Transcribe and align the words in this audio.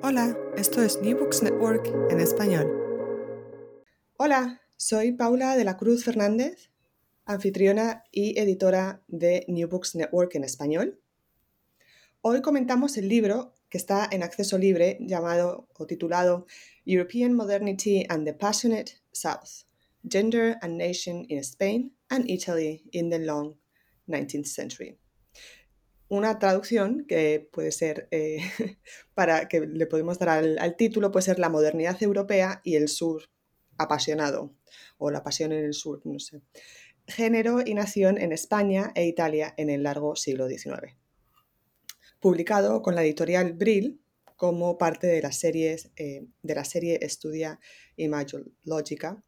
Hola, 0.00 0.38
esto 0.56 0.80
es 0.80 1.02
New 1.02 1.18
Books 1.18 1.42
Network 1.42 1.92
en 2.08 2.20
español. 2.20 2.70
Hola, 4.16 4.62
soy 4.76 5.10
Paula 5.10 5.56
de 5.56 5.64
la 5.64 5.76
Cruz 5.76 6.04
Fernández, 6.04 6.70
anfitriona 7.24 8.04
y 8.12 8.38
editora 8.38 9.02
de 9.08 9.44
New 9.48 9.68
Books 9.68 9.96
Network 9.96 10.36
en 10.36 10.44
español. 10.44 11.00
Hoy 12.20 12.42
comentamos 12.42 12.96
el 12.96 13.08
libro 13.08 13.54
que 13.68 13.78
está 13.78 14.08
en 14.12 14.22
acceso 14.22 14.56
libre 14.56 14.98
llamado 15.00 15.68
o 15.76 15.86
titulado 15.86 16.46
European 16.84 17.34
Modernity 17.34 18.06
and 18.08 18.24
the 18.24 18.34
Passionate 18.34 18.92
South, 19.10 19.64
Gender 20.08 20.58
and 20.62 20.76
Nation 20.76 21.26
in 21.28 21.40
Spain 21.40 21.92
and 22.08 22.30
Italy 22.30 22.84
in 22.92 23.10
the 23.10 23.18
Long 23.18 23.56
19th 24.06 24.46
Century 24.46 24.96
una 26.08 26.38
traducción 26.38 27.04
que 27.06 27.48
puede 27.52 27.72
ser, 27.72 28.08
eh, 28.10 28.38
para 29.14 29.48
que 29.48 29.60
le 29.60 29.86
podemos 29.86 30.18
dar 30.18 30.30
al, 30.30 30.76
título, 30.76 31.12
puede 31.12 31.24
ser 31.24 31.38
La 31.38 31.48
modernidad 31.48 32.02
europea 32.02 32.60
y 32.64 32.76
el 32.76 32.88
sur 32.88 33.30
apasionado, 33.76 34.54
o 34.96 35.10
la 35.10 35.22
pasión 35.22 35.52
en 35.52 35.64
el 35.64 35.74
sur, 35.74 36.00
no 36.04 36.18
sé. 36.18 36.40
Género 37.06 37.60
y 37.64 37.74
nación 37.74 38.18
en 38.18 38.32
España 38.32 38.92
e 38.94 39.06
Italia 39.06 39.54
en 39.56 39.70
el 39.70 39.82
largo 39.82 40.16
siglo 40.16 40.48
XIX. 40.48 40.96
Publicado 42.20 42.82
con 42.82 42.94
la 42.94 43.02
editorial 43.02 43.52
Brill 43.52 44.02
como 44.36 44.78
parte 44.78 45.06
de, 45.06 45.22
las 45.22 45.38
series, 45.38 45.90
eh, 45.96 46.26
de 46.42 46.54
la 46.54 46.64
serie 46.64 46.98
Estudia 47.02 47.60
Imagológica, 47.96 49.22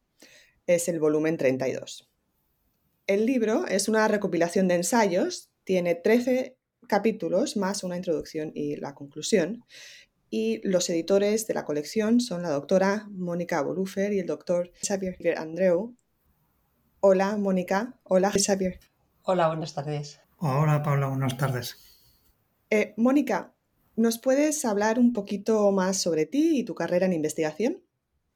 es 0.66 0.88
el 0.88 1.00
volumen 1.00 1.36
32. 1.36 2.08
El 3.06 3.26
libro 3.26 3.66
es 3.66 3.88
una 3.88 4.06
recopilación 4.08 4.68
de 4.68 4.76
ensayos, 4.76 5.50
tiene 5.64 5.94
13 5.94 6.59
capítulos 6.90 7.56
más 7.56 7.84
una 7.84 7.96
introducción 7.96 8.50
y 8.52 8.76
la 8.76 8.94
conclusión. 8.94 9.64
Y 10.28 10.60
los 10.68 10.90
editores 10.90 11.46
de 11.46 11.54
la 11.54 11.64
colección 11.64 12.20
son 12.20 12.42
la 12.42 12.50
doctora 12.50 13.06
Mónica 13.10 13.62
Bolufer 13.62 14.12
y 14.12 14.18
el 14.18 14.26
doctor 14.26 14.72
Xavier 14.82 15.38
Andreu. 15.38 15.94
Hola, 16.98 17.36
Mónica. 17.36 17.94
Hola, 18.02 18.32
Xavier. 18.32 18.80
Hola, 19.22 19.46
buenas 19.46 19.72
tardes. 19.72 20.20
Hola, 20.38 20.82
Paula, 20.82 21.08
buenas 21.08 21.36
tardes. 21.36 21.76
Eh, 22.70 22.94
Mónica, 22.96 23.54
¿nos 23.94 24.18
puedes 24.18 24.64
hablar 24.64 24.98
un 24.98 25.12
poquito 25.12 25.70
más 25.70 25.96
sobre 25.96 26.26
ti 26.26 26.58
y 26.58 26.64
tu 26.64 26.74
carrera 26.74 27.06
en 27.06 27.12
investigación? 27.12 27.82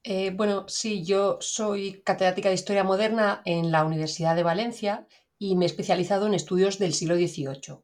Eh, 0.05 0.31
bueno, 0.31 0.67
sí, 0.69 1.05
yo 1.05 1.39
soy 1.41 2.03
catedrática 2.03 2.51
de 2.51 2.55
Historia 2.55 2.85
Moderna 2.85 3.43
en 3.45 3.73
la 3.73 3.85
Universidad 3.85 4.37
de 4.37 4.43
Valencia 4.43 5.07
y 5.39 5.57
me 5.57 5.65
he 5.65 5.67
especializado 5.67 6.27
en 6.27 6.35
estudios 6.35 6.79
del 6.79 6.95
siglo 6.95 7.17
XVIII. 7.17 7.84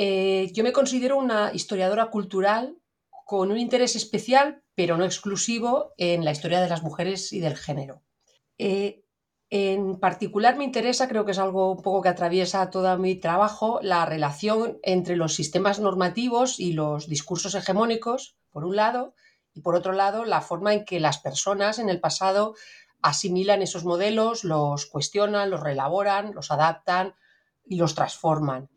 Eh, 0.00 0.52
yo 0.52 0.62
me 0.62 0.72
considero 0.72 1.16
una 1.16 1.50
historiadora 1.52 2.06
cultural 2.06 2.78
con 3.24 3.50
un 3.50 3.58
interés 3.58 3.96
especial, 3.96 4.62
pero 4.76 4.96
no 4.96 5.04
exclusivo, 5.04 5.92
en 5.96 6.24
la 6.24 6.30
historia 6.30 6.60
de 6.60 6.68
las 6.68 6.84
mujeres 6.84 7.32
y 7.32 7.40
del 7.40 7.56
género. 7.56 8.04
Eh, 8.58 9.02
en 9.50 9.98
particular 9.98 10.56
me 10.56 10.62
interesa, 10.62 11.08
creo 11.08 11.24
que 11.24 11.32
es 11.32 11.38
algo 11.40 11.72
un 11.72 11.82
poco 11.82 12.00
que 12.00 12.10
atraviesa 12.10 12.70
todo 12.70 12.96
mi 12.96 13.16
trabajo, 13.16 13.80
la 13.82 14.06
relación 14.06 14.78
entre 14.84 15.16
los 15.16 15.34
sistemas 15.34 15.80
normativos 15.80 16.60
y 16.60 16.74
los 16.74 17.08
discursos 17.08 17.56
hegemónicos, 17.56 18.36
por 18.50 18.64
un 18.64 18.76
lado, 18.76 19.16
y 19.52 19.62
por 19.62 19.74
otro 19.74 19.94
lado, 19.94 20.24
la 20.24 20.42
forma 20.42 20.74
en 20.74 20.84
que 20.84 21.00
las 21.00 21.18
personas 21.18 21.80
en 21.80 21.88
el 21.88 21.98
pasado 21.98 22.54
asimilan 23.02 23.62
esos 23.62 23.84
modelos, 23.84 24.44
los 24.44 24.86
cuestionan, 24.86 25.50
los 25.50 25.60
reelaboran, 25.60 26.34
los 26.34 26.52
adaptan 26.52 27.16
y 27.64 27.78
los 27.78 27.96
transforman. 27.96 28.68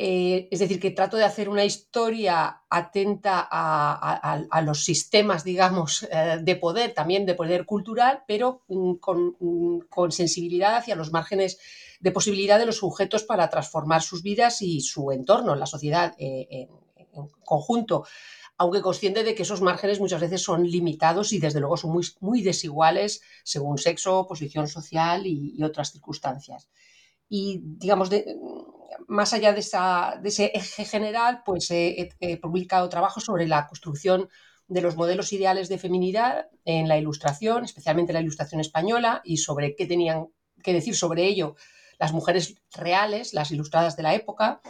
Eh, 0.00 0.46
es 0.52 0.60
decir, 0.60 0.78
que 0.78 0.92
trato 0.92 1.16
de 1.16 1.24
hacer 1.24 1.48
una 1.48 1.64
historia 1.64 2.62
atenta 2.70 3.48
a, 3.50 4.62
los 4.62 4.84
sistemas, 4.84 5.42
digamos, 5.42 6.04
eh, 6.04 6.38
de 6.40 6.54
poder, 6.54 6.94
también 6.94 7.26
de 7.26 7.34
poder 7.34 7.66
cultural, 7.66 8.22
pero 8.28 8.62
mm, 8.68 8.92
mm, 9.40 9.80
con, 9.90 10.12
sensibilidad 10.12 10.76
hacia 10.76 10.94
los 10.94 11.10
márgenes 11.10 11.58
de 11.98 12.12
posibilidad 12.12 12.60
de 12.60 12.66
los 12.66 12.76
sujetos 12.76 13.24
para 13.24 13.50
transformar 13.50 14.00
sus 14.02 14.22
vidas 14.22 14.62
y 14.62 14.82
su 14.82 15.10
entorno, 15.10 15.56
la 15.56 15.66
sociedad 15.66 16.14
eh, 16.16 16.46
en, 16.48 16.68
conjunto. 17.44 18.04
Aunque 18.56 18.82
consciente 18.82 19.24
de 19.24 19.34
que 19.34 19.42
esos 19.42 19.62
márgenes 19.62 19.98
muchas 19.98 20.20
veces 20.20 20.42
son 20.42 20.62
limitados 20.62 21.32
y 21.32 21.40
desde 21.40 21.58
luego 21.58 21.76
son 21.76 22.00
muy, 22.20 22.42
desiguales 22.42 23.20
según 23.42 23.78
sexo, 23.78 24.28
posición 24.28 24.68
social 24.68 25.26
y, 25.26 25.60
otras 25.64 25.90
circunstancias. 25.90 26.68
Y 27.28 27.60
digamos, 27.64 28.10
de, 28.10 28.36
más 29.06 29.32
allá 29.32 29.52
de, 29.52 29.60
ese 29.60 30.52
eje 30.54 30.84
general, 30.84 31.42
pues 31.44 31.70
he, 31.70 32.10
publicado 32.40 32.88
trabajos 32.88 33.24
sobre 33.24 33.46
la 33.46 33.66
construcción 33.66 34.28
de 34.66 34.82
los 34.82 34.96
modelos 34.96 35.32
ideales 35.32 35.68
de 35.68 35.78
feminidad 35.78 36.48
en 36.64 36.88
la 36.88 36.98
ilustración, 36.98 37.64
especialmente 37.64 38.12
la 38.12 38.20
ilustración 38.20 38.60
española, 38.60 39.22
y 39.24 39.38
sobre 39.38 39.74
qué 39.76 39.86
tenían 39.86 40.28
que 40.62 40.72
decir 40.72 40.94
sobre 40.94 41.24
ello 41.24 41.56
las 41.98 42.12
mujeres 42.12 42.56
reales, 42.72 43.34
las 43.34 43.50
ilustradas 43.50 43.96
de 43.96 44.02
la 44.02 44.14
época, 44.14 44.60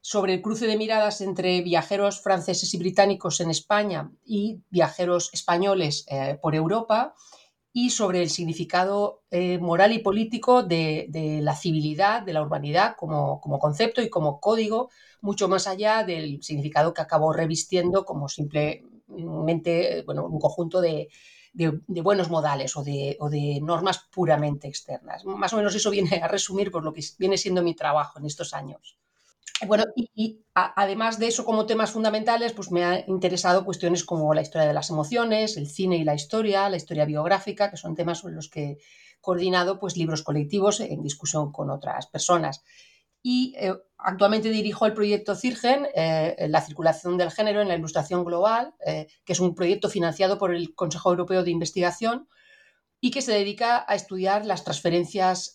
sobre 0.00 0.34
el 0.34 0.42
cruce 0.42 0.66
de 0.66 0.76
miradas 0.76 1.20
entre 1.20 1.60
viajeros 1.62 2.20
franceses 2.20 2.72
y 2.74 2.78
británicos 2.78 3.40
en 3.40 3.50
España 3.50 4.10
y 4.24 4.62
viajeros 4.70 5.30
españoles 5.32 6.04
eh, 6.08 6.38
por 6.40 6.54
Europa, 6.54 7.14
y 7.78 7.90
sobre 7.90 8.22
el 8.22 8.30
significado 8.30 9.22
eh, 9.30 9.58
moral 9.58 9.92
y 9.92 9.98
político 9.98 10.62
de, 10.62 11.10
la 11.42 11.54
civilidad, 11.54 12.22
de 12.22 12.32
la 12.32 12.40
urbanidad 12.40 12.96
como, 12.96 13.38
concepto 13.60 14.00
y 14.00 14.08
como 14.08 14.40
código, 14.40 14.88
mucho 15.20 15.46
más 15.46 15.66
allá 15.66 16.02
del 16.02 16.42
significado 16.42 16.94
que 16.94 17.02
acabó 17.02 17.34
revistiendo 17.34 18.06
como 18.06 18.30
simplemente 18.30 20.04
bueno, 20.06 20.24
un 20.24 20.40
conjunto 20.40 20.80
de, 20.80 21.10
buenos 21.52 22.30
modales 22.30 22.74
o 22.78 22.82
de, 22.82 23.18
o 23.20 23.28
de, 23.28 23.60
normas 23.60 24.08
puramente 24.10 24.68
externas. 24.68 25.26
Más 25.26 25.52
o 25.52 25.58
menos 25.58 25.74
eso 25.74 25.90
viene 25.90 26.16
a 26.22 26.28
resumir 26.28 26.70
por 26.70 26.82
lo 26.82 26.94
que 26.94 27.02
viene 27.18 27.36
siendo 27.36 27.62
mi 27.62 27.74
trabajo 27.74 28.18
en 28.18 28.24
estos 28.24 28.54
años. 28.54 28.96
Bueno, 29.64 29.84
y, 29.94 30.44
además 30.54 31.18
de 31.18 31.28
eso, 31.28 31.44
como 31.44 31.64
temas 31.64 31.90
fundamentales, 31.90 32.52
pues 32.52 32.70
me 32.70 32.84
ha 32.84 33.04
interesado 33.08 33.64
cuestiones 33.64 34.04
como 34.04 34.34
la 34.34 34.42
historia 34.42 34.66
de 34.66 34.74
las 34.74 34.90
emociones, 34.90 35.56
el 35.56 35.66
cine 35.66 35.96
y 35.96 36.04
la 36.04 36.14
historia, 36.14 36.68
la 36.68 36.76
historia 36.76 37.06
biográfica, 37.06 37.70
que 37.70 37.78
son 37.78 37.94
temas 37.94 38.18
sobre 38.18 38.34
los 38.34 38.50
que 38.50 38.64
he 38.64 38.78
coordinado 39.20 39.78
pues, 39.78 39.96
libros 39.96 40.22
colectivos 40.22 40.80
en 40.80 41.02
discusión 41.02 41.52
con 41.52 41.70
otras 41.70 42.06
personas. 42.06 42.62
Y 43.22 43.54
eh, 43.56 43.74
actualmente 43.96 44.50
dirijo 44.50 44.84
el 44.84 44.92
proyecto 44.92 45.34
CIRGEN, 45.34 45.88
eh, 45.94 46.46
la 46.48 46.60
circulación 46.60 47.16
del 47.16 47.30
género 47.30 47.62
en 47.62 47.68
la 47.68 47.76
ilustración 47.76 48.24
global, 48.24 48.74
eh, 48.86 49.08
que 49.24 49.32
es 49.32 49.40
un 49.40 49.54
proyecto 49.54 49.88
financiado 49.88 50.38
por 50.38 50.54
el 50.54 50.74
Consejo 50.74 51.10
Europeo 51.10 51.42
de 51.42 51.50
Investigación 51.50 52.28
y 53.00 53.10
que 53.10 53.22
se 53.22 53.32
dedica 53.32 53.84
a 53.88 53.94
estudiar 53.94 54.46
las 54.46 54.64
transferencias 54.64 55.54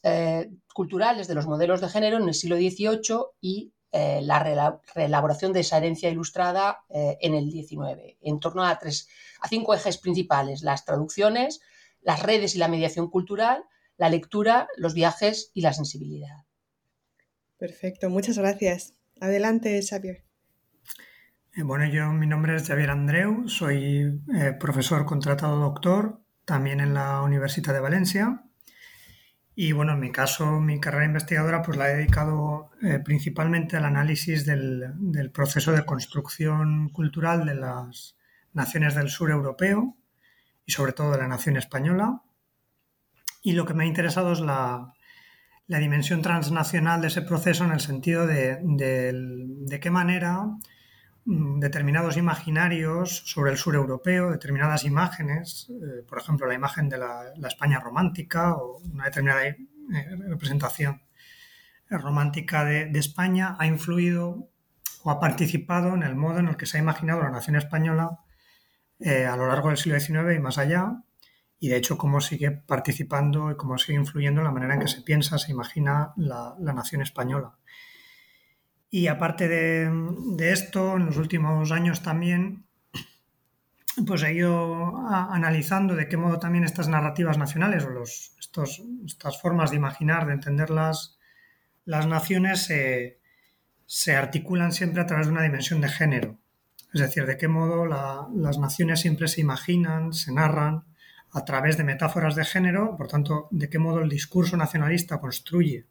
culturales 0.74 1.28
de 1.28 1.34
los 1.34 1.48
modelos 1.48 1.82
de 1.82 1.90
género 1.90 2.18
en 2.18 2.28
el 2.28 2.36
siglo 2.36 2.56
XVIII 2.56 3.26
y 3.42 3.74
eh, 3.94 4.22
la 4.22 4.80
reelaboración 4.96 5.52
de 5.52 5.60
esa 5.60 5.78
herencia 5.78 6.10
ilustrada 6.10 6.86
eh, 6.90 7.18
en 7.20 7.34
el 7.36 7.50
19, 7.50 8.18
en 8.22 8.40
torno 8.40 8.64
a, 8.64 8.80
tres, 8.80 9.10
a 9.42 9.50
cinco 9.50 9.74
ejes 9.74 9.98
principales, 9.98 10.62
las 10.62 10.86
traducciones, 10.86 11.60
las 12.02 12.24
redes 12.24 12.56
y 12.56 12.58
la 12.58 12.70
mediación 12.70 13.10
cultural, 13.10 13.66
la 13.98 14.10
lectura, 14.10 14.70
los 14.78 14.94
viajes 14.94 15.52
y 15.54 15.62
la 15.62 15.74
sensibilidad. 15.74 16.46
Perfecto, 17.58 18.10
muchas 18.10 18.38
gracias. 18.38 18.96
Adelante, 19.20 19.82
Xavier. 19.82 20.24
Eh, 21.54 21.64
bueno, 21.64 21.86
yo 21.86 22.12
mi 22.14 22.28
nombre 22.28 22.56
es 22.56 22.68
Xavier 22.68 22.92
Andreu, 22.92 23.50
soy 23.50 24.22
profesor 24.58 25.06
contratado 25.06 25.60
doctor 25.60 26.22
también 26.46 26.80
en 26.80 26.94
la 26.94 27.22
Universidad 27.22 27.74
de 27.74 27.82
Valencia. 27.82 28.46
Y 29.56 29.74
bueno, 29.74 29.94
en 29.94 30.00
mi 30.00 30.12
caso, 30.12 30.60
mi 30.60 30.80
carrera 30.80 31.06
investigadora 31.06 31.62
pues 31.62 31.78
la 31.78 31.90
he 31.90 31.98
dedicado 31.98 32.72
eh, 32.82 33.00
principalmente 33.04 33.76
al 33.76 33.86
análisis 33.86 34.46
del, 34.46 34.94
del, 34.98 35.30
proceso 35.30 35.74
de 35.74 35.86
construcción 35.86 36.90
cultural 36.90 37.46
de 37.46 37.56
las 37.56 38.16
naciones 38.54 38.96
del 38.96 39.10
sur 39.10 39.30
europeo 39.30 39.98
y 40.66 40.72
sobre 40.72 40.94
todo 40.94 41.12
de 41.12 41.18
la 41.18 41.28
nación 41.28 41.58
española. 41.58 42.22
Y 43.44 43.54
lo 43.54 43.66
que 43.66 43.74
me 43.74 43.84
ha 43.84 43.88
interesado 43.88 44.32
es 44.32 44.40
la, 44.40 44.94
la 45.68 45.80
dimensión 45.80 46.22
transnacional 46.22 47.02
de 47.02 47.08
ese 47.08 47.22
proceso 47.22 47.66
en 47.66 47.72
el 47.72 47.82
sentido 47.82 48.28
de, 48.28 48.60
de, 48.62 49.12
de 49.14 49.80
qué 49.80 49.92
manera 49.92 50.46
determinados 51.26 52.18
imaginarios 52.18 53.24
sobre 53.26 53.52
el 53.52 53.58
sur 53.58 53.76
europeo, 53.76 54.32
determinadas 54.32 54.84
imágenes, 54.86 55.68
eh, 55.70 56.04
por 56.08 56.18
ejemplo, 56.18 56.48
la 56.48 56.56
imagen 56.56 56.90
de 56.90 56.98
la, 56.98 57.34
España 57.48 57.80
romántica 57.80 58.56
o 58.56 58.80
una 58.80 59.06
determinada 59.06 59.46
eh, 59.46 59.58
representación 60.28 61.02
romántica 61.90 62.64
de, 62.66 62.90
España 62.98 63.56
ha 63.60 63.68
influido 63.68 64.50
o 65.04 65.12
ha 65.12 65.20
participado 65.20 65.94
en 65.94 66.04
el 66.04 66.16
modo 66.16 66.40
en 66.40 66.48
el 66.48 66.58
que 66.58 66.66
se 66.66 66.78
ha 66.78 66.82
imaginado 66.82 67.22
la 67.22 67.30
nación 67.30 67.56
española 67.56 68.20
eh, 69.00 69.26
a 69.26 69.36
lo 69.36 69.48
largo 69.48 69.68
del 69.68 69.78
siglo 69.78 70.00
XIX 70.00 70.36
y 70.36 70.40
más 70.40 70.58
allá, 70.58 71.04
y 71.60 71.68
de 71.68 71.78
hecho 71.78 71.98
cómo 71.98 72.22
sigue 72.22 72.52
participando 72.52 73.52
y 73.52 73.58
cómo 73.58 73.78
sigue 73.78 73.98
influyendo 73.98 74.42
en 74.42 74.46
la 74.46 74.52
manera 74.52 74.76
en 74.76 74.80
que 74.80 74.88
se 74.88 75.02
piensa, 75.02 75.38
se 75.38 75.52
imagina 75.52 76.14
la 76.16 76.74
nación 76.74 77.02
española. 77.02 77.58
Y 78.94 79.08
aparte 79.08 79.48
de, 79.48 80.52
esto, 80.52 80.98
en 80.98 81.06
los 81.06 81.16
últimos 81.16 81.72
años 81.72 82.04
también, 82.04 82.66
pues 84.06 84.22
he 84.24 84.34
ido 84.34 84.98
analizando 85.08 85.96
de 85.96 86.10
qué 86.10 86.18
modo 86.18 86.40
también 86.40 86.66
estas 86.66 86.90
narrativas 86.90 87.38
nacionales 87.38 87.86
o 87.86 88.04
estos, 88.04 88.84
estas 89.06 89.42
formas 89.42 89.72
de 89.72 89.78
imaginar, 89.78 90.28
de 90.28 90.34
entender 90.34 90.70
las 90.70 91.18
naciones 91.86 92.70
se 93.86 94.16
articulan 94.16 94.74
siempre 94.74 95.02
a 95.02 95.06
través 95.06 95.28
de 95.28 95.34
una 95.34 95.44
dimensión 95.44 95.80
de 95.80 95.88
género. 95.88 96.38
Es 96.94 97.00
decir, 97.00 97.26
de 97.26 97.38
qué 97.38 97.48
modo 97.48 97.86
las 97.86 98.58
naciones 98.58 99.00
siempre 99.00 99.30
se 99.30 99.40
imaginan, 99.40 100.12
se 100.12 100.34
narran 100.34 100.84
a 101.32 101.46
través 101.46 101.78
de 101.78 101.86
metáforas 101.86 102.36
de 102.36 102.44
género, 102.44 102.98
por 102.98 103.08
tanto, 103.08 103.48
de 103.52 103.70
qué 103.70 103.80
modo 103.80 104.02
el 104.02 104.10
discurso 104.10 104.58
nacionalista 104.58 105.22
construye 105.22 105.88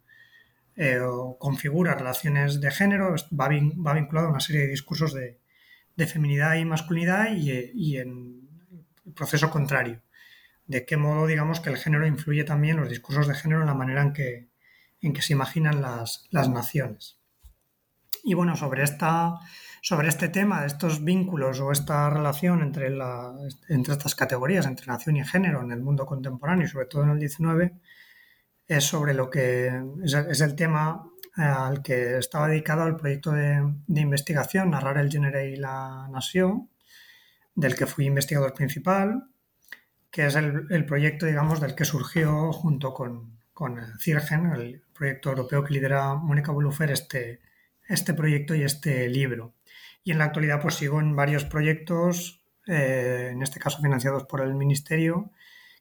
eh, 0.80 0.98
o 0.98 1.36
configura 1.36 1.92
relaciones 1.94 2.58
de 2.58 2.70
género, 2.70 3.14
va, 3.38 3.48
va, 3.86 3.92
vinculado 3.92 4.28
a 4.28 4.30
una 4.30 4.40
serie 4.40 4.62
de 4.62 4.68
discursos 4.68 5.12
de, 5.12 5.38
feminidad 6.06 6.54
y 6.54 6.64
masculinidad 6.64 7.34
y, 7.34 7.98
en 7.98 8.48
el 9.04 9.12
proceso 9.12 9.50
contrario. 9.50 10.00
De 10.66 10.86
qué 10.86 10.96
modo, 10.96 11.26
digamos, 11.26 11.60
que 11.60 11.68
el 11.68 11.76
género 11.76 12.06
influye 12.06 12.44
también 12.44 12.78
los 12.78 12.88
discursos 12.88 13.28
de 13.28 13.34
género 13.34 13.60
en 13.60 13.66
la 13.66 13.74
manera 13.74 14.00
en 14.00 14.14
que, 14.14 14.48
en 15.02 15.12
que 15.12 15.20
se 15.20 15.34
imaginan 15.34 15.82
las, 15.82 16.30
naciones. 16.32 17.18
Y 18.24 18.32
bueno, 18.32 18.56
sobre, 18.56 18.82
esta, 18.82 19.34
sobre 19.82 20.08
este 20.08 20.30
tema, 20.30 20.64
estos 20.64 21.04
vínculos 21.04 21.60
o 21.60 21.72
esta 21.72 22.08
relación 22.08 22.62
entre, 22.62 22.88
la, 22.88 23.34
entre 23.68 23.92
estas 23.92 24.14
categorías, 24.14 24.64
entre 24.64 24.86
nación 24.86 25.18
y 25.18 25.26
género 25.26 25.60
en 25.60 25.72
el 25.72 25.82
mundo 25.82 26.06
contemporáneo 26.06 26.64
y 26.64 26.70
sobre 26.70 26.86
todo 26.86 27.02
en 27.02 27.10
el 27.10 27.18
19, 27.18 27.74
es 28.70 28.84
sobre 28.84 29.14
lo 29.14 29.28
que 29.28 29.82
es, 30.04 30.40
el 30.40 30.54
tema 30.54 31.04
eh, 31.36 31.42
al 31.42 31.82
que 31.82 32.18
estaba 32.18 32.46
dedicado 32.46 32.86
el 32.86 32.94
proyecto 32.94 33.32
de, 33.32 33.60
investigación, 33.88 34.70
Narrar 34.70 34.98
el 34.98 35.10
género 35.10 35.42
y 35.42 35.56
la 35.56 36.06
nación, 36.08 36.70
del 37.56 37.74
que 37.74 37.86
fui 37.86 38.06
investigador 38.06 38.54
principal, 38.54 39.24
que 40.08 40.26
es 40.26 40.36
el, 40.36 40.86
proyecto, 40.86 41.26
digamos, 41.26 41.60
del 41.60 41.74
que 41.74 41.84
surgió 41.84 42.52
junto 42.52 42.94
con, 42.94 43.40
con 43.52 43.76
CIRGEN, 43.98 44.52
el 44.52 44.84
proyecto 44.94 45.30
europeo 45.30 45.64
que 45.64 45.74
lidera 45.74 46.14
Mónica 46.14 46.52
Bolufer, 46.52 46.92
este, 46.92 47.40
este 47.88 48.14
proyecto 48.14 48.54
y 48.54 48.62
este 48.62 49.08
libro. 49.08 49.54
Y 50.04 50.12
en 50.12 50.18
la 50.18 50.26
actualidad 50.26 50.62
pues 50.62 50.76
sigo 50.76 51.00
en 51.00 51.16
varios 51.16 51.44
proyectos, 51.44 52.44
eh, 52.68 53.30
en 53.32 53.42
este 53.42 53.58
caso 53.58 53.82
financiados 53.82 54.26
por 54.26 54.42
el 54.42 54.54
Ministerio, 54.54 55.32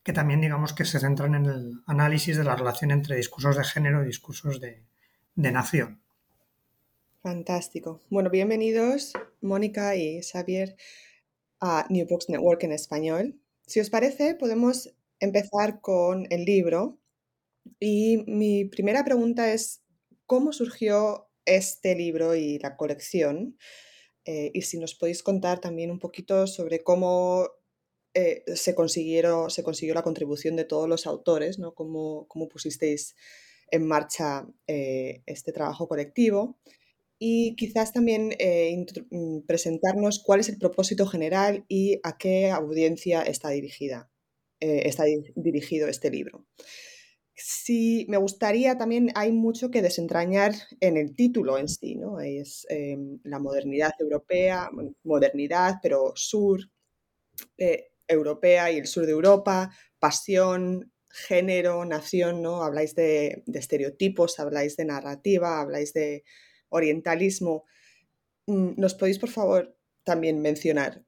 que 0.03 0.13
también 0.13 0.41
digamos 0.41 0.73
que 0.73 0.85
se 0.85 0.99
centran 0.99 1.35
en 1.35 1.45
el 1.45 1.73
análisis 1.85 2.37
de 2.37 2.43
la 2.43 2.55
relación 2.55 2.91
entre 2.91 3.15
discursos 3.15 3.57
de 3.57 3.63
género 3.63 4.03
y 4.03 4.07
discursos 4.07 4.59
de, 4.59 4.83
nación. 5.35 6.01
Fantástico. 7.21 8.01
Bueno, 8.09 8.29
bienvenidos 8.29 9.13
Mónica 9.41 9.95
y 9.95 10.21
Xavier 10.21 10.75
a 11.61 11.85
New 11.89 12.07
Books 12.07 12.29
Network 12.29 12.63
en 12.63 12.71
español. 12.71 13.39
Si 13.65 13.79
os 13.79 13.89
parece, 13.89 14.35
podemos 14.35 14.93
empezar 15.19 15.81
con 15.81 16.27
el 16.29 16.45
libro. 16.45 16.97
Y 17.79 18.23
mi 18.27 18.65
primera 18.65 19.03
pregunta 19.03 19.51
es, 19.53 19.83
¿cómo 20.25 20.53
surgió 20.53 21.29
este 21.45 21.95
libro 21.95 22.35
y 22.35 22.59
la 22.59 22.75
colección? 22.75 23.57
Eh, 24.25 24.51
y 24.53 24.61
si 24.63 24.77
nos 24.77 24.95
podéis 24.95 25.23
contar 25.23 25.59
también 25.59 25.91
un 25.91 25.99
poquito 25.99 26.47
sobre 26.47 26.83
cómo 26.83 27.49
eh, 28.13 28.43
se, 28.47 28.55
se 28.55 28.73
consiguió 28.73 29.93
la 29.93 30.03
contribución 30.03 30.55
de 30.55 30.65
todos 30.65 30.89
los 30.89 31.05
autores, 31.05 31.59
¿no? 31.59 31.73
Cómo, 31.73 32.27
pusisteis 32.51 33.15
en 33.71 33.85
marcha 33.87 34.47
eh, 34.67 35.21
este 35.27 35.51
trabajo 35.51 35.87
colectivo 35.87 36.57
y 37.19 37.55
quizás 37.55 37.93
también 37.93 38.33
eh, 38.39 38.85
mm, 39.11 39.41
presentarnos 39.41 40.23
cuál 40.25 40.39
es 40.39 40.49
el 40.49 40.57
propósito 40.57 41.05
general 41.05 41.65
y 41.67 41.99
a 42.03 42.17
qué 42.17 42.49
audiencia 42.49 43.21
está 43.21 43.49
dirigida 43.49 44.09
está 44.61 45.05
dirigido 45.35 45.87
este 45.87 46.11
libro. 46.11 46.45
Sí, 47.33 48.05
me 48.09 48.17
gustaría 48.17 48.77
también, 48.77 49.09
hay 49.15 49.31
mucho 49.31 49.71
que 49.71 49.81
desentrañar 49.81 50.53
en 50.81 50.97
el 50.97 51.15
título 51.15 51.57
en 51.57 51.69
sí, 51.69 51.95
¿no? 51.95 52.19
Es 52.19 52.67
em, 52.69 53.21
la 53.23 53.39
modernidad 53.39 53.93
europea, 54.01 54.69
modernidad, 55.03 55.75
pero 55.81 56.11
sur, 56.15 56.59
europea 58.09 58.71
y 58.71 58.77
el 58.77 58.87
sur 58.87 59.05
de 59.05 59.11
Europa, 59.11 59.71
pasión, 59.99 60.91
género, 61.09 61.85
nación, 61.85 62.41
¿no? 62.41 62.63
Habláis 62.63 62.95
de, 62.95 63.43
estereotipos, 63.53 64.39
habláis 64.39 64.75
de 64.77 64.85
narrativa, 64.85 65.61
habláis 65.61 65.93
de 65.93 66.23
orientalismo. 66.69 67.65
Mm, 68.47 68.71
¿Nos 68.77 68.95
podéis, 68.95 69.19
por 69.19 69.29
favor, 69.29 69.75
también 70.03 70.41
mencionar 70.41 71.03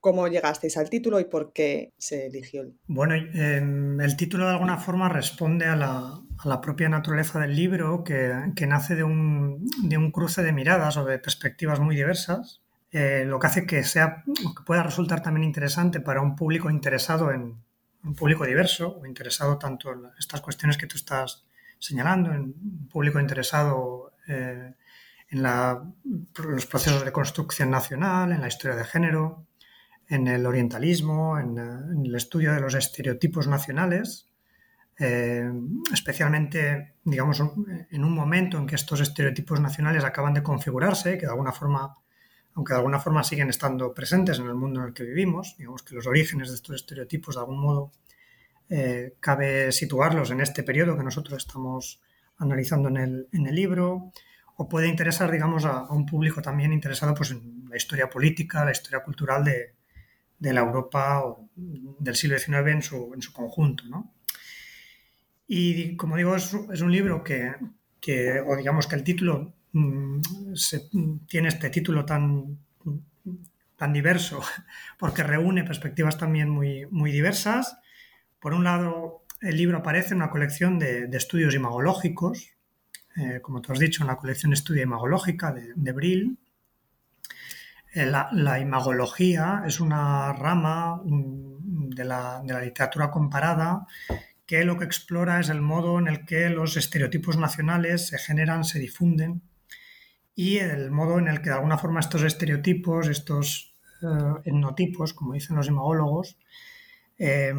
cómo 0.00 0.26
llegasteis 0.26 0.76
al 0.76 0.90
título 0.90 1.20
y 1.20 1.24
por 1.24 1.52
qué 1.52 1.92
se 1.96 2.26
eligió? 2.26 2.64
Bueno, 2.86 3.14
em, 3.14 4.00
el 4.00 4.16
título 4.16 4.46
de 4.46 4.52
alguna 4.52 4.78
forma 4.78 5.08
responde 5.08 5.66
a 5.66 5.76
la, 5.76 6.60
propia 6.60 6.88
naturaleza 6.88 7.38
del 7.38 7.54
libro, 7.54 8.02
que, 8.02 8.66
nace 8.66 8.96
de 8.96 9.04
un, 9.04 9.64
de 9.84 9.96
un, 9.96 10.10
cruce 10.10 10.42
de 10.42 10.52
miradas 10.52 10.96
o 10.96 11.04
de 11.04 11.18
perspectivas 11.18 11.78
muy 11.78 11.94
diversas 11.94 12.62
eh, 12.92 13.24
lo 13.24 13.38
que 13.38 13.46
hace 13.46 13.66
que 13.66 13.84
sea 13.84 14.24
que 14.26 14.62
pueda 14.64 14.82
resultar 14.82 15.22
también 15.22 15.44
interesante 15.44 16.00
para 16.00 16.20
un 16.20 16.34
público 16.34 16.70
interesado 16.70 17.30
en 17.30 17.62
un 18.02 18.14
público 18.14 18.44
diverso 18.44 18.98
o 19.00 19.06
interesado 19.06 19.58
tanto 19.58 19.92
en 19.92 20.06
estas 20.18 20.40
cuestiones 20.40 20.76
que 20.76 20.86
tú 20.86 20.96
estás 20.96 21.44
señalando, 21.78 22.32
en 22.32 22.40
un 22.40 22.88
público 22.90 23.20
interesado 23.20 24.14
eh, 24.26 24.74
en 25.28 25.42
los 25.42 26.66
procesos 26.66 27.04
de 27.04 27.12
construcción 27.12 27.70
nacional, 27.70 28.32
en 28.32 28.40
la 28.40 28.48
historia 28.48 28.76
de 28.76 28.84
género, 28.84 29.46
en 30.08 30.26
el 30.26 30.44
orientalismo, 30.44 31.38
en, 31.38 31.56
el 32.04 32.14
estudio 32.16 32.52
de 32.52 32.60
los 32.60 32.74
estereotipos 32.74 33.46
nacionales, 33.46 34.28
eh, 34.98 35.48
especialmente, 35.92 36.94
digamos, 37.04 37.40
en 37.90 38.04
un 38.04 38.12
momento 38.12 38.58
en 38.58 38.66
que 38.66 38.74
estos 38.74 39.00
estereotipos 39.00 39.60
nacionales 39.60 40.04
acaban 40.04 40.34
de 40.34 40.42
configurarse, 40.42 41.16
que 41.16 41.26
de 41.26 41.32
alguna 41.32 41.52
forma 41.52 41.94
aunque 42.54 42.72
de 42.72 42.78
alguna 42.78 42.98
forma 42.98 43.22
siguen 43.24 43.48
estando 43.48 43.94
presentes 43.94 44.38
en 44.38 44.46
el 44.46 44.54
mundo 44.54 44.80
en 44.80 44.88
el 44.88 44.94
que 44.94 45.04
vivimos. 45.04 45.54
Digamos 45.56 45.82
que 45.82 45.94
los 45.94 46.06
orígenes 46.06 46.48
de 46.48 46.54
estos 46.54 46.76
estereotipos, 46.76 47.34
de 47.36 47.40
algún 47.40 47.60
modo, 47.60 47.92
eh, 48.68 49.14
cabe 49.20 49.72
situarlos 49.72 50.30
en 50.30 50.40
este 50.40 50.62
periodo 50.62 50.96
que 50.96 51.02
nosotros 51.02 51.38
estamos 51.38 52.00
analizando 52.38 52.88
en 52.88 52.96
el, 53.32 53.54
libro, 53.54 54.12
o 54.56 54.68
puede 54.68 54.88
interesar, 54.88 55.30
digamos, 55.30 55.64
a, 55.64 55.90
un 55.90 56.06
público 56.06 56.40
también 56.40 56.72
interesado 56.72 57.14
pues, 57.14 57.32
en 57.32 57.68
la 57.68 57.76
historia 57.76 58.08
política, 58.08 58.64
la 58.64 58.72
historia 58.72 59.02
cultural 59.02 59.44
de, 59.44 59.74
la 60.52 60.60
Europa 60.60 61.22
del 61.56 62.16
siglo 62.16 62.38
XIX 62.38 62.68
en 62.68 62.82
su, 62.82 63.12
en 63.14 63.20
su 63.20 63.32
conjunto. 63.32 63.84
Y 65.46 65.96
como 65.96 66.16
digo, 66.16 66.34
es, 66.36 66.52
un 66.52 66.92
libro 66.92 67.22
que, 67.22 67.52
que, 68.00 68.40
o 68.40 68.56
digamos 68.56 68.86
que 68.86 68.96
el 68.96 69.04
título 69.04 69.52
se, 70.54 70.88
tiene 71.26 71.48
este 71.48 71.70
título 71.70 72.04
tan, 72.04 72.58
tan 73.76 73.92
diverso, 73.92 74.40
porque 74.98 75.22
reúne 75.22 75.64
perspectivas 75.64 76.18
también 76.18 76.50
muy, 76.50 76.86
muy 76.86 77.12
diversas. 77.12 77.78
Por 78.38 78.54
un 78.54 78.64
lado, 78.64 79.24
el 79.40 79.56
libro 79.56 79.78
aparece 79.78 80.10
en 80.10 80.16
una 80.16 80.30
colección 80.30 80.78
de, 80.78 81.08
estudios 81.12 81.54
imagológicos, 81.54 82.50
eh, 83.16 83.40
como 83.42 83.60
tú 83.60 83.72
has 83.72 83.78
dicho, 83.78 84.04
una 84.04 84.16
colección 84.16 84.50
de 84.50 84.54
estudio 84.54 84.82
imagológica 84.82 85.52
de, 85.52 85.72
de 85.74 85.92
Brill, 85.92 86.38
la, 87.94 88.60
imagología 88.60 89.62
es 89.66 89.80
una 89.80 90.32
rama 90.32 91.00
de 91.04 92.04
la, 92.04 92.40
de 92.44 92.52
la 92.52 92.60
literatura 92.60 93.10
comparada 93.10 93.86
que 94.46 94.64
lo 94.64 94.78
que 94.78 94.84
explora 94.84 95.40
es 95.40 95.48
el 95.48 95.60
modo 95.60 95.98
en 95.98 96.08
el 96.08 96.24
que 96.24 96.50
los 96.50 96.76
estereotipos 96.76 97.36
nacionales 97.36 98.08
se 98.08 98.18
generan, 98.18 98.64
se 98.64 98.78
difunden 98.78 99.42
y 100.40 100.56
el 100.56 100.90
modo 100.90 101.18
en 101.18 101.28
el 101.28 101.42
que 101.42 101.50
de 101.50 101.56
alguna 101.56 101.76
forma 101.76 102.00
estos 102.00 102.22
estereotipos, 102.22 103.08
estos 103.08 103.76
eh, 104.00 104.40
etnotipos, 104.46 105.12
como 105.12 105.34
dicen 105.34 105.54
los 105.54 105.68
imagólogos, 105.68 106.38
eh, 107.18 107.52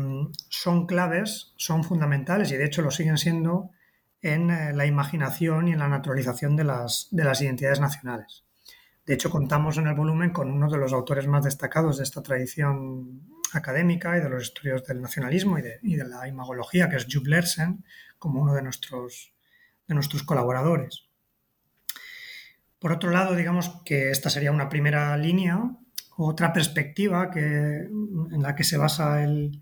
son 0.50 0.88
claves, 0.88 1.54
son 1.58 1.84
fundamentales 1.84 2.52
y 2.52 2.58
de 2.58 2.66
hecho 2.66 2.82
lo 2.82 2.90
siguen 2.90 3.20
siendo 3.20 3.70
en 4.24 4.50
eh, 4.50 4.74
la 4.74 4.88
imaginación 4.88 5.68
y 5.68 5.74
en 5.74 5.78
la 5.78 5.90
naturalización 5.90 6.56
de 6.56 6.64
las, 6.64 7.08
de 7.12 7.24
las 7.24 7.40
identidades 7.44 7.80
nacionales. 7.80 8.46
De 9.06 9.14
hecho, 9.14 9.30
contamos 9.30 9.78
en 9.78 9.86
el 9.86 9.94
volumen 9.94 10.32
con 10.32 10.50
uno 10.50 10.68
de 10.68 10.80
los 10.80 10.92
autores 10.92 11.28
más 11.28 11.44
destacados 11.44 12.00
de 12.00 12.04
esta 12.04 12.24
tradición 12.24 13.28
académica 13.54 14.18
y 14.18 14.22
de 14.22 14.30
los 14.30 14.42
estudios 14.42 14.84
del 14.86 15.04
nacionalismo 15.04 15.60
y 15.60 15.62
de, 15.62 16.06
la 16.06 16.28
imagología, 16.28 16.90
que 16.90 16.96
es 16.96 17.06
Jules 17.06 17.28
Lersen, 17.28 17.86
como 18.18 18.42
uno 18.42 18.56
de 18.56 18.64
nuestros 18.64 19.34
colaboradores. 20.26 21.11
Por 22.82 22.92
otro 22.92 23.12
lado, 23.12 23.36
digamos 23.36 23.70
que 23.86 24.10
esta 24.10 24.32
sería 24.32 24.52
una 24.52 24.68
primera 24.68 25.16
línea. 25.16 25.70
Otra 26.18 26.52
perspectiva 26.52 27.30
que, 27.30 27.40
en 27.42 28.42
la 28.42 28.56
que 28.56 28.64
se 28.64 28.76
basa 28.76 29.24
el, 29.24 29.62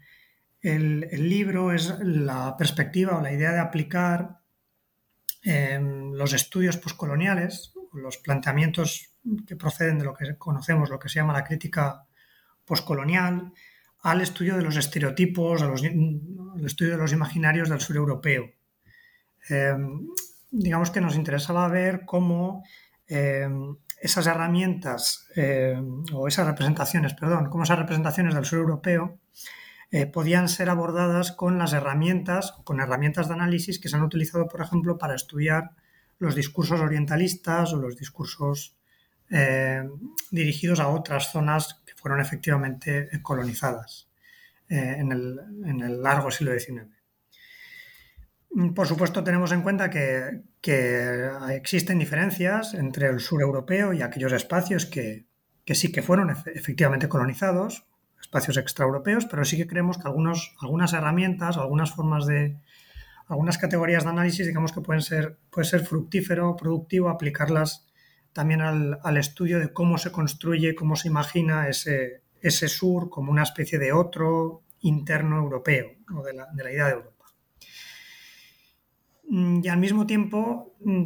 libro 0.62 1.74
es 1.74 2.00
la 2.00 2.56
perspectiva 2.56 3.18
o 3.18 3.22
la 3.22 3.34
idea 3.34 3.52
de 3.52 3.60
aplicar 3.60 4.40
em, 5.44 6.14
los 6.14 6.32
estudios 6.32 6.78
poscoloniales, 6.78 7.74
los 7.92 8.20
planteamientos 8.20 9.12
que 9.46 9.58
proceden 9.58 10.00
de 10.00 10.06
lo 10.06 10.14
que 10.14 10.38
conocemos, 10.38 10.90
lo 10.90 10.98
que 10.98 11.10
se 11.10 11.16
llama 11.16 11.34
la 11.34 11.44
crítica 11.44 12.06
poscolonial, 12.64 13.52
al 14.04 14.22
estudio 14.22 14.56
de 14.56 14.64
los 14.64 14.78
estereotipos, 14.78 15.62
al 15.62 15.74
estudio 16.66 16.94
de 16.94 16.98
los 16.98 17.12
imaginarios 17.12 17.68
del 17.68 17.82
sur 17.82 17.98
europeo. 17.98 18.50
Em, 19.50 20.08
digamos 20.52 20.90
que 20.90 21.02
nos 21.02 21.18
interesaba 21.18 21.68
ver 21.68 22.06
cómo 22.06 22.64
em, 23.10 23.76
esas 24.02 24.28
herramientas 24.28 25.28
em, 25.36 26.04
o 26.14 26.28
esas 26.28 26.48
representaciones, 26.48 27.14
perdón, 27.14 27.50
cómo 27.50 27.64
esas 27.64 27.80
representaciones 27.80 28.34
del 28.34 28.46
sur 28.46 28.60
europeo 28.60 29.20
eh, 29.92 30.06
podían 30.06 30.48
ser 30.48 30.70
abordadas 30.70 31.32
con 31.32 31.58
las 31.58 31.74
herramientas, 31.74 32.54
con 32.64 32.80
herramientas 32.80 33.28
de 33.28 33.34
análisis 33.34 33.80
que 33.80 33.90
se 33.90 33.98
han 33.98 34.04
utilizado, 34.04 34.48
por 34.48 34.62
ejemplo, 34.62 34.98
para 34.98 35.16
estudiar 35.16 35.72
los 36.20 36.36
discursos 36.36 36.80
orientalistas 36.80 37.74
o 37.74 37.78
los 37.78 37.98
discursos 37.98 38.76
dirigidos 40.32 40.80
a 40.80 40.88
otras 40.88 41.32
zonas 41.32 41.84
fueron 42.00 42.20
efectivamente 42.20 43.10
colonizadas 43.22 44.10
eh, 44.70 44.98
en, 45.00 45.12
el, 45.12 46.02
largo 46.02 46.32
siglo 46.32 46.58
XIX. 46.58 46.88
Por 48.76 48.88
supuesto, 48.88 49.24
tenemos 49.24 49.52
en 49.52 49.62
cuenta 49.62 49.90
que, 49.90 50.42
existen 51.52 52.00
diferencias 52.00 52.74
entre 52.74 53.08
el 53.08 53.20
sur 53.20 53.42
europeo 53.42 53.94
y 53.94 54.02
aquellos 54.02 54.34
espacios 54.34 54.86
que, 54.86 55.28
sí 55.68 55.92
que 55.92 56.02
fueron 56.02 56.30
efectivamente 56.30 57.08
colonizados, 57.08 57.86
espacios 58.20 58.58
extraeuropeos, 58.58 59.26
pero 59.26 59.46
sí 59.46 59.56
que 59.56 59.68
creemos 59.68 59.98
que 59.98 60.08
algunos, 60.08 60.56
algunas 60.62 60.94
herramientas, 60.94 61.58
algunas 61.58 61.94
formas 61.96 62.26
de, 62.26 62.58
algunas 63.28 63.60
categorías 63.60 64.04
de 64.04 64.10
análisis, 64.10 64.48
digamos 64.48 64.72
que 64.72 64.82
pueden 64.82 65.04
ser, 65.04 65.38
puede 65.52 65.68
ser 65.68 65.86
fructífero, 65.86 66.56
productivo, 66.56 67.10
aplicarlas 67.10 67.88
también 68.34 68.62
al, 68.62 69.18
estudio 69.18 69.60
de 69.60 69.72
cómo 69.72 69.98
se 69.98 70.12
construye, 70.12 70.76
cómo 70.76 70.96
se 70.96 71.08
imagina 71.08 71.68
ese, 71.68 72.24
ese 72.42 72.68
sur 72.68 73.10
como 73.10 73.32
una 73.32 73.44
especie 73.44 73.80
de 73.80 73.92
otro 73.94 74.64
interno 74.82 75.38
europeo, 75.38 75.92
o 76.16 76.24
de 76.24 76.34
la, 76.34 76.72
idea 76.72 76.88
de 76.88 76.94
Europa. 76.94 77.19
Mm, 79.30 79.62
y 79.64 79.68
al 79.68 79.78
mismo 79.78 80.06
tiempo, 80.08 80.76
mm, 80.84 81.06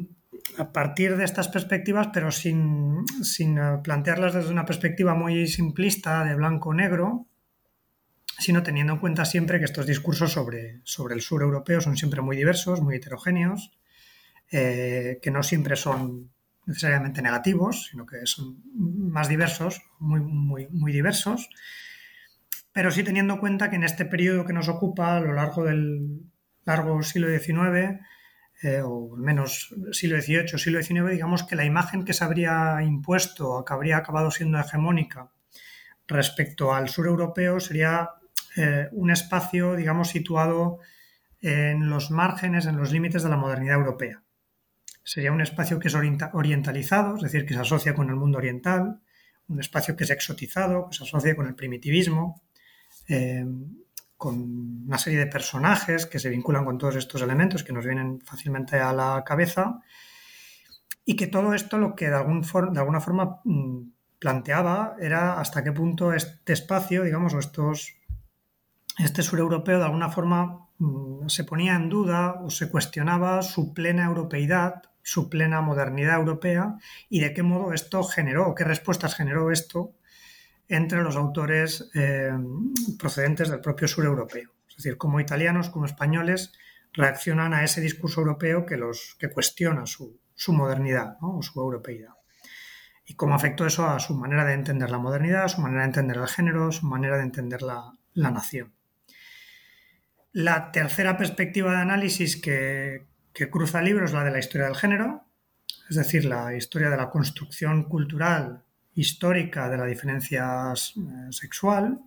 a 0.58 0.72
partir 0.72 1.16
de 1.18 1.26
estas 1.26 1.50
perspectivas, 1.50 2.08
pero 2.14 2.32
sin, 2.32 3.06
sin 3.22 3.60
plantearlas 3.84 4.34
desde 4.34 4.52
una 4.52 4.66
perspectiva 4.66 5.14
muy 5.14 5.48
simplista 5.48 6.24
de 6.24 6.36
blanco-negro, 6.36 7.28
sino 8.40 8.64
teniendo 8.64 8.94
en 8.94 9.00
cuenta 9.00 9.26
siempre 9.26 9.60
que 9.60 9.66
estos 9.66 9.86
discursos 9.86 10.32
sobre, 10.32 10.82
sobre 10.84 11.16
el 11.16 11.22
sur 11.22 11.42
europeo 11.44 11.82
son 11.82 11.98
siempre 11.98 12.22
muy 12.22 12.36
diversos, 12.36 12.82
muy 12.82 12.96
heterogéneos, 12.96 13.72
eh, 14.52 15.20
que 15.22 15.32
no 15.32 15.44
siempre 15.44 15.76
son 15.76 16.32
necesariamente 16.66 17.22
negativos, 17.22 17.90
sino 17.92 18.06
que 18.06 18.26
son 18.26 18.64
más 18.74 19.28
diversos, 19.28 19.82
muy, 20.00 20.22
muy, 20.22 20.68
muy 20.70 20.92
diversos, 20.92 21.50
pero 22.72 22.90
sí 22.90 23.04
teniendo 23.04 23.36
en 23.36 23.40
cuenta 23.40 23.70
que 23.70 23.76
en 23.76 23.84
este 23.84 24.06
periodo 24.06 24.46
que 24.46 24.54
nos 24.54 24.70
ocupa 24.70 25.18
a 25.18 25.20
lo 25.20 25.34
largo 25.34 25.64
del 25.64 26.22
largo 26.66 27.02
siglo 27.04 27.28
XIX, 27.28 28.00
eh, 28.64 28.82
o 28.82 29.14
al 29.16 29.22
menos 29.22 29.76
siglo 29.92 30.20
XVIII, 30.20 30.58
siglo 30.58 30.82
XIX, 30.82 31.12
digamos 31.12 31.44
que 31.44 31.58
la 31.58 31.66
imagen 31.66 32.06
que 32.06 32.14
se 32.14 32.24
habría 32.24 32.82
impuesto 32.82 33.50
o 33.50 33.66
que 33.66 33.74
habría 33.74 33.98
acabado 33.98 34.32
siendo 34.32 34.58
hegemónica 34.58 35.32
respecto 36.08 36.74
al 36.74 36.88
sur 36.88 37.08
europeo 37.08 37.60
sería 37.60 38.12
eh, 38.56 38.88
un 38.94 39.12
espacio, 39.12 39.76
digamos, 39.76 40.10
situado 40.10 40.80
en 41.42 41.90
los 41.90 42.10
márgenes, 42.10 42.66
en 42.66 42.78
los 42.78 42.94
límites 42.94 43.24
de 43.24 43.30
la 43.30 43.36
modernidad 43.36 43.76
europea. 43.76 44.24
Sería 45.04 45.34
un 45.34 45.42
espacio 45.42 45.78
que 45.80 45.90
es 45.90 45.96
orientalizado, 45.96 47.18
es 47.18 47.22
decir, 47.22 47.46
que 47.46 47.56
se 47.56 47.60
asocia 47.60 47.94
con 47.94 48.10
el 48.10 48.16
mundo 48.16 48.38
oriental, 48.38 49.02
un 49.50 49.60
espacio 49.60 49.98
que 49.98 50.06
es 50.06 50.10
exotizado, 50.10 50.88
que 50.90 50.96
se 50.96 51.04
asocia 51.04 51.36
con 51.36 51.48
el 51.48 51.56
primitivismo, 51.56 52.42
eh, 53.10 53.46
con 54.24 54.86
una 54.88 54.98
serie 54.98 55.20
de 55.20 55.28
personajes 55.28 56.06
que 56.06 56.18
se 56.18 56.30
vinculan 56.30 56.64
con 56.64 56.78
todos 56.78 56.96
estos 56.96 57.22
elementos 57.22 57.62
que 57.62 57.74
nos 57.74 57.86
vienen 57.86 58.22
fácilmente 58.22 58.80
a 58.80 58.94
la 58.94 59.22
cabeza 59.26 59.82
y 61.04 61.18
que 61.18 61.28
todo 61.28 61.54
esto 61.54 61.78
lo 61.78 61.94
que 61.94 62.08
de, 62.08 62.16
alguna 62.16 63.02
forma 63.02 63.42
mm, 63.44 63.82
planteaba 64.20 64.96
era 64.98 65.42
hasta 65.42 65.62
qué 65.62 65.74
punto 65.74 66.14
este 66.14 66.54
espacio, 66.54 67.04
digamos, 67.04 67.34
o 67.34 67.40
estos, 67.40 67.98
este 68.98 69.24
sur 69.24 69.40
europeo 69.40 69.80
de 69.80 69.84
alguna 69.84 70.10
forma 70.10 70.70
mm, 70.78 71.28
se 71.28 71.44
ponía 71.44 71.76
en 71.76 71.90
duda 71.90 72.40
o 72.46 72.50
se 72.50 72.72
cuestionaba 72.72 73.42
su 73.42 73.74
plena 73.74 74.06
europeidad 74.06 74.84
su 75.06 75.30
plena 75.30 75.60
modernidad 75.60 76.16
europea 76.16 76.78
y 77.10 77.20
de 77.20 77.34
qué 77.34 77.44
modo 77.44 77.74
esto 77.74 78.06
generó, 78.06 78.56
qué 78.56 78.64
respuestas 78.64 79.16
generó 79.16 79.52
esto 79.52 79.92
entre 80.74 81.04
los 81.04 81.16
autores 81.16 81.90
eh, 81.94 82.32
procedentes 82.98 83.50
del 83.50 83.62
propio 83.62 83.88
sur 83.88 84.06
europeo. 84.06 84.52
Es 84.68 84.78
decir, 84.78 84.98
como 84.98 85.20
italianos, 85.20 85.70
como 85.70 85.86
españoles, 85.86 86.52
reaccionan 86.94 87.54
a 87.54 87.64
ese 87.64 87.80
discurso 87.80 88.22
europeo 88.22 88.66
que, 88.66 88.78
los, 88.78 89.16
que 89.20 89.30
cuestiona 89.30 89.86
su, 89.86 90.20
modernidad 90.48 91.18
o 91.22 91.44
su 91.44 91.60
europeidad. 91.60 92.14
Y 93.06 93.16
cómo 93.16 93.36
afectó 93.36 93.68
eso 93.68 93.88
a 93.88 94.00
su 94.00 94.16
manera 94.16 94.46
de 94.46 94.54
entender 94.54 94.90
la 94.90 94.98
modernidad, 94.98 95.48
su 95.48 95.62
manera 95.62 95.82
de 95.82 95.88
entender 95.90 96.18
el 96.18 96.28
género, 96.28 96.72
su 96.72 96.88
manera 96.88 97.18
de 97.18 97.24
entender 97.24 97.62
la, 97.62 97.94
nación. 98.16 98.74
La 100.32 100.72
tercera 100.72 101.18
perspectiva 101.18 101.72
de 101.72 101.82
análisis 101.82 102.42
que, 102.42 103.06
que 103.32 103.50
cruza 103.50 103.82
libros 103.82 104.12
la 104.12 104.24
de 104.24 104.32
la 104.32 104.40
historia 104.40 104.68
del 104.68 104.76
género, 104.76 105.26
es 105.88 105.98
decir, 105.98 106.26
la 106.26 106.56
historia 106.56 106.90
de 106.90 106.98
la 106.98 107.12
construcción 107.12 107.84
cultural 107.84 108.64
histórica 108.96 109.70
de 109.70 109.78
la 109.78 109.86
diferencia 109.86 110.74
eh, 110.74 111.32
sexual, 111.32 112.00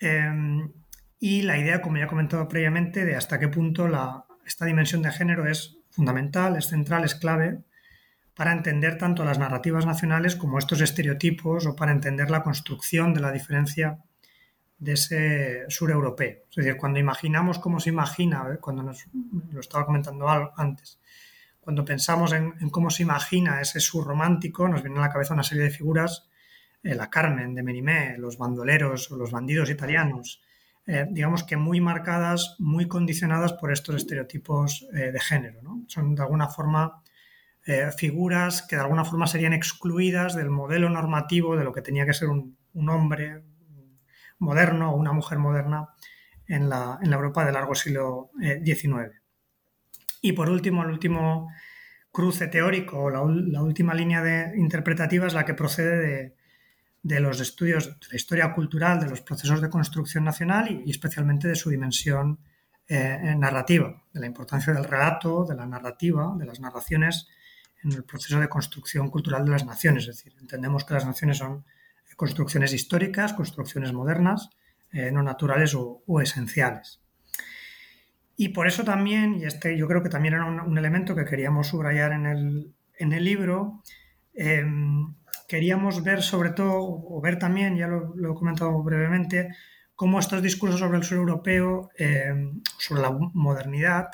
em, 0.00 0.70
y 1.20 1.42
la 1.42 1.58
idea, 1.58 1.82
como 1.82 1.96
ya 1.98 2.04
he 2.04 2.08
comentado 2.08 2.48
previamente, 2.48 3.04
de 3.04 3.16
hasta 3.16 3.38
qué 3.38 3.48
punto 3.48 3.88
esta 4.46 4.64
dimensión 4.66 5.02
de 5.02 5.10
género 5.10 5.46
es 5.46 5.78
fundamental, 5.90 6.56
es 6.56 6.66
central, 6.66 7.04
es 7.04 7.14
clave 7.14 7.58
para 8.38 8.52
entender 8.52 8.98
tanto 8.98 9.24
las 9.24 9.40
narrativas 9.40 9.84
nacionales 9.84 10.36
como 10.36 10.60
estos 10.60 10.80
estereotipos 10.80 11.66
o 11.66 11.74
para 11.74 11.90
entender 11.90 12.30
la 12.30 12.44
construcción 12.44 13.12
de 13.12 13.20
la 13.20 13.32
diferencia 13.32 13.98
de 14.78 14.92
ese 14.92 15.64
sur 15.68 15.90
europeo. 15.90 16.44
Es 16.48 16.54
decir, 16.54 16.76
cuando 16.76 17.00
imaginamos 17.00 17.58
cómo 17.58 17.80
se 17.80 17.90
imagina, 17.90 18.46
¿eh? 18.52 18.58
cuando 18.60 18.84
nos, 18.84 19.06
lo 19.50 19.58
estaba 19.58 19.84
comentando 19.84 20.28
antes, 20.56 21.00
cuando 21.68 21.84
pensamos 21.84 22.32
en, 22.32 22.70
cómo 22.70 22.88
se 22.88 23.02
imagina 23.02 23.60
ese 23.60 23.78
sur 23.78 24.06
romántico, 24.06 24.66
nos 24.66 24.82
viene 24.82 25.00
a 25.00 25.02
la 25.02 25.10
cabeza 25.10 25.34
una 25.34 25.42
serie 25.42 25.64
de 25.64 25.70
figuras, 25.70 26.26
eh, 26.82 26.94
la 26.94 27.10
Carmen 27.10 27.54
de 27.54 27.62
Merimé, 27.62 28.16
los 28.16 28.38
bandoleros 28.38 29.12
o 29.12 29.18
los 29.18 29.32
bandidos 29.32 29.68
italianos, 29.68 30.40
eh, 30.86 31.04
digamos 31.10 31.44
que 31.44 31.58
muy 31.58 31.82
marcadas, 31.82 32.56
muy 32.58 32.88
condicionadas 32.88 33.52
por 33.52 33.70
estos 33.70 33.96
estereotipos 33.96 34.86
de 34.90 35.20
género. 35.20 35.60
Son 35.88 36.14
de 36.14 36.22
alguna 36.22 36.48
forma 36.48 37.02
figuras 37.98 38.62
que 38.62 38.76
de 38.76 38.80
alguna 38.80 39.04
forma 39.04 39.26
serían 39.26 39.52
excluidas 39.52 40.34
del 40.34 40.48
modelo 40.48 40.88
normativo 40.88 41.54
de 41.54 41.64
lo 41.64 41.74
que 41.74 41.82
tenía 41.82 42.06
que 42.06 42.14
ser 42.14 42.28
un, 42.28 42.56
un 42.72 42.88
hombre, 42.88 43.42
moderno 44.38 44.92
o 44.92 44.96
una 44.96 45.12
mujer 45.12 45.36
moderna 45.36 45.90
en 46.46 46.70
la, 46.70 46.98
Europa 47.02 47.44
del 47.44 47.52
largo 47.52 47.74
siglo 47.74 48.30
XIX. 48.64 49.27
Y 50.20 50.32
por 50.32 50.50
último, 50.50 50.82
el 50.82 50.90
último 50.90 51.48
cruce 52.10 52.48
teórico, 52.48 53.10
la, 53.10 53.22
la 53.24 53.62
última 53.62 53.94
línea 53.94 54.22
de, 54.22 54.58
interpretativa 54.58 55.26
es 55.26 55.34
la 55.34 55.44
que 55.44 55.54
procede 55.54 56.34
de 57.02 57.20
los 57.20 57.40
estudios 57.40 57.86
de 58.00 58.06
la 58.10 58.16
historia 58.16 58.52
cultural 58.52 59.00
de 59.00 59.08
los 59.08 59.20
procesos 59.20 59.60
de 59.60 59.70
construcción 59.70 60.24
nacional 60.24 60.82
y, 60.84 60.90
especialmente 60.90 61.48
de 61.48 61.54
su 61.54 61.70
dimensión 61.70 62.38
eh, 62.88 63.34
narrativa, 63.36 64.02
de 64.12 64.20
la 64.20 64.26
importancia 64.26 64.72
del 64.72 64.84
relato, 64.84 65.44
de 65.44 65.54
la 65.54 65.66
narrativa, 65.66 66.34
de 66.36 66.46
las 66.46 66.58
narraciones 66.58 67.28
en 67.82 67.92
el 67.92 68.04
proceso 68.04 68.40
de 68.40 68.48
construcción 68.48 69.10
cultural 69.10 69.44
de 69.44 69.52
las 69.52 69.64
naciones. 69.64 70.08
Es 70.08 70.16
decir, 70.16 70.34
entendemos 70.40 70.84
que 70.84 70.94
las 70.94 71.06
naciones 71.06 71.38
son 71.38 71.64
construcciones 72.16 72.72
históricas, 72.72 73.34
construcciones 73.34 73.92
modernas, 73.92 74.50
eh, 74.90 75.10
no 75.12 75.22
naturales 75.22 75.74
o, 75.74 76.02
esenciales. 76.20 77.00
Y 78.40 78.50
por 78.50 78.68
eso 78.68 78.84
también, 78.84 79.34
y 79.34 79.46
este 79.46 79.76
yo 79.76 79.88
creo 79.88 80.00
que 80.00 80.08
también 80.08 80.34
era 80.34 80.44
un, 80.44 80.78
elemento 80.78 81.16
que 81.16 81.24
queríamos 81.24 81.66
subrayar 81.66 82.12
en 82.12 82.24
el, 82.24 82.72
en 82.96 83.12
el 83.12 83.24
libro, 83.24 83.82
em, 84.32 85.12
queríamos 85.48 86.04
ver 86.04 86.22
sobre 86.22 86.50
todo, 86.50 86.76
o 86.78 87.20
ver 87.20 87.40
también, 87.40 87.76
ya 87.76 87.88
lo, 87.88 88.14
he 88.14 88.34
comentado 88.36 88.80
brevemente, 88.84 89.48
cómo 89.96 90.20
estos 90.20 90.40
discursos 90.40 90.78
sobre 90.78 90.98
el 90.98 91.04
sur 91.04 91.18
europeo, 91.18 91.90
em, 91.98 92.62
sobre 92.78 93.02
la 93.02 93.10
modernidad, 93.10 94.10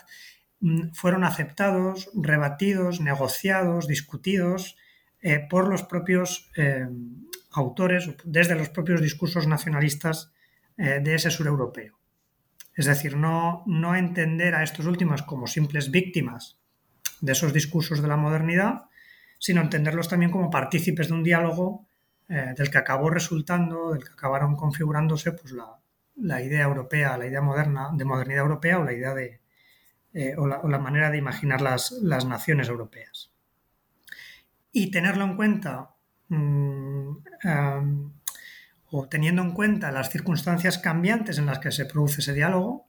mm, 0.61 0.93
fueron 0.95 1.23
aceptados, 1.25 2.09
rebatidos, 2.14 3.02
negociados, 3.02 3.87
discutidos 3.88 4.76
eh, 5.21 5.47
por 5.50 5.69
los 5.69 5.83
propios 5.83 6.50
em, 6.57 7.28
autores, 7.52 8.09
desde 8.25 8.54
los 8.54 8.71
propios 8.71 9.02
discursos 9.02 9.47
nacionalistas 9.47 10.33
eh, 10.78 11.00
de 11.04 11.14
ese 11.14 11.31
sur 11.31 11.47
europeo. 11.47 12.03
Es 12.76 12.87
decir, 12.87 13.16
no, 13.16 13.62
no 13.66 13.95
entender 13.95 14.54
a 14.54 14.62
estos 14.62 14.87
últimos 14.87 15.23
como 15.23 15.47
simples 15.47 15.90
víctimas 15.90 16.59
de 17.21 17.33
esos 17.33 17.52
discursos 17.52 18.02
de 18.02 18.09
la 18.09 18.16
modernidad, 18.16 18.83
sino 19.38 19.61
entenderlos 19.61 20.09
también 20.09 20.33
como 20.33 20.50
partícipes 20.50 21.09
de 21.09 21.14
un 21.14 21.23
diálogo 21.23 21.87
eh, 22.28 22.54
del 22.57 22.71
que 22.71 22.78
acabó 22.78 23.11
resultando, 23.11 23.93
del 23.93 24.04
que 24.04 24.12
acabaron 24.12 24.57
configurándose 24.57 25.33
pues, 25.33 25.54
la, 26.16 26.43
idea 26.43 26.64
europea, 26.64 27.16
la 27.19 27.26
idea 27.26 27.43
moderna, 27.43 27.90
de 27.93 28.04
modernidad 28.04 28.43
europea 28.43 28.78
o 28.78 28.85
la 28.85 28.93
idea 28.93 29.14
de, 29.14 29.40
eh, 30.14 30.35
o, 30.37 30.47
la, 30.47 30.78
manera 30.78 31.11
de 31.11 31.19
imaginar 31.19 31.61
las, 31.61 31.93
las, 32.02 32.25
naciones 32.25 32.69
europeas. 32.69 33.31
Y 34.73 34.90
tenerlo 34.90 35.25
en 35.25 35.37
cuenta 35.37 35.90
mm, 36.28 37.16
teniendo 39.11 39.43
en 39.43 39.53
cuenta 39.53 39.91
las 39.91 40.11
circunstancias 40.11 40.79
cambiantes 40.79 41.39
en 41.39 41.47
las 41.47 41.59
que 41.59 41.73
se 41.73 41.87
produce 41.87 42.21
ese 42.21 42.33
diálogo, 42.33 42.87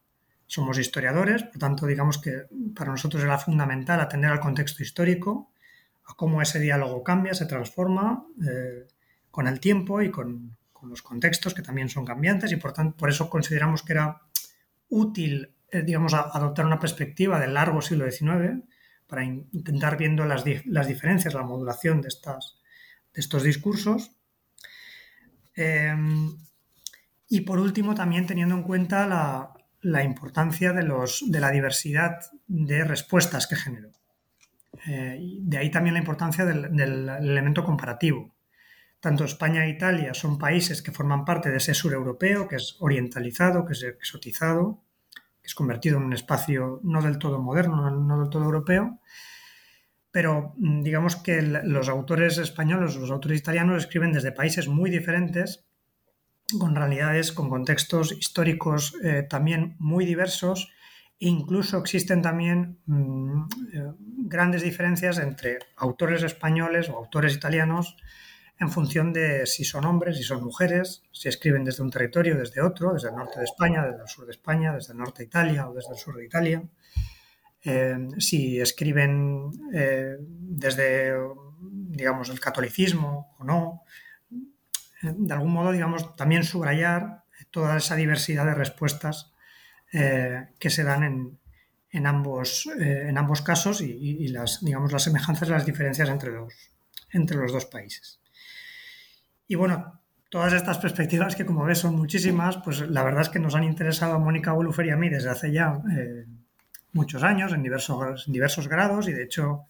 somos 0.48 0.78
historiadores, 0.78 1.44
por 1.44 1.58
tanto, 1.58 1.88
digamos 1.88 2.20
que 2.20 2.44
para 2.76 2.92
nosotros 2.92 3.24
era 3.24 3.40
fundamental 3.40 4.00
atender 4.00 4.30
al 4.30 4.40
contexto 4.40 4.84
histórico, 4.84 5.52
a 6.06 6.14
cómo 6.14 6.42
ese 6.42 6.60
diálogo 6.60 7.04
cambia, 7.04 7.34
se 7.34 7.48
transforma 7.48 8.26
eh, 8.48 8.88
con 9.32 9.48
el 9.48 9.60
tiempo 9.60 10.02
y 10.02 10.12
con, 10.12 10.56
los 10.84 11.02
contextos 11.02 11.56
que 11.56 11.64
también 11.64 11.90
son 11.90 12.06
cambiantes 12.06 12.52
y 12.52 12.58
por, 12.58 12.72
tanto, 12.72 12.96
por 12.96 13.10
eso 13.10 13.28
consideramos 13.28 13.82
que 13.82 13.94
era 13.94 14.22
útil, 14.90 15.56
eh, 15.72 15.82
digamos, 15.82 16.14
adoptar 16.14 16.68
una 16.68 16.80
perspectiva 16.80 17.40
del 17.40 17.56
largo 17.56 17.82
siglo 17.82 18.06
XIX 18.10 18.64
para 19.08 19.24
intentar 19.24 19.98
viendo 19.98 20.26
las, 20.26 20.44
las 20.66 20.88
diferencias, 20.88 21.34
la 21.34 21.42
modulación 21.42 22.02
de, 22.02 22.10
estas, 22.10 22.60
de 23.16 23.20
estos 23.20 23.42
discursos 23.42 24.12
Em, 25.56 26.36
y 27.30 27.42
por 27.42 27.60
último, 27.60 27.96
también 27.96 28.26
teniendo 28.26 28.56
en 28.56 28.64
cuenta 28.64 29.08
la, 29.82 30.04
importancia 30.04 30.74
de, 30.74 30.84
los, 30.84 31.24
de, 31.28 31.40
la 31.40 31.52
diversidad 31.52 32.20
de 32.48 32.84
respuestas 32.84 33.48
que 33.48 33.56
generó. 33.56 33.92
Eh, 34.88 35.20
de 35.42 35.58
ahí 35.58 35.72
también 35.72 35.94
la 35.94 36.00
importancia 36.00 36.46
del, 36.46 36.66
elemento 36.80 37.64
comparativo. 37.64 38.36
Tanto 39.00 39.24
España 39.24 39.66
e 39.66 39.70
Italia 39.70 40.14
son 40.14 40.38
países 40.38 40.82
que 40.82 40.92
forman 40.92 41.26
parte 41.26 41.50
de 41.50 41.58
ese 41.58 41.74
sur 41.74 41.94
europeo, 41.94 42.48
que 42.48 42.56
es 42.56 42.76
orientalizado, 42.80 43.66
que 43.66 43.74
es 43.74 43.84
exotizado, 43.84 44.84
que 45.42 45.48
es 45.48 45.56
convertido 45.56 45.98
en 45.98 46.04
un 46.04 46.14
espacio 46.14 46.80
no 46.84 47.02
del 47.02 47.20
todo 47.20 47.40
moderno, 47.40 47.90
no 47.90 48.20
del 48.20 48.30
todo 48.30 48.44
europeo, 48.44 49.00
pero 50.16 50.54
mm, 50.56 50.82
digamos 50.82 51.18
que 51.18 51.42
los 51.42 51.90
autores 51.90 52.38
españoles, 52.38 52.96
los 52.96 53.12
autores 53.12 53.38
italianos 53.38 53.84
escriben 53.84 54.14
desde 54.14 54.32
países 54.32 54.70
muy 54.70 54.90
diferentes, 54.90 55.66
con 56.58 56.74
realidades, 56.74 57.34
con 57.34 57.50
contextos 57.50 58.14
históricos 58.14 58.96
eh, 59.04 59.24
también 59.30 59.76
muy 59.78 60.06
diversos, 60.06 60.72
e 61.20 61.28
incluso 61.28 61.78
existen 61.80 62.22
también 62.22 62.80
mm, 62.86 63.44
eh, 63.74 63.92
grandes 64.20 64.62
diferencias 64.64 65.20
entre 65.20 65.60
autores 65.76 66.24
españoles 66.24 66.88
o 66.88 66.96
autores 66.96 67.36
italianos 67.36 67.98
en 68.58 68.70
función 68.72 69.12
de 69.12 69.46
si 69.46 69.66
son 69.66 69.84
hombres, 69.84 70.16
si 70.16 70.24
son 70.24 70.42
mujeres, 70.42 71.04
si 71.12 71.28
escriben 71.28 71.66
desde 71.66 71.84
un 71.84 71.92
territorio, 71.92 72.38
desde 72.38 72.62
otro, 72.62 72.94
desde 72.94 73.10
el 73.10 73.16
norte 73.16 73.40
de 73.40 73.44
España, 73.52 73.86
desde 73.86 74.04
el 74.04 74.08
sur 74.08 74.26
de 74.26 74.32
España, 74.32 74.74
desde 74.76 74.94
el 74.94 75.00
norte 75.00 75.24
de 75.24 75.28
Italia 75.28 75.68
o 75.68 75.74
desde 75.74 75.92
el 75.92 75.98
sur 75.98 76.16
de 76.16 76.24
Italia. 76.24 76.64
Eh, 77.68 77.98
si 78.20 78.60
escriben 78.62 79.50
eh, 79.74 80.18
desde, 80.20 81.16
digamos, 81.62 82.30
el 82.30 82.40
catolicismo 82.40 83.36
o 83.40 83.44
no. 83.44 83.82
De 85.02 85.34
algún 85.34 85.52
modo, 85.52 85.72
digamos, 85.72 86.16
también 86.16 86.44
subrayar 86.44 87.24
toda 87.50 87.78
esa 87.78 87.96
diversidad 87.96 88.46
de 88.46 88.54
respuestas 88.54 89.34
eh, 89.92 90.50
que 90.60 90.70
se 90.70 90.84
dan 90.84 91.40
en, 91.92 92.06
ambos, 92.06 92.70
en 92.78 93.18
ambos 93.18 93.42
casos 93.42 93.82
y, 93.82 94.28
las, 94.28 94.64
digamos, 94.64 94.92
las 94.92 95.04
semejanzas 95.04 95.48
y 95.48 95.52
las 95.52 95.66
diferencias 95.66 96.10
entre 96.10 96.32
los, 96.32 96.54
entre 97.12 97.38
los 97.38 97.52
dos 97.52 97.66
países. 97.66 98.20
Y 99.48 99.56
bueno, 99.56 100.02
todas 100.30 100.54
estas 100.54 100.78
perspectivas, 100.78 101.36
que 101.36 101.46
como 101.46 101.66
ves 101.66 101.80
son 101.80 101.96
muchísimas, 101.96 102.58
pues 102.58 102.82
la 102.82 103.04
verdad 103.04 103.22
es 103.22 103.30
que 103.30 103.40
nos 103.40 103.56
han 103.56 103.64
interesado 103.64 104.14
a 104.14 104.20
Mónica 104.20 104.54
Bolufer 104.54 104.86
y 104.86 104.92
a 104.92 104.98
mí 104.98 105.10
desde 105.10 105.30
hace 105.30 105.52
ya 105.52 105.82
muchos 106.96 107.24
años 107.24 107.52
en 107.54 107.62
diversos, 107.62 108.26
diversos 108.28 108.70
grados 108.70 109.08
y 109.10 109.12
de 109.12 109.24
hecho 109.24 109.66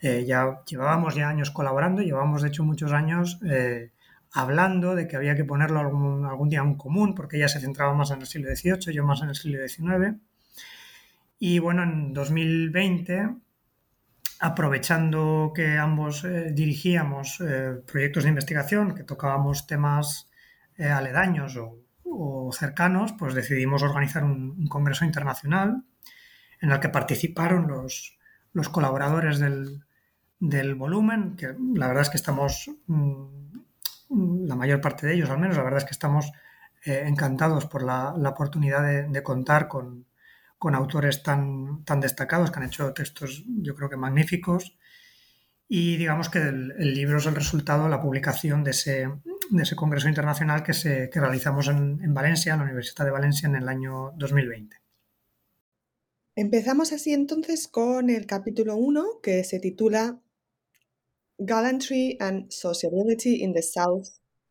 eh, 0.00 0.24
ya 0.26 0.64
llevábamos 0.64 1.14
ya 1.14 1.28
años 1.28 1.50
colaborando, 1.50 2.02
llevábamos 2.02 2.40
de 2.40 2.48
hecho 2.48 2.64
muchos 2.64 2.92
años 2.92 3.38
eh, 3.46 3.90
hablando 4.32 4.94
de 4.94 5.06
que 5.06 5.16
había 5.16 5.36
que 5.36 5.44
ponerlo 5.44 5.78
algún, 5.78 6.24
algún 6.24 6.48
día 6.48 6.60
en 6.60 6.74
común 6.76 7.14
porque 7.14 7.36
ella 7.36 7.48
se 7.48 7.60
centraba 7.60 7.92
más 7.92 8.10
en 8.10 8.22
el 8.22 8.26
siglo 8.26 8.48
XVIII, 8.48 8.94
yo 8.94 9.04
más 9.04 9.20
en 9.20 9.28
el 9.28 9.34
siglo 9.34 9.68
XIX. 9.68 10.16
Y 11.38 11.58
bueno, 11.58 11.82
en 11.82 12.14
2020, 12.14 13.28
aprovechando 14.40 15.52
que 15.54 15.76
ambos 15.76 16.24
eh, 16.24 16.50
dirigíamos 16.50 17.42
proyectos 17.86 18.22
de 18.24 18.30
investigación, 18.30 18.94
que 18.94 19.04
tocábamos 19.04 19.66
temas 19.66 20.30
aledaños 20.78 21.58
o, 21.58 22.50
cercanos, 22.52 23.12
pues 23.12 23.34
decidimos 23.34 23.82
organizar 23.82 24.24
un 24.24 24.66
congreso 24.68 25.04
internacional 25.04 25.82
en 26.64 26.72
el 26.72 26.80
que 26.80 26.88
participaron 26.88 27.68
los, 27.68 28.18
colaboradores 28.70 29.38
del, 29.38 30.74
volumen, 30.76 31.36
que 31.36 31.54
la 31.74 31.88
verdad 31.88 32.02
es 32.02 32.10
que 32.10 32.16
estamos, 32.16 32.70
mm, 32.86 34.46
la 34.46 34.56
mayor 34.56 34.80
parte 34.80 35.06
de 35.06 35.14
ellos 35.14 35.28
al 35.28 35.38
menos, 35.38 35.58
la 35.58 35.62
verdad 35.62 35.80
es 35.80 35.84
que 35.84 35.92
estamos 35.92 36.32
eh, 36.86 37.04
encantados 37.06 37.66
por 37.66 37.82
la, 37.82 38.14
oportunidad 38.14 38.82
de, 38.82 39.22
contar 39.22 39.68
con, 39.68 40.06
autores 40.74 41.22
tan, 41.22 41.84
destacados 42.00 42.50
que 42.50 42.58
han 42.58 42.66
hecho 42.66 42.94
textos 42.94 43.44
yo 43.46 43.74
creo 43.74 43.90
que 43.90 43.98
magníficos 43.98 44.78
y 45.68 45.98
digamos 45.98 46.30
que 46.30 46.38
el, 46.38 46.94
libro 46.94 47.18
es 47.18 47.26
el 47.26 47.34
resultado 47.34 47.84
de 47.84 47.90
la 47.90 48.00
publicación 48.00 48.64
de 48.64 48.70
ese, 48.70 49.10
congreso 49.76 50.08
internacional 50.08 50.62
que 50.62 51.20
realizamos 51.20 51.68
en, 51.68 52.00
en 52.02 52.14
Valencia, 52.14 52.54
en 52.54 52.60
la 52.60 52.64
Universidad 52.64 53.04
de 53.04 53.10
Valencia 53.10 53.46
en 53.46 53.56
el 53.56 53.68
año 53.68 54.12
2020. 54.16 54.83
Empezamos 56.36 56.92
así 56.92 57.12
entonces 57.12 57.68
con 57.68 58.10
el 58.10 58.26
capítulo 58.26 58.74
1 58.74 59.20
que 59.22 59.44
se 59.44 59.60
titula 59.60 60.20
Gallantry 61.38 62.16
and 62.18 62.50
Sociability 62.50 63.44
in 63.44 63.54
the 63.54 63.62
South 63.62 64.08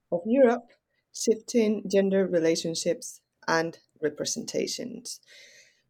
of 0.08 0.22
Europe, 0.26 0.66
Shifting 1.12 1.84
Gender 1.90 2.26
Relationships 2.26 3.22
and 3.48 3.80
Representations. 4.00 5.22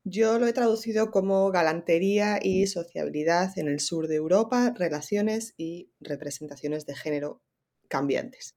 Yo 0.04 0.40
lo 0.40 0.48
he 0.48 0.54
traducido 0.54 1.12
como 1.12 1.52
galantería 1.52 2.40
y 2.42 2.66
sociabilidad 2.66 3.56
en 3.60 3.68
el 3.68 3.80
sur 3.80 4.08
de 4.08 4.16
Europa, 4.16 4.74
relaciones 4.76 5.54
y 5.58 5.92
representaciones 6.00 6.88
de 6.88 6.96
género 6.96 7.44
cambiantes. 7.88 8.56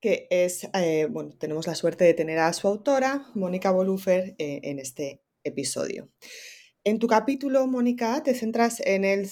Que 0.00 0.26
es, 0.30 0.68
eh, 0.74 1.06
bueno, 1.10 1.34
tenemos 1.38 1.66
la 1.66 1.74
suerte 1.74 2.04
de 2.04 2.12
tener 2.12 2.40
a 2.40 2.52
su 2.52 2.68
autora, 2.68 3.30
Mónica 3.34 3.70
Bolufer, 3.70 4.34
eh, 4.36 4.60
en 4.64 4.78
este 4.78 5.21
episodio. 5.44 6.10
En 6.84 6.98
tu 6.98 7.06
capítulo, 7.06 7.66
Mónica, 7.66 8.22
te 8.22 8.34
centras 8.34 8.80
en 8.80 9.04
el, 9.04 9.28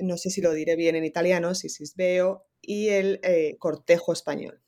no 0.00 0.16
sé 0.16 0.30
si 0.30 0.40
lo 0.40 0.52
diré 0.52 0.74
bien 0.74 0.96
en 0.96 1.04
italiano, 1.04 1.52
veo 1.94 2.46
y 2.60 2.88
el 2.88 3.20
eh, 3.22 3.56
cortejo 3.58 4.12
español. 4.12 4.62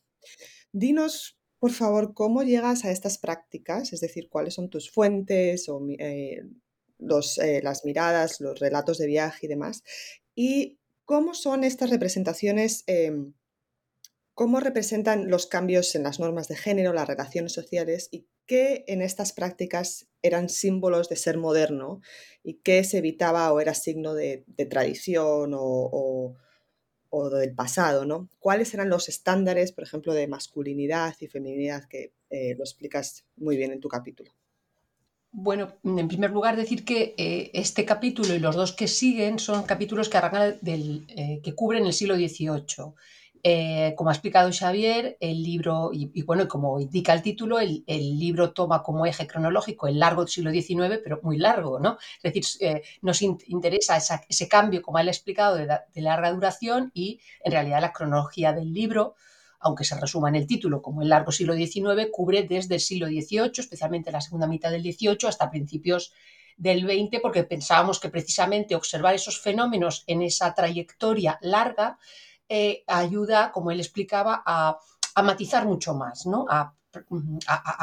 Dinos, 0.73 1.39
por 1.59 1.73
favor, 1.73 2.15
cómo 2.15 2.43
llegas 2.43 2.85
a 2.85 2.93
estas 2.93 3.19
prácticas, 3.19 3.93
es 3.93 4.01
decir, 4.01 4.29
cuáles 4.29 4.55
son 4.55 4.71
tus 4.71 4.91
fuentes 4.91 5.69
o 5.69 5.85
eh, 5.99 6.43
eh, 7.43 7.61
las 7.63 7.85
miradas, 7.85 8.41
los 8.41 8.61
relatos 8.61 8.99
de 8.99 9.07
viaje 9.07 9.47
y 9.47 9.49
demás, 9.49 9.83
y 10.37 10.79
cómo 11.05 11.35
son 11.35 11.65
estas 11.65 11.91
representaciones 11.91 12.85
em, 12.87 13.35
cómo 14.35 14.61
representan 14.61 15.31
los 15.31 15.47
cambios 15.47 15.95
en 15.95 16.03
las 16.03 16.19
normas 16.19 16.49
de 16.49 16.57
género, 16.57 16.93
las 16.93 17.09
relaciones 17.09 17.53
sociales 17.53 18.09
y 18.11 18.27
qué 18.47 18.85
en 18.89 19.01
estas 19.01 19.33
prácticas 19.33 20.09
eran 20.25 20.49
símbolos 20.49 21.11
de 21.11 21.17
ser 21.17 21.37
moderno 21.37 22.01
y 22.43 22.55
qué 22.55 22.83
se 22.83 22.99
evitaba 22.99 23.53
o 23.53 23.61
era 23.61 23.75
signo 23.75 24.15
de, 24.15 24.45
tradición 24.71 25.53
o, 25.55 26.35
del 27.31 27.55
pasado, 27.55 28.05
¿no? 28.05 28.29
¿Cuáles 28.41 28.75
eran 28.75 28.89
los 28.89 29.09
estándares, 29.09 29.71
por 29.71 29.85
ejemplo, 29.85 30.15
de 30.15 30.27
masculinidad 30.27 31.15
y 31.21 31.29
feminidad 31.29 31.85
que 31.85 32.13
eh, 32.31 32.57
lo 32.57 32.65
explicas 32.65 33.25
muy 33.37 33.57
bien 33.57 33.71
en 33.71 33.81
tu 33.81 33.89
capítulo? 33.89 34.33
Bueno, 35.31 35.75
en 35.85 36.09
primer 36.09 36.31
lugar 36.31 36.57
decir 36.57 36.85
que 36.85 37.15
eh, 37.19 37.51
este 37.55 37.85
capítulo 37.85 38.35
y 38.35 38.39
los 38.39 38.57
dos 38.57 38.73
que 38.73 38.89
siguen 38.89 39.39
son 39.39 39.65
capítulos 39.65 40.09
que 40.09 40.17
arrancan 40.17 40.59
del, 40.61 41.05
eh, 41.09 41.41
que 41.43 41.55
cubren 41.55 41.87
el 41.87 41.93
siglo 41.93 42.17
XVIII. 42.17 42.95
Eh, 43.47 43.93
como 43.95 44.09
ha 44.09 44.15
explicado 44.15 44.51
Xavier, 44.51 45.19
el 45.21 45.43
libro, 45.43 45.91
y, 45.93 46.23
bueno, 46.23 46.49
como 46.49 46.81
indica 46.81 47.13
el 47.13 47.21
título, 47.21 47.61
el, 47.61 47.85
libro 47.87 48.55
toma 48.55 48.83
como 48.83 49.05
eje 49.05 49.27
cronológico 49.27 49.87
el 49.87 49.99
largo 49.99 50.27
siglo 50.27 50.51
XIX, 50.51 50.99
pero 51.05 51.21
muy 51.23 51.37
largo, 51.37 51.79
¿no? 51.79 51.99
Es 52.23 52.33
decir, 52.33 52.45
eh, 52.61 52.83
nos 53.03 53.21
interesa 53.21 53.99
ese 53.99 54.49
cambio, 54.49 54.81
como 54.81 54.99
él 54.99 55.09
ha 55.09 55.11
explicado, 55.11 55.57
de, 55.57 55.67
larga 55.97 56.33
duración 56.33 56.91
y 56.95 57.21
en 57.43 57.53
realidad 57.53 57.83
la 57.83 57.93
cronología 57.93 58.55
del 58.55 58.73
libro, 58.73 59.15
aunque 59.61 59.85
se 59.85 60.01
resuma 60.01 60.31
en 60.31 60.37
el 60.37 60.47
título 60.47 60.81
como 60.81 61.03
el 61.03 61.11
largo 61.11 61.31
siglo 61.31 61.53
XIX, 61.53 62.09
cubre 62.11 62.45
desde 62.45 62.77
el 62.77 62.81
siglo 62.81 63.09
XVIII, 63.09 63.53
especialmente 63.59 64.11
la 64.11 64.23
segunda 64.23 64.47
mitad 64.47 64.71
del 64.71 64.83
XVIII, 64.83 65.29
hasta 65.29 65.51
principios 65.51 66.15
del 66.57 66.85
XX, 66.85 67.21
porque 67.21 67.45
pensábamos 67.45 68.01
que 68.01 68.09
precisamente 68.09 68.75
observar 68.75 69.15
esos 69.15 69.39
fenómenos 69.39 70.03
en 70.07 70.23
esa 70.23 70.55
trayectoria 70.55 71.39
larga 71.43 71.99
eh, 72.49 72.85
ayuda, 72.87 73.53
como 73.53 73.71
él 73.71 73.81
explicaba, 73.81 74.43
a, 74.45 74.79
matizar 75.23 75.65
mucho 75.65 75.95
más, 75.95 76.27
¿no? 76.27 76.47
A, 76.49 76.75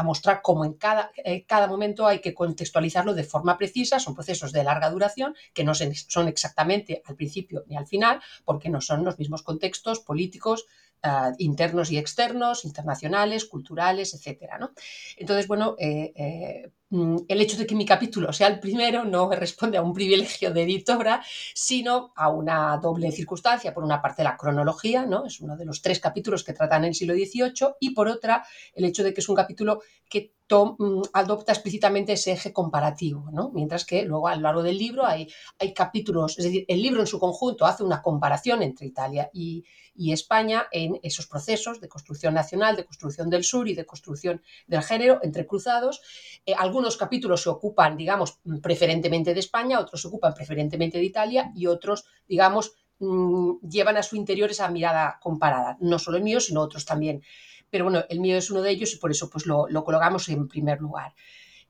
mostrar 0.06 0.42
cómo 0.42 0.64
en 0.64 0.76
cada, 0.76 1.12
eh, 1.18 1.46
cada, 1.46 1.68
momento 1.68 2.08
hay 2.08 2.22
que 2.22 2.34
contextualizarlo 2.34 3.14
de 3.14 3.26
forma 3.26 3.58
precisa. 3.58 4.00
Son 4.00 4.16
procesos 4.16 4.54
de 4.54 4.64
larga 4.64 4.90
duración 4.90 5.36
que 5.54 5.66
no 5.66 5.74
son 5.76 6.30
exactamente 6.30 7.02
al 7.06 7.16
principio 7.16 7.66
ni 7.68 7.76
al 7.76 7.88
final, 7.88 8.22
porque 8.46 8.70
no 8.70 8.80
son 8.80 9.04
los 9.04 9.20
mismos 9.20 9.44
contextos 9.44 10.00
políticos, 10.00 10.66
Ah, 11.04 11.34
internos 11.40 11.92
y 11.92 11.98
externos, 11.98 12.64
internacionales, 12.64 13.46
culturales, 13.46 14.14
etcétera. 14.14 14.60
¿no? 14.60 14.72
Entonces, 15.18 15.48
bueno, 15.48 15.76
eh, 15.80 16.14
eh, 16.16 16.72
mm, 16.92 17.18
el 17.28 17.42
hecho 17.42 17.58
de 17.58 17.66
que 17.66 17.74
mi 17.74 17.88
capítulo 17.88 18.32
sea 18.32 18.46
el 18.46 18.60
primero 18.60 19.04
no 19.04 19.32
responde 19.32 19.80
a 19.80 19.82
un 19.82 19.94
privilegio 19.94 20.54
de 20.54 20.62
editora, 20.62 21.24
sino 21.56 22.14
a 22.16 22.30
una 22.30 22.78
doble 22.78 23.12
circunstancia. 23.12 23.74
Por 23.74 23.84
una 23.84 24.00
parte, 24.00 24.24
la 24.24 24.38
cronología, 24.38 25.08
¿no? 25.08 25.26
es 25.26 25.40
uno 25.40 25.58
de 25.58 25.66
los 25.66 25.82
tres 25.82 26.00
capítulos 26.00 26.44
que 26.44 26.54
tratan 26.54 26.86
el 26.86 26.94
siglo 26.94 27.16
XVIII, 27.16 27.78
y 27.80 27.96
por 27.96 28.08
otra, 28.08 28.46
el 28.76 28.86
hecho 28.86 29.04
de 29.04 29.12
que 29.12 29.22
es 29.22 29.30
un 29.30 29.36
capítulo 29.36 29.82
que 30.08 30.36
mm, 30.50 31.02
adopta 31.14 31.54
explícitamente 31.54 32.14
ese 32.14 32.34
eje 32.34 32.54
comparativo, 32.54 33.32
¿no? 33.32 33.50
mientras 33.56 33.86
que 33.86 34.04
luego 34.04 34.28
a 34.28 34.36
lo 34.36 34.42
largo 34.44 34.62
del 34.62 34.78
libro 34.78 35.04
hay, 35.04 35.28
hay 35.58 35.74
capítulos, 35.74 36.38
es 36.38 36.46
decir, 36.46 36.66
el 36.68 36.80
libro 36.80 37.02
en 37.02 37.08
su 37.08 37.18
conjunto 37.18 37.66
hace 37.66 37.84
una 37.84 38.04
comparación 38.04 38.62
entre 38.62 38.86
Italia 38.86 39.32
y, 39.34 39.64
y 40.02 40.14
España 40.14 40.68
en 40.72 41.00
esos 41.04 41.28
procesos 41.28 41.80
de 41.80 41.88
construcción 41.88 42.34
nacional, 42.34 42.76
de 42.76 42.86
construcción 42.86 43.30
del 43.30 43.44
sur 43.44 43.68
y 43.70 43.76
de 43.76 43.86
construcción 43.86 44.42
del 44.66 44.82
género 44.82 45.20
entrecruzados. 45.22 46.02
Eh, 46.44 46.56
algunos 46.58 46.98
capítulos 46.98 47.44
se 47.44 47.50
ocupan, 47.50 47.96
digamos, 47.98 48.40
preferentemente 48.64 49.36
de 49.36 49.40
España, 49.40 49.80
otros 49.80 50.02
se 50.02 50.08
ocupan 50.08 50.34
preferentemente 50.34 50.98
de 50.98 51.04
Italia 51.04 51.52
y 51.56 51.68
otros, 51.68 52.06
digamos, 52.28 52.74
mm, 52.98 53.68
llevan 53.70 53.98
a 53.98 54.04
su 54.04 54.16
interior 54.16 54.50
esa 54.50 54.68
mirada 54.70 55.20
comparada. 55.22 55.78
No 55.80 56.00
solo 56.00 56.18
el 56.18 56.24
mío, 56.24 56.40
sino 56.40 56.62
otros 56.62 56.84
también. 56.84 57.22
Pero 57.70 57.84
bueno, 57.86 58.04
el 58.10 58.20
mío 58.20 58.38
es 58.38 58.50
uno 58.50 58.64
de 58.64 58.72
ellos 58.72 58.94
y 58.94 58.98
por 58.98 59.12
eso 59.12 59.30
pues 59.30 59.46
lo, 59.46 59.68
lo 59.70 59.84
colocamos 59.84 60.28
en 60.30 60.48
primer 60.48 60.82
lugar. 60.82 61.14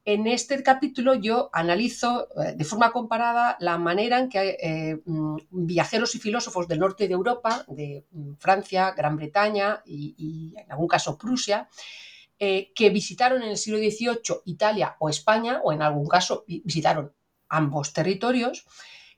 En 0.04 0.26
este 0.26 0.64
capítulo 0.64 1.14
yo 1.14 1.52
analizo 1.54 2.28
eh, 2.42 2.54
de 2.56 2.66
forma 2.66 2.92
comparada 2.92 3.56
la 3.60 3.78
manera 3.78 4.18
en 4.18 4.30
que 4.30 4.58
eh, 4.60 5.00
mm, 5.06 5.38
viajeros 5.52 6.16
y 6.16 6.20
filósofos 6.20 6.68
del 6.68 6.80
norte 6.80 7.08
de 7.08 7.14
Europa, 7.14 7.64
de 7.68 8.06
mm, 8.12 8.34
Francia, 8.40 8.92
Gran 8.98 9.16
Bretaña 9.16 9.84
y, 9.86 10.56
en 10.58 10.72
algún 10.72 10.88
caso 10.88 11.20
Prusia, 11.20 11.70
eh, 12.40 12.72
que 12.74 12.90
visitaron 12.90 13.44
en 13.44 13.50
el 13.50 13.58
siglo 13.58 13.78
XVIII 13.78 14.42
Italia 14.46 14.96
o 15.00 15.10
España, 15.10 15.62
o 15.64 15.72
en 15.72 15.84
algún 15.84 16.08
caso 16.08 16.46
visitaron 16.48 17.14
ambos 17.48 17.94
territorios, 17.94 18.66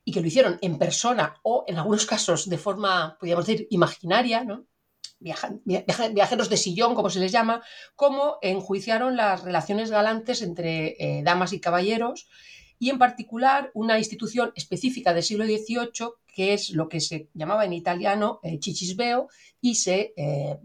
y 0.04 0.12
que 0.12 0.20
lo 0.20 0.28
hicieron 0.28 0.60
en 0.62 0.78
persona 0.78 1.40
o 1.44 1.64
en 1.66 1.78
algunos 1.78 2.06
casos 2.06 2.50
de 2.50 2.58
forma, 2.58 3.16
podríamos 3.18 3.46
decir, 3.46 3.68
imaginaria, 3.70 4.44
¿no? 4.44 4.66
Viajeros 5.24 6.50
de 6.50 6.58
sillón, 6.58 6.96
como 6.96 7.10
se 7.10 7.20
les 7.20 7.32
llama, 7.32 7.64
cómo 7.96 8.38
enjuiciaron 8.42 9.16
las 9.16 9.44
relaciones 9.44 9.90
galantes 9.90 10.42
entre 10.42 10.96
eh, 11.00 11.24
damas 11.24 11.54
y 11.54 11.60
caballeros 11.60 12.28
y 12.80 12.90
en 12.90 13.00
particular 13.00 13.72
una 13.74 13.98
institución 13.98 14.52
específica 14.56 15.14
del 15.14 15.24
siglo 15.24 15.46
XVIII 15.46 16.14
que 16.34 16.54
es 16.54 16.72
lo 16.72 16.90
que 16.90 17.00
se 17.00 17.30
llamaba 17.34 17.66
en 17.66 17.74
italiano 17.74 18.40
eh, 18.44 18.60
chichisbeo 18.60 19.30
y 19.62 19.76
se 19.76 20.14
eh, 20.18 20.58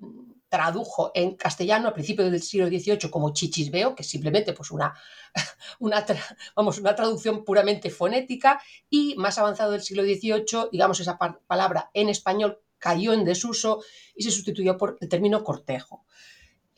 tradujo 0.49 1.13
en 1.15 1.37
castellano 1.37 1.89
a 1.89 1.95
principios 1.95 2.31
del 2.31 2.43
siglo 2.43 2.69
XVIII 2.69 3.11
como 3.11 3.35
chichisbeo, 3.35 3.95
que 3.95 4.03
es 4.03 4.09
simplemente 4.09 4.55
pues 4.55 4.71
una, 4.71 4.95
vamos, 6.57 6.79
una 6.79 6.97
traducción 6.97 7.45
puramente 7.45 7.91
fonética, 7.91 8.61
y 8.89 9.15
más 9.17 9.39
avanzado 9.39 9.73
del 9.73 9.83
siglo 9.83 10.03
XVIII, 10.05 10.71
digamos, 10.73 11.01
esa 11.01 11.19
palabra 11.47 11.91
en 11.93 12.09
español 12.09 12.63
cayó 12.79 13.13
en 13.13 13.25
desuso 13.25 13.83
y 14.15 14.23
se 14.23 14.31
sustituyó 14.31 14.77
por 14.77 14.97
el 15.01 15.09
término 15.09 15.43
cortejo. 15.45 16.05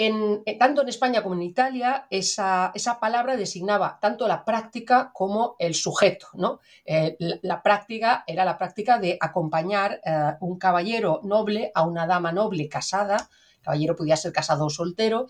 En, 0.03 0.43
eh, 0.47 0.57
tanto 0.57 0.81
en 0.81 0.89
España 0.89 1.23
como 1.23 1.35
en 1.35 1.43
Italia, 1.43 2.07
esa, 2.09 2.73
palabra 3.03 3.37
designaba 3.37 3.99
tanto 4.01 4.27
la 4.27 4.47
práctica 4.47 5.11
como 5.13 5.57
el 5.59 5.75
sujeto. 5.75 6.29
¿no? 6.33 6.61
Eh, 6.87 7.19
la, 7.43 7.63
práctica 7.63 8.25
era 8.27 8.47
la 8.47 8.57
práctica 8.57 8.99
de 8.99 9.19
acompañar 9.21 10.01
eh, 10.03 10.37
un 10.41 10.59
caballero 10.59 11.21
noble 11.23 11.71
a 11.75 11.83
una 11.83 12.07
dama 12.07 12.33
noble 12.33 12.67
casada, 12.67 13.29
el 13.59 13.61
caballero 13.61 13.95
podía 13.95 14.17
ser 14.17 14.33
casado 14.33 14.65
o 14.65 14.71
soltero, 14.71 15.27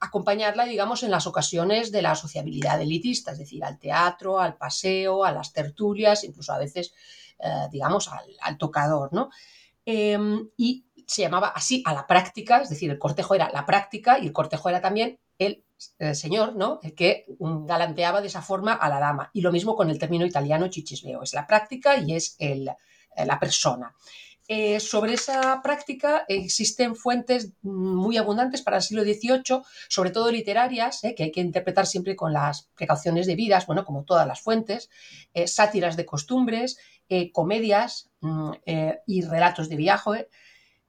acompañarla, 0.00 0.64
digamos, 0.64 1.02
en 1.02 1.10
las 1.10 1.26
ocasiones 1.26 1.92
de 1.92 2.00
la 2.00 2.14
sociabilidad 2.14 2.80
elitista, 2.80 3.32
es 3.32 3.38
decir, 3.40 3.62
al 3.62 3.78
teatro, 3.78 4.40
al 4.40 4.56
paseo, 4.56 5.26
a 5.26 5.32
las 5.32 5.52
tertulias, 5.52 6.24
incluso 6.24 6.54
a 6.54 6.58
veces, 6.58 6.94
digamos, 7.70 8.08
al, 8.08 8.24
al, 8.40 8.56
tocador. 8.56 9.12
¿no? 9.12 9.28
Em, 9.86 10.48
y 10.56 10.86
se 11.06 11.22
llamaba 11.22 11.48
así 11.48 11.82
a 11.84 11.92
la 11.92 12.06
práctica, 12.06 12.62
es 12.62 12.70
decir, 12.70 12.90
el 12.90 12.98
cortejo 12.98 13.34
era 13.34 13.50
la 13.52 13.66
práctica 13.66 14.18
y 14.18 14.26
el 14.26 14.32
cortejo 14.32 14.68
era 14.68 14.80
también 14.80 15.18
el, 15.38 15.64
señor, 16.14 16.56
¿no? 16.56 16.80
El 16.82 16.94
que 16.94 17.26
galanteaba 17.38 18.20
de 18.20 18.28
esa 18.28 18.40
forma 18.40 18.72
a 18.72 18.88
la 18.88 19.00
dama. 19.00 19.30
Y 19.32 19.42
lo 19.42 19.52
mismo 19.52 19.76
con 19.76 19.90
el 19.90 19.98
término 19.98 20.24
italiano 20.24 20.68
chichisbeo, 20.68 21.22
es 21.22 21.34
la 21.34 21.46
práctica 21.46 21.98
y 21.98 22.14
es 22.14 22.36
el, 22.38 22.68
eh, 22.68 23.26
la 23.26 23.38
persona. 23.38 23.94
Eh, 24.46 24.78
sobre 24.78 25.14
esa 25.14 25.62
práctica 25.62 26.26
existen 26.28 26.94
fuentes 26.94 27.52
muy 27.62 28.18
abundantes 28.18 28.60
para 28.60 28.76
el 28.76 28.82
siglo 28.82 29.02
XVIII, 29.02 29.62
sobre 29.88 30.10
todo 30.10 30.30
literarias, 30.30 31.02
eh, 31.02 31.14
que 31.14 31.24
hay 31.24 31.32
que 31.32 31.40
interpretar 31.40 31.86
siempre 31.86 32.14
con 32.14 32.32
las 32.34 32.68
precauciones 32.74 33.26
debidas, 33.26 33.66
bueno, 33.66 33.86
como 33.86 34.04
todas 34.04 34.26
las 34.26 34.42
fuentes, 34.42 34.90
sátiras 35.46 35.96
de 35.96 36.04
costumbres, 36.04 36.78
eh, 37.08 37.32
comedias 37.32 38.10
mm, 38.20 38.50
eh, 38.66 39.00
y 39.06 39.22
relatos 39.22 39.68
de 39.68 39.76
viaje, 39.76 40.28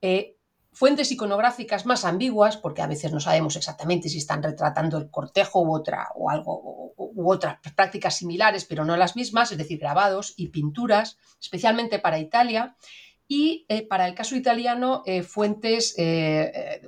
eh, 0.02 0.38
fuentes 0.72 1.12
iconográficas 1.12 1.86
más 1.86 2.04
ambiguas, 2.04 2.58
porque 2.58 2.82
a 2.82 2.88
veces 2.88 3.12
no 3.12 3.20
sabemos 3.20 3.56
exactamente 3.56 4.10
si 4.10 4.18
están 4.18 4.44
retratando 4.44 4.98
el 4.98 5.10
cortejo 5.10 5.62
u, 5.62 5.74
otra, 5.74 6.10
o 6.16 6.30
algo, 6.30 6.94
u 6.98 7.32
otras 7.32 7.58
prácticas 7.76 8.18
similares, 8.18 8.66
pero 8.66 8.84
no 8.84 8.98
las 8.98 9.16
mismas, 9.16 9.52
es 9.52 9.58
decir, 9.58 9.80
grabados 9.80 10.34
y 10.36 10.50
pinturas, 10.50 11.18
especialmente 11.40 12.00
para 12.00 12.20
Italia, 12.20 12.76
y 13.28 13.66
eh, 13.70 13.88
para 13.88 14.08
el 14.08 14.14
caso 14.14 14.36
italiano, 14.36 15.02
eh, 15.06 15.24
fuentes 15.24 15.96
eh, 15.98 16.82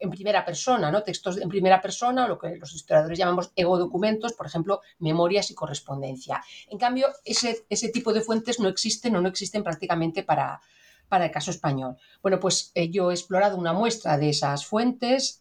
en 0.00 0.10
primera 0.10 0.44
persona, 0.44 0.90
¿no? 0.90 1.02
textos 1.04 1.38
en 1.38 1.48
primera 1.48 1.80
persona, 1.80 2.26
lo 2.26 2.36
que 2.38 2.56
los 2.56 2.74
historiadores 2.74 3.16
llamamos 3.16 3.52
egodocumentos, 3.54 4.32
por 4.32 4.46
ejemplo, 4.46 4.80
memorias 4.98 5.50
y 5.50 5.54
correspondencia. 5.54 6.42
En 6.68 6.78
cambio, 6.78 7.08
ese, 7.24 7.64
ese 7.68 7.90
tipo 7.90 8.12
de 8.12 8.22
fuentes 8.22 8.58
no 8.58 8.68
existen 8.68 9.14
o 9.14 9.20
no 9.20 9.28
existen 9.28 9.62
prácticamente 9.62 10.24
para, 10.24 10.60
para 11.08 11.26
el 11.26 11.30
caso 11.30 11.52
español. 11.52 11.96
Bueno, 12.20 12.40
pues 12.40 12.72
yo 12.90 13.12
he 13.12 13.14
explorado 13.14 13.56
una 13.56 13.72
muestra 13.72 14.18
de 14.18 14.30
esas 14.30 14.66
fuentes 14.66 15.38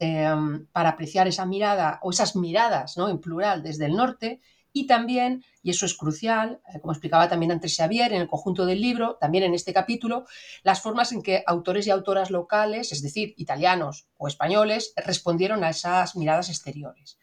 para 0.72 0.90
apreciar 0.90 1.28
esa 1.28 1.48
mirada 1.48 2.00
o 2.04 2.12
esas 2.12 2.36
miradas 2.36 2.96
¿no? 2.96 3.10
en 3.10 3.20
plural 3.20 3.64
desde 3.64 3.86
el 3.86 3.96
norte 3.96 4.40
y 4.74 4.88
también, 4.88 5.46
y 5.62 5.70
eso 5.70 5.86
es 5.86 5.94
crucial, 5.94 6.60
eh, 6.74 6.80
como 6.82 6.92
explicaba 6.92 7.30
también 7.30 7.52
antes 7.52 7.78
Xavier 7.78 8.12
en 8.12 8.22
el 8.22 8.28
conjunto 8.28 8.66
del 8.66 8.82
libro, 8.82 9.18
también 9.22 9.44
en 9.44 9.54
este 9.54 9.72
capítulo, 9.72 10.26
las 10.64 10.82
formas 10.82 11.12
en 11.12 11.22
que 11.22 11.44
autores 11.46 11.86
y 11.88 11.92
autoras 11.92 12.32
locales, 12.32 12.92
es 12.92 13.04
decir, 13.04 13.36
italianos 13.38 14.08
o 14.18 14.28
españoles, 14.28 14.94
respondieron 14.98 15.64
a 15.64 15.70
esas 15.70 16.16
miradas 16.16 16.50
exteriores. 16.50 17.20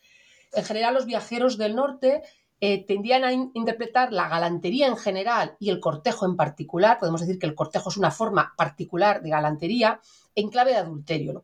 En 0.53 0.65
general, 0.65 0.95
los 0.95 1.07
viajeros 1.07 1.59
del 1.59 1.75
norte 1.75 2.23
eh, 2.61 2.85
tendían 2.87 3.25
a 3.25 3.33
interpretar 3.33 4.13
la 4.13 4.29
galantería 4.29 4.87
en 4.87 4.97
general 4.97 5.57
y 5.59 5.71
el 5.71 5.81
cortejo 5.81 6.27
en 6.27 6.37
particular, 6.37 6.99
podemos 6.99 7.21
decir 7.21 7.39
que 7.39 7.47
el 7.47 7.55
cortejo 7.55 7.89
es 7.89 7.97
una 7.97 8.11
forma 8.11 8.55
particular 8.57 9.23
de 9.23 9.31
galantería, 9.31 10.01
en 10.35 10.51
clave 10.51 10.73
de 10.73 10.79
adulterio. 10.79 11.33
Lo, 11.33 11.43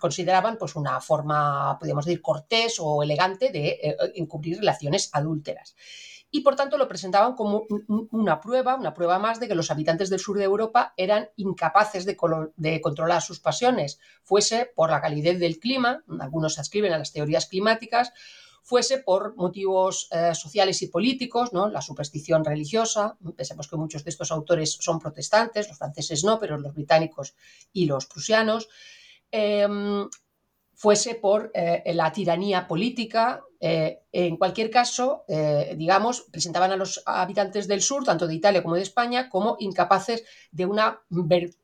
consideraban 0.00 0.58
pues, 0.58 0.76
una 0.76 1.00
forma, 1.00 1.78
podríamos 1.78 2.04
decir, 2.04 2.22
cortés 2.22 2.76
o 2.78 3.02
elegante 3.02 3.50
de 3.50 3.68
eh, 3.68 3.96
encubrir 4.14 4.58
relaciones 4.58 5.10
adúlteras 5.12 5.74
y 6.30 6.40
por 6.42 6.56
tanto 6.56 6.76
lo 6.76 6.88
presentaban 6.88 7.34
como 7.34 7.66
una 8.10 8.40
prueba, 8.40 8.74
una 8.74 8.92
prueba 8.92 9.18
más 9.18 9.40
de 9.40 9.48
que 9.48 9.54
los 9.54 9.70
habitantes 9.70 10.10
del 10.10 10.20
sur 10.20 10.36
de 10.36 10.44
Europa 10.44 10.92
eran 10.96 11.30
incapaces 11.36 12.04
de, 12.04 12.16
controlar 12.82 13.22
sus 13.22 13.40
pasiones, 13.40 13.98
fuese 14.22 14.70
por 14.74 14.90
la 14.90 15.00
calidez 15.00 15.38
del 15.38 15.58
clima, 15.58 16.04
algunos 16.20 16.54
se 16.54 16.60
ascriben 16.60 16.92
a 16.92 16.98
las 16.98 17.12
teorías 17.12 17.46
climáticas, 17.46 18.12
fuese 18.62 18.98
por 18.98 19.34
motivos 19.36 20.08
eh, 20.10 20.34
sociales 20.34 20.82
y 20.82 20.88
políticos, 20.88 21.54
¿no? 21.54 21.70
la 21.70 21.80
superstición 21.80 22.44
religiosa, 22.44 23.16
pensemos 23.34 23.66
que 23.66 23.76
muchos 23.76 24.04
de 24.04 24.10
estos 24.10 24.30
autores 24.30 24.76
son 24.78 24.98
protestantes, 24.98 25.68
los 25.68 25.78
franceses 25.78 26.24
no, 26.24 26.38
pero 26.38 26.58
los 26.58 26.74
británicos 26.74 27.34
y 27.72 27.86
los 27.86 28.04
prusianos, 28.04 28.68
em, 29.30 30.08
fuese 30.78 31.16
por 31.16 31.50
eh, 31.54 31.82
la 31.92 32.12
tiranía 32.12 32.68
política. 32.68 33.42
Eh, 33.60 33.98
en 34.12 34.36
cualquier 34.36 34.70
caso, 34.70 35.24
eh, 35.26 35.74
digamos, 35.76 36.26
presentaban 36.30 36.70
a 36.70 36.76
los 36.76 37.02
habitantes 37.04 37.66
del 37.66 37.82
sur, 37.82 38.04
tanto 38.04 38.28
de 38.28 38.36
Italia 38.36 38.62
como 38.62 38.76
de 38.76 38.82
España, 38.82 39.28
como 39.28 39.56
incapaces 39.58 40.22
de 40.52 40.66
una 40.66 41.00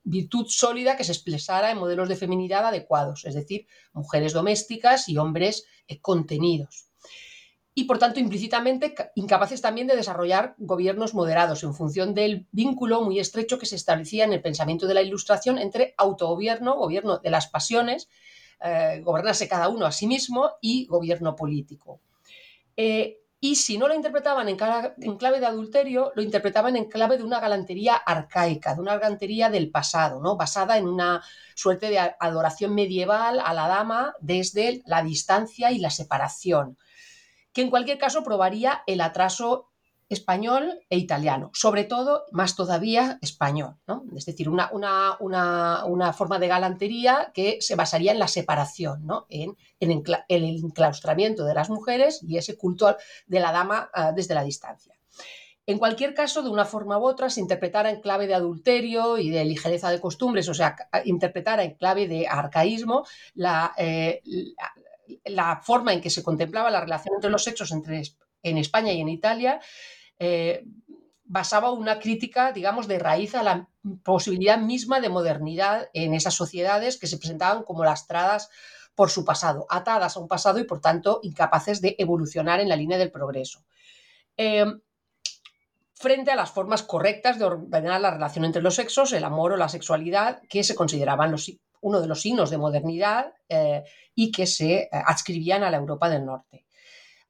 virtud 0.03 0.47
sólida 0.49 0.97
que 0.97 1.05
se 1.05 1.13
expresara 1.13 1.71
en 1.71 1.79
modelos 1.79 2.09
de 2.09 2.17
feminidad 2.17 2.67
adecuados, 2.67 3.25
es 3.25 3.35
decir, 3.35 3.69
mujeres 3.93 4.33
domésticas 4.33 5.09
y 5.09 5.17
hombres 5.17 5.65
contenidos. 6.01 6.89
Y 7.77 7.85
por 7.85 7.99
tanto, 7.99 8.21
implícitamente, 8.21 8.95
incapaces 9.17 9.61
también 9.61 9.89
de 9.89 9.97
desarrollar 9.97 10.55
gobiernos 10.59 11.13
moderados 11.13 11.65
en 11.65 11.75
función 11.75 12.15
del 12.15 12.47
vínculo 12.53 13.01
muy 13.03 13.19
estrecho 13.19 13.59
que 13.59 13.67
se 13.67 13.75
establecía 13.75 14.25
en 14.25 14.33
el 14.33 14.41
pensamiento 14.41 14.87
de 14.87 14.95
la 14.95 15.03
Ilustración 15.03 15.59
entre 15.59 15.95
autogobierno, 15.97 16.77
gobierno 16.77 17.19
de 17.19 17.31
las 17.31 17.49
pasiones, 17.49 18.09
eh, 18.63 19.01
gobernarse 19.03 19.49
cada 19.49 19.69
uno 19.69 19.87
a 19.87 19.93
sí 19.93 20.07
mismo 20.07 20.53
y 20.61 20.87
gobierno 20.87 21.35
político. 21.35 22.01
Eh, 22.77 23.19
y 23.45 23.57
si 23.57 23.77
no 23.77 23.89
lo 23.89 23.95
interpretaban 23.95 24.49
en, 24.49 24.57
clave 24.57 25.39
de 25.39 25.45
adulterio, 25.45 26.13
lo 26.15 26.23
interpretaban 26.23 26.77
en 26.77 26.87
clave 26.87 27.19
de 27.19 27.25
una 27.25 27.41
galantería 27.41 27.95
arcaica, 27.95 28.75
de 28.75 28.81
una 28.81 28.95
galantería 28.97 29.51
del 29.51 29.71
pasado, 29.71 30.19
¿no? 30.19 30.37
basada 30.37 30.79
en 30.79 30.89
una 30.89 31.23
suerte 31.55 31.91
de 31.91 31.99
adoración 31.99 32.75
medieval 32.75 33.41
a 33.45 33.53
la 33.53 33.69
dama 33.69 34.15
desde 34.21 34.83
la 34.87 35.03
distancia 35.03 35.73
y 35.73 35.79
la 35.79 35.91
separación, 35.91 36.79
que 37.55 37.63
en 37.63 37.71
cualquier 37.71 37.99
caso 37.99 38.23
probaría 38.23 38.83
el 38.87 39.01
atraso 39.01 39.71
español 40.11 40.81
e 40.91 40.99
italiano, 40.99 41.51
sobre 41.55 41.85
todo, 41.85 42.25
más 42.31 42.57
todavía, 42.57 43.19
español. 43.23 43.77
¿no? 43.87 44.05
Es 44.17 44.27
decir, 44.27 44.49
una, 44.49 44.71
una, 44.73 45.17
una, 45.19 46.13
forma 46.13 46.39
de 46.39 46.49
galantería 46.49 47.31
que 47.33 47.59
se 47.61 47.75
basaría 47.75 48.13
en 48.13 48.19
la 48.19 48.29
separación, 48.29 49.07
¿no? 49.07 49.27
en, 49.31 49.57
en, 49.81 50.03
el 50.29 50.45
enclaustramiento 50.45 51.45
de 51.45 51.55
las 51.55 51.71
mujeres 51.71 52.21
y 52.23 52.37
ese 52.37 52.57
culto 52.57 52.97
de 53.27 53.41
la 53.41 53.53
dama 53.53 53.91
ah, 53.95 54.13
desde 54.13 54.35
la 54.35 54.45
distancia. 54.45 54.95
En 55.67 55.79
cualquier 55.79 56.13
caso, 56.13 56.43
de 56.43 56.51
una 56.51 56.67
forma 56.67 56.99
u 56.99 57.07
otra, 57.07 57.31
se 57.31 57.41
interpretara 57.41 57.91
en 57.91 58.03
clave 58.03 58.27
de 58.27 58.35
adulterio 58.35 59.17
y 59.17 59.31
de 59.31 59.47
ligereza 59.47 59.91
de 59.91 60.01
costumbres, 60.01 60.47
o 60.51 60.55
sea, 60.55 60.77
interpretara 61.07 61.65
en 61.65 61.75
clave 61.75 62.07
de 62.07 62.29
arcaísmo 62.29 63.07
la, 63.35 63.73
eh, 63.79 64.21
la, 64.25 64.75
la 65.25 65.61
forma 65.63 65.93
en 65.93 66.01
que 66.01 66.11
se 66.11 66.23
contemplaba 66.23 66.71
la 66.71 66.81
relación 66.81 67.15
entre 67.15 67.31
los 67.31 67.45
sexos 67.45 67.73
entre 67.73 68.03
en 68.43 68.59
España 68.59 68.93
y 68.93 69.01
en 69.01 69.09
Italia, 69.09 69.61
eh, 70.19 70.65
basaba 71.25 71.71
una 71.71 71.99
crítica, 71.99 72.53
digamos, 72.53 72.87
de 72.87 72.99
raíz 72.99 73.35
a 73.35 73.43
la 73.43 73.69
posibilidad 74.03 74.59
misma 74.59 75.01
de 75.01 75.09
modernidad 75.09 75.89
en 75.93 76.15
esas 76.15 76.35
sociedades 76.35 76.99
que 76.99 77.07
se 77.07 77.19
presentaban 77.19 77.65
como 77.65 77.85
lastradas 77.85 78.51
por 78.95 79.11
su 79.11 79.25
pasado, 79.25 79.67
atadas 79.71 80.17
a 80.17 80.21
un 80.21 80.29
pasado 80.29 80.59
y 80.59 80.65
por 80.65 80.81
tanto 80.81 81.21
incapaces 81.23 81.81
de 81.81 81.97
evolucionar 81.99 82.61
en 82.61 82.69
la 82.69 82.77
línea 82.77 82.99
del 82.99 83.11
progreso. 83.11 83.65
Em, 84.37 84.81
frente 85.95 86.31
a 86.31 86.37
las 86.37 86.51
formas 86.51 86.83
correctas 86.83 87.39
de 87.39 87.47
ordenar 87.47 88.01
la 88.01 88.11
relación 88.11 88.45
entre 88.45 88.63
los 88.63 88.75
sexos, 88.75 89.13
el 89.13 89.25
amor 89.25 89.53
o 89.53 89.57
la 89.57 89.69
sexualidad, 89.69 90.43
que 90.49 90.63
se 90.63 90.75
consideraban 90.75 91.31
uno 91.85 92.01
de 92.01 92.09
los 92.09 92.23
signos 92.23 92.49
de 92.51 92.59
modernidad 92.59 93.35
eh, 93.49 93.85
y 94.15 94.33
que 94.33 94.47
se 94.47 94.75
eh, 94.75 94.89
adscribían 94.91 95.63
a 95.63 95.71
la 95.71 95.77
Europa 95.77 96.09
del 96.09 96.25
Norte. 96.25 96.65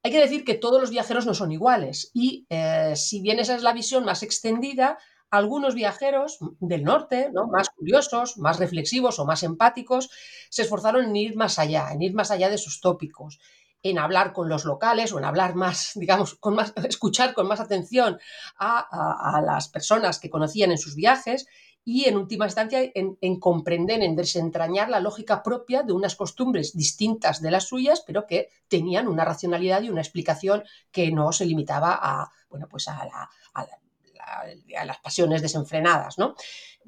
Hay 0.03 0.13
que 0.13 0.21
decir 0.21 0.45
que 0.45 0.55
todos 0.55 0.81
los 0.81 0.91
viajeros 0.91 1.27
no 1.27 1.35
son 1.35 1.51
iguales 1.51 2.11
y 2.15 2.47
eh, 2.49 2.93
si 2.95 3.21
bien 3.21 3.41
esa 3.41 3.57
es 3.57 3.63
la 3.63 3.73
visión 3.73 4.05
más 4.05 4.23
extendida, 4.23 4.99
algunos 5.31 5.75
viajeros 5.75 6.39
del 6.61 6.85
norte, 6.85 7.31
¿no? 7.33 7.49
más 7.49 7.71
curiosos, 7.71 8.39
más 8.39 8.61
reflexivos 8.61 9.19
o 9.19 9.25
más 9.25 9.43
empáticos, 9.43 10.11
se 10.51 10.63
esforzaron 10.63 11.07
en 11.07 11.17
ir 11.17 11.37
más 11.37 11.59
allá, 11.59 11.89
en 11.93 12.03
ir 12.03 12.15
más 12.15 12.31
allá 12.31 12.49
de 12.49 12.55
esos 12.55 12.81
tópicos, 12.81 13.41
en 13.83 13.99
hablar 13.99 14.33
con 14.33 14.49
los 14.49 14.65
locales 14.65 15.13
o 15.13 15.19
en 15.19 15.25
hablar 15.25 15.57
más, 15.57 15.93
digamos, 15.97 16.37
con 16.37 16.55
más, 16.55 16.73
escuchar 16.85 17.35
con 17.35 17.49
más 17.49 17.59
atención 17.59 18.21
a 18.57 19.43
las 19.45 19.69
personas 19.69 20.21
que 20.21 20.31
conocían 20.31 20.71
en 20.71 20.79
sus 20.79 20.95
viajes 20.95 21.47
y 21.85 22.07
en 22.07 22.17
última 22.17 22.47
instancia 22.47 22.81
en, 22.95 23.41
comprender, 23.41 24.03
en 24.03 24.17
desentrañar 24.17 24.89
la 24.89 25.01
lógica 25.01 25.43
propia 25.43 25.83
de 25.83 25.93
unas 25.93 26.17
costumbres 26.17 26.75
distintas 26.75 27.43
de 27.43 27.51
las 27.51 27.65
suyas, 27.65 28.03
pero 28.07 28.27
que 28.27 28.49
tenían 28.69 29.07
una 29.07 29.25
racionalidad 29.25 29.83
y 29.83 29.91
una 29.91 30.01
explicación 30.01 30.65
que 30.91 31.11
no 31.11 31.31
se 31.33 31.45
limitaba 31.45 31.99
a, 32.01 32.31
bueno, 32.49 32.69
pues 32.71 32.89
a, 32.89 33.07
las 34.87 34.99
pasiones 35.01 35.43
desenfrenadas. 35.43 36.17
¿no? 36.17 36.35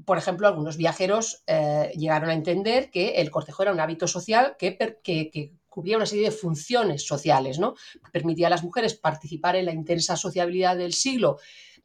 Por 0.06 0.16
ejemplo, 0.16 0.48
algunos 0.48 0.78
viajeros 0.78 1.42
eh, 1.46 1.92
llegaron 1.94 2.30
a 2.30 2.35
entender 2.35 2.90
que 2.90 3.16
el 3.16 3.30
cortejo 3.30 3.64
era 3.64 3.72
un 3.72 3.80
hábito 3.80 4.09
social 4.09 4.56
que, 4.59 4.78
que, 5.02 5.52
cubría 5.68 5.98
una 5.98 6.06
serie 6.06 6.24
de 6.24 6.30
funciones 6.30 7.06
sociales, 7.06 7.59
¿no? 7.59 7.74
Permitía 8.11 8.46
a 8.46 8.50
las 8.50 8.64
mujeres 8.64 8.94
participar 8.94 9.56
en 9.56 9.66
la 9.66 9.74
intensa 9.74 10.16
sociabilidad 10.16 10.74
del 10.74 10.94
siglo 10.94 11.37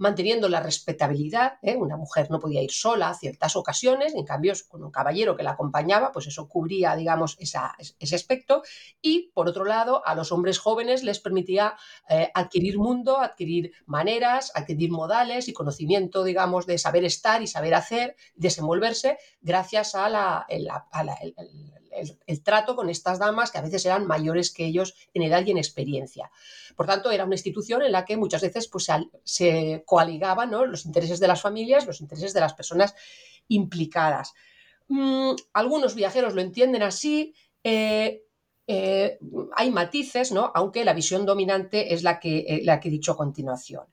manteniendo 0.02 0.50
la 0.50 0.60
respetabilidad. 0.60 1.60
¿eh? 1.62 1.76
Una 1.76 1.96
mujer 1.96 2.32
no 2.32 2.40
podía 2.40 2.64
ir 2.64 2.72
sola 2.72 3.10
a 3.10 3.14
ciertas 3.14 3.56
ocasiones, 3.56 4.16
en 4.16 4.26
cambio, 4.26 4.52
con 4.68 4.84
un 4.84 4.90
caballero 4.90 5.38
que 5.38 5.44
la 5.44 5.52
acompañaba, 5.52 6.12
pues 6.12 6.26
eso 6.26 6.50
cubría, 6.50 6.96
digamos, 6.96 7.38
ese 7.40 8.16
aspecto. 8.16 8.64
Y, 9.00 9.32
por 9.36 9.48
otro 9.48 9.64
lado, 9.64 10.02
a 10.04 10.16
los 10.16 10.32
hombres 10.32 10.58
jóvenes 10.58 11.04
les 11.04 11.20
permitía 11.20 11.76
eh, 12.10 12.32
adquirir 12.34 12.80
mundo, 12.80 13.20
adquirir 13.20 13.74
maneras, 13.86 14.52
adquirir 14.56 14.90
modales 14.90 15.48
y 15.48 15.54
conocimiento, 15.54 16.24
digamos, 16.24 16.66
de 16.66 16.80
saber 16.80 17.06
estar 17.06 17.44
y 17.44 17.48
saber 17.48 17.76
hacer, 17.76 18.16
desenvolverse, 18.34 19.20
gracias 19.40 19.94
a 19.94 20.10
la, 20.10 20.48
trato 22.44 22.76
con 22.76 22.90
estas 22.90 23.20
damas 23.20 23.52
que 23.52 23.58
a 23.58 23.62
veces 23.62 23.86
eran 23.86 24.08
mayores 24.08 24.52
que 24.52 24.66
ellos 24.66 24.96
en 25.14 25.24
edad 25.24 25.46
y 25.46 25.52
en 25.52 25.58
experiencia. 25.58 26.32
Por 26.76 26.86
tanto, 26.86 27.12
era 27.12 27.26
una 27.26 27.36
institución 27.36 27.82
en 27.82 27.92
la 27.92 28.06
que 28.06 28.18
muchas 28.18 28.42
veces 28.42 28.68
pues, 28.68 28.88
se, 29.24 29.84
coaligaban 29.86 30.52
los 30.52 30.86
intereses 30.86 31.20
de 31.20 31.28
las 31.28 31.42
familias, 31.42 31.86
los 31.86 32.02
intereses 32.02 32.34
de 32.34 32.40
las 32.40 32.54
personas 32.54 32.96
implicadas. 33.48 34.34
Mm, 34.88 35.36
algunos 35.54 35.96
viajeros 35.96 36.34
lo 36.34 36.42
entienden 36.42 36.84
así. 36.84 37.34
Eh, 37.64 38.24
eh, 38.68 39.20
hay 39.56 39.72
matices, 39.72 40.32
¿no? 40.32 40.52
aunque 40.54 40.86
la 40.86 40.94
visión 40.94 41.26
dominante 41.26 41.94
es 41.94 42.04
la 42.04 42.20
que, 42.20 42.40
eh, 42.40 42.62
la 42.64 42.80
que 42.80 42.90
he 42.90 42.92
dicho 42.92 43.14
a 43.14 43.18
continuación. 43.18 43.86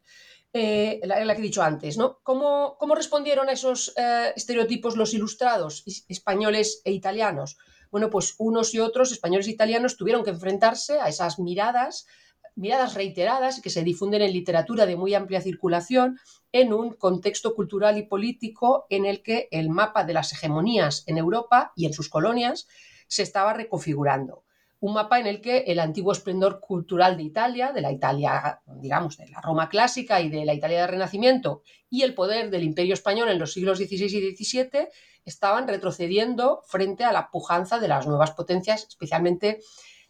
la, 0.53 1.35
que 1.35 1.41
he 1.41 1.43
dicho 1.43 1.63
antes, 1.63 1.99
¿no? 1.99 2.19
¿Cómo, 2.25 2.77
cómo 2.79 2.95
respondieron 2.97 3.49
a 3.49 3.53
esos 3.53 3.95
estereotipos 4.35 4.97
los 4.97 5.15
ilustrados 5.15 5.85
españoles 6.09 6.81
e 6.85 6.91
italianos? 6.91 7.59
Bueno, 7.91 8.11
pues 8.11 8.35
unos 8.39 8.75
y 8.75 8.81
otros, 8.81 9.13
españoles 9.13 9.47
e 9.47 9.53
italianos, 9.53 9.97
tuvieron 9.97 10.25
que 10.25 10.31
enfrentarse 10.31 11.01
a 11.01 11.09
esas 11.09 11.39
miradas, 11.39 12.07
miradas 12.55 12.95
reiteradas 12.95 13.61
que 13.61 13.71
se 13.71 13.83
difunden 13.83 14.23
en 14.23 14.33
literatura 14.33 14.87
de 14.87 14.97
muy 14.97 15.15
amplia 15.15 15.41
circulación 15.41 16.19
en 16.53 16.73
un 16.73 16.95
contexto 16.95 17.55
cultural 17.55 17.99
y 17.99 18.03
político 18.03 18.87
en 18.91 19.05
el 19.05 19.23
que 19.23 19.49
el 19.51 19.71
mapa 19.71 20.05
de 20.05 20.15
las 20.15 20.33
hegemonías 20.33 21.05
en 21.07 21.19
Europa 21.19 21.73
y 21.77 21.87
en 21.87 21.93
sus 21.93 22.09
colonias 22.09 22.67
se 23.07 23.23
estaba 23.23 23.53
reconfigurando 23.53 24.45
un 24.81 24.95
mapa 24.95 25.19
en 25.19 25.27
el 25.27 25.41
que 25.41 25.59
el 25.67 25.81
antiguo 25.81 26.13
esplendor 26.13 26.61
cultural 26.61 27.17
de 27.17 27.25
Italia, 27.25 27.73
de 27.73 27.81
la 27.81 27.91
Italia, 27.91 28.61
digamos, 28.67 29.17
de 29.17 29.29
la 29.29 29.41
Roma 29.41 29.69
clásica 29.69 30.21
y 30.21 30.29
de 30.29 30.45
la 30.45 30.55
Italia 30.55 30.81
del 30.83 30.91
Renacimiento, 30.91 31.63
y 31.91 32.03
el 32.03 32.15
poder 32.15 32.51
del 32.51 32.63
Imperio 32.63 32.95
español 32.95 33.29
en 33.29 33.39
los 33.39 33.53
siglos 33.53 33.79
XVI 33.79 34.05
y 34.05 34.37
XVII 34.37 34.89
estaban 35.25 35.67
retrocediendo 35.67 36.63
frente 36.67 37.05
a 37.05 37.13
la 37.13 37.31
pujanza 37.31 37.79
de 37.79 37.89
las 37.89 38.07
nuevas 38.07 38.31
potencias, 38.33 38.87
especialmente 38.89 39.61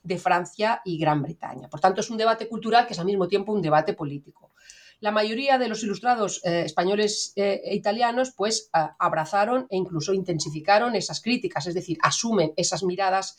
de 0.02 0.18
Francia 0.18 0.82
y 0.84 0.98
Gran 0.98 1.22
Bretaña. 1.22 1.68
Por 1.68 1.80
tanto, 1.80 2.00
es 2.00 2.10
un 2.10 2.18
debate 2.18 2.46
cultural 2.46 2.86
que 2.86 2.92
es 2.92 2.98
al 2.98 3.06
mismo 3.06 3.26
tiempo 3.26 3.52
un 3.52 3.62
debate 3.62 3.94
político. 3.94 4.52
La 5.00 5.12
mayoría 5.12 5.58
de 5.58 5.68
los 5.68 5.82
ilustrados 5.84 6.44
eh, 6.44 6.62
españoles 6.64 7.32
eh, 7.36 7.60
e 7.64 7.74
italianos 7.76 8.32
pues 8.36 8.68
abrazaron 8.72 9.66
e 9.70 9.76
incluso 9.76 10.12
intensificaron 10.12 10.96
esas 10.96 11.20
críticas, 11.20 11.68
es 11.68 11.74
decir, 11.74 11.98
asumen 12.02 12.52
esas 12.56 12.82
miradas 12.82 13.36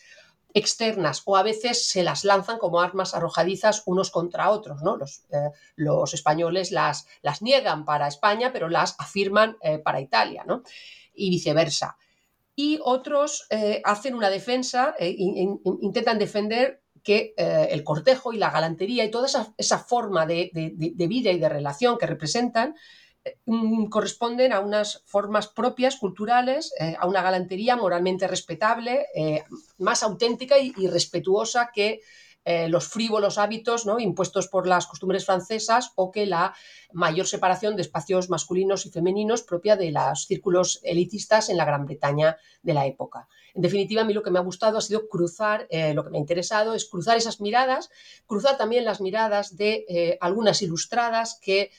externas 0.54 1.22
o 1.26 1.38
a 1.38 1.44
veces 1.44 1.88
se 1.88 2.04
las 2.04 2.24
lanzan 2.24 2.58
como 2.58 2.82
armas 2.82 3.14
arrojadizas 3.14 3.84
unos 3.86 4.12
contra 4.12 4.50
otros. 4.50 4.82
¿no? 4.82 4.98
Los, 4.98 5.26
eh, 5.32 5.52
españoles 6.14 6.72
las, 6.72 7.06
niegan 7.42 7.86
para 7.86 8.08
España, 8.08 8.52
pero 8.52 8.70
las 8.70 8.96
afirman 9.00 9.58
eh, 9.62 9.80
para 9.80 10.02
Italia 10.02 10.44
¿no? 10.48 10.64
y 11.14 11.30
viceversa. 11.30 11.98
y 12.56 12.80
otros 12.84 13.48
hacen 13.84 14.16
una 14.16 14.30
defensa, 14.30 14.94
intentan 15.00 16.20
defender 16.20 16.82
que 17.04 17.34
el 17.38 17.84
cortejo 17.84 18.34
y 18.34 18.38
la 18.38 18.52
galantería 18.52 19.06
y 19.06 19.12
toda 19.12 19.28
esa, 19.58 19.80
forma 19.80 20.26
de, 20.26 20.52
vida 20.54 21.32
y 21.32 21.40
de 21.40 21.50
relación 21.50 21.98
que 21.98 22.06
representan 22.06 22.76
corresponden 23.90 24.54
a 24.54 24.60
unas 24.60 25.04
formas 25.06 25.48
propias, 25.48 25.98
culturales, 25.98 26.74
a 26.98 27.06
una 27.06 27.22
galantería 27.22 27.76
moralmente 27.76 28.28
respetable, 28.28 29.06
más 29.78 30.04
auténtica 30.04 30.58
y, 30.58 30.88
respetuosa 30.88 31.72
que 31.74 32.02
eh, 32.46 32.70
los 32.70 32.88
frívolos 32.88 33.38
hábitos 33.38 33.86
¿no? 33.86 34.00
impuestos 34.00 34.48
por 34.48 34.66
las 34.66 34.88
costumbres 34.88 35.26
francesas 35.26 35.92
o 35.96 36.10
que 36.10 36.26
la 36.26 36.56
mayor 36.94 37.28
separación 37.28 37.76
de 37.76 37.82
espacios 37.82 38.30
masculinos 38.30 38.86
y 38.86 38.92
femeninos 38.92 39.44
propia 39.44 39.76
de 39.76 39.92
los 39.92 40.26
círculos 40.26 40.80
elitistas 40.84 41.50
en 41.50 41.58
la 41.58 41.66
Gran 41.66 41.86
Bretaña 41.86 42.38
de 42.64 42.74
la 42.74 42.88
época. 42.88 43.28
En 43.54 43.62
definitiva, 43.62 44.02
a 44.02 44.06
mí 44.06 44.14
lo 44.14 44.24
que 44.24 44.32
me 44.32 44.40
ha 44.40 44.42
gustado 44.44 44.78
ha 44.78 44.82
sido 44.82 45.10
cruzar, 45.10 45.68
eh, 45.70 45.94
lo 45.94 46.04
que 46.04 46.12
me 46.12 46.18
ha 46.18 46.22
interesado 46.22 46.74
es 46.74 46.86
cruzar 46.86 47.18
esas 47.18 47.42
miradas, 47.42 47.92
cruzar 48.26 48.58
también 48.58 48.86
las 48.86 49.02
miradas 49.02 49.58
de 49.58 49.86
eh, 49.90 50.18
algunas 50.22 50.62
ilustradas 50.62 51.38
que 51.42 51.72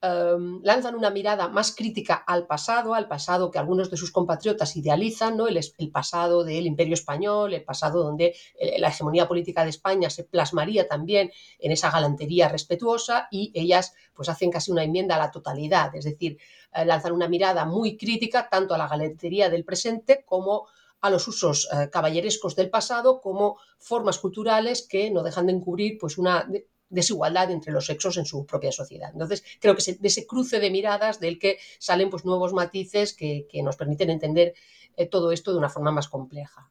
Em, 0.00 0.60
lanzan 0.62 0.94
una 0.94 1.10
mirada 1.10 1.48
más 1.48 1.74
crítica 1.74 2.14
al 2.14 2.46
pasado, 2.46 2.94
al 2.94 3.08
pasado 3.08 3.50
que 3.50 3.58
algunos 3.58 3.90
de 3.90 3.96
sus 3.96 4.12
compatriotas 4.12 4.76
idealizan, 4.76 5.36
¿no? 5.36 5.48
el, 5.48 5.58
pasado 5.90 6.44
del 6.44 6.66
imperio 6.66 6.94
español, 6.94 7.52
el 7.52 7.64
pasado 7.64 8.04
donde 8.04 8.36
eh, 8.60 8.78
la 8.78 8.90
hegemonía 8.90 9.26
política 9.26 9.64
de 9.64 9.70
España 9.70 10.08
se 10.08 10.22
plasmaría 10.22 10.86
también 10.86 11.32
en 11.58 11.72
esa 11.72 11.90
galantería 11.90 12.48
respetuosa 12.48 13.26
y 13.32 13.50
ellas 13.56 13.92
pues 14.14 14.28
hacen 14.28 14.52
casi 14.52 14.70
una 14.70 14.84
enmienda 14.84 15.16
a 15.16 15.18
la 15.18 15.32
totalidad, 15.32 15.92
es 15.96 16.04
decir, 16.04 16.38
eh, 16.74 16.84
lanzan 16.84 17.10
una 17.10 17.26
mirada 17.26 17.64
muy 17.64 17.96
crítica 17.96 18.48
tanto 18.48 18.74
a 18.74 18.78
la 18.78 18.86
galantería 18.86 19.50
del 19.50 19.64
presente 19.64 20.22
como 20.24 20.68
a 21.00 21.10
los 21.10 21.26
usos 21.26 21.68
eh, 21.72 21.90
caballerescos 21.90 22.54
del 22.54 22.70
pasado 22.70 23.20
como 23.20 23.58
formas 23.78 24.18
culturales 24.18 24.86
que 24.88 25.10
no 25.10 25.24
dejan 25.24 25.46
de 25.46 25.54
encubrir 25.54 25.98
pues 25.98 26.18
una 26.18 26.46
desigualdad 26.90 27.50
entre 27.50 27.72
los 27.72 27.86
sexos 27.86 28.16
en 28.16 28.24
su 28.24 28.46
propia 28.46 28.72
sociedad. 28.72 29.10
Entonces, 29.12 29.44
creo 29.60 29.76
que 29.76 29.92
de 29.92 30.08
ese 30.08 30.26
cruce 30.26 30.60
de 30.60 30.70
miradas 30.70 31.20
del 31.20 31.38
que 31.38 31.58
salen 31.78 32.10
pues, 32.10 32.24
nuevos 32.24 32.52
matices 32.52 33.14
que, 33.14 33.46
nos 33.62 33.76
permiten 33.76 34.10
entender 34.10 34.54
eh, 34.96 35.06
todo 35.06 35.32
esto 35.32 35.52
de 35.52 35.58
una 35.58 35.68
forma 35.68 35.90
más 35.90 36.08
compleja. 36.08 36.70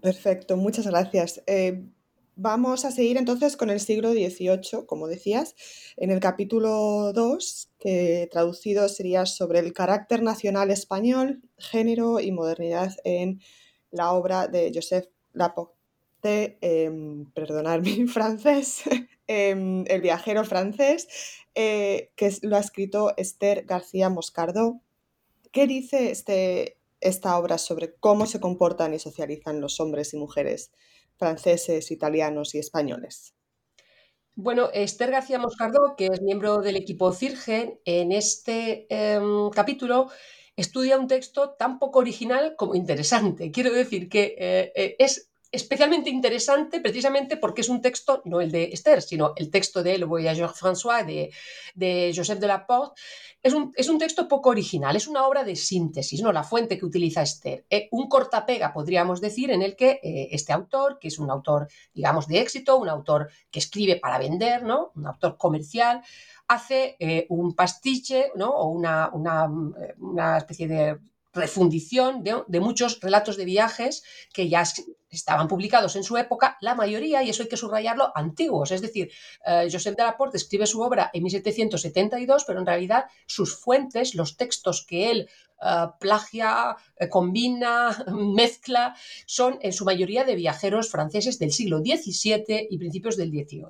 Perfecto, 0.00 0.56
muchas 0.56 0.86
gracias. 0.86 1.42
Eh, 1.46 1.82
vamos 2.36 2.84
a 2.84 2.92
seguir 2.92 3.16
entonces 3.16 3.56
con 3.56 3.70
el 3.70 3.80
siglo 3.80 4.12
XVIII, 4.12 4.86
como 4.86 5.08
decías, 5.08 5.56
en 5.96 6.10
el 6.10 6.20
capítulo 6.20 7.12
2, 7.12 7.70
que 7.78 8.28
traducido 8.30 8.88
sería 8.88 9.26
sobre 9.26 9.58
el 9.58 9.72
carácter 9.72 10.22
nacional 10.22 10.70
español, 10.70 11.42
género 11.56 12.20
y 12.20 12.30
modernidad 12.30 12.94
en 13.02 13.40
la 13.90 14.12
obra 14.12 14.46
de 14.46 14.70
Joseph 14.72 15.06
Laporte 15.32 15.77
de, 16.28 16.58
em, 16.60 17.24
perdonar 17.32 17.80
mi 17.80 18.06
francés, 18.06 18.82
em, 19.26 19.84
El 19.86 20.00
viajero 20.00 20.44
francés, 20.44 21.08
eh, 21.54 22.10
que 22.16 22.32
lo 22.42 22.56
ha 22.56 22.60
escrito 22.60 23.14
Esther 23.16 23.64
García 23.64 24.08
Moscardo. 24.08 24.80
¿Qué 25.52 25.66
dice 25.66 26.10
este, 26.10 26.78
esta 27.00 27.38
obra 27.38 27.58
sobre 27.58 27.94
cómo 27.94 28.26
se 28.26 28.40
comportan 28.40 28.94
y 28.94 28.98
socializan 28.98 29.60
los 29.60 29.80
hombres 29.80 30.14
y 30.14 30.16
mujeres 30.16 30.70
franceses, 31.16 31.90
italianos 31.90 32.54
y 32.54 32.58
españoles? 32.58 33.34
Bueno, 34.34 34.70
Esther 34.72 35.10
García 35.10 35.38
Moscardo, 35.40 35.96
que 35.96 36.06
es 36.06 36.22
miembro 36.22 36.58
del 36.58 36.76
equipo 36.76 37.12
CIRGE, 37.12 37.80
en 37.84 38.12
este 38.12 38.86
em, 38.88 39.50
capítulo 39.50 40.10
estudia 40.58 40.98
un 40.98 41.06
texto 41.06 41.50
tan 41.50 41.78
poco 41.78 42.00
original 42.00 42.54
como 42.56 42.74
interesante. 42.74 43.52
Quiero 43.52 43.72
decir 43.72 44.08
que 44.08 44.34
eh, 44.38 44.72
eh, 44.74 44.96
es 44.98 45.27
especialmente 45.50 46.10
interesante 46.10 46.80
precisamente 46.80 47.36
porque 47.36 47.62
es 47.62 47.68
un 47.68 47.80
texto, 47.80 48.22
no 48.24 48.40
el 48.40 48.50
de 48.50 48.64
Esther, 48.64 49.02
sino 49.02 49.32
el 49.36 49.50
texto 49.50 49.82
de 49.82 49.98
Le 49.98 50.04
Voyageur 50.04 50.52
François 50.52 51.04
de, 51.04 51.30
de 51.74 52.12
Joseph 52.14 52.38
de 52.38 52.46
la 52.46 52.66
Porte. 52.66 53.00
Es 53.42 53.54
un, 53.54 53.72
es 53.76 53.88
un, 53.88 53.98
texto 53.98 54.26
poco 54.26 54.50
original, 54.50 54.96
es 54.96 55.06
una 55.06 55.24
obra 55.26 55.44
de 55.44 55.54
síntesis, 55.54 56.20
¿no? 56.22 56.32
la 56.32 56.42
fuente 56.42 56.76
que 56.76 56.84
utiliza 56.84 57.22
Esther. 57.22 57.64
Eh, 57.70 57.88
un 57.92 58.08
cortapega, 58.08 58.72
podríamos 58.72 59.20
decir, 59.20 59.50
en 59.50 59.62
el 59.62 59.76
que 59.76 60.00
eh, 60.02 60.28
este 60.32 60.52
autor, 60.52 60.98
que 60.98 61.08
es 61.08 61.18
un 61.20 61.30
autor, 61.30 61.68
digamos, 61.94 62.26
de 62.26 62.40
éxito, 62.40 62.76
un 62.76 62.88
autor 62.88 63.30
que 63.50 63.60
escribe 63.60 63.96
para 63.96 64.18
vender, 64.18 64.64
¿no? 64.64 64.90
un 64.96 65.06
autor 65.06 65.36
comercial, 65.36 66.02
hace 66.48 66.96
eh, 66.98 67.26
un 67.28 67.54
pastiche 67.54 68.32
¿no? 68.34 68.50
o 68.50 68.68
una, 68.70 69.08
una, 69.12 69.48
una 69.98 70.38
especie 70.38 70.66
de 70.66 70.98
refundición 71.38 72.22
de, 72.22 72.60
muchos 72.60 73.00
relatos 73.00 73.36
de 73.36 73.44
viajes 73.44 74.02
que 74.32 74.48
ya 74.48 74.62
estaban 75.10 75.48
publicados 75.48 75.96
en 75.96 76.04
su 76.04 76.16
época, 76.16 76.58
la 76.60 76.74
mayoría, 76.74 77.22
y 77.22 77.30
eso 77.30 77.42
hay 77.42 77.48
que 77.48 77.56
subrayarlo, 77.56 78.12
antiguos. 78.14 78.70
Es 78.72 78.82
decir, 78.82 79.10
eh, 79.46 79.68
Joseph 79.70 79.96
de 79.96 80.02
Laporte 80.02 80.36
escribe 80.36 80.66
su 80.66 80.82
obra 80.82 81.10
en 81.12 81.22
1772, 81.22 82.44
pero 82.46 82.58
en 82.60 82.66
realidad 82.66 83.06
sus 83.26 83.56
fuentes, 83.56 84.14
los 84.14 84.36
textos 84.36 84.84
que 84.86 85.10
él 85.10 85.30
eh, 85.62 85.86
plagia, 85.98 86.76
eh, 86.96 87.08
combina, 87.08 88.04
mezcla, 88.12 88.94
son 89.26 89.58
en 89.62 89.72
su 89.72 89.84
mayoría 89.84 90.24
de 90.24 90.36
viajeros 90.36 90.90
franceses 90.90 91.38
del 91.38 91.52
siglo 91.52 91.78
XVII 91.78 92.68
y 92.70 92.78
principios 92.78 93.16
del 93.16 93.30
XVIII. 93.30 93.64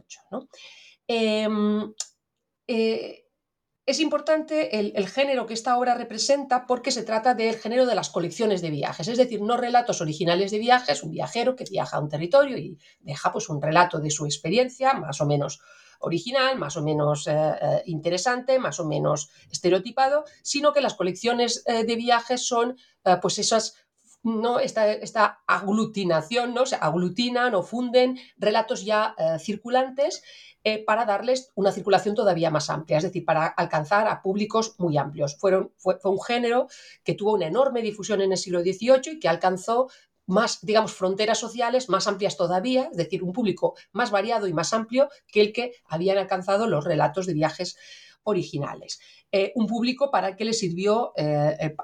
Es 3.89 4.01
importante 4.01 4.79
el, 4.79 5.09
género 5.09 5.47
que 5.47 5.55
esta 5.55 5.79
obra 5.79 5.95
representa 5.95 6.67
porque 6.67 6.91
se 6.91 7.05
trata 7.05 7.33
del 7.33 7.57
género 7.57 7.87
de 7.87 7.95
las 7.95 8.11
colecciones 8.11 8.61
de 8.61 8.69
viajes, 8.69 9.09
es 9.09 9.17
decir, 9.17 9.41
no 9.41 9.57
relatos 9.57 10.03
originales 10.03 10.51
de 10.51 10.59
viajes, 10.59 11.03
un 11.03 11.11
viajero 11.11 11.57
que 11.57 11.65
viaja 11.65 11.97
a 11.97 12.01
un 12.01 12.11
territorio 12.11 12.59
y 12.59 12.77
deja 13.01 13.33
pues, 13.33 13.49
un 13.49 13.63
relato 13.63 13.99
de 13.99 14.11
su 14.11 14.27
experiencia, 14.27 14.93
más 14.93 15.23
o 15.23 15.27
menos 15.27 15.63
original, 16.01 16.59
más 16.59 16.77
o 16.77 16.83
menos 16.83 17.27
eh, 17.29 17.33
eh, 17.35 17.83
interesante, 17.87 18.59
más 18.59 18.79
o 18.79 18.85
menos 18.85 19.31
estereotipado, 19.51 20.27
sino 20.43 20.75
que 20.75 20.83
las 20.83 20.93
colecciones 20.93 21.63
eh, 21.65 21.85
de 21.85 21.97
viajes 21.97 22.47
son 22.47 22.77
pues 23.23 23.39
esas 23.39 23.75
¿no? 24.23 24.61
esta, 24.61 24.93
esta, 24.93 25.43
aglutinación, 25.47 26.55
¿no? 26.55 26.67
se 26.67 26.77
aglutinan 26.77 27.55
o 27.55 27.63
funden 27.63 28.19
relatos 28.37 28.85
ya 28.85 29.15
circulantes 29.39 30.23
eh, 30.65 30.85
para 30.85 31.05
darles 31.05 31.53
una 31.55 31.71
circulación 31.71 32.17
todavía 32.17 32.51
más 32.51 32.69
amplia, 32.69 32.99
es 32.99 33.05
decir, 33.05 33.25
para 33.25 33.47
alcanzar 33.47 34.09
a 34.09 34.21
públicos 34.21 34.75
muy 34.79 34.99
amplios. 34.99 35.37
Fueron, 35.37 35.73
fue, 35.77 35.99
un 36.03 36.21
género 36.21 36.67
que 37.05 37.15
tuvo 37.15 37.35
una 37.35 37.47
enorme 37.47 37.81
difusión 37.81 38.21
en 38.21 38.33
el 38.33 38.39
siglo 38.39 38.61
XVIII 38.61 39.13
y 39.13 39.19
que 39.21 39.29
alcanzó 39.29 39.89
más, 40.27 40.59
digamos, 40.61 40.93
fronteras 40.93 41.39
sociales 41.39 41.89
más 41.89 42.09
amplias 42.09 42.37
todavía, 42.37 42.89
es 42.91 42.97
decir, 42.99 43.23
un 43.23 43.33
público 43.33 43.77
más 43.93 44.11
variado 44.11 44.49
y 44.49 44.53
más 44.53 44.73
amplio 44.73 45.09
que 45.29 45.41
el 45.41 45.53
que 45.53 45.73
habían 45.87 46.19
alcanzado 46.19 46.67
los 46.67 46.85
relatos 46.85 47.27
de 47.27 47.35
viajes 47.35 47.79
originales. 48.25 49.01
Eh, 49.31 49.53
un 49.57 49.67
público 49.67 50.11
para 50.11 50.29
el 50.29 50.37
que 50.37 50.45
le 50.47 50.55
sirvió 50.55 51.13
eh, 51.15 51.77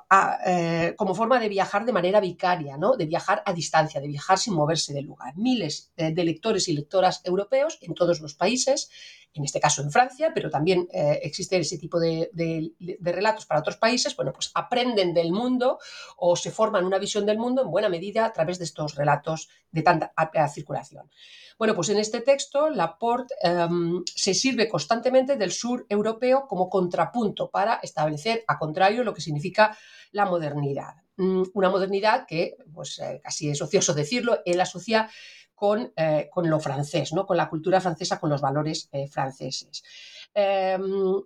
eh, 0.46 0.94
como 0.96 1.14
forma 1.14 1.38
de 1.38 1.50
viajar 1.50 1.84
de 1.84 1.92
manera 1.92 2.18
vicaria, 2.18 2.78
¿no? 2.78 2.96
de 2.96 3.04
viajar 3.04 3.42
a 3.44 3.52
distancia, 3.52 4.00
de 4.00 4.08
viajar 4.08 4.38
sin 4.38 4.54
moverse 4.54 4.94
del 4.94 5.04
lugar. 5.04 5.36
Miles 5.36 5.92
de 5.94 6.24
lectores 6.24 6.68
y 6.68 6.72
lectoras 6.72 7.20
europeos 7.22 7.76
en 7.82 7.92
todos 7.92 8.20
los 8.20 8.34
países 8.34 8.88
en 9.34 9.44
este 9.44 9.60
caso 9.60 9.82
en 9.82 9.90
Francia, 9.90 10.32
pero 10.34 10.48
también 10.48 10.88
eh, 10.92 11.20
existe 11.22 11.58
ese 11.58 11.78
tipo 11.78 11.98
de, 11.98 12.30
relatos 13.00 13.46
para 13.46 13.60
otros 13.60 13.76
países, 13.76 14.14
bueno, 14.16 14.32
pues 14.32 14.50
aprenden 14.54 15.12
del 15.12 15.32
mundo 15.32 15.78
o 16.16 16.36
se 16.36 16.50
forman 16.50 16.84
una 16.84 16.98
visión 16.98 17.26
del 17.26 17.38
mundo 17.38 17.62
en 17.62 17.70
buena 17.70 17.88
medida 17.88 18.24
a 18.24 18.32
través 18.32 18.58
de 18.58 18.64
estos 18.64 18.94
relatos 18.94 19.48
de 19.70 19.82
tanta 19.82 20.12
circulación. 20.48 21.10
Bueno, 21.58 21.74
pues 21.74 21.88
en 21.88 21.98
este 21.98 22.20
texto 22.20 22.68
Laporte 22.68 23.34
em, 23.42 24.02
se 24.06 24.34
sirve 24.34 24.68
constantemente 24.68 25.36
del 25.36 25.52
sur 25.52 25.86
europeo 25.88 26.46
como 26.48 26.68
contrapunto 26.68 27.50
para 27.50 27.80
establecer, 27.82 28.44
a 28.48 28.58
contrario, 28.58 29.04
lo 29.04 29.14
que 29.14 29.20
significa 29.20 29.76
la 30.10 30.26
modernidad. 30.26 30.94
Mm, 31.16 31.42
una 31.54 31.70
modernidad 31.70 32.26
que, 32.26 32.56
pues 32.72 32.98
eh, 32.98 33.20
casi 33.22 33.50
es 33.50 33.62
ocioso 33.62 33.94
decirlo, 33.94 34.40
él 34.44 34.60
asocia 34.60 35.08
eh, 35.96 36.28
con, 36.30 36.50
lo 36.50 36.60
francés, 36.60 37.12
¿no? 37.12 37.26
con 37.26 37.36
la 37.36 37.48
cultura 37.48 37.80
francesa, 37.80 38.18
con 38.18 38.30
los 38.30 38.40
valores 38.40 38.88
eh, 38.92 39.08
franceses. 39.08 39.82
Em, 40.34 41.22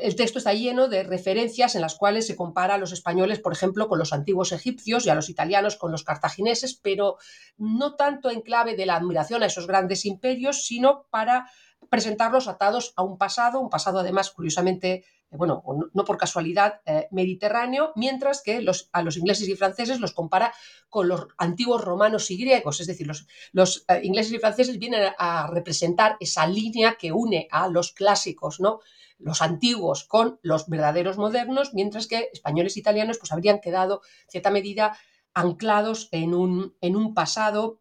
el 0.00 0.16
texto 0.16 0.38
está 0.38 0.52
lleno 0.52 0.88
de 0.88 1.02
referencias 1.02 1.74
en 1.74 1.80
las 1.80 1.96
cuales 1.96 2.26
se 2.26 2.36
compara 2.36 2.74
a 2.74 2.78
los 2.78 2.92
españoles, 2.92 3.40
por 3.40 3.52
ejemplo, 3.52 3.88
con 3.88 3.98
los 3.98 4.12
antiguos 4.12 4.52
egipcios 4.52 5.06
y 5.06 5.10
a 5.10 5.14
los 5.14 5.28
italianos 5.28 5.76
con 5.76 5.92
los 5.92 6.04
cartagineses, 6.04 6.74
pero 6.74 7.16
no 7.56 7.94
tanto 7.94 8.30
en 8.30 8.42
clave 8.42 8.76
de 8.76 8.86
la 8.86 8.96
admiración 8.96 9.42
a 9.42 9.46
esos 9.46 9.66
grandes 9.66 10.04
imperios, 10.04 10.66
sino 10.66 11.06
para 11.10 11.50
presentarlos 11.90 12.48
atados 12.48 12.92
a 12.96 13.02
un 13.02 13.18
pasado, 13.18 13.60
un 13.60 13.70
pasado 13.70 14.00
además 14.00 14.30
curiosamente 14.30 15.04
bueno, 15.30 15.62
no 15.92 16.04
por 16.04 16.16
casualidad, 16.16 16.80
eh, 16.86 17.08
mediterráneo, 17.10 17.92
mientras 17.96 18.42
que 18.42 18.64
a 18.92 19.02
los 19.02 19.16
ingleses 19.16 19.48
y 19.48 19.56
franceses 19.56 20.00
los 20.00 20.12
compara 20.12 20.52
con 20.88 21.08
los 21.08 21.26
antiguos 21.36 21.84
romanos 21.84 22.30
y 22.30 22.36
griegos, 22.36 22.80
es 22.80 22.86
decir, 22.86 23.06
los, 23.06 23.26
los 23.52 23.84
eh, 23.88 24.00
ingleses 24.02 24.32
y 24.32 24.38
franceses 24.38 24.78
vienen 24.78 25.12
a, 25.18 25.46
representar 25.48 26.16
esa 26.20 26.46
línea 26.46 26.96
que 26.98 27.12
une 27.12 27.48
a 27.50 27.68
los 27.68 27.92
clásicos, 27.92 28.60
¿no? 28.60 28.80
los 29.18 29.42
antiguos 29.42 30.04
con 30.04 30.38
los 30.42 30.68
verdaderos 30.68 31.16
modernos, 31.16 31.72
mientras 31.74 32.06
que 32.06 32.28
españoles 32.32 32.76
e 32.76 32.80
italianos 32.80 33.18
pues 33.18 33.32
habrían 33.32 33.60
quedado, 33.60 34.02
en 34.26 34.30
cierta 34.30 34.50
medida, 34.50 34.96
anclados 35.32 36.08
en 36.12 36.34
un, 36.34 36.76
en 36.80 36.96
un 36.96 37.14
pasado 37.14 37.80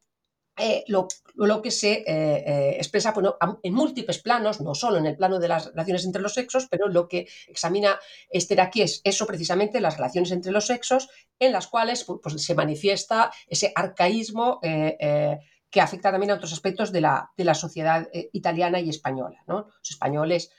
eh, 0.58 0.86
lo, 0.88 1.62
que 1.62 1.70
se 1.72 1.92
eh, 1.92 2.06
eh, 2.08 2.76
expresa 2.78 3.12
bueno, 3.12 3.36
en 3.62 3.74
múltiples 3.74 4.20
planos, 4.20 4.62
no 4.62 4.74
solo 4.74 4.98
en 4.98 5.06
el 5.06 5.18
plano 5.18 5.38
de 5.38 5.50
las 5.50 5.66
relaciones 5.68 6.06
entre 6.06 6.22
los 6.22 6.34
sexos, 6.34 6.68
pero 6.70 6.88
lo 6.88 7.10
que 7.10 7.28
examina 7.48 8.00
Esther 8.30 8.62
aquí 8.62 8.82
es 8.82 9.02
eso 9.04 9.28
precisamente, 9.28 9.82
las 9.82 9.98
relaciones 9.98 10.32
entre 10.32 10.54
los 10.54 10.68
sexos, 10.68 11.10
en 11.40 11.52
las 11.52 11.68
cuales 11.68 12.06
pues, 12.06 12.42
se 12.42 12.56
manifiesta 12.56 13.32
ese 13.48 13.74
arcaísmo 13.76 14.60
que 14.62 15.82
afecta 15.82 16.12
también 16.12 16.32
a 16.32 16.36
otros 16.36 16.54
aspectos 16.54 16.94
de 16.94 17.02
la, 17.02 17.32
de 17.36 17.44
la 17.44 17.54
sociedad 17.54 18.08
italiana 18.32 18.80
y 18.80 18.90
española. 18.90 19.44
Los 19.48 19.90
españoles 19.90 20.52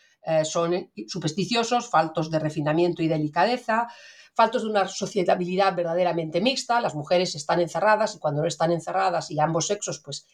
son 0.44 0.90
supersticiosos, 1.06 1.88
faltos 1.88 2.30
de 2.30 2.38
refinamiento 2.38 3.02
y 3.02 3.08
delicadeza, 3.08 3.88
faltos 4.36 4.62
de 4.62 4.68
una 4.68 4.86
sociabilidad 4.86 5.74
verdaderamente 5.74 6.42
mixta, 6.42 6.82
las 6.82 6.94
mujeres 6.94 7.34
están 7.34 7.58
encerradas 7.60 8.14
y 8.14 8.18
cuando 8.18 8.42
no 8.42 8.48
están 8.48 8.70
encerradas 8.70 9.30
y 9.30 9.40
ambos 9.40 9.66
sexos 9.66 9.98
pues 10.00 10.28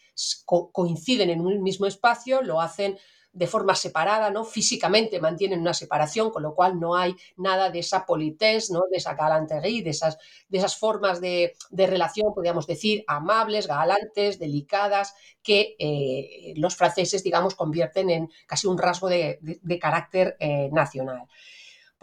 coinciden 0.45 1.29
en 1.29 1.39
un 1.39 1.63
mismo 1.63 1.85
espacio, 1.85 2.41
lo 2.41 2.59
hacen 2.59 2.97
de 3.31 3.47
forma 3.47 3.73
separada, 3.73 4.29
¿no? 4.29 4.43
Físicamente 4.43 5.19
mantienen 5.19 5.61
una 5.61 5.73
separación, 5.73 6.29
con 6.31 6.43
lo 6.43 6.53
cual 6.53 6.79
no 6.79 6.95
hay 6.95 7.15
nada 7.37 7.71
de 7.71 7.79
esa 7.79 8.05
politesse, 8.05 8.71
¿no? 8.71 8.83
De 8.91 8.97
esa 8.97 9.15
galanterie, 9.15 9.81
de 9.81 9.89
esas, 9.89 10.19
de 10.49 10.57
esas 10.59 10.77
formas 10.77 11.19
de, 11.19 11.55
relación, 11.71 12.33
podríamos 12.33 12.67
decir, 12.67 13.03
amables, 13.07 13.67
galantes, 13.67 14.37
delicadas, 14.37 15.15
que 15.41 15.75
eh, 15.79 16.53
los 16.57 16.75
franceses, 16.75 17.23
digamos, 17.23 17.55
convierten 17.55 18.09
en 18.11 18.29
casi 18.45 18.67
un 18.67 18.77
rasgo 18.77 19.07
de, 19.07 19.39
carácter 19.81 20.35
eh, 20.39 20.69
nacional. 20.71 21.25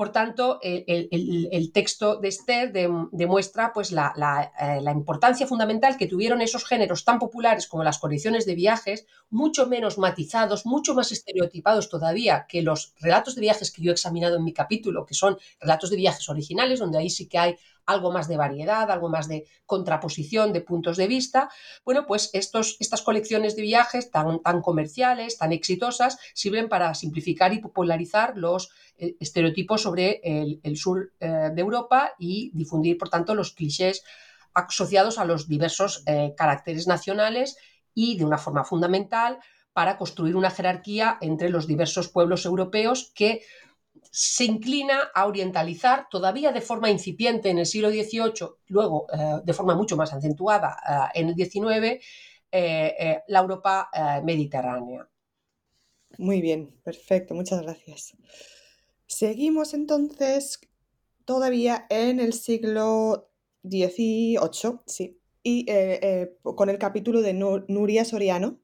Por 0.01 0.13
tanto, 0.13 0.61
el, 0.63 1.73
texto 1.75 2.17
de 2.17 2.29
Esther 2.29 2.73
demuestra 3.13 3.71
pues, 3.75 3.93
la, 3.93 4.15
eh, 4.59 4.81
la, 4.81 4.93
importancia 4.93 5.47
fundamental 5.47 5.99
que 5.99 6.07
tuvieron 6.07 6.41
esos 6.41 6.65
géneros 6.65 7.05
tan 7.05 7.19
populares 7.19 7.67
como 7.67 7.85
las 7.85 7.99
colecciones 7.99 8.47
de 8.47 8.55
viajes, 8.55 9.05
mucho 9.29 9.67
menos 9.67 9.99
matizados, 9.99 10.65
mucho 10.65 10.95
más 10.95 11.13
estereotipados 11.13 11.91
todavía 11.91 12.47
que 12.49 12.63
los 12.63 12.95
relatos 12.99 13.35
de 13.35 13.43
viajes 13.43 13.71
que 13.71 13.83
yo 13.83 13.91
he 13.91 13.93
examinado 13.93 14.39
en 14.39 14.45
mi 14.45 14.55
capítulo, 14.55 15.05
que 15.05 15.13
son 15.13 15.37
relatos 15.61 15.91
de 15.91 15.97
viajes 15.97 16.27
originales, 16.31 16.79
donde 16.79 16.97
ahí 16.97 17.11
sí 17.11 17.29
que 17.29 17.37
hay 17.37 17.57
algo 17.91 18.13
más 18.13 18.29
de 18.29 18.37
variedad, 18.37 18.91
algo 18.91 19.09
más 19.09 19.29
de 19.29 19.47
contraposición 19.67 20.53
de 20.53 20.61
puntos 20.61 20.97
de 20.97 21.07
vista. 21.07 21.51
Bueno, 21.85 22.07
pues 22.07 22.31
estos, 22.33 22.77
estas 22.81 23.03
colecciones 23.03 23.57
de 23.57 23.63
viajes 23.63 24.11
tan, 24.11 24.41
tan 24.41 24.63
comerciales, 24.63 25.39
tan 25.39 25.53
exitosas, 25.53 26.19
sirven 26.35 26.69
para 26.69 26.95
simplificar 26.95 27.53
y 27.53 27.59
popularizar 27.59 28.37
los 28.37 28.71
eh, 28.97 29.17
estereotipos 29.21 29.83
sobre 29.83 30.21
el, 30.23 30.77
sur 30.77 31.13
eh, 31.21 31.51
de 31.55 31.61
Europa 31.61 32.13
y 32.19 32.51
difundir, 32.55 32.99
por 32.99 33.09
tanto, 33.09 33.35
los 33.35 33.53
clichés 33.53 34.03
asociados 34.55 35.19
a 35.19 35.25
los 35.25 35.49
diversos 35.49 36.03
eh, 36.07 36.35
caracteres 36.37 36.87
nacionales 36.87 37.57
y 37.95 38.19
de 38.19 38.25
una 38.25 38.39
forma 38.39 38.65
fundamental 38.65 39.39
para 39.73 39.97
construir 39.97 40.37
una 40.37 40.51
jerarquía 40.51 41.19
entre 41.21 41.49
los 41.49 41.67
diversos 41.67 42.09
pueblos 42.09 42.45
europeos 42.45 43.13
que 43.15 43.43
se 44.11 44.45
inclina 44.45 45.11
a 45.15 45.27
orientalizar 45.27 46.09
todavía 46.11 46.51
de 46.51 46.61
forma 46.61 46.91
incipiente 46.91 47.49
en 47.49 47.59
el 47.59 47.67
siglo 47.67 47.91
XVIII, 47.91 48.49
luego 48.67 49.07
eh, 49.13 49.41
de 49.45 49.53
forma 49.53 49.77
mucho 49.77 49.97
más 49.97 50.13
acentuada 50.13 50.77
eh, 51.15 51.21
en 51.21 51.29
el 51.29 51.35
XIX, 51.37 52.05
eh, 52.51 53.19
la 53.29 53.39
Europa 53.39 53.89
mediterránea. 54.25 55.09
Muy 56.19 56.41
bien, 56.41 56.75
perfecto, 56.83 57.35
muchas 57.35 57.63
gracias. 57.63 58.17
Seguimos 59.07 59.75
entonces 59.75 60.61
todavía 61.25 61.87
en 61.89 62.19
el 62.19 62.33
siglo 62.33 63.31
XVIII, 63.63 64.81
sí, 64.87 65.21
y 65.45 65.67
con 66.43 66.69
el 66.69 66.79
capítulo 66.79 67.23
de 67.23 67.33
Nuria 67.33 68.05
Soriano, 68.05 68.59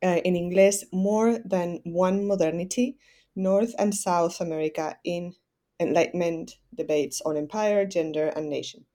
en 0.00 0.34
inglés 0.34 0.88
More 0.90 1.40
Than 1.48 1.80
One 1.94 2.22
Modernity, 2.22 2.98
North 3.36 3.74
and 3.78 3.94
South 3.94 4.40
America 4.40 4.98
in 5.04 5.36
Enlightenment 5.78 6.58
Debates 6.72 7.22
on 7.24 7.36
Empire, 7.36 7.86
Gender 7.88 8.32
and 8.34 8.48
Nation, 8.48 8.86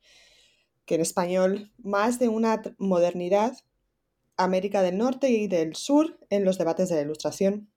que 0.86 0.96
en 0.96 1.02
español, 1.02 1.72
más 1.78 2.20
de 2.20 2.28
una 2.28 2.62
modernidad, 2.78 3.58
América 4.38 4.82
del 4.82 4.98
Norte 4.98 5.30
y 5.30 5.48
del 5.48 5.76
Sur 5.76 6.20
en 6.30 6.44
los 6.44 6.58
debates 6.58 6.90
de 6.90 6.96
la 6.96 7.02
Ilustración 7.02 7.72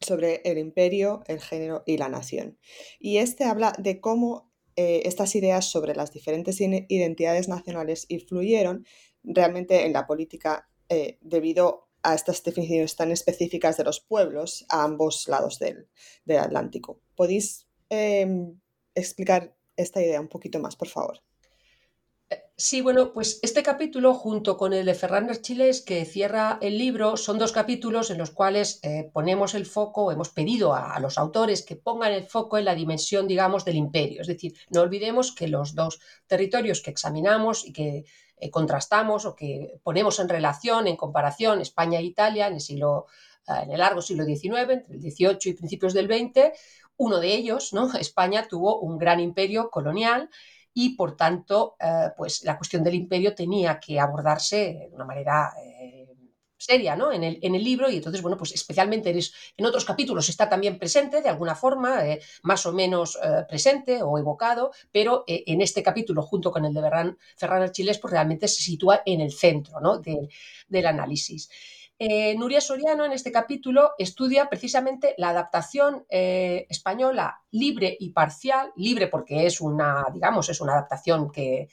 sobre 0.00 0.42
el 0.44 0.58
imperio, 0.58 1.22
el 1.26 1.40
género 1.40 1.84
y 1.86 1.96
la 1.96 2.08
nación. 2.08 2.58
Y 2.98 3.18
este 3.18 3.44
habla 3.44 3.72
de 3.78 4.00
cómo 4.00 4.52
eh, 4.76 5.02
estas 5.04 5.34
ideas 5.36 5.66
sobre 5.66 5.94
las 5.94 6.12
diferentes 6.12 6.60
identidades 6.60 7.48
nacionales 7.48 8.06
influyeron 8.08 8.84
realmente 9.22 9.86
en 9.86 9.92
la 9.92 10.06
política 10.06 10.68
eh, 10.88 11.18
debido 11.20 11.83
a 12.04 12.14
estas 12.14 12.42
definiciones 12.44 12.94
tan 12.94 13.10
específicas 13.10 13.76
de 13.76 13.84
los 13.84 14.00
pueblos 14.00 14.64
a 14.68 14.84
ambos 14.84 15.26
lados 15.26 15.58
del, 15.58 15.88
Atlántico. 16.38 17.00
¿Podéis 17.16 17.66
em, 17.88 18.60
explicar 18.94 19.56
esta 19.76 20.00
idea 20.00 20.20
un 20.20 20.28
poquito 20.28 20.60
más, 20.60 20.76
por 20.76 20.88
favor? 20.88 21.20
Sí, 22.56 22.82
bueno, 22.82 23.12
pues 23.12 23.40
este 23.42 23.64
capítulo 23.64 24.14
junto 24.14 24.56
con 24.56 24.72
el 24.72 24.86
de 24.86 24.94
Ferran 24.94 25.28
Archiles 25.28 25.82
que 25.82 26.04
cierra 26.04 26.58
el 26.62 26.78
libro 26.78 27.16
son 27.16 27.36
dos 27.36 27.50
capítulos 27.50 28.10
en 28.10 28.18
los 28.18 28.30
cuales 28.30 28.78
eh, 28.84 29.10
ponemos 29.12 29.54
el 29.54 29.66
foco, 29.66 30.12
hemos 30.12 30.28
pedido 30.28 30.72
a, 30.72 31.00
los 31.00 31.18
autores 31.18 31.64
que 31.64 31.74
pongan 31.74 32.12
el 32.12 32.22
foco 32.22 32.56
en 32.56 32.66
la 32.66 32.76
dimensión, 32.76 33.26
digamos, 33.26 33.64
del 33.64 33.74
imperio. 33.74 34.20
Es 34.20 34.28
decir, 34.28 34.54
no 34.70 34.82
olvidemos 34.82 35.34
que 35.34 35.48
los 35.48 35.74
dos 35.74 36.00
territorios 36.28 36.80
que 36.80 36.92
examinamos 36.92 37.66
y 37.66 37.72
que 37.72 38.04
eh, 38.36 38.50
contrastamos 38.50 39.24
o 39.24 39.34
que 39.34 39.80
ponemos 39.82 40.18
en 40.18 40.28
relación, 40.28 40.86
en 40.86 40.96
comparación, 40.96 41.60
España 41.60 41.98
e 41.98 42.04
Italia 42.04 42.46
en 42.48 42.54
el, 42.54 42.60
siglo, 42.60 43.06
eh, 43.48 43.62
en 43.64 43.72
el 43.72 43.78
largo 43.78 44.02
siglo 44.02 44.24
XIX, 44.24 44.70
entre 44.70 44.94
el 44.94 45.00
XVIII 45.00 45.38
y 45.44 45.52
principios 45.54 45.94
del 45.94 46.06
XX, 46.06 46.52
uno 46.96 47.20
de 47.20 47.34
ellos, 47.34 47.72
¿no? 47.72 47.92
España 47.98 48.46
tuvo 48.48 48.80
un 48.80 48.98
gran 48.98 49.20
imperio 49.20 49.70
colonial 49.70 50.30
y 50.72 50.96
por 50.96 51.16
tanto, 51.16 51.76
eh, 51.80 52.10
pues 52.16 52.42
la 52.44 52.56
cuestión 52.56 52.82
del 52.82 52.94
imperio 52.94 53.34
tenía 53.34 53.78
que 53.78 54.00
abordarse 54.00 54.88
de 54.90 54.94
una 54.94 55.04
manera 55.04 55.52
seria 56.64 56.96
¿no? 56.96 57.12
en, 57.12 57.22
el, 57.22 57.38
en 57.42 57.52
libro 57.62 57.90
y 57.90 57.96
entonces, 57.96 58.22
bueno, 58.22 58.36
pues 58.36 58.52
especialmente 58.52 59.10
en, 59.10 59.66
otros 59.66 59.84
capítulos 59.84 60.28
está 60.28 60.48
también 60.48 60.78
presente 60.78 61.20
de 61.20 61.28
alguna 61.28 61.54
forma, 61.54 62.06
eh, 62.06 62.20
más 62.42 62.64
o 62.66 62.72
menos 62.72 63.18
eh, 63.22 63.44
presente 63.48 64.02
o 64.02 64.18
evocado, 64.18 64.72
pero 64.90 65.24
eh, 65.26 65.44
en 65.46 65.60
este 65.60 65.82
capítulo, 65.82 66.22
junto 66.22 66.50
con 66.50 66.64
el 66.64 66.72
de 66.72 66.80
Ferran, 66.80 67.18
Ferran 67.36 67.62
Archiles, 67.62 67.98
pues 67.98 68.12
realmente 68.12 68.48
se 68.48 68.62
sitúa 68.62 69.02
en 69.04 69.20
el 69.20 69.32
centro 69.32 69.80
¿no? 69.80 69.98
del 69.98 70.86
análisis. 70.86 71.50
Nuria 72.36 72.60
Soriano 72.60 73.04
en 73.04 73.12
este 73.12 73.30
capítulo 73.30 73.92
estudia 73.98 74.50
precisamente 74.50 75.14
la 75.16 75.28
adaptación 75.28 76.04
española 76.10 77.40
libre 77.52 77.96
y 77.98 78.10
parcial, 78.10 78.72
libre 78.76 79.06
porque 79.06 79.46
es 79.46 79.60
una, 79.60 80.04
digamos, 80.12 80.48
es 80.48 80.60
una 80.60 80.72
adaptación 80.72 81.30
que, 81.30 81.68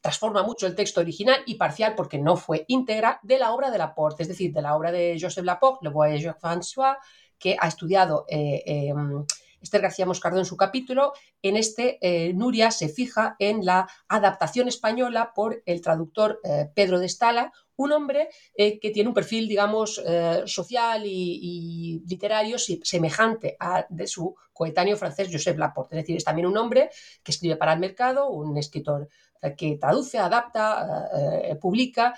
transforma 0.00 0.42
mucho 0.42 0.66
el 0.66 0.74
texto 0.74 1.00
original 1.00 1.40
y 1.46 1.54
parcial 1.54 1.94
porque 1.96 2.18
no 2.18 2.36
fue 2.36 2.64
íntegra 2.68 3.20
de 3.22 3.38
la 3.38 3.52
obra 3.52 3.70
de 3.70 3.78
Laporte, 3.78 4.22
es 4.22 4.28
decir, 4.28 4.52
de 4.52 4.62
la 4.62 4.76
obra 4.76 4.92
de 4.92 5.18
Joseph 5.20 5.44
Laporte, 5.44 5.84
Le 5.84 5.90
Voyageur 5.90 6.36
François, 6.38 6.96
que 7.38 7.56
ha 7.58 7.68
estudiado 7.68 8.24
eh, 8.28 8.62
em, 8.66 9.24
Esther 9.60 9.80
García 9.80 10.06
Moscardó 10.06 10.38
en 10.38 10.44
su 10.44 10.56
capítulo. 10.56 11.12
En 11.42 11.56
este, 11.56 11.98
eh, 12.00 12.32
Nuria 12.34 12.70
se 12.70 12.88
fija 12.88 13.36
en 13.38 13.64
la 13.64 13.88
adaptación 14.08 14.68
española 14.68 15.32
por 15.34 15.62
el 15.66 15.80
traductor 15.80 16.40
eh, 16.44 16.70
Pedro 16.74 16.98
de 16.98 17.08
Stala, 17.08 17.52
un 17.78 17.92
hombre 17.92 18.30
que 18.56 18.90
tiene 18.90 19.10
un 19.10 19.14
perfil, 19.14 19.48
digamos, 19.48 20.02
social 20.46 21.02
y, 21.04 22.02
literario 22.08 22.56
semejante 22.58 23.54
a 23.60 23.84
de 23.90 24.06
su 24.06 24.34
coetáneo 24.56 24.96
francés 24.96 25.28
Joseph 25.30 25.58
Laporte. 25.58 25.94
Es 25.94 26.02
decir, 26.02 26.16
es 26.16 26.24
también 26.24 26.46
un 26.46 26.56
hombre 26.56 26.88
que 27.22 27.32
escribe 27.32 27.56
para 27.56 27.74
el 27.74 27.78
mercado, 27.78 28.30
un 28.30 28.56
escritor 28.56 29.02
eh, 29.02 29.08
que 29.54 29.76
traduce, 29.78 30.18
adapta, 30.18 31.08
eh, 31.14 31.50
eh, 31.50 31.56
publica 31.56 32.14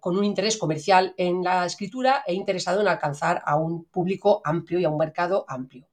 con 0.00 0.16
un 0.16 0.22
interés 0.22 0.56
comercial 0.56 1.12
en 1.16 1.42
la 1.42 1.66
escritura 1.66 2.22
e 2.24 2.34
interesado 2.34 2.80
en 2.80 2.86
alcanzar 2.86 3.42
a 3.44 3.56
un 3.56 3.86
público 3.86 4.40
amplio 4.44 4.78
y 4.78 4.84
a 4.84 4.90
un 4.90 4.96
mercado 4.96 5.44
amplio. 5.48 5.88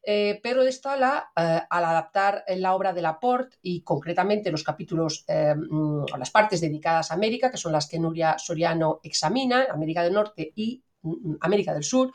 Pedro 0.00 0.62
de 0.62 0.70
Stala, 0.70 1.32
al 1.34 1.84
adaptar 1.84 2.44
la 2.46 2.76
obra 2.76 2.92
de 2.92 3.02
Laporte 3.02 3.56
y 3.62 3.82
concretamente 3.82 4.52
los 4.52 4.62
capítulos 4.62 5.24
mm, 5.26 6.04
o 6.12 6.16
las 6.16 6.30
partes 6.30 6.60
dedicadas 6.60 7.10
a 7.10 7.14
América, 7.14 7.50
que 7.50 7.56
son 7.56 7.72
las 7.72 7.88
que 7.88 7.98
Nuria 7.98 8.38
Soriano 8.38 9.00
examina, 9.02 9.66
América 9.68 10.04
del 10.04 10.12
Norte 10.12 10.52
y 10.54 10.84
mm, 11.02 11.10
mm, 11.10 11.38
América 11.40 11.74
del 11.74 11.82
Sur, 11.82 12.12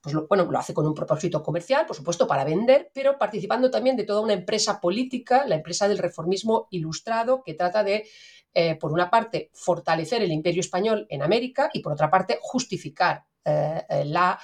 pues 0.00 0.14
lo, 0.14 0.26
bueno, 0.26 0.44
lo 0.44 0.58
hace 0.58 0.72
con 0.72 0.86
un 0.86 0.94
propósito 0.94 1.42
comercial, 1.42 1.86
por 1.86 1.96
supuesto, 1.96 2.26
para 2.26 2.44
vender, 2.44 2.90
pero 2.94 3.18
participando 3.18 3.70
también 3.70 3.96
de 3.96 4.04
toda 4.04 4.20
una 4.20 4.32
empresa 4.32 4.80
política, 4.80 5.46
la 5.46 5.56
empresa 5.56 5.88
del 5.88 5.98
reformismo 5.98 6.68
ilustrado, 6.70 7.42
que 7.44 7.54
trata 7.54 7.84
de, 7.84 8.06
eh, 8.54 8.76
por 8.76 8.92
una 8.92 9.10
parte, 9.10 9.50
fortalecer 9.52 10.22
el 10.22 10.32
imperio 10.32 10.60
español 10.60 11.06
en 11.10 11.22
América 11.22 11.70
y, 11.72 11.80
por 11.80 11.92
otra 11.92 12.10
parte, 12.10 12.38
justificar 12.40 13.24
eh, 13.44 13.82
eh, 13.88 14.04
la 14.04 14.38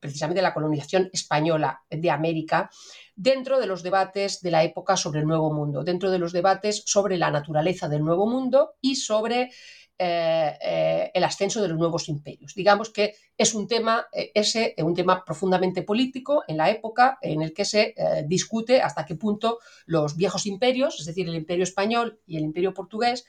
precisamente 0.00 0.42
la 0.42 0.52
colonización 0.52 1.08
española 1.12 1.84
de 1.88 2.10
América, 2.10 2.68
dentro 3.14 3.60
de 3.60 3.68
los 3.68 3.84
debates 3.84 4.40
de 4.40 4.50
la 4.50 4.64
época 4.64 4.96
sobre 4.96 5.20
el 5.20 5.26
Nuevo 5.26 5.52
Mundo, 5.52 5.84
dentro 5.84 6.10
de 6.10 6.18
los 6.18 6.32
debates 6.32 6.82
sobre 6.84 7.16
la 7.16 7.30
naturaleza 7.30 7.88
del 7.88 8.02
Nuevo 8.02 8.26
Mundo 8.26 8.74
y 8.80 8.96
sobre 8.96 9.52
eh, 9.98 10.58
eh, 10.60 11.10
el 11.14 11.24
ascenso 11.24 11.62
de 11.62 11.68
los 11.68 11.78
nuevos 11.78 12.08
imperios. 12.08 12.54
Digamos 12.54 12.90
que 12.90 13.14
es 13.36 13.54
un 13.54 13.68
tema, 13.68 14.06
ese, 14.12 14.74
un 14.78 14.94
tema 14.94 15.24
profundamente 15.24 15.82
político 15.82 16.42
en 16.48 16.56
la 16.56 16.70
época 16.70 17.18
en 17.22 17.42
el 17.42 17.52
que 17.52 17.64
se 17.64 17.94
discute 18.26 18.80
hasta 18.80 19.04
qué 19.04 19.14
punto 19.14 19.58
los 19.86 20.16
viejos 20.16 20.46
imperios, 20.46 21.00
es 21.00 21.06
decir, 21.06 21.28
el 21.28 21.34
imperio 21.34 21.64
español 21.64 22.20
y 22.26 22.36
el 22.36 22.44
imperio 22.44 22.74
portugués, 22.74 23.24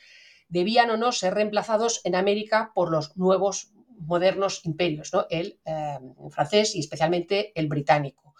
debían 0.49 0.89
o 0.91 0.97
no 0.97 1.11
ser 1.11 1.33
reemplazados 1.33 2.01
en 2.03 2.15
América 2.15 2.71
por 2.75 2.91
los 2.91 3.17
nuevos 3.17 3.73
modernos 3.99 4.65
imperios, 4.65 5.13
¿no? 5.13 5.25
el 5.29 5.59
eh, 5.65 5.99
francés 6.29 6.75
y 6.75 6.79
especialmente 6.79 7.51
el 7.55 7.67
británico. 7.67 8.35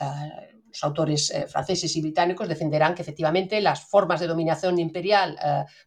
Eh, 0.00 0.57
autores 0.84 1.30
eh, 1.30 1.46
franceses 1.46 1.94
y 1.96 2.00
británicos 2.00 2.48
defenderán 2.48 2.94
que 2.94 3.02
efectivamente 3.02 3.60
las 3.60 3.84
formas 3.86 4.20
de 4.20 4.26
dominación 4.26 4.78
imperial 4.78 5.38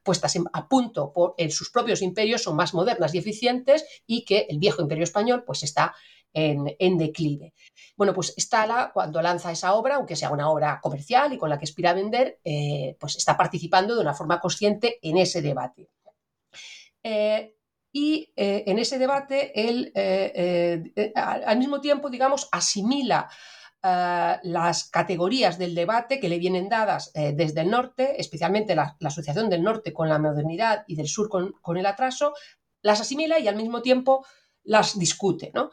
puestas 0.03 0.37
a 0.53 0.67
punto 0.67 1.11
por 1.13 1.33
en 1.37 1.51
sus 1.51 1.69
propios 1.71 2.01
imperios 2.01 2.43
son 2.43 2.55
más 2.55 2.73
modernas 2.73 3.13
y 3.13 3.17
eficientes 3.17 3.85
y 4.05 4.25
que 4.25 4.47
el 4.49 4.59
viejo 4.59 4.81
imperio 4.81 5.03
español 5.03 5.43
pues 5.45 5.63
está 5.63 5.93
en, 6.33 6.97
declive. 6.97 7.53
Bueno, 7.97 8.13
pues 8.13 8.33
Stala, 8.37 8.91
cuando 8.93 9.21
lanza 9.21 9.51
esa 9.51 9.73
obra, 9.73 9.95
aunque 9.95 10.15
sea 10.15 10.31
una 10.31 10.49
obra 10.49 10.79
comercial 10.81 11.33
y 11.33 11.37
con 11.37 11.49
la 11.49 11.57
que 11.57 11.65
aspira 11.65 11.91
a 11.91 11.93
vender, 11.93 12.39
pues 12.99 13.17
está 13.17 13.37
participando 13.37 13.95
de 13.95 14.01
una 14.01 14.13
forma 14.13 14.39
consciente 14.39 14.99
en 15.01 15.17
ese 15.17 15.41
debate. 15.41 15.89
Y 17.93 18.31
eh, 18.35 18.63
en 18.67 18.79
ese 18.79 18.97
debate 18.97 19.51
él, 19.69 19.91
eh, 19.95 20.91
eh, 20.95 21.13
al 21.15 21.57
mismo 21.57 21.81
tiempo, 21.81 22.09
digamos, 22.09 22.47
asimila 22.51 23.29
las 23.83 24.89
categorías 24.91 25.57
del 25.57 25.73
debate 25.73 26.19
que 26.19 26.29
le 26.29 26.37
vienen 26.37 26.69
dadas 26.69 27.11
desde 27.13 27.61
el 27.61 27.69
norte, 27.71 28.21
especialmente 28.21 28.75
la, 28.75 28.95
asociación 29.03 29.49
del 29.49 29.63
norte 29.63 29.91
con 29.91 30.07
la 30.07 30.19
modernidad 30.19 30.83
y 30.87 30.95
del 30.95 31.07
sur 31.07 31.29
con, 31.29 31.53
con, 31.61 31.77
el 31.77 31.85
atraso, 31.87 32.33
las 32.81 33.01
asimila 33.01 33.39
y 33.39 33.47
al 33.47 33.55
mismo 33.55 33.81
tiempo 33.81 34.25
las 34.63 34.99
discute. 34.99 35.51
¿no? 35.53 35.71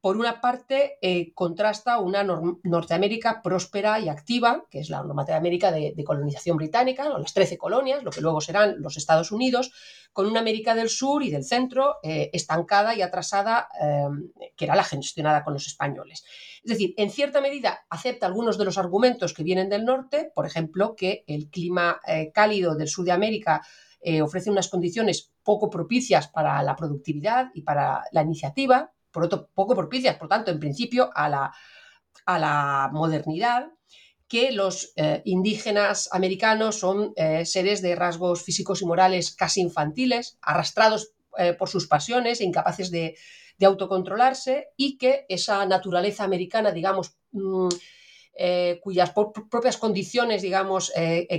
Por 0.00 0.16
una 0.16 0.40
parte, 0.40 0.98
eh, 1.02 1.34
contrasta 1.34 1.98
una 1.98 2.24
Norteamérica 2.62 3.42
próspera 3.42 4.00
y 4.00 4.08
activa, 4.08 4.64
que 4.70 4.80
es 4.80 4.88
la 4.88 5.02
Norteamérica 5.02 5.70
de, 5.70 5.92
de 5.94 6.04
colonización 6.04 6.56
británica, 6.56 7.06
las 7.06 7.34
13 7.34 7.58
colonias, 7.58 8.02
lo 8.02 8.10
que 8.10 8.22
luego 8.22 8.40
serán 8.40 8.80
los 8.80 8.96
Estados 8.96 9.30
Unidos, 9.30 9.72
con 10.14 10.26
una 10.26 10.40
América 10.40 10.74
del 10.74 10.88
Sur 10.88 11.22
y 11.22 11.30
del 11.30 11.44
Centro 11.44 11.96
eh, 12.02 12.30
estancada 12.32 12.94
y 12.94 13.02
atrasada, 13.02 13.68
em, 13.78 14.32
que 14.56 14.64
era 14.64 14.74
la 14.74 14.84
gestionada 14.84 15.44
con 15.44 15.52
los 15.52 15.66
españoles. 15.66 16.24
Es 16.64 16.70
decir, 16.70 16.94
en 16.96 17.10
cierta 17.10 17.42
medida 17.42 17.80
acepta 17.90 18.26
algunos 18.26 18.56
de 18.56 18.64
los 18.64 18.78
argumentos 18.78 19.34
que 19.34 19.44
vienen 19.44 19.68
del 19.68 19.84
norte, 19.84 20.32
por 20.34 20.46
ejemplo, 20.46 20.96
que 20.96 21.24
el 21.26 21.50
clima 21.50 22.00
eh, 22.06 22.32
cálido 22.32 22.74
del 22.74 22.88
sur 22.88 23.04
de 23.04 23.12
América 23.12 23.62
ofrece 24.22 24.50
unas 24.50 24.68
condiciones 24.68 25.30
poco 25.42 25.68
propicias 25.68 26.26
para 26.26 26.62
la 26.62 26.74
productividad 26.74 27.50
y 27.52 27.60
para 27.60 28.02
la 28.12 28.22
iniciativa, 28.22 28.94
por 29.10 29.24
otro, 29.24 29.48
poco 29.54 29.74
propicias, 29.74 30.16
por 30.16 30.28
tanto, 30.28 30.50
en 30.50 30.60
principio, 30.60 31.10
a 31.14 31.28
la, 31.28 31.52
a 32.26 32.38
la 32.38 32.90
modernidad, 32.92 33.70
que 34.30 34.52
los 34.52 34.92
eh, 34.94 35.22
indígenas 35.24 36.08
americanos 36.12 36.78
son 36.78 37.12
eh, 37.16 37.44
seres 37.44 37.82
de 37.82 37.96
rasgos 37.96 38.44
físicos 38.44 38.80
y 38.80 38.86
morales 38.86 39.34
casi 39.34 39.60
infantiles, 39.60 40.38
arrastrados 40.40 41.10
eh, 41.36 41.52
por 41.54 41.68
sus 41.68 41.88
pasiones 41.88 42.40
e 42.40 42.44
incapaces 42.44 42.92
de, 42.92 43.16
de, 43.58 43.66
autocontrolarse, 43.66 44.68
y 44.76 44.98
que 44.98 45.26
esa 45.28 45.66
naturaleza 45.66 46.22
americana, 46.22 46.70
digamos, 46.70 47.16
mm, 47.32 47.68
cuyas 48.80 49.12
propias 49.50 49.76
condiciones, 49.76 50.40
digamos, 50.40 50.90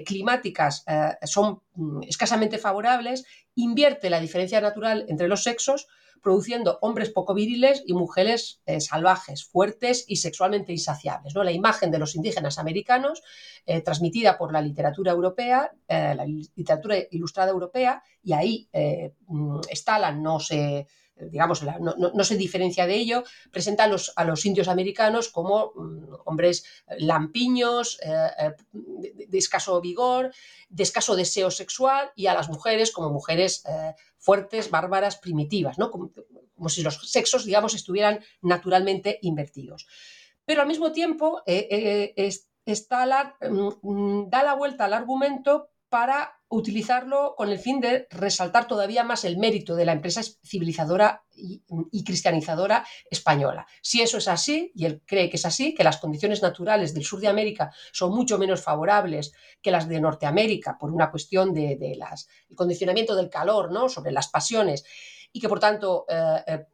climáticas 0.06 0.86
son 1.24 1.64
mm, 1.74 2.04
escasamente 2.04 2.60
favorables, 2.60 3.26
invierte 3.56 4.12
la 4.12 4.20
diferencia 4.20 4.62
natural 4.62 5.06
entre 5.08 5.28
los 5.28 5.42
sexos, 5.42 5.88
produciendo 6.22 6.78
hombres 6.82 7.10
poco 7.10 7.34
viriles 7.34 7.84
y 7.86 7.94
mujeres 7.94 8.62
eh, 8.66 8.80
salvajes, 8.80 9.46
fuertes 9.46 10.06
y 10.08 10.18
sexualmente 10.18 10.72
insaciables. 10.72 11.36
¿no? 11.36 11.44
La 11.44 11.52
imagen 11.52 11.92
de 11.92 12.00
los 12.00 12.16
indígenas 12.16 12.60
americanos, 12.60 13.22
eh, 13.66 13.82
transmitida 13.82 14.38
por 14.38 14.54
la 14.54 14.62
literatura 14.62 15.12
europea, 15.12 15.72
eh, 15.88 16.14
la 16.16 16.26
literatura 16.26 16.96
ilustrada 17.12 17.52
europea, 17.52 18.04
y 18.24 18.34
ahí 18.34 18.70
mm, 19.28 19.62
Stalan 19.74 20.22
no 20.22 20.40
se 20.40 20.88
digamos, 21.30 21.64
no, 21.64 22.24
se 22.24 22.36
diferencia 22.36 22.88
de 22.88 22.96
ello, 22.96 23.24
presenta 23.52 23.84
a 23.84 23.88
los, 23.88 24.14
a 24.16 24.24
los 24.24 24.46
indios 24.46 24.68
americanos 24.68 25.30
como 25.30 25.74
mm, 25.76 26.14
hombres 26.26 26.66
lampiños, 26.98 28.00
de, 28.72 29.38
escaso 29.38 29.80
vigor, 29.82 30.34
de 30.70 30.84
escaso 30.84 31.16
deseo 31.16 31.52
sexual, 31.52 32.12
y 32.16 32.28
a 32.28 32.34
las 32.34 32.50
mujeres 32.50 32.92
como 32.92 33.10
mujeres 33.10 33.64
fuertes, 34.22 34.70
bárbaras, 34.70 35.18
primitivas, 35.18 35.78
¿no? 35.78 35.90
Como, 35.90 36.12
si 36.70 36.84
los 36.84 37.10
sexos, 37.12 37.44
digamos, 37.44 37.74
estuvieran 37.74 38.24
naturalmente 38.42 39.18
invertidos. 39.24 39.88
Pero 40.46 40.62
al 40.62 40.68
mismo 40.68 40.92
tiempo, 40.92 41.42
eh, 41.46 42.14
eh, 42.16 42.32
mm, 43.50 43.70
mm, 43.82 44.30
da 44.30 44.44
la 44.44 44.54
vuelta 44.54 44.86
al 44.86 44.94
argumento 44.94 45.70
para 45.90 46.41
utilizarlo 46.52 47.34
con 47.36 47.49
el 47.49 47.58
fin 47.58 47.80
de 47.80 48.08
resaltar 48.12 48.68
todavía 48.68 49.04
más 49.06 49.24
el 49.24 49.38
mérito 49.38 49.76
de 49.76 49.86
la 49.86 49.93
empresa 49.93 50.22
civilizadora 50.43 51.24
y, 51.34 52.04
cristianizadora 52.04 52.86
española. 53.10 53.66
Si 53.82 54.02
eso 54.02 54.18
es 54.18 54.28
así, 54.28 54.72
y 54.76 54.86
él 54.86 55.02
cree 55.06 55.30
que 55.30 55.38
es 55.38 55.45
así, 55.45 55.74
que 55.74 55.86
las 55.86 55.97
condiciones 55.97 56.41
naturales 56.41 56.93
del 56.93 57.06
sur 57.06 57.22
de 57.22 57.30
América 57.30 57.72
son 57.93 58.14
mucho 58.14 58.38
menos 58.38 58.62
favorables 58.62 59.32
que 59.62 59.72
las 59.72 59.88
de 59.88 60.02
Norteamérica 60.02 60.78
por 60.78 60.91
una 60.91 61.10
cuestión 61.10 61.54
de, 61.54 61.97
condicionamiento 62.54 63.16
del 63.16 63.30
calor, 63.30 63.72
¿no? 63.72 63.88
sobre 63.88 64.12
las 64.12 64.28
pasiones, 64.28 64.84
y 65.32 65.39
que 65.39 65.47
por 65.47 65.62
tanto 65.62 66.06
eh, 66.10 66.43
eh, 66.47 66.66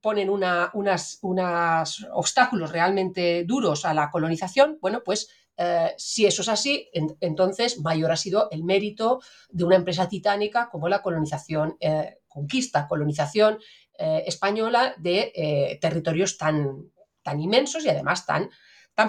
ponen 0.00 0.30
unos 0.30 2.06
obstáculos 2.12 2.70
realmente 2.70 3.42
duros 3.44 3.84
a 3.84 3.92
la 3.92 4.10
colonización, 4.10 4.78
bueno, 4.80 5.02
pues 5.04 5.28
eh, 5.56 5.94
si 5.96 6.26
eso 6.26 6.42
es 6.42 6.48
así, 6.48 6.90
entonces 6.92 7.80
mayor 7.80 8.12
ha 8.12 8.16
sido 8.16 8.48
el 8.50 8.62
mérito 8.62 9.20
de 9.48 9.64
una 9.64 9.76
empresa 9.76 10.08
titánica 10.08 10.68
como 10.70 10.88
la 10.88 11.00
colonización, 11.00 11.76
eh, 11.80 12.18
conquista, 12.28 12.86
colonización 12.86 13.58
eh, 13.98 14.24
española 14.26 14.94
de 14.98 15.78
territorios 15.80 16.36
tan, 16.36 16.90
tan 17.22 17.40
inmensos 17.40 17.84
y 17.84 17.88
además 17.88 18.26
tan, 18.26 18.50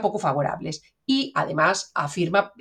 poco 0.02 0.20
favorables. 0.20 0.82
Y 1.06 1.32
además 1.36 1.92
afirma 1.94 2.52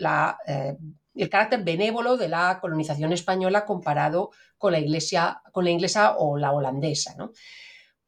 el 0.46 1.28
carácter 1.28 1.64
benévolo 1.64 2.16
de 2.16 2.28
la 2.28 2.58
colonización 2.60 3.12
española 3.12 3.64
comparado 3.64 4.30
con 4.58 4.72
la, 4.72 4.78
iglesia, 4.78 5.42
con 5.52 5.64
la 5.64 5.70
inglesa 5.70 6.16
o 6.18 6.36
la 6.36 6.52
holandesa. 6.52 7.16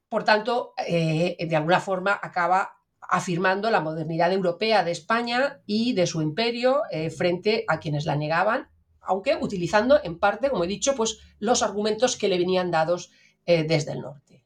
Por 0.09 0.25
tanto, 0.25 0.73
de 0.79 1.57
alguna 1.57 1.81
forma 1.81 2.19
acaba 2.21 2.78
afirmando 3.09 3.71
la 3.71 3.81
modernidad 3.81 4.33
europea 4.33 4.85
de 4.85 4.91
España 4.91 5.63
y 5.65 5.95
de 5.95 6.07
su 6.07 6.21
imperio 6.21 6.83
eh, 6.91 7.09
frente 7.09 7.65
a 7.67 7.81
quienes 7.81 8.05
la 8.05 8.17
negaban, 8.17 8.69
aunque 9.01 9.37
utilizando 9.41 9.99
en 10.05 10.19
parte, 10.19 10.51
como 10.51 10.65
he 10.65 10.69
dicho, 10.69 10.95
pues 10.95 11.19
los 11.39 11.63
argumentos 11.63 12.17
que 12.17 12.29
le 12.29 12.39
venían 12.39 12.71
dados 12.71 13.11
eh, 13.47 13.65
desde 13.65 13.93
el 13.93 14.03
norte. 14.03 14.45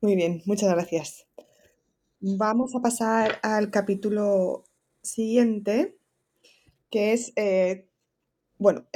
Muy 0.00 0.16
bien, 0.16 0.42
muchas 0.46 0.70
gracias. 0.70 1.26
Vamos 2.20 2.74
a 2.74 2.80
pasar 2.80 3.38
al 3.42 3.70
capítulo 3.70 4.64
siguiente, 5.02 5.98
que 6.90 7.12
es, 7.12 7.34
eh, 7.36 7.86
bueno, 8.56 8.86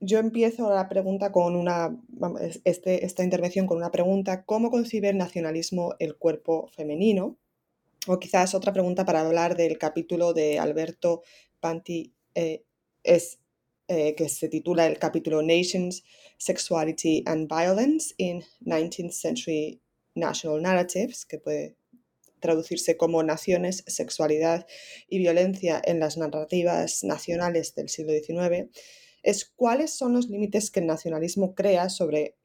yo 0.00 0.18
empiezo 0.18 0.70
la 0.70 0.88
pregunta 0.88 1.32
con 1.32 1.54
una, 1.54 1.96
este, 2.64 3.04
esta 3.04 3.22
intervención 3.22 3.66
con 3.66 3.76
una 3.76 3.90
pregunta, 3.90 4.44
¿cómo 4.44 4.70
concibe 4.70 5.10
el 5.10 5.18
nacionalismo 5.18 5.94
el 5.98 6.16
cuerpo 6.16 6.68
femenino? 6.68 7.36
O 8.06 8.18
quizás 8.18 8.54
otra 8.54 8.72
pregunta 8.72 9.04
para 9.04 9.20
hablar 9.20 9.56
del 9.56 9.78
capítulo 9.78 10.34
de 10.34 10.58
Alberto 10.58 11.22
Panti, 11.60 12.12
eh, 12.34 12.64
eh, 13.02 14.14
que 14.14 14.28
se 14.28 14.48
titula 14.48 14.86
el 14.86 14.98
capítulo 14.98 15.40
Nations, 15.42 16.04
Sexuality 16.36 17.22
and 17.26 17.48
Violence 17.48 18.14
in 18.18 18.42
19th 18.60 19.12
Century 19.12 19.80
National 20.14 20.60
Narratives, 20.60 21.24
que 21.24 21.38
puede 21.38 21.76
traducirse 22.40 22.98
como 22.98 23.22
Naciones, 23.22 23.84
Sexualidad 23.86 24.66
y 25.08 25.18
Violencia 25.18 25.80
en 25.82 25.98
las 25.98 26.18
narrativas 26.18 27.04
nacionales 27.04 27.74
del 27.74 27.88
siglo 27.88 28.12
XIX, 28.12 28.68
es 29.22 29.46
cuáles 29.46 29.96
son 29.96 30.12
los 30.12 30.28
límites 30.28 30.70
que 30.70 30.80
el 30.80 30.86
nacionalismo 30.86 31.54
crea 31.54 31.88
sobre 31.88 32.36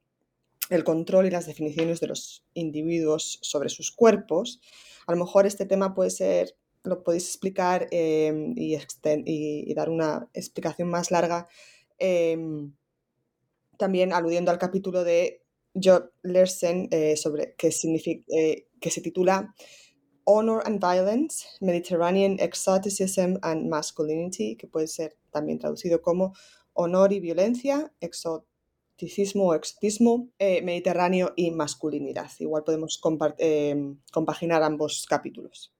el 0.69 0.83
control 0.83 1.25
y 1.25 1.31
las 1.31 1.47
definiciones 1.47 1.99
de 1.99 2.07
los 2.07 2.45
individuos 2.53 3.39
sobre 3.41 3.69
sus 3.69 3.91
cuerpos, 3.91 4.61
a 5.07 5.13
lo 5.13 5.17
mejor 5.17 5.45
este 5.45 5.65
tema 5.65 5.95
puede 5.95 6.11
ser, 6.11 6.55
lo 6.83 7.03
podéis 7.03 7.25
explicar 7.25 7.87
em, 7.91 8.53
y, 8.55 9.73
dar 9.73 9.89
una 9.89 10.29
explicación 10.33 10.89
más 10.89 11.11
larga, 11.11 11.47
em, 11.97 12.73
también 13.77 14.13
aludiendo 14.13 14.51
al 14.51 14.59
capítulo 14.59 15.03
de 15.03 15.43
Job 15.73 16.11
Lersen 16.21 16.87
eh, 16.91 17.15
sobre 17.17 17.55
qué 17.57 17.71
significa, 17.71 18.23
eh, 18.35 18.67
que 18.79 18.91
se 18.91 19.01
titula 19.01 19.53
Honor 20.25 20.61
and 20.65 20.79
Violence, 20.79 21.47
Mediterranean 21.59 22.37
Exoticism 22.39 23.37
and 23.41 23.67
Masculinity, 23.67 24.55
que 24.55 24.67
puede 24.67 24.87
ser 24.87 25.17
también 25.31 25.57
traducido 25.57 26.01
como 26.01 26.33
Honor 26.73 27.13
y 27.13 27.19
Violencia, 27.19 27.91
Exoticismo 28.99 29.45
o 29.45 29.55
Exotismo, 29.55 30.27
eh, 30.39 30.61
Mediterráneo 30.61 31.31
y 31.37 31.51
Masculinidad. 31.51 32.29
Igual 32.39 32.65
podemos 32.65 32.99
eh, 33.37 33.95
compaginar 34.11 34.61
ambos 34.61 35.05
capítulos. 35.07 35.73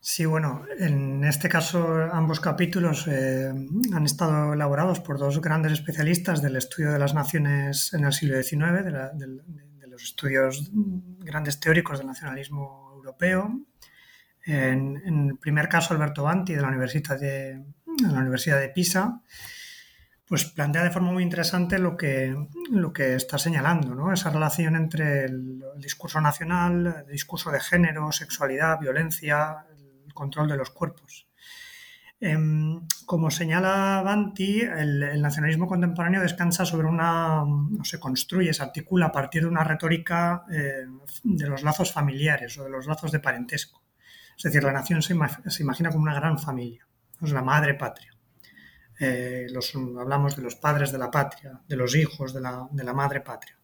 Sí, 0.00 0.24
bueno, 0.24 0.64
en 0.78 1.22
este 1.22 1.48
caso 1.48 1.86
ambos 2.12 2.40
capítulos 2.40 3.06
eh, 3.06 3.52
han 3.92 4.04
estado 4.04 4.54
elaborados 4.54 4.98
por 4.98 5.16
dos 5.18 5.40
grandes 5.40 5.72
especialistas 5.72 6.42
del 6.42 6.56
estudio 6.56 6.92
de 6.92 6.98
las 6.98 7.14
naciones 7.14 7.92
en 7.94 8.04
el 8.04 8.12
siglo 8.12 8.42
XIX, 8.42 8.84
de, 8.84 9.86
los 9.88 10.02
estudios 10.02 10.70
grandes 10.72 11.58
teóricos 11.60 11.98
del 11.98 12.08
nacionalismo 12.08 12.92
europeo. 12.96 13.60
En, 14.44 15.30
el 15.30 15.38
primer 15.38 15.68
caso, 15.68 15.94
Alberto 15.94 16.24
Banti, 16.24 16.54
de 16.54 16.60
la 16.60 16.68
Universidad 16.68 17.18
de, 17.18 17.64
la 18.02 18.20
Universidad 18.20 18.60
de 18.60 18.68
Pisa, 18.68 19.22
pues 20.26 20.44
plantea 20.44 20.82
de 20.82 20.90
forma 20.90 21.12
muy 21.12 21.22
interesante 21.22 21.78
lo 21.78 21.96
que, 21.96 22.36
lo 22.70 22.92
que 22.92 23.14
está 23.14 23.38
señalando, 23.38 23.94
¿no? 23.94 24.12
esa 24.12 24.30
relación 24.30 24.74
entre 24.74 25.26
el 25.26 25.62
discurso 25.76 26.20
nacional, 26.20 27.04
el 27.06 27.12
discurso 27.12 27.50
de 27.50 27.60
género, 27.60 28.10
sexualidad, 28.10 28.80
violencia, 28.80 29.66
control 30.12 30.48
de 30.48 30.56
los 30.56 30.70
cuerpos. 30.70 31.28
Em, 32.18 32.80
como 33.04 33.30
señala 33.30 34.02
Banti, 34.02 34.62
el, 34.62 35.20
nacionalismo 35.20 35.68
contemporáneo 35.68 36.22
descansa 36.22 36.64
sobre 36.64 36.88
una, 36.88 37.44
se 37.82 38.00
construye, 38.00 38.54
se 38.54 38.62
articula 38.62 39.06
a 39.06 39.12
partir 39.12 39.42
de 39.42 39.48
una 39.48 39.62
retórica 39.62 40.44
eh, 40.50 40.86
de 41.22 41.46
los 41.46 41.62
lazos 41.62 41.92
familiares 41.92 42.56
o 42.58 42.64
de 42.64 42.70
los 42.70 42.86
lazos 42.86 43.12
de 43.12 43.20
parentesco. 43.20 43.82
Es 44.36 44.44
decir, 44.44 44.64
la 44.64 44.72
nación 44.72 45.02
se, 45.02 45.12
imagina 45.12 45.90
como 45.90 46.02
una 46.02 46.14
gran 46.14 46.38
familia, 46.38 46.86
es 47.22 47.32
la 47.32 47.42
madre 47.42 47.74
patria. 47.74 48.15
Eh, 48.98 49.46
hablamos 49.98 50.36
de 50.36 50.42
los 50.42 50.56
padres 50.56 50.92
de 50.92 50.98
la 50.98 51.10
patria, 51.10 51.60
de 51.66 51.76
los 51.76 51.94
hijos 51.94 52.32
de 52.32 52.40
la 52.40 52.92
madre 52.94 53.20
patria. 53.20 53.56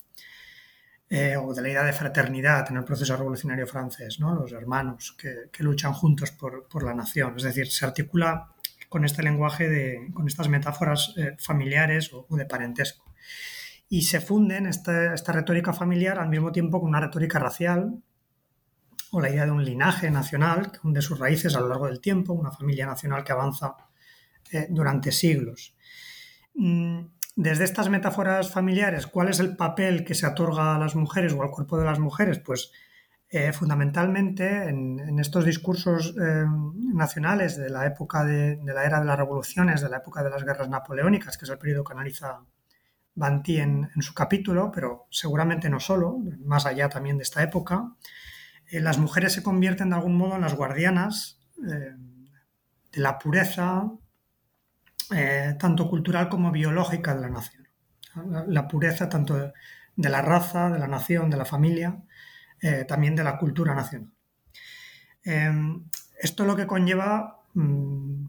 Eh, 1.15 1.37
o 1.37 1.53
de 1.53 1.61
la 1.61 1.69
idea 1.69 1.85
de 1.85 1.93
fraternidad 1.93 2.71
en 2.71 2.79
el 2.79 2.85
proceso 2.85 3.15
revolucionario 3.15 3.67
francés, 3.67 4.19
¿no? 4.19 4.35
los 4.35 4.51
hermanos 4.53 5.15
que, 5.19 5.63
luchan 5.63 5.93
juntos 5.93 6.31
por, 6.31 6.83
la 6.83 6.95
nación. 6.95 7.35
Es 7.37 7.43
decir, 7.43 7.71
se 7.71 7.85
articula 7.85 8.55
con 8.89 9.05
este 9.05 9.23
lenguaje, 9.23 9.69
de, 9.69 10.11
con 10.15 10.27
estas 10.27 10.49
metáforas 10.49 11.13
eh, 11.19 11.37
familiares 11.39 12.11
o, 12.15 12.27
de 12.35 12.47
parentesco. 12.47 13.05
Y 13.91 14.05
se 14.05 14.23
funden 14.23 14.65
esta, 14.65 15.13
esta 15.13 15.33
retórica 15.33 15.75
familiar 15.75 16.19
al 16.19 16.31
mismo 16.31 16.51
tiempo 16.51 16.81
con 16.81 16.89
una 16.89 17.01
retórica 17.01 17.39
racial 17.39 18.03
o 19.11 19.21
la 19.21 19.29
idea 19.29 19.45
de 19.45 19.51
un 19.51 19.67
linaje 19.67 20.11
nacional 20.11 20.73
que 20.73 20.79
hunde 20.83 21.03
sus 21.03 21.19
raíces 21.19 21.55
a 21.55 21.61
lo 21.61 21.69
largo 21.69 21.89
del 21.89 22.01
tiempo, 22.01 22.33
una 22.33 22.53
familia 22.53 22.87
nacional 22.87 23.23
que 23.23 23.33
avanza 23.33 23.77
eh, 24.53 24.67
durante 24.71 25.13
siglos. 25.13 25.75
Mm, 26.55 27.07
desde 27.35 27.65
estas 27.65 27.89
metáforas 27.89 28.51
familiares, 28.51 29.07
¿cuál 29.07 29.31
es 29.31 29.41
el 29.41 29.57
papel 29.57 30.05
que 30.05 30.15
se 30.15 30.27
otorga 30.27 30.75
a 30.75 30.79
las 30.79 30.95
mujeres 30.95 31.33
o 31.33 31.43
al 31.43 31.51
cuerpo 31.51 31.79
de 31.79 31.87
las 31.87 31.99
mujeres? 31.99 32.39
Pues 32.39 32.71
eh, 33.31 33.55
fundamentalmente 33.55 34.69
en, 34.69 35.19
estos 35.19 35.47
discursos 35.47 36.15
eh, 36.23 36.45
nacionales 36.93 37.57
de 37.57 37.71
la 37.71 37.87
época 37.87 38.25
de, 38.25 38.61
la 38.63 38.85
era 38.85 39.01
de 39.01 39.07
las 39.07 39.19
revoluciones, 39.19 39.81
de 39.81 39.89
la 39.89 39.97
época 39.99 40.23
de 40.23 40.29
las 40.29 40.45
guerras 40.45 40.69
napoleónicas, 40.69 41.39
que 41.39 41.47
es 41.47 41.51
el 41.51 41.57
periodo 41.57 41.85
que 41.85 41.95
analiza 41.95 42.45
Banti 43.15 43.57
en, 43.59 43.89
su 44.01 44.13
capítulo, 44.13 44.71
pero 44.71 45.07
seguramente 45.11 45.71
no 45.71 45.81
solo, 45.81 46.19
más 46.45 46.67
allá 46.67 46.91
también 46.91 47.17
de 47.17 47.23
esta 47.23 47.43
época, 47.43 47.95
las 48.71 48.99
mujeres 48.99 49.33
se 49.33 49.43
convierten 49.43 49.91
de 49.91 49.97
algún 49.97 50.17
modo 50.17 50.37
en 50.37 50.43
las 50.43 50.55
guardianas 50.55 51.41
de 51.57 53.01
la 53.01 53.19
pureza, 53.19 53.91
eh, 55.15 55.57
tanto 55.59 55.89
cultural 55.89 56.29
como 56.29 56.51
biológica 56.51 57.15
de 57.15 57.21
la 57.21 57.29
nación. 57.29 57.69
La, 58.49 58.69
pureza 58.69 59.09
tanto 59.09 59.35
de, 59.35 60.09
la 60.09 60.21
raza, 60.21 60.71
de 60.71 60.79
la 60.79 60.87
nación, 60.87 61.31
de 61.31 61.37
la 61.37 61.45
familia, 61.45 62.03
eh, 62.61 62.85
también 62.87 63.17
de 63.17 63.25
la 63.25 63.39
cultura 63.39 63.75
nacional. 63.75 64.11
Em, 65.25 65.85
esto 66.21 66.45
lo 66.45 66.55
que 66.57 66.67
conlleva, 66.67 67.43
mm, 67.55 68.25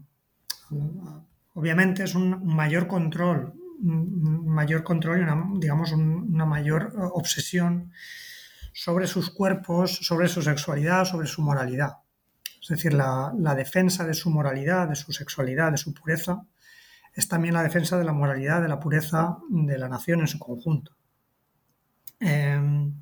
obviamente, 1.54 2.04
es 2.04 2.14
un 2.14 2.46
mayor 2.46 2.86
control, 2.86 3.52
un 3.82 4.48
mayor 4.48 4.82
control 4.82 5.18
y 5.20 5.22
una, 5.22 5.44
digamos, 5.58 5.92
una 5.92 6.46
mayor 6.46 6.92
obsesión 7.12 7.92
sobre 8.72 9.06
sus 9.06 9.30
cuerpos, 9.30 9.98
sobre 10.02 10.28
su 10.28 10.42
sexualidad, 10.42 11.04
sobre 11.04 11.26
su 11.28 11.42
moralidad. 11.42 11.98
Es 12.60 12.68
decir, 12.68 12.92
la, 12.94 13.54
defensa 13.54 14.04
de 14.04 14.14
su 14.14 14.30
moralidad, 14.30 14.88
de 14.88 14.96
su 14.96 15.12
sexualidad, 15.12 15.70
de 15.70 15.76
su 15.76 15.94
pureza, 15.94 16.44
es 17.14 17.28
también 17.28 17.54
la 17.54 17.62
defensa 17.62 17.96
de 17.96 18.04
la 18.04 18.12
moralidad, 18.12 18.60
de 18.60 18.68
la 18.68 18.80
pureza 18.80 19.38
de 19.48 19.78
la 19.78 19.88
nación 19.88 20.20
en 20.20 20.26
su 20.26 20.38
conjunto. 20.38 20.96
Em, 22.18 23.00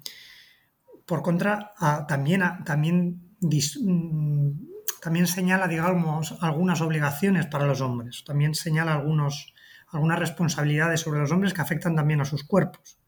por 1.06 1.22
contra, 1.22 1.72
también, 2.06 2.42
también, 2.64 3.36
mm, 3.40 4.50
también 5.00 5.26
señala, 5.26 5.66
digamos, 5.66 6.36
algunas 6.40 6.80
obligaciones 6.80 7.46
para 7.46 7.66
los 7.66 7.80
hombres, 7.80 8.24
también 8.24 8.54
señala 8.54 8.94
algunos, 8.94 9.54
algunas 9.88 10.18
responsabilidades 10.18 11.00
sobre 11.00 11.20
los 11.20 11.32
hombres 11.32 11.54
que 11.54 11.62
afectan 11.62 11.96
también 11.96 12.20
a 12.20 12.24
sus 12.24 12.44
cuerpos. 12.44 12.98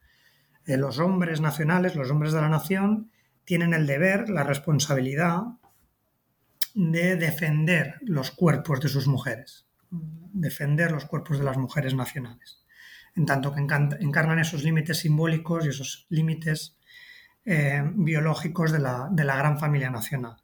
Eh, 0.66 0.78
los 0.78 0.98
hombres 0.98 1.40
nacionales, 1.40 1.94
los 1.94 2.10
hombres 2.10 2.32
de 2.32 2.40
la 2.40 2.48
nación, 2.48 3.10
tienen 3.44 3.74
el 3.74 3.86
deber, 3.86 4.30
la 4.30 4.42
responsabilidad 4.42 5.42
de 6.74 7.16
defender 7.16 7.96
los 8.00 8.30
cuerpos 8.30 8.80
de 8.80 8.88
sus 8.88 9.06
mujeres 9.06 9.66
defender 9.90 10.92
los 10.92 11.06
cuerpos 11.06 11.38
de 11.38 11.44
las 11.44 11.56
mujeres 11.56 11.94
nacionales, 11.94 12.64
en 13.14 13.26
tanto 13.26 13.52
que 13.52 13.60
encarnan 13.60 14.38
esos 14.38 14.62
límites 14.62 14.98
simbólicos 14.98 15.64
y 15.64 15.68
esos 15.68 16.06
límites 16.08 16.76
eh, 17.46 17.82
biológicos 17.94 18.72
de 18.72 18.78
la, 18.78 19.10
gran 19.14 19.58
familia 19.58 19.90
nacional. 19.90 20.36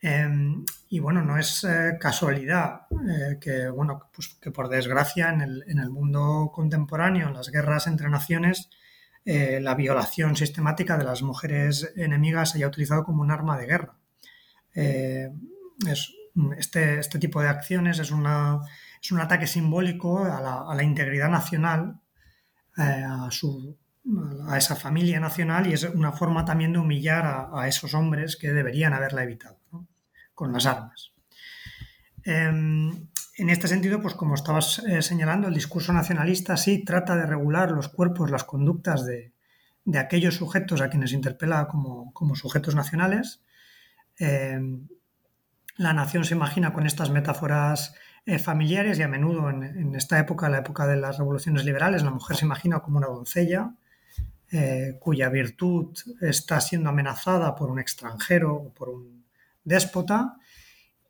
Em, 0.00 0.64
y 0.88 1.00
bueno, 1.00 1.22
no 1.22 1.36
es 1.36 1.64
eh, 1.64 1.98
casualidad 2.00 2.82
eh, 3.08 3.38
que, 3.40 3.68
bueno, 3.68 4.08
pues 4.14 4.38
que 4.40 4.50
por 4.52 4.68
desgracia 4.68 5.30
en 5.30 5.40
el, 5.40 5.90
mundo 5.90 6.50
contemporáneo, 6.54 7.28
en 7.28 7.34
las 7.34 7.50
guerras 7.50 7.86
entre 7.86 8.08
naciones, 8.08 8.70
la 9.24 9.74
violación 9.74 10.34
sistemática 10.34 10.96
de 10.96 11.04
las 11.04 11.22
mujeres 11.22 11.92
enemigas 11.94 12.50
se 12.50 12.58
haya 12.58 12.66
utilizado 12.66 13.04
como 13.04 13.22
un 13.22 13.30
arma 13.30 13.58
de 13.58 13.66
guerra. 13.66 13.94
es 14.74 16.14
este, 16.56 16.98
este, 16.98 17.18
tipo 17.18 17.40
de 17.42 17.48
acciones 17.48 17.98
es, 17.98 18.10
una, 18.10 18.60
es 19.02 19.12
un 19.12 19.20
ataque 19.20 19.46
simbólico 19.46 20.24
a 20.24 20.74
la, 20.74 20.82
integridad 20.82 21.28
nacional, 21.28 22.00
eh, 22.76 22.82
a, 22.82 23.28
su, 23.30 23.76
a, 24.48 24.56
esa 24.56 24.76
familia 24.76 25.20
nacional 25.20 25.66
y 25.66 25.72
es 25.72 25.84
una 25.84 26.12
forma 26.12 26.44
también 26.44 26.72
de 26.72 26.78
humillar 26.78 27.50
a, 27.52 27.68
esos 27.68 27.94
hombres 27.94 28.36
que 28.36 28.52
deberían 28.52 28.92
haberla 28.92 29.22
evitado 29.24 29.58
con 30.34 30.52
las 30.52 30.66
armas. 30.66 31.12
Em, 32.24 33.08
en 33.36 33.48
este 33.48 33.68
sentido, 33.68 34.00
pues 34.02 34.14
como 34.14 34.34
estabas 34.34 34.80
eh, 34.80 35.02
señalando, 35.02 35.48
el 35.48 35.54
discurso 35.54 35.92
nacionalista 35.92 36.56
sí 36.56 36.84
trata 36.84 37.16
de 37.16 37.26
regular 37.26 37.70
los 37.70 37.88
cuerpos, 37.88 38.30
las 38.30 38.44
conductas 38.44 39.06
de, 39.06 39.32
aquellos 39.98 40.36
sujetos 40.36 40.80
a 40.80 40.90
quienes 40.90 41.12
interpela 41.12 41.66
como, 41.66 42.12
como 42.12 42.36
sujetos 42.36 42.74
nacionales. 42.74 43.42
Em, 44.18 44.86
la 45.80 45.94
nación 45.94 46.24
se 46.26 46.34
imagina 46.34 46.74
con 46.74 46.86
estas 46.86 47.08
metáforas 47.08 47.94
eh, 48.26 48.38
familiares 48.38 48.98
y 48.98 49.02
a 49.02 49.08
menudo 49.08 49.48
en, 49.48 49.94
esta 49.94 50.18
época, 50.18 50.50
la 50.50 50.58
época 50.58 50.86
de 50.86 50.96
las 50.96 51.16
revoluciones 51.16 51.64
liberales, 51.64 52.02
la 52.02 52.10
mujer 52.10 52.36
se 52.36 52.44
imagina 52.44 52.80
como 52.80 52.98
una 52.98 53.06
doncella 53.06 53.72
eh, 54.52 54.98
cuya 55.00 55.30
virtud 55.30 55.96
está 56.20 56.60
siendo 56.60 56.90
amenazada 56.90 57.54
por 57.54 57.70
un 57.70 57.78
extranjero 57.78 58.54
o 58.56 58.74
por 58.74 58.90
un 58.90 59.24
déspota 59.64 60.36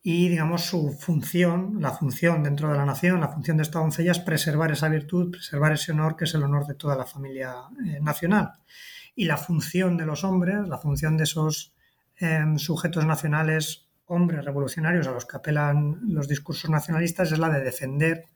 y 0.05 0.29
digamos 0.29 0.67
su 0.67 0.93
función, 0.93 1.79
la 1.81 1.91
función 1.91 2.45
dentro 2.45 2.71
de 2.71 2.77
la 2.77 2.87
nación, 2.87 3.19
la 3.19 3.29
función 3.29 3.57
de 3.57 3.65
esta 3.65 3.81
doncella 3.81 4.13
es 4.13 4.21
preservar 4.21 4.71
esa 4.71 4.89
virtud, 4.89 5.33
preservar 5.33 5.73
ese 5.73 5.91
honor 5.91 6.15
que 6.15 6.27
es 6.27 6.35
el 6.35 6.45
honor 6.45 6.69
de 6.69 6.75
toda 6.75 6.95
la 6.95 7.07
familia 7.07 7.57
eh, 7.85 7.99
nacional. 8.01 8.53
Y 9.17 9.25
la 9.25 9.37
función 9.37 9.97
de 9.97 10.07
los 10.07 10.23
hombres, 10.23 10.69
la 10.69 10.79
función 10.79 11.17
de 11.17 11.25
esos 11.25 11.75
sujetos 12.59 13.07
nacionales 13.07 13.90
hombres 14.11 14.45
revolucionarios 14.45 15.07
a 15.07 15.13
los 15.13 15.25
que 15.25 15.37
apelan 15.37 16.01
los 16.09 16.29
discursos 16.29 16.69
nacionalistas 16.69 17.33
es 17.33 17.39
la 17.39 17.49
de 17.49 17.63
defender, 17.63 18.27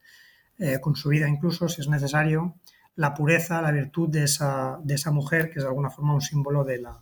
eh, 0.59 0.81
con 0.81 0.95
su 0.95 1.09
vida 1.09 1.29
incluso, 1.29 1.69
si 1.69 1.81
es 1.81 1.89
necesario, 1.89 2.55
la 2.95 3.13
pureza, 3.13 3.61
la 3.61 3.73
virtud 3.73 4.09
de 4.09 4.25
esa, 4.25 4.79
de 4.83 4.95
esa 4.95 5.11
mujer, 5.11 5.51
que 5.51 5.59
es 5.59 5.65
de 5.65 5.69
alguna 5.69 5.91
forma 5.91 6.15
un 6.15 6.21
símbolo 6.21 6.65
de 6.65 6.81
la, 6.81 7.01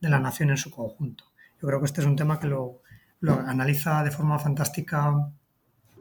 de 0.00 0.08
la 0.08 0.18
nación 0.18 0.50
en 0.50 0.56
su 0.56 0.70
conjunto. 0.70 1.24
Yo 1.60 1.68
creo 1.68 1.80
que 1.80 1.86
este 1.86 2.00
es 2.00 2.06
un 2.06 2.16
tema 2.16 2.40
que 2.40 2.46
lo, 2.46 2.82
analiza 3.46 4.02
de 4.04 4.10
forma 4.10 4.38
fantástica 4.38 5.12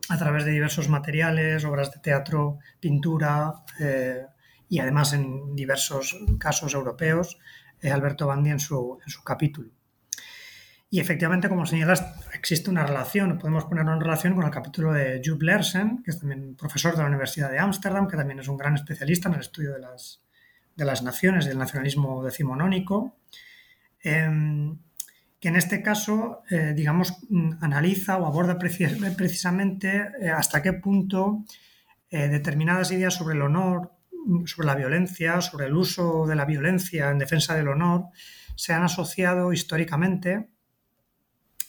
a 0.10 0.18
través 0.18 0.46
de 0.46 0.52
diversos 0.52 0.88
materiales, 0.88 1.66
obras 1.66 1.92
de 1.92 2.00
teatro, 2.00 2.60
pintura, 2.80 3.54
eh, 3.80 4.26
y 4.70 4.80
además 4.80 5.14
en 5.14 5.56
diversos 5.56 6.16
casos 6.40 6.74
europeos, 6.74 7.38
Alberto 7.84 8.28
Bandi 8.28 8.52
en 8.52 8.60
su, 8.60 8.98
en 9.04 9.10
su 9.10 9.24
capítulo. 9.24 9.77
Y 10.90 11.02
efectivamente, 11.02 11.50
como 11.50 11.66
señalas, 11.66 12.06
existe 12.34 12.70
una 12.70 12.86
relación, 12.86 13.38
podemos 13.38 13.66
ponerlo 13.66 13.94
en 13.94 14.00
relación 14.00 14.36
con 14.36 14.46
el 14.46 14.52
capítulo 14.52 14.94
de 14.94 15.22
Jules 15.24 15.44
Lersen, 15.44 16.02
que 16.02 16.12
es 16.12 16.20
también 16.20 16.56
profesor 16.56 16.96
de 16.96 17.02
la 17.02 17.10
Universidad 17.10 17.52
de 17.52 17.60
Ámsterdam, 17.60 18.08
que 18.08 18.16
también 18.16 18.40
es 18.40 18.48
un 18.48 18.56
gran 18.56 18.76
especialista 18.76 19.28
en 19.28 19.36
el 19.36 19.42
estudio 19.42 19.74
de 19.74 19.80
las, 19.80 20.22
de 20.78 20.86
las 20.86 21.04
naciones 21.04 21.46
del 21.46 21.58
nacionalismo 21.58 22.24
decimonónico, 22.24 23.18
em, 24.02 24.78
que 25.42 25.50
en 25.50 25.58
este 25.58 25.84
caso, 25.84 26.44
eh, 26.50 26.74
digamos, 26.74 27.14
analiza 27.60 28.18
o 28.18 28.26
aborda 28.26 28.58
precisamente 28.58 30.10
eh, 30.22 30.30
hasta 30.30 30.62
qué 30.62 30.74
punto 30.74 31.44
eh, 32.10 32.30
determinadas 32.30 32.92
ideas 32.92 33.14
sobre 33.14 33.36
el 33.36 33.42
honor, 33.42 33.92
sobre 34.46 34.68
la 34.68 34.76
violencia, 34.76 35.42
sobre 35.42 35.66
el 35.66 35.76
uso 35.76 36.26
de 36.26 36.36
la 36.36 36.46
violencia 36.46 37.12
en 37.12 37.20
defensa 37.20 37.56
del 37.56 37.68
honor, 37.68 38.06
se 38.56 38.74
han 38.74 38.84
asociado 38.84 39.52
históricamente 39.52 40.50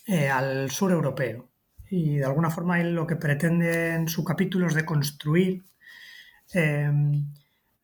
eh, 0.09 0.31
al 0.31 0.71
sur 0.71 0.91
europeo. 0.91 1.51
Y 1.91 2.17
de 2.17 2.25
alguna 2.25 2.51
forma 2.51 2.81
él 2.81 2.95
lo 2.95 3.07
que 3.07 3.17
pretende 3.17 3.95
en 3.95 4.09
su 4.09 4.25
capítulo 4.25 4.67
es 4.67 4.75
de 4.75 4.87
construir 4.87 5.65
eh, 6.55 6.91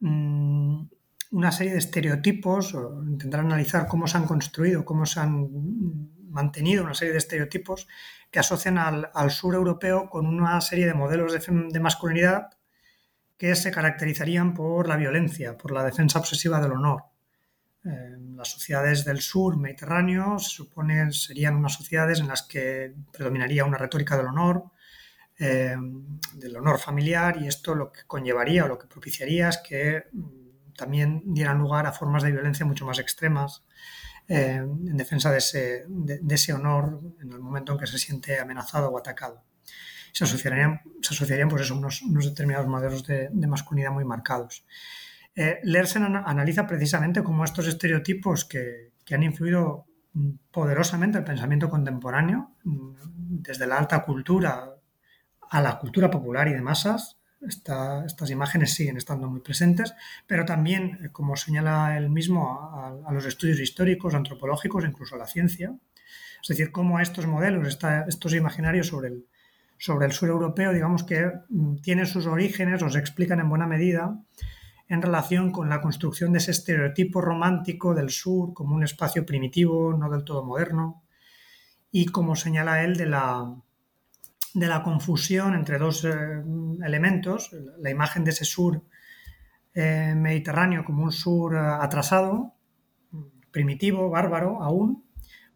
mm, 0.01 0.89
una 1.33 1.53
serie 1.53 1.73
de 1.73 1.79
estereotipos, 1.79 2.75
o 2.75 3.05
intentar 3.05 3.41
analizar 3.41 3.87
cómo 3.87 4.07
se 4.07 4.17
han 4.17 4.25
construido, 4.25 4.87
cómo 4.87 5.05
se 5.05 5.21
han 5.21 5.51
mantenido 6.31 6.83
una 6.83 6.95
serie 6.95 7.13
de 7.13 7.19
estereotipos 7.19 7.89
que 8.31 8.39
asocian 8.39 8.79
al, 8.79 9.31
sur 9.31 9.55
europeo 9.55 10.09
con 10.09 10.27
una 10.27 10.59
serie 10.63 10.87
de 10.87 10.95
modelos 10.95 11.33
de, 11.33 11.81
masculinidad 11.81 12.49
que 13.37 13.55
se 13.55 13.71
caracterizarían 13.71 14.55
por 14.55 14.89
la 14.89 14.97
violencia, 14.97 15.59
por 15.59 15.73
la 15.73 15.85
defensa 15.85 16.21
obsesiva 16.21 16.59
del 16.59 16.73
honor. 16.73 17.05
Las 17.85 18.49
sociedades 18.49 19.05
del 19.05 19.21
sur 19.21 19.59
mediterráneo 19.59 20.39
se 20.39 20.49
supone 20.49 21.13
serían 21.13 21.57
unas 21.57 21.75
sociedades 21.75 22.19
en 22.19 22.29
las 22.29 22.43
que 22.43 22.95
predominaría 23.13 23.67
una 23.67 23.77
retórica 23.77 24.17
del 24.17 24.27
honor, 24.27 24.71
eh, 25.39 25.77
del 26.33 26.57
honor 26.57 26.79
familiar, 26.79 27.37
y 27.43 27.47
esto 27.47 27.75
lo 27.75 27.93
que 27.93 28.03
conllevaría 28.07 28.65
o 28.65 28.69
lo 28.69 28.79
que 28.79 28.87
propiciaría 28.87 29.51
es 29.51 29.59
que 29.59 30.05
mm, 30.13 30.75
también 30.77 31.23
dieran 31.27 31.59
lugar 31.59 31.87
a 31.87 31.93
formas 31.93 32.23
de 32.23 32.33
violencia 32.33 32.65
mucho 32.65 32.87
más 32.87 32.99
extremas 32.99 33.65
eh, 34.29 34.57
en 34.57 34.97
defensa 34.97 35.31
de 35.31 35.39
ese, 35.39 35.85
de, 35.87 36.35
ese, 36.35 36.55
honor 36.55 37.01
en 37.21 37.33
el 37.33 37.41
momento 37.41 37.73
en 37.73 37.79
que 37.79 37.87
se 37.87 37.99
siente 37.99 38.41
amenazado 38.41 38.89
o 38.89 38.99
atacado. 38.99 39.45
Se 40.13 40.25
asociarían, 40.25 40.81
se 41.03 41.13
asociarían 41.13 41.49
pues 41.49 41.63
eso, 41.63 41.77
unos, 41.77 42.03
determinados 42.25 42.67
modelos 42.67 43.07
de, 43.07 43.29
de 43.31 43.47
masculinidad 43.47 43.93
muy 43.93 44.05
marcados. 44.05 44.65
Eh, 45.37 45.61
Lersen 45.65 46.05
analiza 46.05 46.67
precisamente 46.67 47.23
cómo 47.23 47.45
estos 47.45 47.67
estereotipos 47.67 48.45
que, 48.45 48.93
han 49.13 49.23
influido 49.23 49.87
poderosamente 50.51 51.19
el 51.19 51.25
pensamiento 51.25 51.69
contemporáneo, 51.69 52.53
desde 52.63 53.67
la 53.67 53.79
alta 53.79 54.03
cultura 54.03 54.71
a 55.51 55.61
la 55.61 55.79
cultura 55.79 56.11
popular 56.11 56.49
y 56.49 56.53
de 56.53 56.63
masas, 56.63 57.19
estas 57.47 58.31
imágenes 58.31 58.73
siguen 58.73 58.97
estando 58.97 59.29
muy 59.29 59.41
presentes, 59.41 59.95
pero 60.27 60.45
también, 60.45 60.99
eh, 61.05 61.09
como 61.13 61.37
señala 61.37 61.97
él 61.99 62.09
mismo, 62.09 62.71
a, 63.07 63.13
los 63.13 63.27
estudios 63.27 63.61
históricos, 63.61 64.15
antropológicos, 64.15 64.85
incluso 64.85 65.17
a 65.17 65.19
la 65.19 65.27
ciencia. 65.27 65.75
Es 66.43 66.49
decir, 66.49 66.73
cómo 66.73 67.01
estos 67.01 67.27
modelos, 67.27 67.79
estos 68.09 68.35
imaginarios 68.35 68.89
sobre 68.89 69.09
el, 69.09 69.27
sobre 69.79 70.07
el 70.07 70.13
sur 70.13 70.29
europeo, 70.29 70.73
digamos 70.73 71.05
que 71.05 71.31
mm, 71.49 71.77
tienen 71.77 72.07
sus 72.07 72.27
orígenes 72.27 72.83
o 72.83 72.89
explican 72.99 73.41
en 73.41 73.49
buena 73.49 73.67
medida 73.67 74.19
en 74.89 75.03
relación 75.03 75.51
con 75.51 75.69
la 75.69 75.81
construcción 75.81 76.33
de 76.33 76.39
ese 76.39 76.51
estereotipo 76.51 77.21
romántico 77.21 77.95
del 77.95 78.11
sur 78.11 78.53
como 78.53 78.75
un 78.75 78.85
espacio 78.85 79.25
primitivo, 79.25 79.95
no 79.95 80.11
del 80.11 80.25
todo 80.25 80.45
moderno, 80.45 81.05
y 81.91 82.07
como 82.07 82.37
señala 82.37 82.83
él 82.83 82.97
de 82.97 83.07
la, 83.07 83.55
de 84.53 84.67
la 84.67 84.83
confusión 84.83 85.55
entre 85.55 85.79
dos 85.79 86.05
eh, 86.05 86.43
elementos, 86.85 87.55
la 87.79 87.91
imagen 87.91 88.25
de 88.25 88.31
ese 88.31 88.45
sur 88.45 88.83
eh, 89.75 90.15
mediterráneo 90.17 90.85
como 90.85 91.05
un 91.05 91.13
sur 91.13 91.55
eh, 91.55 91.59
atrasado, 91.59 92.55
primitivo, 93.51 94.11
bárbaro 94.11 94.63
aún, 94.63 95.05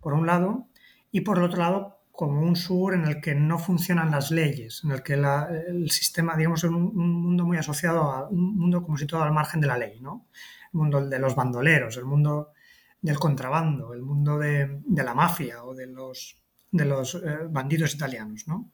por 0.00 0.14
un 0.14 0.26
lado, 0.26 0.68
y 1.10 1.20
por 1.22 1.38
el 1.38 1.44
otro 1.44 1.60
lado 1.60 1.97
como 2.18 2.40
un 2.40 2.56
sur 2.56 2.94
en 2.94 3.04
el 3.04 3.20
que 3.20 3.32
no 3.36 3.60
funcionan 3.60 4.10
las 4.10 4.32
leyes, 4.32 4.82
en 4.82 4.90
el 4.90 5.04
que 5.04 5.14
el 5.14 5.88
sistema, 5.88 6.36
digamos, 6.36 6.64
es 6.64 6.68
un, 6.68 6.92
mundo 6.92 7.46
muy 7.46 7.58
asociado 7.58 8.02
a 8.10 8.28
un 8.28 8.56
mundo 8.56 8.82
como 8.82 8.96
situado 8.96 9.22
al 9.22 9.32
margen 9.32 9.60
de 9.60 9.68
la 9.68 9.78
ley, 9.78 10.00
¿no? 10.00 10.26
El 10.72 10.78
mundo 10.80 11.06
de 11.06 11.18
los 11.20 11.36
bandoleros, 11.36 11.96
el 11.96 12.06
mundo 12.06 12.54
del 13.00 13.20
contrabando, 13.20 13.94
el 13.94 14.02
mundo 14.02 14.36
de, 14.36 14.80
la 14.88 15.14
mafia 15.14 15.62
o 15.62 15.76
de 15.76 15.86
los, 15.86 16.42
de 16.72 16.84
los 16.86 17.14
eh, 17.14 17.38
bandidos 17.48 17.94
italianos, 17.94 18.48
¿no? 18.48 18.72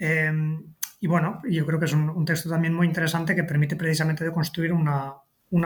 Em, 0.00 0.74
y 0.98 1.06
bueno, 1.06 1.42
yo 1.48 1.64
creo 1.64 1.78
que 1.78 1.84
es 1.84 1.92
un, 1.92 2.24
texto 2.24 2.50
también 2.50 2.74
muy 2.74 2.88
interesante 2.88 3.36
que 3.36 3.44
permite 3.44 3.76
precisamente 3.76 4.24
de 4.24 4.32
construir 4.32 4.72
una, 4.72 5.14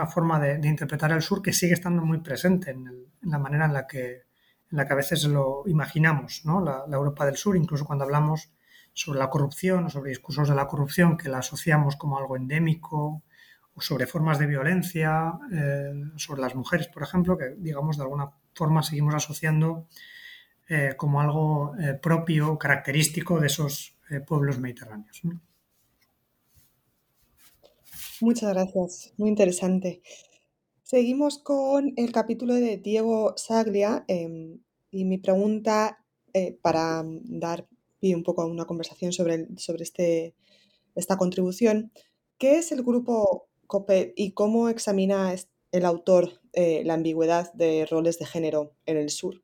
forma 0.05 0.39
de, 0.39 0.67
interpretar 0.67 1.11
el 1.11 1.23
sur 1.23 1.41
que 1.41 1.53
sigue 1.53 1.73
estando 1.73 2.05
muy 2.05 2.19
presente 2.19 2.69
en 2.69 3.07
la 3.21 3.39
manera 3.39 3.65
en 3.65 3.73
la 3.73 3.87
que 3.87 4.26
en 4.71 4.77
la 4.77 4.85
que 4.85 4.93
a 4.93 4.97
veces 4.97 5.23
lo 5.25 5.63
imaginamos, 5.67 6.41
¿no? 6.45 6.61
la, 6.61 6.83
Europa 6.91 7.25
del 7.25 7.37
Sur, 7.37 7.55
incluso 7.55 7.85
cuando 7.85 8.03
hablamos 8.03 8.51
sobre 8.93 9.19
la 9.19 9.29
corrupción 9.29 9.85
o 9.85 9.89
sobre 9.89 10.09
discursos 10.09 10.49
de 10.49 10.55
la 10.55 10.67
corrupción 10.67 11.17
que 11.17 11.29
la 11.29 11.39
asociamos 11.39 11.95
como 11.95 12.17
algo 12.17 12.35
endémico 12.35 13.23
o 13.75 13.81
sobre 13.81 14.07
formas 14.07 14.39
de 14.39 14.47
violencia, 14.47 15.33
eh, 15.53 15.93
sobre 16.15 16.41
las 16.41 16.55
mujeres, 16.55 16.87
por 16.87 17.03
ejemplo, 17.03 17.37
que 17.37 17.55
digamos 17.57 17.97
de 17.97 18.03
alguna 18.03 18.31
forma 18.55 18.81
seguimos 18.81 19.13
asociando 19.13 19.87
eh, 20.67 20.95
como 20.97 21.21
algo 21.21 21.75
eh, 21.79 21.93
propio, 21.93 22.57
característico 22.57 23.39
de 23.39 23.47
esos 23.47 23.93
pueblos 24.25 24.57
mediterráneos. 24.57 25.21
Muchas 28.21 28.53
gracias, 28.53 29.13
muy 29.17 29.29
interesante. 29.29 30.01
Seguimos 30.89 31.37
con 31.37 31.91
el 31.97 32.13
capítulo 32.13 32.53
de 32.53 32.77
Diego 32.77 33.33
Saglia 33.35 34.05
em, 34.07 34.61
y 34.89 35.03
mi 35.03 35.17
pregunta 35.17 36.01
eh, 36.31 36.57
para 36.61 37.03
dar 37.25 37.67
pie 37.99 38.15
un 38.15 38.23
poco 38.23 38.41
a 38.41 38.45
una 38.45 38.63
conversación 38.63 39.11
sobre, 39.11 39.49
sobre 39.57 39.83
este, 39.83 40.33
esta 40.95 41.17
contribución. 41.17 41.91
¿Qué 42.37 42.57
es 42.57 42.71
el 42.71 42.83
grupo 42.83 43.49
COPET 43.67 44.13
y 44.15 44.31
cómo 44.31 44.69
examina 44.69 45.35
el 45.73 45.85
autor 45.85 46.39
eh, 46.53 46.83
la 46.85 46.93
ambigüedad 46.93 47.51
de 47.51 47.85
roles 47.85 48.17
de 48.17 48.25
género 48.25 48.71
en 48.85 48.95
el 48.95 49.09
sur? 49.09 49.43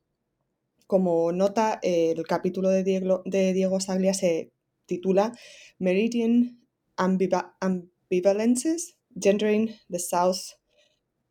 Como 0.88 1.34
nota, 1.34 1.78
el 1.84 2.26
capítulo 2.26 2.70
de 2.70 2.86
Diego, 2.86 3.22
de 3.26 3.52
Diego 3.52 3.82
Saglia 3.82 4.14
se 4.14 4.54
titula 4.86 5.34
Meridian 5.78 6.66
Ambivalences, 6.96 8.96
Gendering 9.20 9.76
the 9.89 10.00
South 10.00 10.62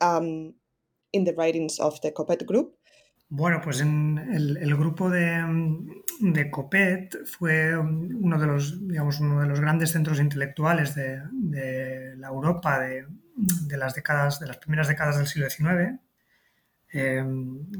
Um, 0.03 0.55
in 1.13 1.25
the 1.25 1.33
writings 1.33 1.79
of 1.79 2.01
the 2.01 2.13
Copet 2.13 2.45
Group? 2.47 2.79
Bueno, 3.29 3.63
pues 3.65 3.81
en 3.81 4.19
el, 4.19 4.77
grupo 4.77 5.09
de, 5.09 5.43
de, 6.21 6.51
Copet 6.51 7.25
fue 7.25 7.79
uno 7.79 8.39
de 8.39 8.47
los, 8.47 8.87
digamos, 8.87 9.21
uno 9.21 9.41
de 9.41 9.47
los 9.47 9.59
grandes 9.59 9.91
centros 9.91 10.21
intelectuales 10.21 10.95
de, 10.95 11.23
de 11.33 12.15
la 12.19 12.29
Europa 12.29 12.79
de, 12.79 13.07
de, 13.35 13.77
las 13.79 13.95
décadas, 13.95 14.39
de 14.39 14.49
las 14.49 14.59
primeras 14.59 14.87
décadas 14.89 15.17
del 15.17 15.27
siglo 15.27 15.49
XIX. 15.49 15.99
Eh, 16.93 17.25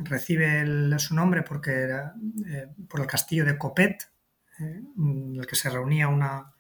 recibe 0.05 0.99
su 0.99 1.15
nombre 1.15 1.43
porque 1.43 1.73
era, 1.73 2.15
eh, 2.47 2.69
por 2.89 3.01
el 3.01 3.07
castillo 3.07 3.45
de 3.45 3.59
Copet, 3.59 4.11
eh, 4.59 4.81
en 4.97 5.37
el 5.39 5.47
que 5.47 5.57
se 5.57 5.69
reunía 5.69 6.09
una, 6.09 6.55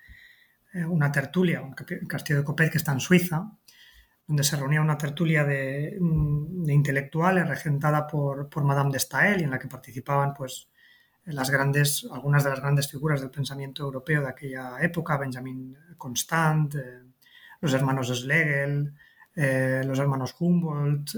una 0.86 1.10
tertulia, 1.10 1.62
un 1.62 1.72
castillo 1.72 2.40
de 2.40 2.44
Copet 2.44 2.70
que 2.70 2.76
está 2.76 2.92
en 2.92 3.00
Suiza, 3.00 3.52
donde 4.32 4.44
se 4.44 4.56
reunía 4.56 4.80
una 4.80 4.96
tertulia 4.96 5.44
de, 5.44 5.98
mm, 6.00 6.70
intelectuales 6.70 7.46
regentada 7.46 8.06
por, 8.06 8.64
Madame 8.64 8.90
de 8.90 8.98
Stael 8.98 9.42
y 9.42 9.44
en 9.44 9.50
la 9.50 9.58
que 9.58 9.68
participaban 9.68 10.32
pues, 10.32 10.70
las 11.26 11.50
grandes, 11.50 12.08
algunas 12.10 12.42
de 12.42 12.48
las 12.48 12.60
grandes 12.60 12.90
figuras 12.90 13.20
del 13.20 13.30
pensamiento 13.30 13.82
europeo 13.82 14.22
de 14.22 14.30
aquella 14.30 14.80
época, 14.80 15.18
Benjamin 15.18 15.76
Constant, 15.98 16.74
eh, 16.76 17.02
los 17.60 17.74
hermanos 17.74 18.08
Schlegel, 18.08 18.94
eh, 19.36 19.82
los 19.84 19.98
hermanos 19.98 20.34
Humboldt, 20.40 21.10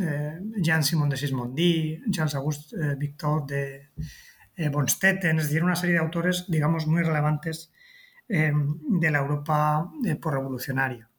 eh, 0.00 0.40
Jean-Simon 0.56 1.10
de 1.10 1.16
Sismondi, 1.16 2.02
Charles-Auguste 2.10 2.96
Victor 2.96 3.46
de 3.46 3.90
Bonstetten, 4.68 5.38
es 5.38 5.44
decir, 5.44 5.62
una 5.62 5.76
serie 5.76 5.94
de 5.94 6.00
autores, 6.00 6.46
digamos, 6.48 6.88
muy 6.88 7.04
relevantes 7.04 7.72
de 8.28 9.10
la 9.10 9.18
Europa 9.18 9.90
por 10.20 10.34
revolucionaria. 10.34 11.09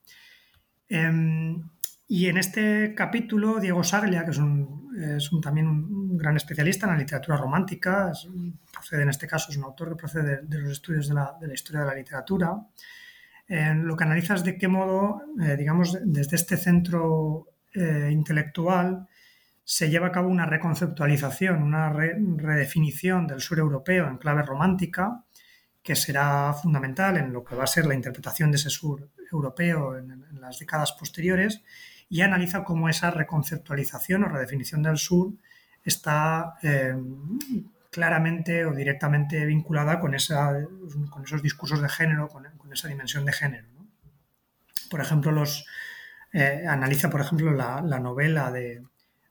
Em, 0.94 1.70
y 2.06 2.28
en 2.28 2.38
este 2.38 2.94
capítulo, 2.94 3.62
Diego 3.62 3.82
Saglia, 3.82 4.26
que 4.26 4.32
es, 4.32 4.38
un, 4.40 5.40
también 5.42 5.68
un 5.68 6.18
gran 6.18 6.36
especialista 6.36 6.86
en 6.86 6.92
la 6.92 6.98
literatura 6.98 7.38
romántica, 7.38 8.12
procede 8.74 9.04
en 9.04 9.10
este 9.10 9.26
caso, 9.26 9.52
es 9.52 9.58
un 9.58 9.64
autor 9.64 9.92
que 9.92 9.96
procede 9.96 10.42
de, 10.44 10.60
los 10.60 10.74
estudios 10.74 11.08
de 11.08 11.14
la, 11.14 11.54
historia 11.54 11.82
de 11.82 11.88
la 11.88 11.96
literatura, 11.96 12.68
lo 13.48 13.96
que 13.96 14.04
analiza 14.04 14.36
es 14.36 14.44
de 14.44 14.58
qué 14.58 14.68
modo, 14.68 15.22
eh, 15.42 15.56
digamos, 15.56 15.98
desde 16.04 16.36
este 16.36 16.58
centro 16.58 17.48
eh, 17.74 18.10
intelectual 18.12 19.08
se 19.64 19.90
lleva 19.90 20.08
a 20.08 20.12
cabo 20.12 20.28
una 20.28 20.46
reconceptualización, 20.46 21.64
una 21.64 21.90
redefinición 21.90 23.28
del 23.28 23.40
sur 23.40 23.60
europeo 23.60 24.10
en 24.10 24.18
clave 24.18 24.44
romántica, 24.44 25.24
que 25.84 25.96
será 25.96 26.54
fundamental 26.54 27.18
en 27.18 27.34
lo 27.34 27.44
que 27.44 27.56
va 27.56 27.64
a 27.64 27.68
ser 27.68 27.86
la 27.86 27.96
interpretación 27.96 28.52
de 28.52 28.58
ese 28.58 28.70
sur 28.70 29.10
europeo 29.32 29.98
en, 29.98 30.26
las 30.40 30.60
décadas 30.60 30.92
posteriores, 30.94 31.62
y 32.10 32.22
analiza 32.22 32.64
cómo 32.64 32.90
esa 32.90 33.12
reconceptualización 33.12 34.24
o 34.24 34.28
redefinición 34.28 34.84
del 34.84 34.98
sur 34.98 35.34
está 35.84 36.56
eh, 36.62 36.96
claramente 37.90 38.66
o 38.66 38.74
directamente 38.74 39.46
vinculada 39.46 40.00
con, 40.00 40.16
esa, 40.16 40.52
con 41.10 41.24
esos 41.24 41.42
discursos 41.42 41.82
de 41.82 41.90
género, 41.90 42.28
con, 42.28 42.46
esa 42.72 42.88
dimensión 42.88 43.26
de 43.26 43.34
género. 43.34 43.68
Por 44.90 45.00
ejemplo, 45.02 45.32
los, 45.32 45.66
eh, 46.34 46.66
analiza, 46.68 47.10
por 47.10 47.22
ejemplo, 47.22 47.52
la, 47.54 47.82
novela 48.00 48.52
de, 48.52 48.84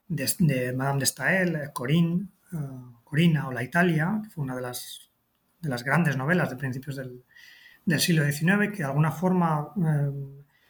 de, 0.07 0.73
Madame 0.73 1.03
de 1.03 1.71
Corinne, 1.73 2.27
eh, 2.53 2.57
Corina 3.03 3.47
o 3.47 3.51
La 3.51 3.63
Italia, 3.63 4.21
que 4.23 4.29
fue 4.29 4.43
una 4.43 4.55
de 4.55 4.61
las, 4.61 5.10
de 5.61 5.69
las 5.69 5.83
grandes 5.83 6.17
novelas 6.17 6.49
de 6.49 6.55
principios 6.55 6.95
del, 6.95 7.23
del 7.85 7.99
siglo 7.99 8.23
XIX, 8.23 8.71
que 8.71 8.77
de 8.77 8.85
alguna 8.85 9.11
forma 9.11 9.69
eh, 9.77 10.11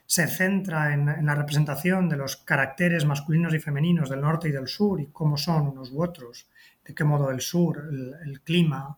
se 0.05 0.27
centra 0.27 0.93
en, 0.93 1.25
la 1.25 1.35
representación 1.35 2.09
de 2.09 2.17
los 2.17 2.37
caracteres 2.37 3.05
masculinos 3.05 3.53
y 3.53 3.59
femeninos 3.59 4.09
del 4.09 4.21
norte 4.21 4.49
y 4.49 4.51
del 4.51 4.67
sur 4.67 4.99
y 4.99 5.07
cómo 5.07 5.37
son 5.37 5.69
unos 5.69 5.91
u 5.91 6.03
otros 6.03 6.49
de 6.83 6.93
qué 6.93 7.03
modo 7.03 7.29
el 7.31 7.41
sur, 7.41 7.87
el, 8.23 8.41
clima, 8.41 8.97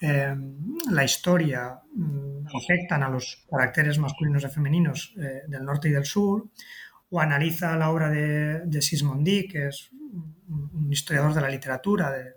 eh, 0.00 0.34
la 0.90 1.04
historia 1.04 1.80
mm, 1.94 2.46
afectan 2.54 3.02
a 3.02 3.08
los 3.08 3.46
caracteres 3.48 3.98
masculinos 3.98 4.42
y 4.44 4.48
femeninos 4.48 5.14
eh, 5.16 5.42
del 5.46 5.64
norte 5.64 5.88
y 5.88 5.92
del 5.92 6.04
sur, 6.04 6.48
o 7.12 7.20
analiza 7.20 7.76
la 7.76 7.90
obra 7.90 8.08
de, 8.10 8.60
de 8.66 8.82
Sismondi, 8.82 9.48
que 9.48 9.68
es 9.68 9.90
un 9.92 10.92
historiador 10.92 11.34
de 11.34 11.40
la 11.40 11.48
literatura 11.48 12.10
de, 12.10 12.34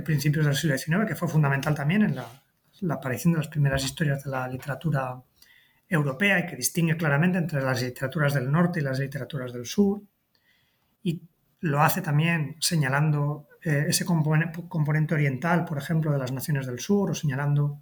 principios 0.00 0.46
del 0.46 0.56
siglo 0.56 0.76
XIX, 0.76 1.06
que 1.06 1.14
fue 1.14 1.28
fundamental 1.28 1.74
también 1.74 2.02
en 2.02 2.16
la, 2.16 2.94
aparición 2.94 3.32
de 3.32 3.38
las 3.38 3.48
primeras 3.48 3.84
historias 3.84 4.24
de 4.24 4.30
la 4.30 4.46
literatura 4.48 5.22
europea 5.88 6.40
y 6.40 6.46
que 6.46 6.56
distingue 6.56 6.96
claramente 6.96 7.38
entre 7.38 7.62
las 7.62 7.80
literaturas 7.80 8.34
del 8.34 8.50
norte 8.50 8.80
y 8.80 8.82
las 8.82 8.98
literaturas 8.98 9.52
del 9.52 9.66
sur. 9.66 10.02
Y 11.02 11.22
lo 11.60 11.82
hace 11.82 12.02
también 12.02 12.56
señalando 12.60 13.48
eh, 13.62 13.86
ese 13.88 14.04
componente, 14.04 15.14
oriental, 15.14 15.64
por 15.64 15.78
ejemplo, 15.78 16.12
de 16.12 16.18
las 16.18 16.32
naciones 16.32 16.66
del 16.66 16.78
sur, 16.78 17.10
o 17.10 17.14
señalando 17.14 17.80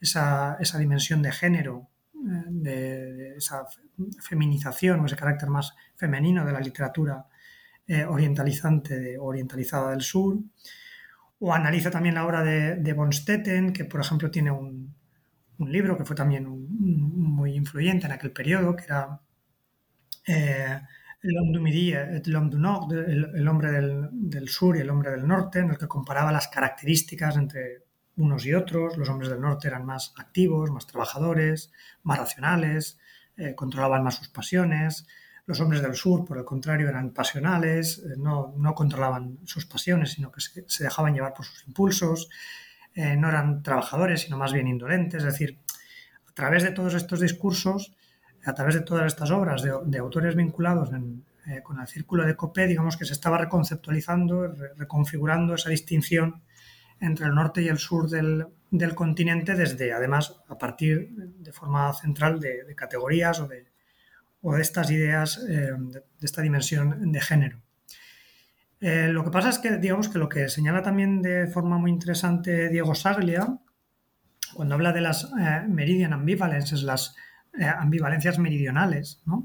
esa, 0.00 0.56
dimensión 0.78 1.22
de 1.22 1.32
género, 1.32 1.88
eh, 2.14 2.44
de, 2.48 3.36
esa 3.36 3.66
feminización 4.20 5.00
o 5.00 5.06
ese 5.06 5.16
carácter 5.16 5.48
más 5.48 5.74
femenino 5.94 6.44
de 6.44 6.52
la 6.52 6.60
literatura 6.60 7.26
eh, 7.86 8.04
orientalizante, 8.04 9.18
orientalizada 9.18 9.90
del 9.90 10.02
sur. 10.02 10.38
O 11.38 11.52
analiza 11.52 11.90
también 11.90 12.14
la 12.14 12.26
obra 12.26 12.42
de, 12.42 12.76
de 12.76 12.92
von 12.92 13.12
Stetten, 13.12 13.72
que 13.72 13.84
por 13.84 14.00
ejemplo 14.00 14.30
tiene 14.30 14.50
un, 14.50 14.94
libro 15.58 15.96
que 15.96 16.04
fue 16.04 16.16
también 16.16 16.46
muy 16.48 17.54
influyente 17.54 18.06
en 18.06 18.12
aquel 18.12 18.32
periodo, 18.32 18.76
que 18.76 18.84
era 18.84 19.20
el 21.22 21.38
hombre 21.38 21.58
du 21.58 21.62
Midi, 21.62 21.92
el 21.92 22.36
hombre 22.36 22.56
du 22.56 22.62
Nord, 22.62 22.92
el, 22.92 23.48
hombre 23.48 23.70
del, 23.72 24.48
sur 24.48 24.76
y 24.76 24.80
el 24.80 24.90
hombre 24.90 25.10
del 25.10 25.26
norte, 25.26 25.60
en 25.60 25.70
el 25.70 25.78
que 25.78 25.88
comparaba 25.88 26.30
las 26.32 26.48
características 26.48 27.36
entre 27.36 27.84
unos 28.16 28.46
y 28.46 28.54
otros. 28.54 28.96
Los 28.96 29.08
hombres 29.08 29.30
del 29.30 29.40
norte 29.40 29.68
eran 29.68 29.84
más 29.84 30.14
activos, 30.18 30.70
más 30.70 30.86
trabajadores, 30.86 31.72
más 32.02 32.18
racionales, 32.18 32.98
eh, 33.36 33.54
controlaban 33.54 34.04
más 34.04 34.16
sus 34.16 34.28
pasiones. 34.28 35.06
Los 35.46 35.60
hombres 35.60 35.80
del 35.80 35.94
sur, 35.94 36.24
por 36.24 36.38
el 36.38 36.44
contrario, 36.44 36.88
eran 36.88 37.10
pasionales, 37.10 37.98
eh, 37.98 38.14
no, 38.18 38.54
no, 38.58 38.74
controlaban 38.74 39.38
sus 39.44 39.64
pasiones, 39.64 40.12
sino 40.12 40.32
que 40.32 40.40
se, 40.40 40.84
dejaban 40.84 41.14
llevar 41.14 41.34
por 41.34 41.44
sus 41.46 41.66
impulsos. 41.66 42.28
Eh, 42.94 43.16
no 43.16 43.28
eran 43.28 43.62
trabajadores, 43.62 44.22
sino 44.22 44.36
más 44.36 44.52
bien 44.52 44.66
indolentes. 44.66 45.22
Es 45.22 45.32
decir, 45.32 45.58
a 46.28 46.32
través 46.32 46.64
de 46.64 46.72
todos 46.72 46.94
estos 46.94 47.20
discursos, 47.20 47.94
a 48.44 48.54
través 48.54 48.74
de 48.74 48.80
todas 48.80 49.06
estas 49.06 49.30
obras 49.30 49.62
de, 49.62 49.98
autores 49.98 50.34
vinculados 50.34 50.90
eh, 51.46 51.62
con 51.62 51.80
el 51.80 51.86
círculo 51.86 52.24
de 52.24 52.36
Copé, 52.36 52.66
digamos 52.66 52.96
que 52.96 53.04
se 53.04 53.12
estaba 53.12 53.38
reconceptualizando, 53.38 54.52
reconfigurando 54.76 55.54
esa 55.54 55.70
distinción 55.70 56.42
entre 57.00 57.26
el 57.26 57.34
norte 57.34 57.62
y 57.62 57.68
el 57.68 57.78
sur 57.78 58.08
del, 58.08 58.46
continente 58.94 59.54
desde, 59.54 59.92
además, 59.92 60.40
a 60.48 60.58
partir 60.58 61.10
de 61.10 61.52
forma 61.52 61.92
central 61.92 62.40
de, 62.40 62.74
categorías 62.74 63.40
o 63.40 63.48
de, 63.48 63.66
o 64.46 64.54
de, 64.54 64.62
estas 64.62 64.90
ideas, 64.92 65.40
eh, 65.48 65.72
de, 65.76 66.04
esta 66.20 66.40
dimensión 66.40 67.10
de 67.10 67.20
género. 67.20 67.58
Eh, 68.80 69.08
lo 69.10 69.24
que 69.24 69.30
pasa 69.30 69.48
es 69.48 69.58
que, 69.58 69.78
digamos 69.78 70.08
que 70.08 70.18
lo 70.18 70.28
que 70.28 70.48
señala 70.48 70.82
también 70.82 71.20
de 71.20 71.48
forma 71.48 71.78
muy 71.78 71.90
interesante 71.90 72.68
Diego 72.68 72.94
Saglia, 72.94 73.58
cuando 74.54 74.76
habla 74.76 74.92
de 74.92 75.00
las 75.00 75.32
meridian 75.68 76.12
ambivalences, 76.12 76.84
las 76.84 77.16
eh, 77.58 77.64
ambivalencias 77.64 78.38
meridionales, 78.38 79.20
¿no? 79.26 79.44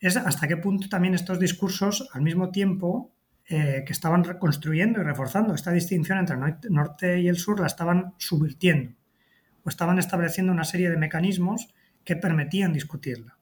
Es 0.00 0.16
hasta 0.16 0.48
qué 0.48 0.56
punto 0.56 0.88
también 0.88 1.14
estos 1.14 1.38
discursos, 1.38 2.08
al 2.12 2.22
mismo 2.22 2.50
tiempo 2.50 3.12
eh, 3.46 3.84
que 3.86 3.92
estaban 3.92 4.24
reconstruyendo 4.24 5.00
y 5.00 5.04
reforzando 5.04 5.54
esta 5.54 5.70
distinción 5.70 6.18
entre 6.18 6.36
el 6.36 6.56
norte 6.70 7.20
y 7.20 7.28
el 7.28 7.36
sur, 7.36 7.60
la 7.60 7.66
estaban 7.66 8.14
subvirtiendo 8.18 8.94
o 9.64 9.68
estaban 9.68 9.98
estableciendo 9.98 10.52
una 10.52 10.64
serie 10.64 10.90
de 10.90 10.96
mecanismos 10.96 11.68
que 12.04 12.16
permitían 12.16 12.72
discutirla. 12.72 13.37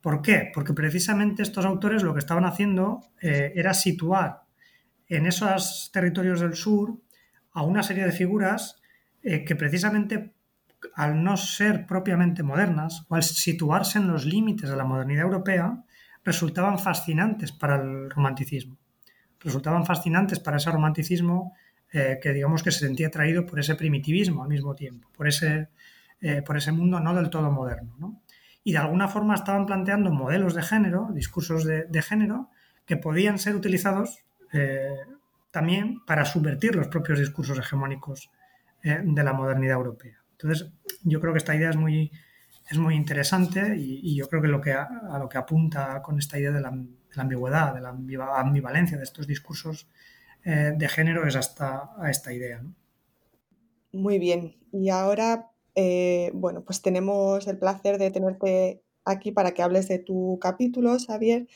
¿Por 0.00 0.22
qué? 0.22 0.50
Porque 0.54 0.72
precisamente 0.72 1.42
estos 1.42 1.64
autores 1.64 2.02
lo 2.02 2.12
que 2.14 2.20
estaban 2.20 2.44
haciendo 2.44 3.00
eh, 3.20 3.52
era 3.54 3.74
situar 3.74 4.42
en 5.08 5.26
esos 5.26 5.90
territorios 5.92 6.40
del 6.40 6.54
sur 6.54 7.00
a 7.52 7.62
una 7.62 7.82
serie 7.82 8.04
de 8.04 8.12
figuras 8.12 8.80
que 9.22 9.54
precisamente 9.54 10.32
al 10.94 11.22
no 11.22 11.36
ser 11.36 11.86
propiamente 11.86 12.42
modernas 12.42 13.06
o 13.08 13.14
al 13.14 13.22
situarse 13.22 13.98
en 13.98 14.08
los 14.08 14.24
límites 14.24 14.70
de 14.70 14.76
la 14.76 14.84
modernidad 14.84 15.24
europea, 15.24 15.84
resultaban 16.24 16.78
fascinantes 16.78 17.52
para 17.52 17.76
el 17.76 18.10
romanticismo. 18.10 18.78
Resultaban 19.40 19.86
fascinantes 19.86 20.38
para 20.40 20.58
ese 20.58 20.70
romanticismo 20.70 21.54
eh, 21.92 22.18
que 22.22 22.32
digamos 22.32 22.62
que 22.62 22.70
se 22.70 22.80
sentía 22.80 23.08
atraído 23.08 23.46
por 23.46 23.58
ese 23.58 23.74
primitivismo 23.74 24.42
al 24.42 24.48
mismo 24.48 24.74
tiempo, 24.74 25.08
por 25.16 25.26
ese, 25.26 25.68
eh, 26.20 26.42
por 26.42 26.56
ese 26.56 26.72
mundo 26.72 27.00
no 27.00 27.14
del 27.14 27.30
todo 27.30 27.50
moderno. 27.50 28.22
Y 28.62 28.72
de 28.72 28.78
alguna 28.78 29.08
forma 29.08 29.34
estaban 29.34 29.66
planteando 29.66 30.10
modelos 30.10 30.54
de 30.54 30.62
género, 30.62 31.08
discursos 31.12 31.64
de, 31.64 32.02
género, 32.02 32.50
que 32.84 32.96
podían 32.96 33.38
ser 33.38 33.54
utilizados 33.54 34.18
eh, 34.52 34.96
también 35.50 36.04
para 36.06 36.24
subvertir 36.24 36.74
los 36.76 36.88
propios 36.88 37.18
discursos 37.18 37.58
hegemónicos 37.58 38.30
de 38.82 39.22
la 39.22 39.34
modernidad 39.34 39.76
europea. 39.76 40.20
Entonces, 40.32 40.70
yo 41.02 41.20
creo 41.20 41.34
que 41.34 41.38
esta 41.38 41.54
idea 41.54 41.68
es 41.68 41.76
muy, 41.76 42.10
es 42.70 42.78
muy 42.78 42.94
interesante 42.94 43.76
y, 43.76 44.14
yo 44.14 44.28
creo 44.28 44.40
que, 44.40 44.48
lo 44.48 44.60
que 44.60 44.72
a, 44.72 45.18
lo 45.18 45.28
que 45.28 45.38
apunta 45.38 46.00
con 46.02 46.18
esta 46.18 46.38
idea 46.38 46.52
de 46.52 46.60
la, 46.60 46.72
ambigüedad, 47.16 47.74
de 47.74 47.80
la 47.80 47.90
ambivalencia 48.38 48.96
de 48.96 49.02
estos 49.02 49.26
discursos 49.26 49.88
eh, 50.44 50.72
de 50.76 50.88
género 50.88 51.26
es 51.26 51.36
hasta 51.36 51.90
a 51.98 52.10
esta 52.10 52.32
idea. 52.32 52.62
Muy 53.92 54.18
bien. 54.18 54.56
Y 54.72 54.88
ahora, 54.88 55.50
eh, 55.82 56.30
bueno, 56.34 56.62
pues 56.62 56.82
tenemos 56.82 57.46
el 57.46 57.58
placer 57.58 57.96
de 57.96 58.10
tenerte 58.10 58.82
aquí 59.06 59.32
para 59.32 59.54
que 59.54 59.62
hables 59.62 59.88
de 59.88 59.98
tu 59.98 60.38
capítulo, 60.38 60.98
Xavier. 60.98 61.48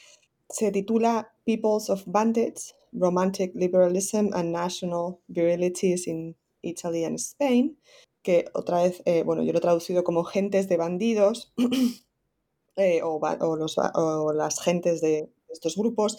Se 0.49 0.73
titula 0.73 1.35
Peoples 1.45 1.91
of 1.91 2.05
Bandits, 2.07 2.75
Romantic 2.93 3.55
Liberalism 3.55 4.33
and 4.33 4.51
National 4.51 5.21
Virilities 5.29 6.07
in 6.07 6.37
Italy 6.63 7.05
and 7.05 7.19
Spain 7.19 7.79
que 8.23 8.47
otra 8.55 8.85
vez, 8.85 9.03
eh, 9.05 9.25
bueno, 9.25 9.43
yo 9.43 9.53
lo 9.53 9.59
he 9.59 9.61
traducido 9.61 10.03
como 10.05 10.25
gentes 10.25 10.71
de 10.71 10.79
bandidos 10.79 11.53
eh, 12.77 13.03
o, 13.03 14.33
las 14.33 14.63
gentes 14.63 15.03
de 15.03 15.31
estos 15.51 15.77
grupos, 15.77 16.17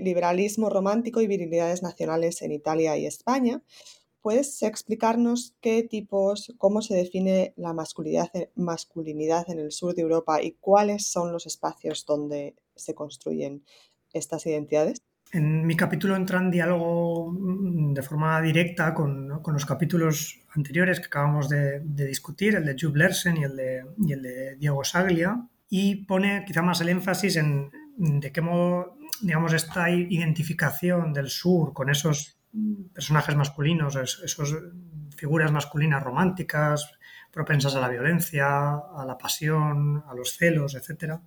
liberalismo 0.00 0.70
romántico 0.70 1.20
y 1.20 1.26
virilidades 1.26 1.82
nacionales 1.82 2.40
en 2.42 2.52
Italia 2.52 2.96
y 2.96 3.06
España. 3.06 3.64
¿Puedes 4.22 4.62
explicarnos 4.62 5.56
qué 5.60 5.82
tipos, 5.82 6.54
cómo 6.56 6.80
se 6.80 6.94
define 6.94 7.54
la 7.56 7.72
masculinidad, 7.72 8.30
masculinidad 8.54 9.50
en 9.50 9.58
el 9.58 9.72
sur 9.72 9.96
de 9.96 10.02
Europa 10.02 10.40
y 10.40 10.52
cuáles 10.52 11.10
son 11.10 11.32
los 11.32 11.46
espacios 11.46 12.06
donde 12.06 12.54
se 12.76 12.94
construyen 12.94 13.64
estas 14.12 14.46
identidades? 14.46 15.02
En 15.32 15.66
mi 15.66 15.76
capítulo 15.76 16.14
entra 16.14 16.38
en 16.38 16.52
diálogo 16.52 17.32
mm, 17.32 17.94
de 17.94 18.02
forma 18.02 18.40
directa 18.40 18.94
con, 18.94 19.28
los 19.28 19.66
capítulos 19.66 20.40
anteriores 20.54 21.00
que 21.00 21.06
acabamos 21.06 21.48
de, 21.48 21.80
discutir, 21.80 22.54
el 22.54 22.64
de 22.64 22.76
Jules 22.78 22.96
Lersen 22.96 23.38
y 23.38 23.44
el 23.44 23.56
de, 23.56 23.78
el 24.08 24.22
de, 24.22 24.56
Diego 24.56 24.84
Saglia, 24.84 25.48
y 25.68 26.04
pone 26.04 26.44
quizá 26.46 26.62
más 26.62 26.80
el 26.80 26.90
énfasis 26.90 27.36
en 27.36 27.70
de 27.96 28.32
qué 28.32 28.40
modo, 28.40 28.96
digamos, 29.20 29.52
esta 29.52 29.90
identificación 29.90 31.12
del 31.12 31.28
sur 31.28 31.72
con 31.72 31.90
esos 31.90 32.38
personajes 32.92 33.34
masculinos, 33.36 33.96
esas 33.96 34.54
figuras 35.16 35.52
masculinas 35.52 36.02
románticas, 36.02 36.92
propensas 37.30 37.74
a 37.74 37.80
la 37.80 37.88
violencia, 37.88 38.46
a 38.46 39.04
la 39.06 39.16
pasión, 39.16 40.04
a 40.06 40.14
los 40.14 40.36
celos, 40.36 40.74
etc. 40.74 41.20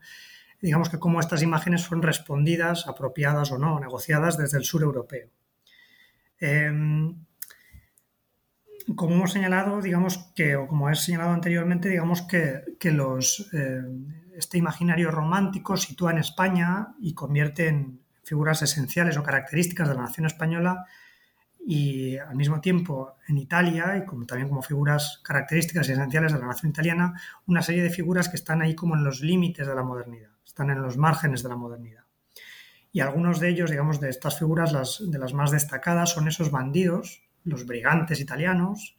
Digamos 0.62 0.90
que 0.90 1.00
cómo 1.00 1.20
estas 1.20 1.42
imágenes 1.42 1.82
son 1.82 2.02
respondidas, 2.02 2.88
apropiadas 2.88 3.52
o 3.52 3.58
no, 3.58 3.80
negociadas 3.80 4.38
desde 4.38 4.58
el 4.58 4.66
sur 4.66 4.84
europeo. 4.84 5.30
Em, 6.40 7.26
como 8.96 9.16
hemos 9.16 9.32
señalado, 9.32 9.82
digamos 9.82 10.32
que, 10.36 10.56
o 10.56 10.68
como 10.68 10.90
he 10.90 10.96
señalado 10.96 11.32
anteriormente, 11.32 11.90
digamos 11.90 12.22
que, 12.22 12.92
los, 12.92 13.50
eh, 13.52 13.82
este 14.38 14.60
imaginario 14.60 15.10
romántico 15.10 15.76
sitúa 15.76 16.12
en 16.12 16.20
España 16.20 16.94
y 17.00 17.16
convierte 17.16 17.68
en 17.68 18.02
figuras 18.24 18.62
esenciales 18.62 19.18
o 19.18 19.24
características 19.24 19.90
de 19.90 19.96
la 19.96 20.02
nación 20.02 20.28
española 20.28 20.86
y 21.68 22.18
al 22.18 22.36
mismo 22.36 22.62
tiempo 22.62 23.18
en 23.28 23.40
Italia 23.40 23.98
y 23.98 24.06
como, 24.06 24.26
también 24.28 24.50
como 24.50 24.62
figuras 24.62 25.20
características 25.24 25.90
y 25.90 25.94
esenciales 25.94 26.32
de 26.32 26.40
la 26.40 26.46
nación 26.46 26.70
italiana, 26.70 27.20
una 27.48 27.64
serie 27.64 27.82
de 27.82 27.90
figuras 27.90 28.30
que 28.30 28.36
están 28.36 28.62
ahí 28.62 28.76
como 28.76 28.96
en 28.96 29.04
los 29.04 29.22
límites 29.22 29.66
de 29.66 29.74
la 29.74 29.82
modernidad, 29.82 30.30
están 30.46 30.70
en 30.70 30.82
los 30.82 30.96
márgenes 30.96 31.42
de 31.42 31.50
la 31.50 31.56
modernidad. 31.56 32.04
Y 32.92 33.00
algunos 33.00 33.40
de 33.40 33.50
ellos, 33.50 33.72
digamos, 33.72 34.00
de 34.00 34.10
estas 34.10 34.38
figuras, 34.38 34.72
las, 34.72 35.02
de 35.06 35.18
las 35.18 35.34
más 35.34 35.50
destacadas, 35.50 36.12
son 36.12 36.28
esos 36.28 36.52
bandidos, 36.52 37.24
los 37.44 37.66
brigantes 37.66 38.22
italianos, 38.22 38.98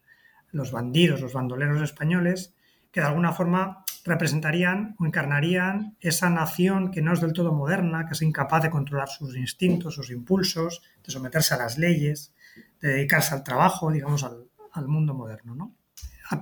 los 0.51 0.73
bandidos, 0.73 1.21
los 1.21 1.33
bandoleros 1.33 1.81
españoles, 1.81 2.53
que 2.91 3.01
de 3.01 3.07
alguna 3.07 3.33
forma 3.33 3.85
representarían 4.05 4.97
o 4.99 5.07
encarnarían 5.07 5.97
esa 6.01 6.31
nación 6.31 6.91
que 6.91 7.03
no 7.03 7.13
es 7.13 7.21
del 7.21 7.33
todo 7.33 7.53
moderna, 7.53 8.07
que 8.07 8.15
es 8.15 8.23
incapaz 8.23 8.65
de 8.65 8.71
controlar 8.71 9.09
sus 9.09 9.37
instintos, 9.37 9.95
sus 9.95 10.11
impulsos, 10.11 10.83
de 11.05 11.13
someterse 11.13 11.55
a 11.55 11.59
las 11.59 11.79
leyes, 11.79 12.33
de 12.81 12.89
dedicarse 12.89 13.35
al 13.35 13.45
trabajo, 13.45 13.91
digamos, 13.91 14.25
al, 14.25 14.89
mundo 14.89 15.15
moderno. 15.15 15.55
¿no? 15.55 15.75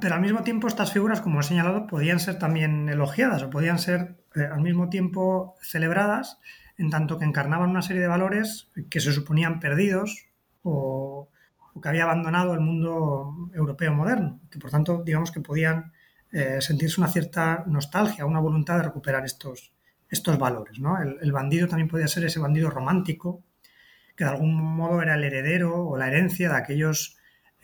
Pero 0.01 0.16
al 0.16 0.20
mismo 0.20 0.43
tiempo 0.43 0.66
estas 0.66 0.93
figuras, 0.93 1.20
como 1.20 1.41
he 1.41 1.43
señalado, 1.45 1.87
podían 1.87 2.18
ser 2.18 2.39
también 2.39 2.89
elogiadas 2.89 3.43
o 3.43 3.51
podían 3.51 3.78
ser 3.78 4.16
eh, 4.35 4.49
al 4.51 4.61
mismo 4.61 4.89
tiempo 4.89 5.55
celebradas 5.62 6.39
en 6.76 6.91
tanto 6.91 7.18
que 7.18 7.24
encarnaban 7.24 7.70
una 7.70 7.82
serie 7.82 8.03
de 8.03 8.09
valores 8.09 8.70
que 8.91 9.01
se 9.01 9.12
suponían 9.12 9.61
perdidos 9.61 10.26
o, 10.62 11.28
que 11.80 11.89
había 11.89 12.05
abandonado 12.05 12.55
el 12.55 12.61
mundo 12.61 13.51
europeo 13.53 13.93
moderno, 13.93 14.41
que 14.51 14.59
por 14.59 14.70
tanto 14.70 15.03
digamos 15.05 15.30
que 15.30 15.41
podían 15.41 15.93
eh, 16.32 16.61
sentirse 16.61 17.01
una 17.01 17.09
cierta 17.09 17.64
nostalgia, 17.66 18.26
una 18.26 18.41
voluntad 18.41 18.76
de 18.76 18.85
recuperar 18.85 19.24
estos, 19.24 19.72
estos 20.09 20.39
valores. 20.39 20.80
¿no? 20.80 20.99
el, 21.01 21.32
bandido 21.32 21.68
también 21.68 21.89
podía 21.89 22.09
ser 22.09 22.24
ese 22.24 22.41
bandido 22.41 22.70
romántico 22.70 23.43
que 24.17 24.25
de 24.25 24.31
algún 24.31 24.55
modo 24.55 25.03
era 25.03 25.15
el 25.15 25.25
heredero 25.25 25.87
o 25.87 25.97
la 25.97 26.09
herencia 26.09 26.51
de 26.51 26.57
aquellos 26.57 27.17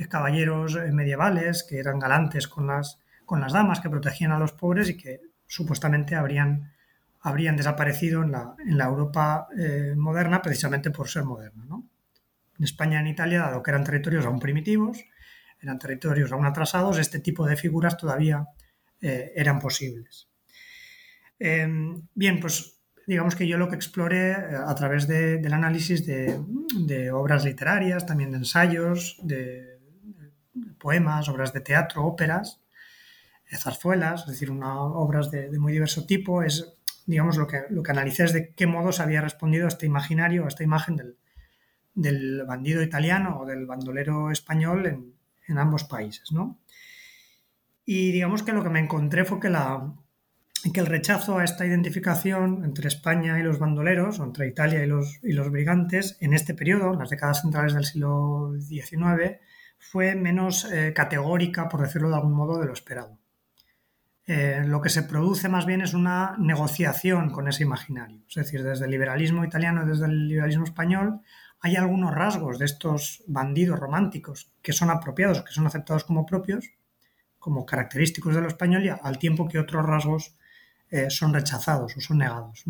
caballeros 0.09 0.79
medievales 0.93 1.65
que 1.69 1.79
eran 1.79 1.99
galantes 1.99 2.49
con 2.49 2.67
las, 2.67 2.99
con 3.27 3.41
las 3.41 3.53
damas, 3.53 3.81
que 3.81 3.91
protegían 3.91 4.33
a 4.33 4.39
los 4.39 4.53
pobres 4.53 4.89
y 4.89 4.97
que 4.97 5.21
supuestamente 5.47 6.15
habrían, 6.15 6.73
habrían 7.21 7.57
desaparecido 7.57 8.23
en 8.23 8.33
la, 8.33 8.55
en 8.65 8.79
la 8.79 8.87
Europa 8.87 9.49
eh, 9.57 9.95
moderna 9.97 10.41
precisamente 10.41 10.91
por 10.91 11.09
ser 11.09 11.25
moderna. 11.25 11.65
En 12.59 12.65
España 12.65 12.99
y 12.99 13.01
en 13.03 13.07
Italia, 13.09 13.41
dado 13.41 13.63
que 13.63 13.71
eran 13.71 13.85
territorios 13.85 14.25
aún 14.27 14.39
primitivos, 14.39 15.05
eran 15.61 15.79
territorios 15.79 16.33
aún 16.33 16.47
atrasados, 16.47 16.99
este 16.99 17.21
tipo 17.21 17.47
de 17.47 17.57
figuras 17.57 17.97
todavía 17.97 18.47
eh, 19.01 19.33
eran 19.35 19.59
posibles. 19.59 20.29
Em, 21.39 22.03
bien, 22.15 22.39
pues 22.41 22.80
digamos 23.11 23.35
que 23.35 23.49
yo 23.49 23.59
lo 23.59 23.69
que 23.69 23.75
exploré 23.75 24.31
eh, 24.31 24.57
a 24.65 24.73
través 24.77 25.09
del 25.09 25.53
análisis 25.53 26.07
de, 26.07 27.11
obras 27.11 27.45
literarias, 27.45 28.07
también 28.07 28.31
de 28.31 28.37
ensayos, 28.37 29.17
de, 29.21 29.81
poemas, 30.79 31.29
obras 31.29 31.53
de 31.53 31.61
teatro, 31.61 32.07
óperas, 32.07 32.61
eh, 33.51 33.57
zarzuelas, 33.57 34.21
es 34.23 34.27
decir, 34.29 34.53
obras 34.53 35.33
de, 35.33 35.51
muy 35.59 35.73
diverso 35.73 36.07
tipo, 36.07 36.45
es, 36.45 36.73
digamos, 37.05 37.37
lo 37.37 37.49
que, 37.49 37.65
lo 37.71 37.83
que 37.83 37.91
analicé 37.91 38.23
es 38.23 38.33
de 38.33 38.55
qué 38.55 38.69
modo 38.69 38.93
se 38.93 39.03
había 39.03 39.21
respondido 39.21 39.65
a 39.65 39.69
este 39.69 39.87
imaginario, 39.87 40.45
a 40.45 40.49
esta 40.49 40.63
imagen 40.63 41.17
del, 41.95 42.45
bandido 42.47 42.81
italiano 42.81 43.41
o 43.41 43.45
del 43.45 43.67
bandolero 43.67 44.31
español 44.31 44.87
en, 44.87 45.15
en 45.49 45.59
ambos 45.59 45.83
países, 45.83 46.31
¿no? 46.31 46.61
Y 47.85 48.13
digamos 48.13 48.45
que 48.45 48.53
lo 48.53 48.63
que 48.63 48.71
me 48.71 48.79
encontré 48.79 49.25
fue 49.25 49.41
que 49.41 49.51
la, 49.51 49.97
que 50.73 50.81
el 50.81 50.87
rechazo 50.87 51.39
a 51.39 51.45
esta 51.45 51.65
identificación 51.67 52.65
entre 52.65 52.89
España 52.89 53.39
y 53.39 53.43
los 53.43 53.59
bandoleros, 53.59 54.21
o 54.21 54.25
entre 54.25 54.47
Italia 54.47 54.83
y 54.83 54.87
los, 54.87 55.19
y 55.23 55.33
los 55.33 55.51
brigantes, 55.51 56.17
en 56.21 56.35
este 56.35 56.55
periodo, 56.55 56.93
en 56.93 56.99
las 56.99 57.11
décadas 57.11 57.43
centrales 57.43 57.75
del 57.75 57.85
siglo 57.85 58.53
XIX, 58.59 59.39
fue 59.79 60.15
menos 60.15 60.71
eh, 60.71 60.93
categórica, 60.95 61.69
por 61.69 61.81
decirlo 61.81 62.11
de 62.11 62.17
algún 62.17 62.35
modo, 62.35 62.61
de 62.61 62.67
lo 62.67 62.73
esperado. 62.73 63.19
Eh, 64.27 64.63
lo 64.67 64.81
que 64.81 64.91
se 64.91 65.03
produce 65.03 65.49
más 65.49 65.67
bien 65.67 65.81
es 65.81 65.95
una 65.95 66.37
negociación 66.39 67.31
con 67.31 67.49
ese 67.49 67.65
imaginario. 67.65 68.23
Es 68.29 68.35
decir, 68.35 68.63
desde 68.63 68.85
el 68.85 68.91
liberalismo 68.91 69.45
italiano 69.45 69.83
y 69.83 69.89
desde 69.89 70.05
el 70.05 70.29
liberalismo 70.29 70.65
español 70.65 71.21
hay 71.61 71.77
algunos 71.77 72.15
rasgos 72.15 72.59
de 72.59 72.67
estos 72.67 73.25
bandidos 73.27 73.79
románticos 73.79 74.53
que 74.63 74.73
son 74.73 74.91
apropiados, 74.91 75.43
que 75.43 75.53
son 75.53 75.67
aceptados 75.67 76.05
como 76.05 76.27
propios, 76.27 76.71
como 77.39 77.67
característicos 77.67 78.35
de 78.35 78.43
lo 78.43 78.49
español, 78.49 78.99
al 79.03 79.19
tiempo 79.19 79.49
que 79.49 79.59
otros 79.59 79.85
rasgos 79.85 80.37
eh, 80.91 81.09
son 81.11 81.33
rechazados 81.33 81.97
o 81.97 82.01
son 82.01 82.19
negados. 82.19 82.65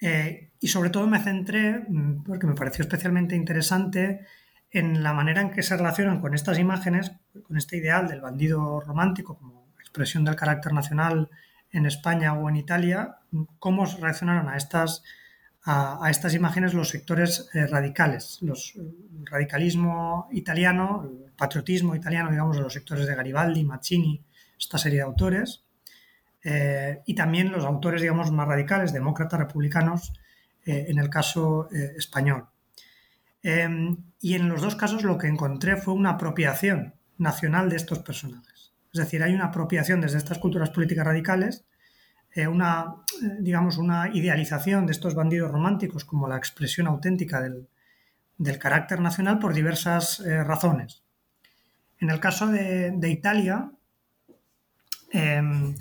Eh, 0.00 0.50
y 0.60 0.68
sobre 0.68 0.90
todo 0.90 1.06
me 1.06 1.20
centré, 1.20 1.78
mm, 1.88 2.24
porque 2.24 2.46
me 2.46 2.54
pareció 2.54 2.82
especialmente 2.82 3.36
interesante, 3.36 4.26
en 4.70 5.04
la 5.04 5.12
manera 5.12 5.40
en 5.40 5.50
que 5.50 5.62
se 5.62 5.76
relacionan 5.76 6.20
con 6.20 6.34
estas 6.34 6.58
imágenes, 6.58 7.12
con 7.44 7.56
este 7.56 7.76
ideal 7.76 8.08
del 8.08 8.20
bandido 8.20 8.80
romántico 8.80 9.38
como 9.38 9.68
expresión 9.78 10.24
del 10.24 10.34
carácter 10.34 10.72
nacional 10.72 11.30
en 11.70 11.86
España 11.86 12.34
o 12.34 12.48
en 12.48 12.56
Italia, 12.56 13.18
cómo 13.60 13.86
reaccionaron 13.86 14.48
a 14.48 14.56
estas, 14.56 15.04
a, 15.62 16.08
estas 16.10 16.34
imágenes 16.34 16.74
los 16.74 16.88
sectores 16.88 17.48
eh, 17.54 17.66
radicales, 17.68 18.40
el 18.42 19.26
radicalismo 19.26 20.28
italiano, 20.32 21.08
el 21.08 21.32
patriotismo 21.32 21.94
italiano, 21.94 22.30
digamos, 22.30 22.56
de 22.56 22.62
los 22.62 22.72
sectores 22.72 23.06
de 23.06 23.14
Garibaldi, 23.14 23.64
Mazzini, 23.64 24.24
esta 24.58 24.78
serie 24.78 24.98
de 24.98 25.04
autores, 25.04 25.64
eh, 26.44 27.02
y 27.06 27.14
también 27.14 27.50
los 27.50 27.64
autores, 27.64 28.02
digamos, 28.02 28.30
más 28.30 28.46
radicales, 28.46 28.92
demócratas, 28.92 29.40
republicanos, 29.40 30.12
eh, 30.66 30.86
en 30.88 30.98
el 30.98 31.08
caso 31.08 31.68
eh, 31.72 31.94
español. 31.96 32.46
Em, 33.42 33.96
y 34.20 34.34
en 34.34 34.48
los 34.48 34.60
dos 34.60 34.76
casos 34.76 35.02
lo 35.04 35.16
que 35.16 35.26
encontré 35.26 35.76
fue 35.76 35.94
una 35.94 36.10
apropiación 36.10 36.94
nacional 37.16 37.70
de 37.70 37.76
estos 37.76 38.00
personajes. 38.00 38.74
Es 38.92 39.00
decir, 39.00 39.22
hay 39.22 39.34
una 39.34 39.46
apropiación 39.46 40.00
desde 40.00 40.18
estas 40.18 40.38
culturas 40.38 40.70
políticas 40.70 41.04
radicales, 41.04 41.64
una, 42.50 42.96
digamos, 43.38 43.78
una 43.78 44.08
idealización 44.12 44.86
de 44.86 44.92
estos 44.92 45.14
bandidos 45.14 45.52
románticos 45.52 46.04
como 46.04 46.26
la 46.26 46.36
expresión 46.36 46.88
auténtica 46.88 47.40
del, 47.40 47.68
del 48.38 48.58
carácter 48.58 49.00
nacional 49.00 49.38
por 49.38 49.54
diversas 49.54 50.20
razones. 50.44 51.04
En 52.00 52.10
el 52.10 52.18
caso 52.18 52.48
de, 52.48 52.90
de 52.90 53.08
Italia, 53.08 53.70
em, 55.12 55.76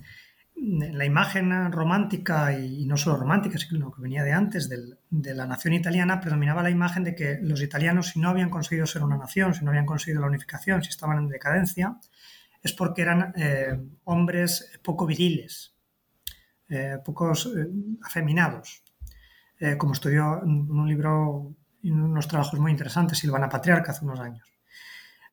la 0.65 1.05
imagen 1.05 1.71
romántica 1.71 2.57
y 2.57 2.85
no 2.85 2.95
solo 2.95 3.17
romántica, 3.17 3.57
sino 3.57 3.91
que 3.91 4.01
venía 4.01 4.23
de 4.23 4.31
antes 4.31 4.69
de 4.69 5.35
la 5.35 5.45
nación 5.45 5.73
italiana, 5.73 6.21
predominaba 6.21 6.63
la 6.63 6.69
imagen 6.69 7.03
de 7.03 7.15
que 7.15 7.39
los 7.41 7.61
italianos, 7.61 8.09
si 8.09 8.19
no 8.19 8.29
habían 8.29 8.49
conseguido 8.49 8.85
ser 8.85 9.03
una 9.03 9.17
nación, 9.17 9.53
si 9.53 9.65
no 9.65 9.71
habían 9.71 9.85
conseguido 9.85 10.21
la 10.21 10.27
unificación, 10.27 10.81
si 10.81 10.89
estaban 10.89 11.17
en 11.17 11.27
decadencia, 11.27 11.97
es 12.61 12.71
porque 12.71 13.01
eran 13.01 13.33
eh, 13.35 13.77
hombres 14.05 14.71
poco 14.81 15.05
viriles, 15.05 15.75
eh, 16.69 16.97
pocos 17.03 17.51
eh, 17.55 17.67
afeminados, 18.03 18.83
como 19.77 19.93
estudió 19.93 20.43
en 20.43 20.69
un 20.69 20.89
libro 20.89 21.55
y 21.81 21.89
unos 21.89 22.27
trabajos 22.27 22.59
muy 22.59 22.71
interesantes, 22.71 23.17
Silvana 23.17 23.47
Patriarca, 23.47 23.91
hace 23.91 24.03
unos 24.03 24.19
años. 24.19 24.45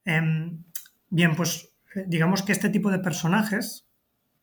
Em, 0.05 0.62
bien, 1.09 1.35
pues 1.35 1.68
digamos 2.07 2.45
que 2.45 2.53
este 2.53 2.68
tipo 2.68 2.93
de 2.93 3.01
personajes 3.01 3.89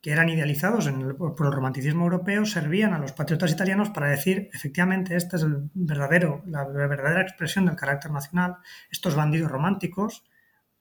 que 0.01 0.11
eran 0.11 0.29
idealizados 0.29 0.89
por 1.17 1.47
el 1.47 1.53
romanticismo 1.53 2.03
europeo, 2.03 2.45
servían 2.45 2.93
a 2.93 2.99
los 2.99 3.13
patriotas 3.13 3.51
italianos 3.51 3.89
para 3.89 4.09
decir, 4.09 4.49
efectivamente, 4.53 5.15
esta 5.15 5.37
es 5.37 5.43
el 5.43 5.69
verdadero, 5.73 6.43
la, 6.45 6.63
verdadera 6.65 7.21
expresión 7.21 7.65
del 7.65 7.75
carácter 7.75 8.11
nacional, 8.11 8.57
estos 8.91 9.15
bandidos 9.15 9.51
románticos, 9.51 10.23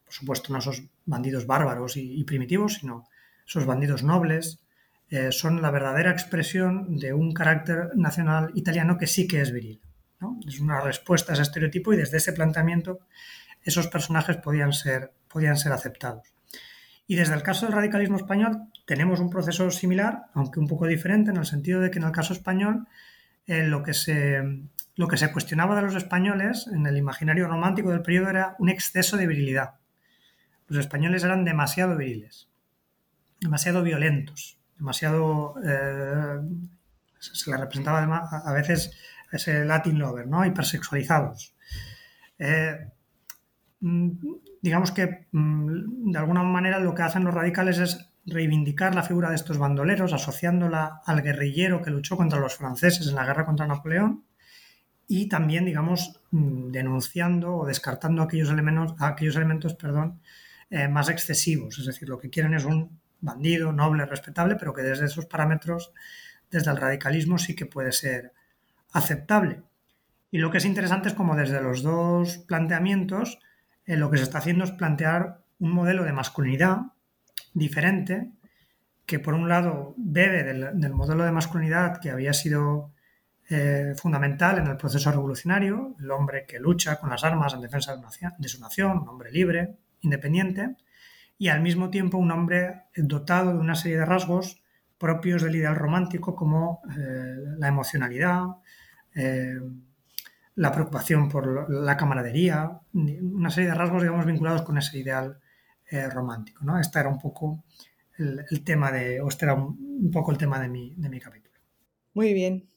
por 0.04 0.12
supuesto 0.12 0.52
no 0.52 0.58
esos 0.58 0.84
bandidos 1.06 1.46
bárbaros 1.46 1.96
y, 1.96 2.22
primitivos, 2.24 2.74
sino 2.74 3.08
esos 3.46 3.64
bandidos 3.64 4.02
nobles, 4.02 4.60
eh, 5.08 5.32
son 5.32 5.62
la 5.62 5.70
verdadera 5.70 6.10
expresión 6.10 6.98
de 6.98 7.12
un 7.12 7.32
carácter 7.32 7.90
nacional 7.94 8.50
italiano 8.54 8.98
que 8.98 9.06
sí 9.06 9.26
que 9.26 9.40
es 9.40 9.52
viril. 9.52 9.80
Es 10.46 10.60
una 10.60 10.80
respuesta 10.80 11.32
a 11.32 11.34
ese 11.34 11.42
estereotipo 11.42 11.92
y 11.92 11.96
desde 11.96 12.16
ese 12.16 12.32
planteamiento 12.32 13.00
esos 13.62 13.88
personajes 13.88 14.36
podían 14.38 14.72
ser, 14.72 15.12
podían 15.28 15.56
ser 15.56 15.72
aceptados. 15.72 16.35
Y 17.06 17.14
desde 17.14 17.34
el 17.34 17.42
caso 17.42 17.66
del 17.66 17.74
radicalismo 17.74 18.16
español 18.16 18.68
tenemos 18.84 19.20
un 19.20 19.30
proceso 19.30 19.70
similar, 19.70 20.26
aunque 20.34 20.58
un 20.58 20.66
poco 20.66 20.86
diferente, 20.86 21.30
en 21.30 21.36
el 21.36 21.46
sentido 21.46 21.80
de 21.80 21.90
que 21.90 21.98
en 21.98 22.04
el 22.04 22.12
caso 22.12 22.32
español 22.32 22.86
eh, 23.46 23.64
lo, 23.64 23.82
que 23.82 23.94
se, 23.94 24.42
cuestionaba 25.32 25.76
de 25.76 25.82
los 25.82 25.94
españoles 25.94 26.68
en 26.72 26.86
el 26.86 26.96
imaginario 26.96 27.46
romántico 27.46 27.90
del 27.90 28.02
periodo 28.02 28.30
era 28.30 28.56
un 28.58 28.68
exceso 28.68 29.16
de 29.16 29.26
virilidad. 29.26 29.74
los 30.68 30.80
españoles 30.80 31.22
eran 31.22 31.44
demasiado 31.44 31.96
viriles, 31.96 32.48
demasiado 33.40 33.82
violentos, 33.82 34.58
demasiado... 34.78 35.54
Eh, 35.64 36.40
se 37.18 37.50
les 37.50 37.58
representaba 37.58 38.28
a 38.44 38.52
veces 38.52 38.92
ese 39.32 39.64
Latin 39.64 39.98
lover, 39.98 40.26
¿no? 40.26 40.44
Hipersexualizados. 40.44 41.54
Eh, 42.38 42.88
mm, 43.80 44.10
digamos 44.66 44.90
que 44.90 45.28
mm, 45.30 46.10
de 46.10 46.18
alguna 46.18 46.42
manera 46.42 46.80
lo 46.80 46.92
que 46.92 47.02
hacen 47.02 47.22
los 47.22 47.32
radicales 47.32 47.78
es 47.78 48.10
reivindicar 48.26 48.96
la 48.96 49.04
figura 49.04 49.28
de 49.28 49.36
estos 49.36 49.58
bandoleros, 49.58 50.12
asociándola 50.12 51.02
al 51.06 51.22
guerrillero 51.22 51.80
que 51.82 51.92
luchó 51.92 52.16
contra 52.16 52.40
los 52.40 52.56
franceses 52.56 53.06
en 53.06 53.14
la 53.14 53.24
guerra 53.24 53.46
contra 53.46 53.68
Napoleón 53.68 54.24
y 55.06 55.28
también, 55.28 55.66
digamos, 55.66 56.20
mm, 56.32 56.72
denunciando 56.72 57.54
o 57.54 57.64
descartando 57.64 58.22
aquellos 58.22 58.50
elementos, 58.50 59.74
perdón, 59.76 60.20
eh, 60.68 60.88
más 60.88 61.10
excesivos. 61.10 61.78
Es 61.78 61.86
decir, 61.86 62.08
lo 62.08 62.18
que 62.18 62.28
quieren 62.28 62.52
es 62.54 62.64
un 62.64 62.98
bandido 63.20 63.72
noble, 63.72 64.04
respetable, 64.04 64.56
pero 64.56 64.74
que 64.74 64.82
desde 64.82 65.04
esos 65.04 65.26
parámetros, 65.26 65.92
desde 66.50 66.72
el 66.72 66.76
radicalismo, 66.76 67.38
sí 67.38 67.54
que 67.54 67.66
puede 67.66 67.92
ser 67.92 68.32
aceptable. 68.90 69.62
Y 70.32 70.38
lo 70.38 70.50
que 70.50 70.58
es 70.58 70.64
interesante 70.64 71.08
es 71.08 71.14
como 71.14 71.36
desde 71.36 71.62
los 71.62 71.84
dos 71.84 72.38
planteamientos, 72.38 73.38
eh, 73.86 73.96
lo 73.96 74.10
que 74.10 74.18
se 74.18 74.24
está 74.24 74.38
haciendo 74.38 74.64
es 74.64 74.72
plantear 74.72 75.40
un 75.58 75.72
modelo 75.72 76.04
de 76.04 76.12
masculinidad 76.12 76.78
diferente, 77.54 78.30
que 79.06 79.20
por 79.20 79.34
un 79.34 79.48
lado 79.48 79.94
bebe 79.96 80.42
del, 80.42 80.92
modelo 80.92 81.24
de 81.24 81.32
masculinidad 81.32 82.00
que 82.00 82.10
había 82.10 82.32
sido 82.32 82.92
eh, 83.48 83.94
fundamental 83.96 84.58
en 84.58 84.66
el 84.66 84.76
proceso 84.76 85.12
revolucionario, 85.12 85.94
el 86.00 86.10
hombre 86.10 86.44
que 86.46 86.58
lucha 86.58 86.96
con 86.96 87.10
las 87.10 87.22
armas 87.22 87.54
en 87.54 87.60
defensa 87.60 87.96
de, 87.96 88.48
su 88.48 88.60
nación, 88.60 88.98
un 88.98 89.08
hombre 89.08 89.30
libre, 89.30 89.76
independiente, 90.00 90.76
y 91.38 91.48
al 91.48 91.60
mismo 91.60 91.90
tiempo 91.90 92.18
un 92.18 92.32
hombre 92.32 92.86
dotado 92.96 93.52
de 93.52 93.58
una 93.58 93.76
serie 93.76 93.98
de 93.98 94.04
rasgos 94.04 94.60
propios 94.98 95.42
del 95.42 95.54
ideal 95.54 95.76
romántico 95.76 96.34
como 96.34 96.80
eh, 96.98 97.36
la 97.58 97.68
emocionalidad, 97.68 98.42
la 100.56 100.72
preocupación 100.72 101.28
por 101.28 101.70
la 101.70 101.96
camaradería, 101.96 102.80
una 102.92 103.50
serie 103.50 103.70
de 103.70 103.74
rasgos, 103.74 104.02
digamos, 104.02 104.26
vinculados 104.26 104.62
con 104.62 104.78
ese 104.78 104.98
ideal 104.98 105.38
eh, 105.90 106.08
romántico. 106.08 106.64
¿no? 106.64 106.80
Este 106.80 106.98
era 106.98 107.08
un 107.08 107.18
poco 107.18 107.64
el, 108.18 108.64
tema 108.64 108.90
de, 108.90 109.20
o 109.20 109.28
este 109.28 109.44
era 109.44 109.54
un, 109.54 110.10
poco 110.10 110.32
el 110.32 110.38
tema 110.38 110.58
de 110.58 110.68
mi, 110.68 110.94
de 110.96 111.08
mi 111.10 111.20
capítulo. 111.20 111.54
Muy 112.14 112.32
bien. 112.32 112.68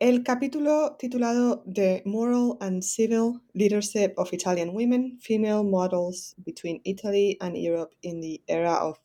El 0.00 0.24
capítulo 0.24 0.96
titulado 0.98 1.64
The 1.72 2.02
Moral 2.04 2.56
and 2.60 2.82
Civil 2.82 3.40
Leadership 3.52 4.14
of 4.16 4.32
Italian 4.32 4.70
Women, 4.70 5.20
Female 5.20 5.62
Models 5.62 6.34
Between 6.38 6.80
Italy 6.82 7.36
and 7.40 7.56
Europe 7.56 7.94
in 8.02 8.20
the 8.20 8.42
Era 8.48 8.84
of 8.84 8.98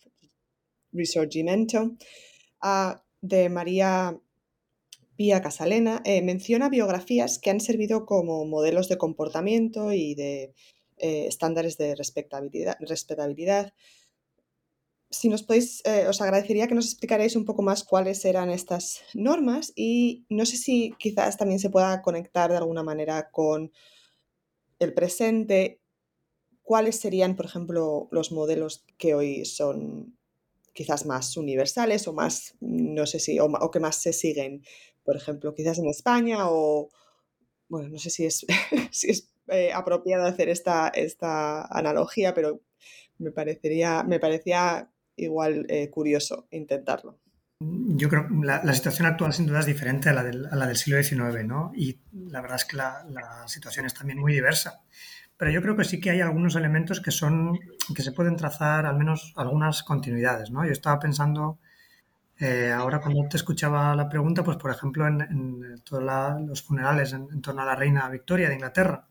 Risorgimento, 0.91 1.95
uh, 2.63 2.95
de 3.21 3.49
María 3.49 4.19
Pía 5.19 5.41
Casalena, 5.41 6.01
eh, 6.05 6.21
menciona 6.21 6.69
biografías 6.69 7.39
que 7.39 7.49
han 7.49 7.59
servido 7.59 8.05
como 8.05 8.45
modelos 8.45 8.87
de 8.87 8.97
comportamiento 8.97 9.91
y 9.91 10.15
de 10.15 10.53
eh, 10.95 11.25
estándares 11.27 11.77
de 11.77 11.93
respetabilidad. 11.93 13.73
Si 15.09 15.27
nos 15.27 15.43
podéis, 15.43 15.81
eh, 15.85 16.07
os 16.07 16.21
agradecería 16.21 16.67
que 16.67 16.75
nos 16.75 16.85
explicarais 16.85 17.35
un 17.35 17.43
poco 17.43 17.61
más 17.61 17.83
cuáles 17.83 18.23
eran 18.23 18.49
estas 18.49 19.01
normas 19.13 19.73
y 19.75 20.25
no 20.29 20.45
sé 20.45 20.55
si 20.55 20.93
quizás 20.97 21.35
también 21.35 21.59
se 21.59 21.69
pueda 21.69 22.01
conectar 22.01 22.49
de 22.49 22.55
alguna 22.55 22.83
manera 22.83 23.29
con 23.29 23.73
el 24.79 24.93
presente. 24.93 25.81
¿Cuáles 26.61 26.95
serían, 26.95 27.35
por 27.35 27.45
ejemplo, 27.45 28.07
los 28.11 28.31
modelos 28.31 28.85
que 28.97 29.15
hoy 29.15 29.43
son 29.43 30.17
quizás 30.71 31.05
más 31.05 31.35
universales 31.35 32.07
o 32.07 32.13
más, 32.13 32.55
no 32.61 33.05
sé 33.05 33.19
si, 33.19 33.37
o 33.37 33.69
que 33.69 33.81
más 33.81 34.01
se 34.01 34.13
siguen 34.13 34.63
por 35.09 35.15
ejemplo, 35.15 35.55
quizás 35.55 35.79
en 35.79 35.87
España 35.87 36.51
o, 36.51 36.91
bueno, 37.67 37.89
no 37.89 37.97
sé 37.97 38.11
si 38.11 38.27
es, 38.27 38.45
si 38.91 39.09
es 39.09 39.31
eh, 39.47 39.73
apropiado 39.73 40.27
hacer 40.27 40.49
esta, 40.49 40.89
esta 40.89 41.65
analogía, 41.65 42.35
pero 42.35 42.61
me, 43.17 43.31
parecería, 43.31 44.03
me 44.03 44.19
parecía 44.19 44.87
igual 45.15 45.65
eh, 45.67 45.89
curioso 45.89 46.47
intentarlo. 46.51 47.17
Yo 47.59 48.07
creo 48.07 48.27
que 48.27 48.35
la, 48.45 48.73
situación 48.75 49.07
actual 49.07 49.33
sin 49.33 49.47
duda 49.47 49.61
es 49.61 49.65
diferente 49.65 50.09
a 50.09 50.13
la 50.13 50.23
del, 50.23 50.45
a 50.45 50.55
la 50.55 50.67
del 50.67 50.75
siglo 50.77 51.01
XIX, 51.01 51.43
¿no? 51.43 51.71
Y 51.75 51.99
la 52.13 52.41
verdad 52.41 52.57
es 52.57 52.65
que 52.65 52.77
la, 52.77 53.03
la, 53.09 53.47
situación 53.47 53.87
es 53.87 53.95
también 53.95 54.19
muy 54.19 54.31
diversa. 54.31 54.83
Pero 55.37 55.49
yo 55.49 55.63
creo 55.63 55.75
que 55.75 55.85
sí 55.85 55.99
que 55.99 56.11
hay 56.11 56.21
algunos 56.21 56.55
elementos 56.55 57.01
que 57.01 57.09
son 57.09 57.57
que 57.95 58.03
se 58.03 58.11
pueden 58.11 58.35
trazar 58.35 58.85
al 58.85 58.99
menos 58.99 59.33
algunas 59.37 59.81
continuidades, 59.81 60.51
¿no? 60.51 60.63
Yo 60.67 60.71
estaba 60.71 60.99
pensando 60.99 61.57
eh, 62.39 62.71
ahora 62.71 63.01
cuando 63.01 63.27
te 63.27 63.35
escuchaba 63.35 63.93
la 63.95 64.07
pregunta, 64.07 64.43
pues 64.43 64.55
por 64.55 64.71
ejemplo 64.71 65.05
en, 65.05 65.81
todos 65.83 66.03
los 66.41 66.63
funerales 66.63 67.11
en, 67.11 67.41
torno 67.41 67.63
a 67.63 67.65
la 67.65 67.75
reina 67.75 68.07
Victoria 68.07 68.47
de 68.47 68.55
Inglaterra 68.55 69.09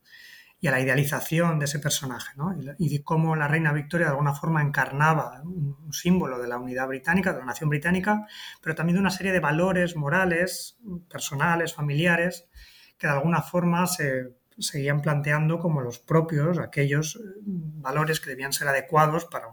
y 0.61 0.66
a 0.66 0.70
la 0.70 0.81
idealización 0.81 1.59
de 1.59 1.66
ese 1.66 1.79
personaje, 1.79 2.33
¿no? 2.37 2.57
y, 2.79 2.89
de 2.89 3.05
cómo 3.05 3.37
la 3.37 3.47
reina 3.47 3.72
Victoria 3.72 4.07
de 4.07 4.12
alguna 4.12 4.33
forma 4.35 4.62
encarnaba 4.62 5.43
un, 5.43 5.93
símbolo 5.93 6.39
de 6.39 6.49
la 6.49 6.59
unidad 6.59 6.89
británica, 6.89 7.33
de 7.33 7.41
la 7.41 7.45
nación 7.45 7.68
británica, 7.68 8.26
pero 8.62 8.74
también 8.74 8.95
de 8.95 9.01
una 9.01 9.11
serie 9.11 9.33
de 9.33 9.41
valores 9.41 9.95
morales, 9.95 10.79
personales, 11.09 11.74
familiares, 11.74 12.49
que 12.97 13.07
de 13.07 13.12
alguna 13.12 13.43
forma 13.43 13.87
se 13.87 14.37
seguían 14.59 15.03
planteando 15.03 15.59
como 15.59 15.83
los 15.83 15.99
propios, 15.99 16.59
aquellos 16.59 17.16
eh, 17.16 17.20
valores 17.45 18.20
que 18.20 18.31
debían 18.31 18.53
ser 18.53 18.68
adecuados 18.68 19.26
para 19.26 19.49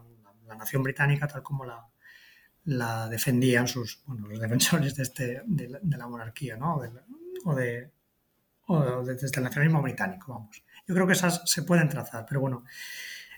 la 0.48 0.56
nación 0.56 0.82
británica 0.82 1.28
tal 1.28 1.44
como 1.44 1.66
la, 1.66 1.86
la 2.66 3.08
defendían 3.08 3.68
sus, 3.68 4.02
bueno, 4.06 4.28
los 4.28 4.40
defensores 4.40 4.96
de, 4.96 5.04
este, 5.04 5.42
de, 5.46 5.80
la, 5.98 6.08
monarquía, 6.08 6.58
¿no? 6.58 6.78
o, 7.46 7.56
de, 7.56 7.92
o 8.68 9.04
desde 9.04 9.28
el 9.38 9.44
nacionalismo 9.44 9.82
británico, 9.82 10.34
vamos. 10.34 10.64
Yo 10.88 10.94
creo 10.94 11.08
que 11.08 11.14
esas 11.14 11.42
se 11.46 11.64
pueden 11.64 11.90
trazar, 11.90 12.26
pero 12.28 12.42
bueno, 12.42 12.64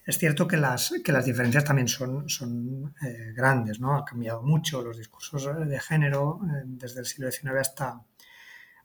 es 0.05 0.17
cierto 0.17 0.47
que 0.47 0.55
las, 0.55 0.93
que 1.03 1.11
las 1.11 1.25
diferencias 1.25 1.65
también 1.65 1.89
son, 1.89 2.29
son 2.29 2.95
eh, 3.01 3.33
grandes, 3.35 3.79
¿no? 3.81 3.97
Ha 3.97 4.05
cambiado 4.05 4.41
mucho 4.41 4.81
los 4.81 4.97
discursos 4.97 5.49
de 5.67 5.79
género 5.79 6.39
eh, 6.43 6.63
desde 6.65 7.01
el 7.01 7.05
siglo 7.05 7.29
XIX 7.29 7.55
hasta, 7.59 8.01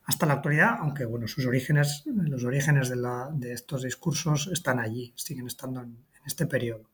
hasta 0.05 0.27
la 0.27 0.35
actualidad, 0.35 0.79
aunque 0.81 1.05
bueno, 1.05 1.29
sus 1.29 1.47
orígenes, 1.47 2.03
los 2.07 2.43
orígenes 2.43 2.89
de, 2.89 2.97
la, 2.97 3.31
de 3.33 3.53
estos 3.53 3.85
discursos 3.85 4.49
están 4.53 4.81
allí, 4.81 5.13
siguen 5.17 5.47
estando 5.47 5.83
en 5.83 6.05
este 6.27 6.47
periodo 6.47 6.92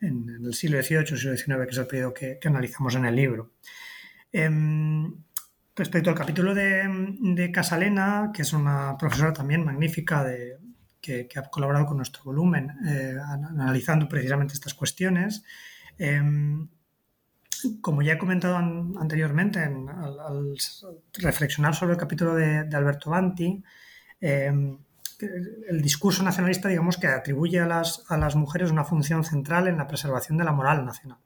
en, 0.00 0.28
el 0.44 0.54
siglo 0.54 0.82
XVIII, 0.82 1.06
siglo 1.06 1.36
XIX, 1.36 1.64
que 1.64 1.70
es 1.70 1.78
el 1.78 1.86
periodo 1.86 2.14
que, 2.14 2.38
analizamos 2.44 2.94
en 2.94 3.04
el 3.04 3.16
libro. 3.16 3.52
Em, 4.32 5.14
respecto 5.74 6.10
al 6.10 6.16
capítulo 6.16 6.54
de, 6.54 7.50
Casalena, 7.52 8.30
que 8.34 8.42
es 8.42 8.52
una 8.52 8.96
profesora 8.98 9.32
también 9.32 9.64
magnífica 9.64 10.24
de, 10.24 10.58
que, 11.00 11.28
ha 11.36 11.42
colaborado 11.42 11.86
con 11.86 11.98
nuestro 11.98 12.24
volumen, 12.24 12.72
eh, 12.86 13.16
analizando 13.28 14.08
precisamente 14.08 14.54
estas 14.54 14.74
cuestiones, 14.74 15.44
em, 15.98 16.68
como 17.80 18.02
ya 18.02 18.14
he 18.14 18.18
comentado 18.18 18.56
anteriormente, 18.56 19.60
al, 19.60 20.56
reflexionar 21.14 21.74
sobre 21.74 21.94
el 21.94 21.98
capítulo 21.98 22.34
de, 22.34 22.68
Alberto 22.72 23.10
Banti, 23.10 23.62
em, 24.20 24.78
el 25.18 25.80
discurso 25.82 26.22
nacionalista, 26.22 26.68
digamos, 26.68 26.98
que 26.98 27.06
atribuye 27.06 27.60
a 27.60 27.66
las, 27.66 28.04
a 28.08 28.16
las 28.16 28.36
mujeres 28.36 28.70
una 28.70 28.84
función 28.84 29.24
central 29.24 29.68
en 29.68 29.78
la 29.78 29.86
preservación 29.86 30.36
de 30.38 30.44
la 30.44 30.52
moral 30.52 30.84
nacional. 30.84 31.18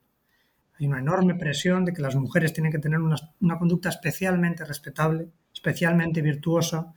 Hay 0.79 0.87
una 0.87 0.99
enorme 0.99 1.35
presión 1.35 1.85
de 1.85 1.93
que 1.93 2.01
las 2.01 2.17
mujeres 2.17 2.53
tienen 2.53 2.73
que 2.73 2.79
tener 2.79 3.01
una, 3.01 3.59
conducta 3.59 3.91
especialmente 3.91 4.65
respetable, 4.65 5.29
especialmente 5.53 6.23
virtuosa, 6.23 6.95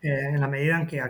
eh, 0.00 0.26
en 0.32 0.40
la 0.40 0.46
medida 0.46 0.78
en 0.78 0.86
que 0.86 1.02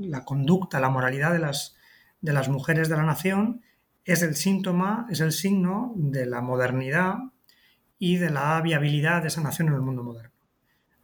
la 0.00 0.24
conducta, 0.24 0.80
la 0.80 0.88
moralidad 0.88 1.32
de 1.32 1.40
las, 1.40 1.76
de 2.20 2.32
las 2.32 2.48
mujeres 2.48 2.88
de 2.88 2.96
la 2.96 3.02
nación 3.02 3.62
es 4.04 4.22
el 4.22 4.34
síntoma, 4.36 5.06
es 5.10 5.20
el 5.20 5.32
signo 5.32 5.92
de 5.96 6.24
la 6.24 6.40
modernidad 6.40 7.16
y 7.98 8.16
de 8.16 8.30
la 8.30 8.58
viabilidad 8.62 9.20
de 9.20 9.28
esa 9.28 9.42
nación 9.42 9.68
en 9.68 9.74
el 9.74 9.82
mundo 9.82 10.02
moderno. 10.02 10.32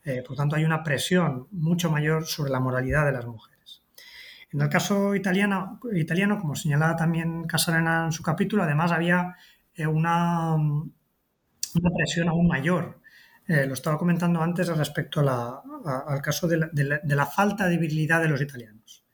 Eh, 0.04 0.22
por 0.26 0.36
tanto, 0.36 0.56
hay 0.56 0.64
una 0.64 0.82
presión 0.82 1.48
mucho 1.50 1.90
mayor 1.90 2.24
sobre 2.26 2.50
la 2.50 2.60
moralidad 2.60 3.04
de 3.04 3.12
las 3.12 3.26
mujeres. 3.26 3.53
En 4.54 4.60
el 4.60 4.68
caso 4.68 5.16
italiano, 5.16 5.80
italiano 5.92 6.38
como 6.38 6.54
señalaba 6.54 6.94
también 6.94 7.42
Casalena 7.42 8.04
en 8.04 8.12
su 8.12 8.22
capítulo, 8.22 8.62
además 8.62 8.92
había 8.92 9.34
eh, 9.74 9.84
una, 9.84 10.54
presión 11.96 12.28
aún 12.28 12.46
mayor. 12.46 13.00
Eh, 13.48 13.66
lo 13.66 13.74
estaba 13.74 13.98
comentando 13.98 14.40
antes 14.40 14.68
respecto 14.68 15.20
al 15.20 16.22
caso 16.22 16.46
de 16.46 16.70
la, 17.02 17.26
falta 17.26 17.66
de 17.66 17.78
virilidad 17.78 18.22
de 18.22 18.28
los 18.28 18.40
italianos. 18.40 19.04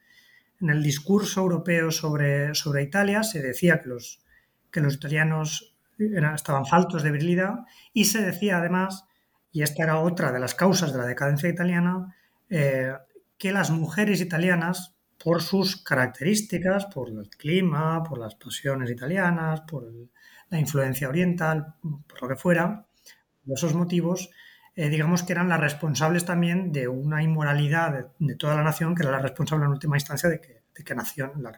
En 0.61 0.69
el 0.69 0.83
discurso 0.83 1.41
europeo 1.41 1.91
sobre, 1.91 2.55
sobre 2.55 2.83
Italia 2.83 3.23
se 3.23 3.41
decía 3.41 3.81
que 3.81 3.89
los, 3.89 4.23
que 4.71 4.83
los 4.83 4.95
italianos 4.97 5.75
estaban 5.97 6.67
faltos 6.67 7.03
de 7.03 7.13
virilidad 7.13 7.61
y 7.95 8.05
se 8.05 8.21
decía 8.21 8.59
además, 8.59 9.07
y 9.53 9.63
esta 9.63 9.85
era 9.85 10.01
otra 10.01 10.33
de 10.33 10.39
las 10.39 10.55
causas 10.55 10.93
de 10.93 10.99
la 10.99 11.07
decadencia 11.07 11.49
italiana, 11.49 12.15
eh, 12.51 12.93
que 13.39 13.53
las 13.53 13.71
mujeres 13.71 14.21
italianas 14.21 15.00
por 15.23 15.43
sus 15.43 15.77
características, 15.83 16.87
por 16.87 17.11
el 17.11 17.29
clima, 17.29 18.03
por 18.03 18.19
las 18.19 18.35
pasiones 18.37 18.91
italianas, 18.91 19.61
por 19.63 19.93
la 20.49 20.59
influencia 20.59 21.09
oriental, 21.09 21.75
por 22.07 22.23
lo 22.23 22.29
que 22.29 22.37
fuera, 22.37 22.87
por 23.45 23.57
esos 23.57 23.75
motivos, 23.75 24.31
eh, 24.75 24.89
digamos 24.89 25.23
que 25.23 25.33
eran 25.33 25.49
las 25.49 25.61
responsables 25.61 26.25
también 26.25 26.73
de 26.73 26.89
una 26.89 27.23
inmoralidad 27.23 28.13
de, 28.19 28.35
toda 28.37 28.55
la 28.55 28.63
nación, 28.63 28.95
que 28.95 29.03
era 29.03 29.13
la 29.13 29.19
responsable 29.19 29.67
en 29.67 29.73
última 29.73 29.97
instancia 29.97 30.29
de 30.29 30.41
que, 30.41 30.61
la 30.87 30.95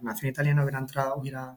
nación 0.02 0.30
italiana 0.30 0.62
hubiera 0.62 0.80
entrado, 0.80 1.14
hubiera 1.14 1.56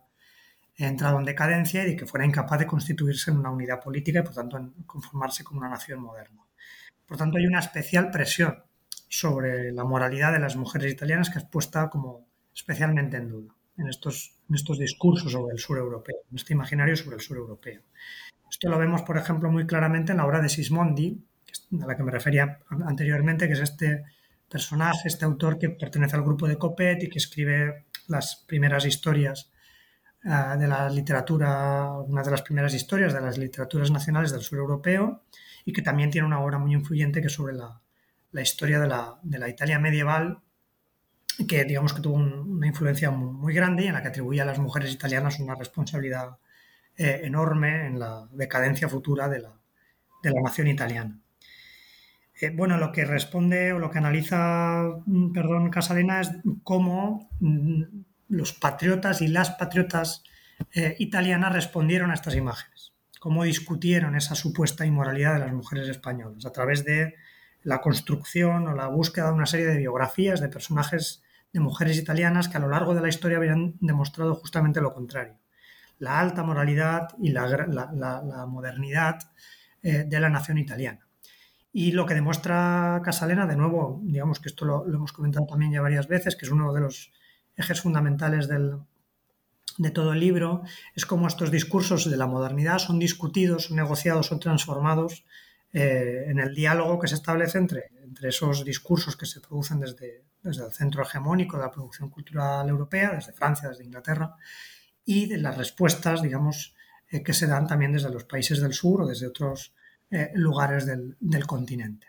entrado 0.77 1.17
en 1.17 1.25
decadencia 1.25 1.83
y 1.83 1.91
de 1.91 1.95
que 1.95 2.05
fuera 2.05 2.25
incapaz 2.25 2.59
de 2.59 2.67
constituirse 2.67 3.31
en 3.31 3.37
una 3.37 3.49
unidad 3.49 3.81
política 3.81 4.19
y 4.19 4.21
por 4.21 4.35
tanto 4.35 4.57
en 4.57 4.71
conformarse 4.85 5.43
como 5.43 5.61
una 5.61 5.69
nación 5.69 5.99
moderna. 5.99 6.41
Por 7.07 7.17
tanto, 7.17 7.37
hay 7.37 7.47
una 7.47 7.59
especial 7.59 8.11
presión 8.11 8.63
sobre 9.07 9.71
la 9.71 9.83
moralidad 9.83 10.33
de 10.33 10.39
las 10.39 10.55
mujeres 10.55 10.91
italianas 10.91 11.29
que 11.29 11.39
es 11.39 11.45
puesta 11.45 11.89
como 11.89 12.27
especialmente 12.53 13.17
en 13.17 13.29
duda 13.29 13.55
en 13.77 13.87
estos, 13.87 14.37
en 14.49 14.55
estos 14.55 14.79
discursos 14.79 15.31
sobre 15.31 15.53
el 15.53 15.59
sur 15.59 15.77
europeo, 15.77 16.15
en 16.29 16.37
este 16.37 16.53
imaginario 16.53 16.95
sobre 16.95 17.17
el 17.17 17.21
sur 17.21 17.37
europeo. 17.37 17.81
Esto 18.49 18.69
lo 18.69 18.77
vemos, 18.77 19.01
por 19.01 19.17
ejemplo, 19.17 19.51
muy 19.51 19.65
claramente 19.65 20.11
en 20.11 20.19
la 20.19 20.25
obra 20.25 20.41
de 20.41 20.49
Sismondi, 20.49 21.21
a 21.81 21.85
la 21.85 21.97
que 21.97 22.03
me 22.03 22.11
refería 22.11 22.59
anteriormente, 22.85 23.47
que 23.47 23.53
es 23.53 23.59
este 23.59 24.03
personaje, 24.49 25.07
este 25.07 25.25
autor 25.25 25.57
que 25.57 25.69
pertenece 25.69 26.15
al 26.15 26.23
grupo 26.23 26.47
de 26.47 26.57
Copet 26.57 27.03
y 27.03 27.09
que 27.09 27.17
escribe 27.17 27.85
las 28.07 28.43
primeras 28.47 28.85
historias 28.85 29.51
eh, 30.23 30.57
de 30.57 30.67
la 30.67 30.89
literatura, 30.89 31.91
una 31.99 32.21
de 32.21 32.31
las 32.31 32.43
primeras 32.43 32.73
historias 32.73 33.13
de 33.13 33.21
las 33.21 33.37
literaturas 33.37 33.91
nacionales 33.91 34.31
del 34.31 34.41
sur 34.41 34.59
europeo 34.59 35.23
y 35.65 35.73
que 35.73 35.81
también 35.81 36.11
tiene 36.11 36.27
una 36.27 36.39
obra 36.39 36.59
muy 36.59 36.73
influyente 36.73 37.21
que 37.21 37.27
es 37.27 37.33
sobre 37.33 37.55
la, 37.55 37.81
la 38.35 38.41
historia 38.41 38.81
de 38.81 38.87
la, 38.87 39.17
de 39.23 39.39
la, 39.39 39.47
Italia 39.47 39.79
medieval, 39.79 40.39
que 41.47 41.63
digamos 41.63 41.93
que 41.93 42.01
tuvo 42.01 42.15
una 42.15 42.67
influencia 42.67 43.09
muy, 43.09 43.53
grande 43.53 43.85
y 43.85 43.87
en 43.87 43.93
la 43.93 44.01
que 44.01 44.09
atribuye 44.09 44.41
a 44.41 44.45
las 44.45 44.59
mujeres 44.59 44.91
italianas 44.91 45.39
una 45.39 45.55
responsabilidad 45.55 46.37
eh, 46.97 47.21
enorme 47.23 47.87
en 47.87 47.97
la 47.97 48.27
decadencia 48.33 48.89
futura 48.89 49.29
de 49.29 49.39
la, 49.39 49.53
de 50.21 50.31
la 50.31 50.41
nación 50.41 50.67
italiana. 50.67 51.17
Eh, 52.41 52.49
bueno, 52.53 52.77
lo 52.77 52.91
que 52.91 53.05
responde 53.05 53.71
o 53.71 53.79
lo 53.79 53.89
que 53.89 53.99
analiza, 53.99 54.83
mm, 55.05 55.31
perdón, 55.31 55.69
Casalena 55.69 56.19
es 56.19 56.31
cómo 56.63 57.29
mm, 57.39 57.83
los 58.27 58.51
patriotas 58.51 59.21
y 59.21 59.29
las 59.29 59.51
patriotas 59.51 60.25
eh, 60.73 60.97
italianas 60.99 61.53
respondieron 61.53 62.11
a 62.11 62.15
estas 62.15 62.35
imágenes, 62.35 62.91
cómo 63.17 63.45
discutieron 63.45 64.13
esa 64.17 64.35
supuesta 64.35 64.85
inmoralidad 64.85 65.35
de 65.35 65.39
las 65.39 65.53
mujeres 65.53 65.87
españolas 65.87 66.45
a 66.45 66.51
través 66.51 66.83
de 66.83 67.15
la 67.65 67.81
construcción 67.81 68.67
o 68.67 68.75
la 68.75 68.87
búsqueda 68.87 69.27
de 69.27 69.33
una 69.33 69.47
serie 69.47 69.65
de 69.65 69.77
biografías 69.77 70.39
de 70.39 70.49
personajes 70.49 71.23
de 71.51 71.59
mujeres 71.59 71.97
italianas 71.97 72.47
que 72.47 72.57
a 72.57 72.59
lo 72.59 72.69
largo 72.69 72.93
de 72.93 73.01
la 73.01 73.09
historia 73.09 73.37
habían 73.37 73.75
demostrado 73.79 74.35
justamente 74.35 74.81
lo 74.81 74.93
contrario. 74.93 75.39
La 75.97 76.19
alta 76.19 76.43
moralidad 76.43 77.09
y 77.19 77.31
la, 77.31 78.45
modernidad 78.47 79.17
eh, 79.81 80.05
de 80.07 80.19
la 80.19 80.29
nación 80.29 80.59
italiana. 80.59 81.07
Y 81.73 81.91
lo 81.91 82.05
que 82.05 82.13
demuestra 82.13 83.01
Casalena, 83.03 83.47
de 83.47 83.55
nuevo, 83.55 83.99
digamos 84.03 84.39
que 84.39 84.49
esto 84.49 84.63
lo, 84.63 84.85
hemos 84.85 85.11
comentado 85.11 85.47
también 85.47 85.71
ya 85.71 85.81
varias 85.81 86.07
veces, 86.07 86.35
que 86.35 86.45
es 86.45 86.51
uno 86.51 86.71
de 86.71 86.81
los 86.81 87.11
ejes 87.57 87.81
fundamentales 87.81 88.47
de 88.47 89.89
todo 89.91 90.13
el 90.13 90.19
libro, 90.19 90.61
es 90.93 91.07
cómo 91.07 91.27
estos 91.27 91.49
discursos 91.49 92.09
de 92.09 92.15
la 92.15 92.27
modernidad 92.27 92.77
son 92.77 92.99
discutidos, 92.99 93.65
son 93.65 93.77
negociados, 93.77 94.27
son 94.27 94.39
transformados 94.39 95.25
eh, 95.77 96.29
en 96.29 96.39
el 96.39 96.55
diálogo 96.55 96.97
que 96.97 97.09
se 97.09 97.15
establece 97.15 97.57
entre, 97.57 97.91
entre 98.01 98.29
esos 98.29 98.63
discursos 98.63 99.17
que 99.17 99.25
se 99.25 99.41
producen 99.41 99.81
desde, 99.81 100.23
desde 100.41 100.65
el 100.65 100.71
centro 100.71 101.03
hegemónico 101.03 101.57
de 101.57 101.63
la 101.63 101.71
producción 101.71 102.09
cultural 102.09 102.69
europea, 102.69 103.11
desde 103.13 103.33
Francia, 103.33 103.67
desde 103.67 103.83
Inglaterra, 103.83 104.37
y 105.03 105.25
de 105.25 105.37
las 105.37 105.57
respuestas, 105.57 106.21
digamos, 106.21 106.73
eh, 107.11 107.21
que 107.21 107.33
se 107.33 107.47
dan 107.47 107.67
también 107.67 107.91
desde 107.91 108.09
los 108.09 108.23
países 108.23 108.61
del 108.61 108.71
sur 108.71 109.01
o 109.01 109.05
desde 109.05 109.27
otros 109.27 109.75
eh, 110.11 110.31
lugares 110.35 110.85
del, 110.85 111.17
del, 111.19 111.45
continente. 111.45 112.07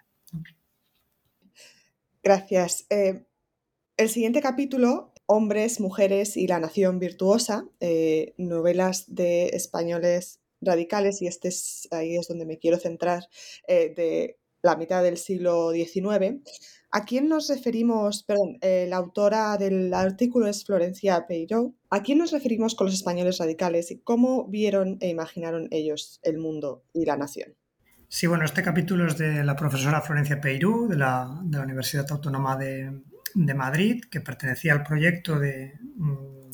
Gracias. 2.22 2.86
el 2.88 4.08
siguiente 4.08 4.42
capítulo, 4.42 5.12
Hombres, 5.26 5.80
Mujeres 5.80 6.36
y 6.36 6.46
la 6.46 6.60
Nación 6.60 7.00
Virtuosa, 7.00 7.66
novelas 8.38 9.12
de 9.12 9.48
españoles 9.48 10.38
radicales, 10.60 11.22
y 11.22 11.26
este 11.26 11.48
es, 11.48 11.88
ahí 11.90 12.16
es 12.16 12.28
donde 12.28 12.46
me 12.46 12.58
quiero 12.58 12.78
centrar, 12.78 13.24
eh, 13.68 13.92
de 13.96 14.38
la 14.62 14.76
mitad 14.76 15.02
del 15.02 15.16
siglo 15.16 15.70
XIX. 15.72 16.42
¿A 16.90 17.04
quién 17.04 17.28
nos 17.28 17.48
referimos? 17.48 18.22
Perdón, 18.24 18.58
eh, 18.60 18.86
la 18.88 18.96
autora 18.96 19.56
del 19.58 19.92
artículo 19.92 20.46
es 20.46 20.64
Florencia 20.64 21.26
Peiró. 21.26 21.74
¿A 21.90 22.02
quién 22.02 22.18
nos 22.18 22.32
referimos 22.32 22.74
con 22.74 22.86
los 22.86 22.94
españoles 22.94 23.38
radicales 23.38 23.90
y 23.90 24.00
cómo 24.00 24.48
vieron 24.48 24.98
e 25.00 25.08
imaginaron 25.08 25.68
ellos 25.70 26.20
el 26.22 26.38
mundo 26.38 26.84
y 26.92 27.04
la 27.04 27.16
nación? 27.16 27.54
Sí, 28.08 28.26
bueno, 28.26 28.44
este 28.44 28.62
capítulo 28.62 29.06
es 29.06 29.18
de 29.18 29.44
la 29.44 29.56
profesora 29.56 30.00
Florencia 30.00 30.40
Peiró, 30.40 30.86
de 30.86 30.96
la, 30.96 31.40
de 31.42 31.58
la 31.58 31.64
Universidad 31.64 32.06
Autónoma 32.10 32.56
de, 32.56 33.02
de, 33.34 33.54
Madrid, 33.54 34.04
que 34.10 34.20
pertenecía 34.20 34.72
al 34.72 34.84
proyecto 34.84 35.38
de 35.38 35.74
mm, 35.96 36.46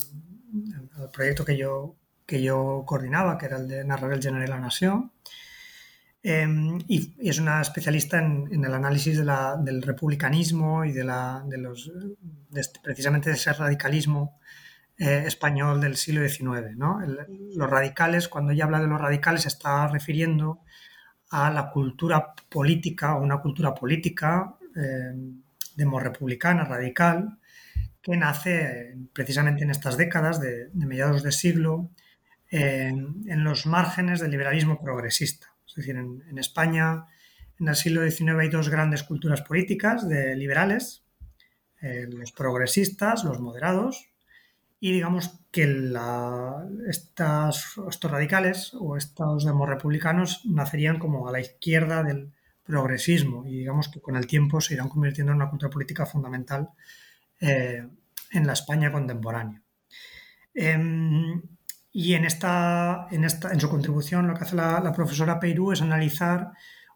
al 0.98 1.10
proyecto 1.10 1.44
que 1.44 1.56
yo 1.56 1.96
que 2.27 2.43
yo 2.43 2.85
coordinaba, 2.86 3.39
que 3.39 3.47
era 3.47 3.59
el 3.59 3.69
de 3.69 3.85
narrar 3.85 4.12
el 4.12 4.23
General 4.23 4.51
la 4.51 4.61
Nación. 4.61 5.12
Em, 6.24 6.78
y, 6.86 7.15
es 7.28 7.39
una 7.40 7.61
especialista 7.61 8.19
en, 8.19 8.65
el 8.65 8.74
análisis 8.74 9.19
del 9.19 9.82
republicanismo 9.82 10.85
y 10.85 10.93
de, 10.93 11.05
la, 11.05 11.43
de 11.47 11.59
los, 11.59 11.90
este, 12.55 12.78
precisamente 12.81 13.31
de 13.31 13.36
ese 13.36 13.53
radicalismo 13.53 14.39
eh, 14.99 15.24
español 15.27 15.81
del 15.81 15.97
siglo 15.97 16.27
XIX. 16.28 16.77
los 17.57 17.70
radicales, 17.70 18.28
cuando 18.28 18.53
ella 18.53 18.65
habla 18.65 18.81
de 18.81 18.86
los 18.86 19.01
radicales, 19.01 19.43
se 19.43 19.49
está 19.49 19.89
refiriendo 19.89 20.61
a 21.31 21.51
la 21.51 21.70
cultura 21.70 22.35
política 22.49 23.16
o 23.16 23.23
una 23.23 23.39
cultura 23.39 23.74
política 23.74 24.55
eh, 24.77 25.12
republicana 25.77 26.65
radical 26.65 27.39
que 28.01 28.16
nace 28.16 28.97
precisamente 29.12 29.65
en 29.65 29.70
estas 29.70 29.97
décadas 29.97 30.40
de, 30.40 30.69
de 30.69 30.86
mediados 30.86 31.23
de 31.23 31.32
siglo 31.32 31.90
en, 32.52 33.44
los 33.44 33.66
márgenes 33.66 34.20
del 34.20 34.30
liberalismo 34.30 34.80
progresista. 34.80 35.54
Es 35.66 35.74
decir, 35.74 35.96
en, 35.96 36.38
España, 36.38 37.06
en 37.58 37.68
el 37.68 37.76
siglo 37.76 38.08
XIX 38.08 38.32
hay 38.38 38.48
dos 38.50 38.68
grandes 38.68 39.02
culturas 39.02 39.40
políticas 39.40 40.06
de 40.06 40.36
liberales, 40.36 41.02
eh, 41.80 42.06
los 42.10 42.30
progresistas, 42.32 43.24
los 43.24 43.40
moderados, 43.40 44.10
y 44.78 44.92
digamos 44.92 45.40
que 45.50 45.62
estas, 46.88 47.74
estos 47.88 48.10
radicales 48.10 48.74
o 48.78 48.96
estos 48.96 49.44
republicanos 49.44 50.42
nacerían 50.44 50.98
como 50.98 51.28
a 51.28 51.32
la 51.32 51.40
izquierda 51.40 52.02
del 52.02 52.32
progresismo 52.64 53.46
y 53.46 53.58
digamos 53.58 53.88
que 53.88 54.00
con 54.00 54.16
el 54.16 54.26
tiempo 54.26 54.60
se 54.60 54.74
irán 54.74 54.88
convirtiendo 54.88 55.32
en 55.32 55.36
una 55.36 55.50
cultura 55.50 55.70
política 55.70 56.04
fundamental 56.04 56.70
eh, 57.40 57.86
en 58.32 58.46
la 58.46 58.52
España 58.52 58.90
contemporánea. 58.90 59.62
Em, 60.54 61.40
y 61.93 62.14
en, 62.14 62.24
esta, 62.24 63.06
en, 63.10 63.24
esta, 63.24 63.52
en 63.52 63.60
su 63.60 63.69
contribución 63.69 64.27
lo 64.27 64.35
que 64.35 64.44
hace 64.44 64.56
la, 64.56 64.93
profesora 64.94 65.39
Peirú 65.39 65.73
es 65.73 65.82
analizar 65.82 66.52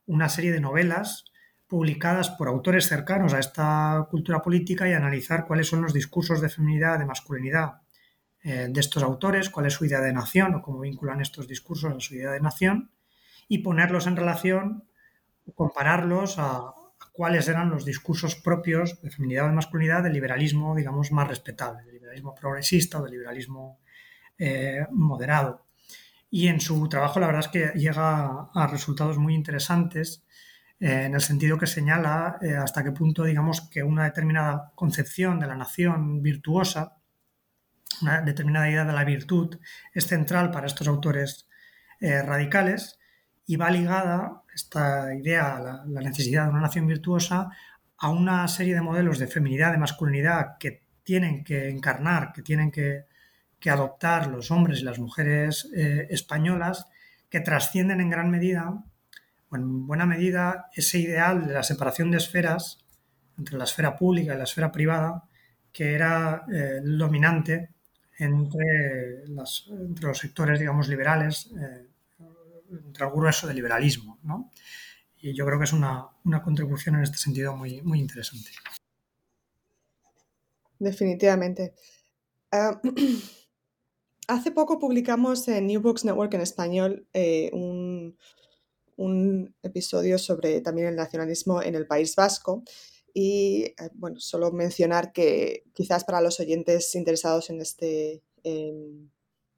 una 0.07 0.29
serie 0.31 0.53
de 0.53 0.61
novelas 0.61 1.27
publicadas 1.67 2.31
por 2.31 2.49
autores 2.49 2.89
cercanos 2.89 3.35
a 3.35 3.39
esta 3.39 4.07
cultura 4.11 4.41
política 4.41 4.89
y 4.89 4.95
analizar 4.95 5.47
cuáles 5.47 5.69
son 5.69 5.83
los 5.83 5.93
discursos 5.93 6.41
de 6.41 6.49
feminidad, 6.49 6.99
de 6.99 7.05
masculinidad 7.05 7.83
eh, 8.43 8.69
de 8.71 8.81
estos 8.81 9.03
autores, 9.03 9.51
cuál 9.51 9.67
es 9.67 9.75
su 9.75 9.85
idea 9.85 10.01
de 10.01 10.13
nación 10.13 10.55
o 10.55 10.63
cómo 10.63 10.81
vinculan 10.81 11.21
estos 11.21 11.47
discursos 11.47 11.93
a 11.93 12.01
su 12.01 12.15
idea 12.15 12.31
de 12.31 12.41
nación 12.41 12.91
y 13.49 13.59
ponerlos 13.59 14.07
en 14.07 14.17
relación, 14.17 14.85
compararlos 15.55 16.39
a, 16.39 16.57
a 16.57 16.75
cuáles 17.13 17.49
eran 17.49 17.69
los 17.69 17.85
discursos 17.85 18.37
propios 18.37 19.03
de 19.03 19.11
feminidad 19.11 19.45
o 19.45 19.49
de 19.49 19.55
masculinidad 19.55 20.05
del 20.05 20.15
liberalismo, 20.15 20.75
digamos, 20.75 21.13
más 21.13 21.29
respetable, 21.29 21.85
del 21.85 21.95
liberalismo 21.95 22.35
progresista 22.35 22.99
o 23.01 23.03
del 23.03 23.13
liberalismo 23.13 23.81
eh, 24.39 24.87
moderado. 24.91 25.67
Y 26.31 26.49
en 26.49 26.61
su 26.61 26.89
trabajo 26.89 27.21
la 27.21 27.27
verdad 27.27 27.47
es 27.47 27.49
que 27.49 27.79
llega 27.79 28.51
a 28.53 28.67
resultados 28.71 29.17
muy 29.19 29.35
interesantes 29.35 30.25
eh, 30.79 31.05
en 31.05 31.15
el 31.15 31.23
sentido 31.23 31.57
que 31.57 31.67
señala 31.67 32.39
eh, 32.43 32.55
hasta 32.55 32.85
qué 32.85 32.93
punto, 32.93 33.25
digamos, 33.25 33.63
que 33.63 33.83
una 33.83 34.05
determinada 34.05 34.73
concepción 34.75 35.41
de 35.41 35.47
la 35.47 35.55
nación 35.57 36.23
virtuosa, 36.23 36.99
una 38.03 38.21
determinada 38.21 38.69
idea 38.69 38.85
de 38.85 38.93
la 38.93 39.05
virtud, 39.05 39.59
es 39.95 40.07
central 40.07 40.51
para 40.51 40.67
estos 40.67 40.89
autores 40.89 41.49
radicales 41.99 42.99
y 43.47 43.57
va 43.57 43.71
ligada 43.71 44.43
esta 44.55 45.15
idea, 45.15 45.59
la, 45.59 45.85
la, 45.87 46.01
necesidad 46.03 46.45
de 46.45 46.51
una 46.51 46.61
nación 46.61 46.87
virtuosa, 46.87 47.49
a 47.97 48.11
una 48.11 48.47
serie 48.49 48.75
de 48.75 48.83
modelos 48.83 49.19
de 49.19 49.29
feminidad, 49.29 49.73
de 49.73 49.79
masculinidad 49.79 50.59
que 50.59 50.85
tienen 51.03 51.43
que 51.43 51.71
encarnar, 51.71 52.35
que 52.35 52.43
tienen 52.43 52.71
que 52.71 53.07
que 53.61 53.71
adoptar 53.71 54.29
los 54.29 54.51
hombres 54.51 54.81
y 54.81 54.85
las 54.85 54.99
mujeres 54.99 55.69
eh, 55.75 56.07
españolas 56.11 56.87
que 57.29 57.41
trascienden 57.41 58.01
en 58.01 58.11
gran 58.11 58.31
medida, 58.31 58.85
o 59.49 59.57
en 59.57 59.87
buena 59.87 60.07
medida, 60.07 60.67
ese 60.75 60.99
ideal 60.99 61.47
de 61.47 61.55
la 61.55 61.63
separación 61.63 62.11
de 62.11 62.19
esferas 62.19 62.85
entre 63.39 63.59
la 63.59 63.65
esfera 63.65 63.97
pública 63.97 64.35
y 64.35 64.39
la 64.39 64.45
esfera 64.45 64.73
privada 64.73 65.25
que 65.73 65.95
era 65.95 66.47
eh, 66.51 66.81
dominante 66.83 67.71
entre, 68.19 69.27
los 69.29 69.69
sectores, 70.19 70.59
digamos, 70.59 70.89
liberales, 70.89 71.51
eh, 71.61 71.87
entre 72.71 73.05
el 73.05 73.13
grueso 73.13 73.47
del 73.47 73.57
liberalismo, 73.57 74.19
¿no? 74.23 74.51
Y 75.19 75.35
yo 75.35 75.45
creo 75.45 75.59
que 75.59 75.65
es 75.65 75.75
una, 75.75 76.09
contribución 76.43 76.95
en 76.95 77.03
este 77.03 77.19
sentido 77.19 77.55
muy, 77.55 77.83
muy 77.83 78.01
interesante. 78.01 78.51
Definitivamente. 80.79 81.75
Ah, 82.51 82.81
hace 84.27 84.51
poco 84.51 84.79
publicamos 84.79 85.47
en 85.49 85.67
New 85.67 85.81
Books 85.81 86.05
Network 86.05 86.35
en 86.35 86.41
español 86.41 87.07
eh, 87.13 87.51
un, 87.53 88.17
un, 88.97 89.55
episodio 89.63 90.19
sobre 90.19 90.61
también 90.61 90.89
el 90.89 90.97
nacionalismo 90.97 91.63
en 91.63 91.75
el 91.75 91.87
País 91.87 92.15
Vasco. 92.17 92.63
Y 93.15 93.65
eh, 93.65 93.75
bueno, 93.95 94.21
solo 94.21 94.53
mencionar 94.53 95.13
que 95.13 95.65
quizás 95.73 96.05
para 96.05 96.21
los 96.21 96.41
oyentes 96.41 96.95
interesados 96.95 97.51
en 97.51 97.61
este, 97.61 98.23
en, 98.43 99.11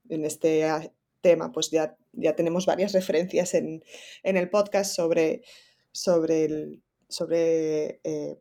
este 0.07 0.91
tema, 1.21 1.51
pues 1.51 1.69
ya, 1.69 1.97
ya 2.13 2.35
tenemos 2.35 2.65
varias 2.65 2.93
referencias 2.93 3.53
en, 3.53 3.83
el 4.23 4.49
podcast 4.49 4.95
sobre, 4.95 5.43
sobre, 5.91 6.45
el, 6.45 6.83
sobre 7.09 7.99
eh, 8.03 8.37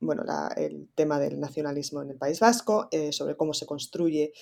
bueno, 0.00 0.24
el 0.56 0.88
tema 0.96 1.20
del 1.20 1.38
nacionalismo 1.38 2.02
en 2.02 2.10
el 2.10 2.18
País 2.18 2.40
Vasco, 2.40 2.88
sobre 3.12 3.36
cómo 3.36 3.54
se 3.54 3.66
construye. 3.66 4.32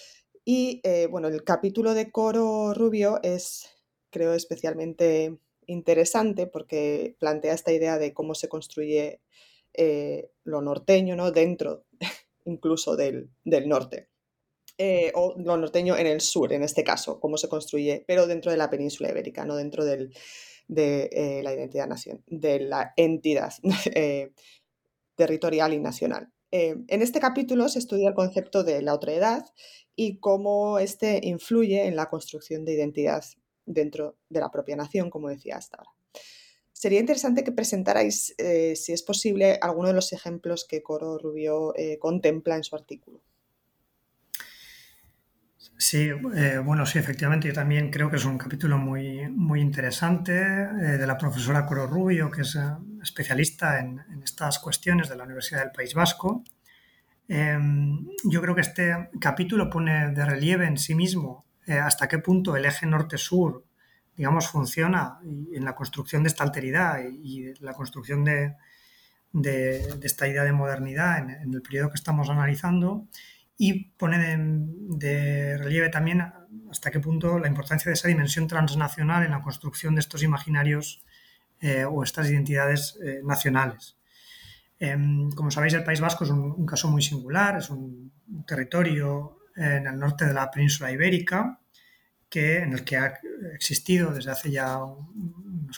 Y 0.45 0.81
eh, 0.85 1.07
bueno, 1.07 1.29
el 1.29 1.45
capítulo 1.45 1.95
de 1.95 2.11
Coro 2.11 2.75
Rubio 2.75 3.21
es, 3.23 3.69
creo, 4.11 4.35
especialmente 4.35 5.39
interesante 5.67 6.47
porque 6.47 7.17
plantea 7.21 7.55
esta 7.55 7.73
idea 7.73 7.99
de 7.99 8.13
cómo 8.13 8.35
se 8.35 8.49
construye 8.49 9.21
lo 10.45 10.61
norteño, 10.61 11.15
¿no? 11.17 11.31
Dentro 11.31 11.85
incluso 12.45 12.97
del, 12.97 13.31
del 13.45 13.69
norte. 13.69 14.11
Eh, 14.83 15.13
o 15.15 15.35
lo 15.37 15.59
norteño 15.59 15.95
en 15.99 16.07
el 16.07 16.23
sur, 16.23 16.55
en 16.55 16.63
este 16.63 16.83
caso, 16.83 17.21
cómo 17.21 17.37
se 17.37 17.51
construye, 17.51 18.03
pero 18.07 18.27
dentro 18.27 18.51
de 18.51 18.57
la 18.57 18.71
península 18.71 19.11
ibérica, 19.11 19.45
no 19.45 19.57
dentro 19.57 19.85
de 19.85 20.11
eh, 21.13 21.43
la 21.43 21.53
identidad 21.53 21.87
nación, 21.87 22.25
de 22.27 22.61
la 22.61 22.95
entidad 22.97 23.53
eh, 23.95 24.33
territorial 25.17 25.75
y 25.75 25.81
nacional. 25.81 26.33
En 26.51 27.03
este 27.03 27.21
capítulo 27.21 27.69
se 27.69 27.79
estudia 27.79 28.09
el 28.09 28.15
concepto 28.15 28.65
de 28.65 28.83
la 28.83 28.95
otra 28.95 29.13
edad 29.13 29.45
y 29.97 30.19
cómo 30.19 30.79
este 30.79 31.21
influye 31.23 31.87
en 31.87 31.97
la 31.97 32.09
construcción 32.09 32.65
de 32.65 32.75
identidad 32.75 33.25
dentro 33.67 34.17
de 34.29 34.41
la 34.41 34.51
propia 34.51 34.77
nación, 34.77 35.11
como 35.11 35.29
decía 35.29 35.57
hasta 35.57 35.79
ahora. 35.79 35.91
Sería 36.73 37.01
interesante 37.01 37.45
que 37.45 37.53
presentarais, 37.53 38.35
si 38.75 38.93
es 38.93 39.03
posible, 39.03 39.59
alguno 39.61 39.89
de 39.89 39.95
los 39.95 40.13
ejemplos 40.13 40.65
que 40.65 40.83
Coro 40.83 41.19
Rubio 41.19 41.75
contempla 41.99 42.57
en 42.57 42.65
su 42.65 42.75
artículo. 42.75 43.21
Sí, 45.81 46.11
eh, 46.35 46.59
bueno, 46.63 46.85
sí, 46.85 46.99
efectivamente, 46.99 47.49
yo 47.49 47.55
también 47.55 47.91
creo 47.91 48.11
que 48.11 48.17
es 48.17 48.27
un 48.27 48.37
capítulo 48.37 48.77
muy, 48.77 49.31
muy 49.31 49.63
interesante 49.63 50.35
eh, 50.35 50.99
de 50.99 51.07
la 51.07 51.17
profesora 51.17 51.65
Coro 51.65 51.87
Rubio, 51.87 52.31
que 52.31 52.43
es 52.43 52.55
eh, 52.55 52.61
especialista 53.03 53.81
en, 53.81 53.99
estas 54.23 54.59
cuestiones 54.59 55.09
de 55.09 55.17
la 55.17 55.25
Universidad 55.25 55.61
del 55.61 55.73
País 55.73 55.95
Vasco. 55.95 56.45
Em, 57.27 58.07
yo 58.25 58.43
creo 58.43 58.55
que 58.55 58.61
este 58.61 59.09
capítulo 59.19 59.71
pone 59.71 60.11
de 60.11 60.23
relieve 60.27 60.67
en 60.67 60.77
sí 60.77 60.95
mismo 60.95 61.47
hasta 61.67 62.09
qué 62.09 62.19
punto 62.19 62.57
el 62.57 62.67
eje 62.67 62.85
norte-sur, 62.85 63.65
digamos, 64.15 64.49
funciona 64.49 65.19
en 65.23 65.65
la 65.65 65.75
construcción 65.75 66.23
de 66.23 66.29
esta 66.29 66.45
alteridad 66.45 66.99
y, 67.09 67.55
la 67.61 67.73
construcción 67.73 68.23
de, 68.23 68.55
esta 70.03 70.29
idea 70.29 70.45
de 70.45 70.53
modernidad 70.53 71.19
en 71.19 71.55
el 71.55 71.63
periodo 71.63 71.89
que 71.89 71.95
estamos 71.95 72.29
analizando 72.29 73.07
y 73.63 73.91
pone 73.99 74.17
de, 74.17 75.59
relieve 75.59 75.91
también 75.91 76.23
hasta 76.71 76.91
qué 76.91 76.99
punto 76.99 77.39
la 77.39 77.47
importancia 77.47 77.91
de 77.91 77.93
esa 77.93 78.09
dimensión 78.09 78.47
transnacional 78.47 79.23
en 79.23 79.33
la 79.33 79.43
construcción 79.43 79.95
de 79.95 80.01
estos 80.01 80.23
imaginarios 80.23 81.05
eh, 81.61 81.85
o 81.85 82.03
estas 82.03 82.31
identidades 82.31 82.99
eh, 83.05 83.21
nacionales. 83.23 83.99
Em, 84.79 85.31
como 85.33 85.51
sabéis, 85.51 85.75
el 85.75 85.85
País 85.85 86.01
Vasco 86.01 86.25
es 86.25 86.31
un, 86.31 86.65
caso 86.65 86.89
muy 86.89 87.03
singular, 87.03 87.59
es 87.59 87.69
un, 87.69 88.11
territorio 88.47 89.41
en 89.55 89.87
el 89.87 89.99
norte 89.99 90.25
de 90.25 90.33
la 90.33 90.51
península 90.51 90.91
ibérica 90.91 91.61
que, 92.31 92.61
en 92.61 92.73
el 92.73 92.83
que 92.83 92.97
ha 92.97 93.13
existido 93.53 94.11
desde 94.11 94.31
hace 94.31 94.51
ya 94.51 94.83
un, 94.83 95.71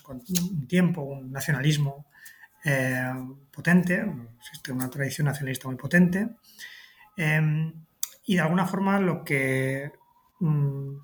tiempo 0.68 1.02
un 1.02 1.32
nacionalismo 1.32 2.06
eh, 2.64 3.10
potente, 3.50 4.06
existe 4.38 4.70
una 4.70 4.88
tradición 4.88 5.24
nacionalista 5.24 5.66
muy 5.66 5.76
potente, 5.76 6.28
Em, 7.16 7.72
y 8.24 8.36
de 8.36 8.40
alguna 8.40 8.66
forma 8.66 9.00
lo 9.00 9.24
que 9.24 9.92
mm, 10.40 10.96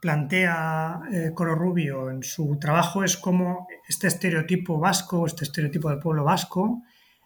plantea 0.00 1.00
eh, 1.12 1.32
Coro 1.34 1.54
Rubio 1.54 2.10
en 2.10 2.22
su 2.22 2.58
trabajo 2.58 3.04
es 3.04 3.16
cómo 3.16 3.66
este 3.88 4.06
estereotipo 4.06 4.78
vasco, 4.78 5.26
este 5.26 5.44
estereotipo 5.44 5.90
del 5.90 5.98
pueblo 5.98 6.24
vasco, 6.24 6.82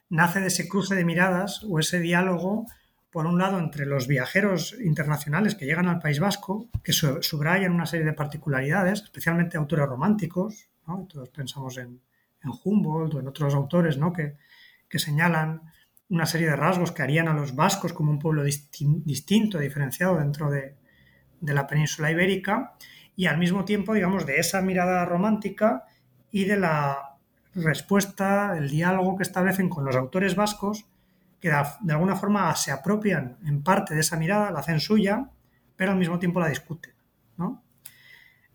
nace 0.09 0.40
de 0.40 0.48
ese 0.48 0.68
cruce 0.68 0.94
de 0.94 1.05
miradas 1.05 1.64
o 1.68 1.78
ese 1.78 2.01
diálogo, 2.01 2.66
por 3.10 3.26
un 3.26 3.39
lado, 3.39 3.59
entre 3.59 3.84
los 3.84 4.06
viajeros 4.06 4.74
internacionales 4.82 5.55
que 5.55 5.66
llegan 5.66 5.86
al 5.86 5.98
País 5.98 6.18
Vasco, 6.18 6.70
que 6.82 6.94
subrayan 6.94 7.72
una 7.72 7.84
serie 7.84 8.06
de 8.06 8.14
particularidades, 8.14 9.02
especialmente 9.02 9.59
autores 9.59 9.86
románticos, 9.86 10.70
todos 11.09 11.28
pensamos 11.28 11.76
en, 11.78 12.01
Humboldt 12.64 13.14
o 13.14 13.20
en 13.20 13.28
otros 13.28 13.55
autores 13.55 13.98
¿no? 13.98 14.12
que, 14.12 14.36
que 14.89 14.98
señalan 14.98 15.62
una 16.12 16.26
serie 16.26 16.47
de 16.47 16.56
rasgos 16.56 16.93
que 16.93 17.02
harían 17.02 17.26
a 17.26 17.32
los 17.32 17.56
vascos 17.56 17.94
como 17.94 18.10
un 18.10 18.18
pueblo 18.18 18.44
distinto, 18.44 19.59
diferenciado 19.59 20.18
dentro 20.18 20.51
de, 20.51 20.76
la 21.40 21.66
península 21.66 22.10
ibérica, 22.10 22.74
y 23.16 23.26
al 23.26 23.39
mismo 23.39 23.64
tiempo, 23.64 23.94
digamos, 23.94 24.26
de 24.26 24.36
esa 24.36 24.60
mirada 24.60 25.06
romántica 25.06 25.84
y 26.30 26.44
de 26.44 26.59
la 26.59 27.16
respuesta, 27.55 28.56
el 28.59 28.68
diálogo 28.68 29.16
que 29.16 29.22
establecen 29.22 29.70
con 29.70 29.86
los 29.86 29.97
autores 29.97 30.36
vascos, 30.36 30.84
que 31.40 31.48
de 31.48 31.93
alguna 31.93 32.14
forma 32.14 32.55
se 32.56 32.72
apropian 32.72 33.39
en 33.47 33.62
parte 33.62 33.94
de 33.94 34.01
esa 34.01 34.18
mirada, 34.18 34.51
la 34.51 34.60
hacen 34.60 34.80
suya, 34.80 35.30
pero 35.76 35.93
al 35.93 35.98
mismo 35.98 36.18
tiempo 36.18 36.40
la 36.40 36.48
discuten. 36.48 36.93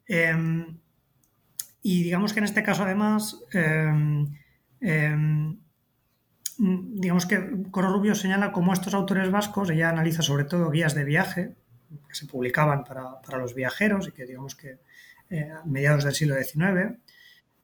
Em, 0.10 0.78
y 1.82 2.04
digamos 2.04 2.34
que 2.34 2.40
en 2.40 2.46
este 2.46 2.64
caso, 2.64 2.84
además, 2.84 3.36
em, 3.52 4.28
em, 4.80 5.58
digamos 6.58 7.26
que 7.26 7.66
Coro 7.70 7.92
Rubio 7.94 8.16
señala 8.16 8.52
cómo 8.52 8.74
estos 8.74 8.94
autores 8.94 9.30
vascos, 9.30 9.70
ella 9.70 9.90
analiza 9.90 10.22
sobre 10.22 10.46
todo 10.46 10.72
guías 10.72 10.96
de 10.96 11.04
viaje 11.04 11.56
que 12.08 12.16
se 12.16 12.26
publicaban 12.26 12.84
para, 12.84 13.38
los 13.38 13.54
viajeros 13.54 14.08
y 14.08 14.12
que 14.12 14.26
digamos 14.26 14.56
que 14.56 14.80
eh, 15.30 15.52
a 15.52 15.64
mediados 15.66 16.04
del 16.04 16.14
siglo 16.14 16.36
XIX, 16.36 16.98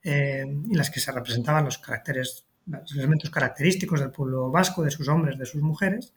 eh, 0.03 0.41
en 0.41 0.77
las 0.77 0.89
que 0.89 0.99
se 0.99 1.11
representaban 1.11 1.65
los 1.65 1.77
caracteres, 1.77 2.45
los 2.65 2.95
elementos 2.95 3.29
característicos 3.29 3.99
del 3.99 4.11
pueblo 4.11 4.51
vasco, 4.51 4.83
de 4.83 4.91
sus 4.91 5.07
hombres, 5.07 5.37
de 5.37 5.45
sus 5.45 5.61
mujeres, 5.61 6.13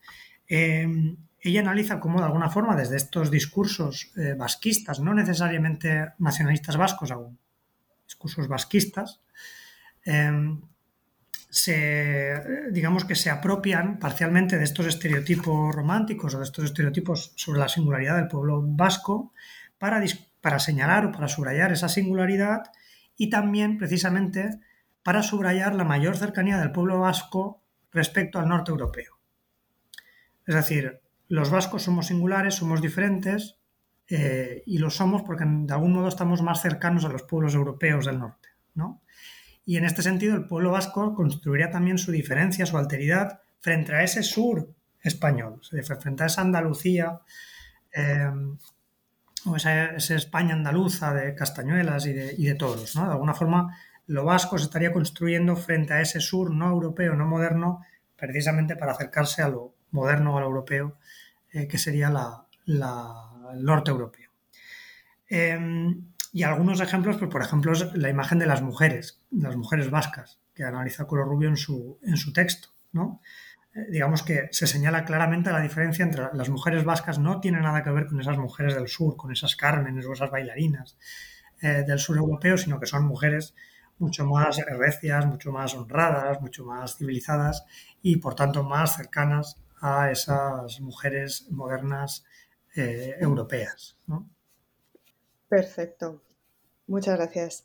eh, 0.48 0.86
ella 1.40 1.60
analiza 1.60 2.00
cómo 2.00 2.18
de 2.18 2.26
alguna 2.26 2.50
forma 2.50 2.76
desde 2.76 2.96
estos 2.96 3.30
discursos 3.30 4.10
vasquistas, 4.36 4.98
no 4.98 5.14
necesariamente 5.14 6.12
nacionalistas 6.18 6.76
vascos 6.76 7.12
aún, 7.12 7.38
discursos 8.04 8.48
vasquistas, 8.48 9.20
se, 11.56 12.68
digamos 12.70 13.06
que 13.06 13.14
se 13.14 13.30
apropian 13.30 13.98
parcialmente 13.98 14.58
de 14.58 14.64
estos 14.64 14.86
estereotipos 14.86 15.74
románticos 15.74 16.34
o 16.34 16.38
de 16.38 16.44
estos 16.44 16.66
estereotipos 16.66 17.32
sobre 17.36 17.60
la 17.60 17.68
singularidad 17.68 18.16
del 18.16 18.28
pueblo 18.28 18.60
vasco 18.62 19.32
para, 19.78 20.04
para 20.42 20.58
señalar 20.58 21.06
o 21.06 21.12
para 21.12 21.28
subrayar 21.28 21.72
esa 21.72 21.88
singularidad 21.88 22.64
y 23.16 23.30
también 23.30 23.78
precisamente 23.78 24.60
para 25.02 25.22
subrayar 25.22 25.74
la 25.74 25.84
mayor 25.84 26.18
cercanía 26.18 26.58
del 26.58 26.72
pueblo 26.72 27.00
vasco 27.00 27.62
respecto 27.90 28.38
al 28.38 28.48
norte 28.48 28.72
europeo. 28.72 29.18
Es 30.46 30.54
decir, 30.54 31.00
los 31.28 31.48
vascos 31.48 31.84
somos 31.84 32.08
singulares, 32.08 32.54
somos 32.54 32.82
diferentes 32.82 33.56
eh, 34.08 34.62
y 34.66 34.76
lo 34.76 34.90
somos 34.90 35.22
porque 35.22 35.44
de 35.46 35.72
algún 35.72 35.94
modo 35.94 36.08
estamos 36.08 36.42
más 36.42 36.60
cercanos 36.60 37.06
a 37.06 37.08
los 37.08 37.22
pueblos 37.22 37.54
europeos 37.54 38.04
del 38.04 38.18
norte. 38.18 38.50
¿no? 38.74 39.00
Y 39.66 39.76
en 39.76 39.84
este 39.84 40.01
sentido, 40.01 40.36
el 40.36 40.47
pueblo 40.47 40.70
vasco 40.70 41.12
construiría 41.12 41.70
también 41.70 41.98
su 41.98 42.12
diferencia, 42.12 42.64
su 42.64 42.78
alteridad 42.78 43.40
frente 43.59 43.94
a 43.94 44.05
ese 44.05 44.22
sur 44.22 44.72
español, 45.02 45.60
frente 46.01 46.22
a 46.22 46.26
esa 46.26 46.40
Andalucía 46.40 47.20
eh, 47.93 48.30
o 49.44 49.56
esa, 49.56 49.97
España 49.97 50.55
andaluza 50.55 51.12
de 51.12 51.34
castañuelas 51.34 52.06
y 52.06 52.12
de, 52.12 52.34
y 52.38 52.47
de 52.47 52.55
toros. 52.55 52.94
De 52.94 53.01
alguna 53.01 53.34
forma, 53.34 53.76
lo 54.06 54.24
vasco 54.24 54.56
se 54.56 54.64
estaría 54.64 54.93
construyendo 54.93 55.56
frente 55.56 55.94
a 55.94 56.01
ese 56.01 56.20
sur 56.20 56.52
no 56.55 56.68
europeo, 56.68 57.14
no 57.14 57.26
moderno, 57.26 57.84
precisamente 58.16 58.76
para 58.76 58.93
acercarse 58.93 59.43
a 59.43 59.48
lo 59.48 59.74
moderno 59.90 60.34
o 60.34 60.38
a 60.38 60.40
lo 60.43 60.47
europeo, 60.47 60.98
eh, 61.52 61.66
que 61.66 61.78
sería 61.78 62.12
el 62.66 63.64
norte 63.64 63.90
europeo. 63.90 64.30
Eh, 65.28 65.59
y 66.32 66.42
algunos 66.42 66.80
ejemplos, 66.80 67.16
pues, 67.16 67.30
por 67.30 67.42
ejemplo, 67.42 67.72
es 67.72 67.92
la 67.94 68.08
imagen 68.08 68.38
de 68.38 68.46
las 68.46 68.62
mujeres, 68.62 69.22
las 69.30 69.56
mujeres 69.56 69.90
vascas, 69.90 70.40
que 70.54 70.64
analiza 70.64 71.06
Coro 71.06 71.24
Rubio 71.24 71.48
en 71.48 71.56
su, 71.56 71.98
en 72.02 72.16
su 72.16 72.32
texto. 72.32 72.68
¿no? 72.92 73.20
eh, 73.76 73.86
digamos 73.90 74.22
que 74.22 74.48
se 74.52 74.66
señala 74.66 75.04
claramente 75.04 75.52
la 75.52 75.60
diferencia 75.60 76.02
entre 76.02 76.24
las 76.32 76.48
mujeres 76.48 76.84
vascas, 76.84 77.18
no 77.18 77.40
tiene 77.40 77.60
nada 77.60 77.82
que 77.82 77.90
ver 77.90 78.06
con 78.06 78.20
esas 78.20 78.38
mujeres 78.38 78.74
del 78.74 78.88
sur, 78.88 79.16
con 79.16 79.32
esas 79.32 79.54
cármenes 79.54 80.06
o 80.06 80.12
esas 80.12 80.30
bailarinas 80.30 80.96
eh, 81.60 81.84
del 81.86 81.98
sur 81.98 82.16
europeo, 82.16 82.56
sino 82.56 82.80
que 82.80 82.86
son 82.86 83.04
mujeres 83.04 83.54
mucho 83.98 84.26
más 84.26 84.56
recias, 84.78 85.26
mucho 85.26 85.52
más 85.52 85.74
honradas, 85.74 86.40
mucho 86.40 86.64
más 86.64 86.96
civilizadas 86.96 87.64
y 88.02 88.16
por 88.16 88.34
tanto 88.34 88.62
más 88.62 88.96
cercanas 88.96 89.56
a 89.80 90.10
esas 90.10 90.80
mujeres 90.80 91.46
modernas 91.50 92.24
eh, 92.74 93.14
europeas. 93.20 93.98
Perfecto. 95.48 96.23
Muchas 96.86 97.16
gracias. 97.16 97.64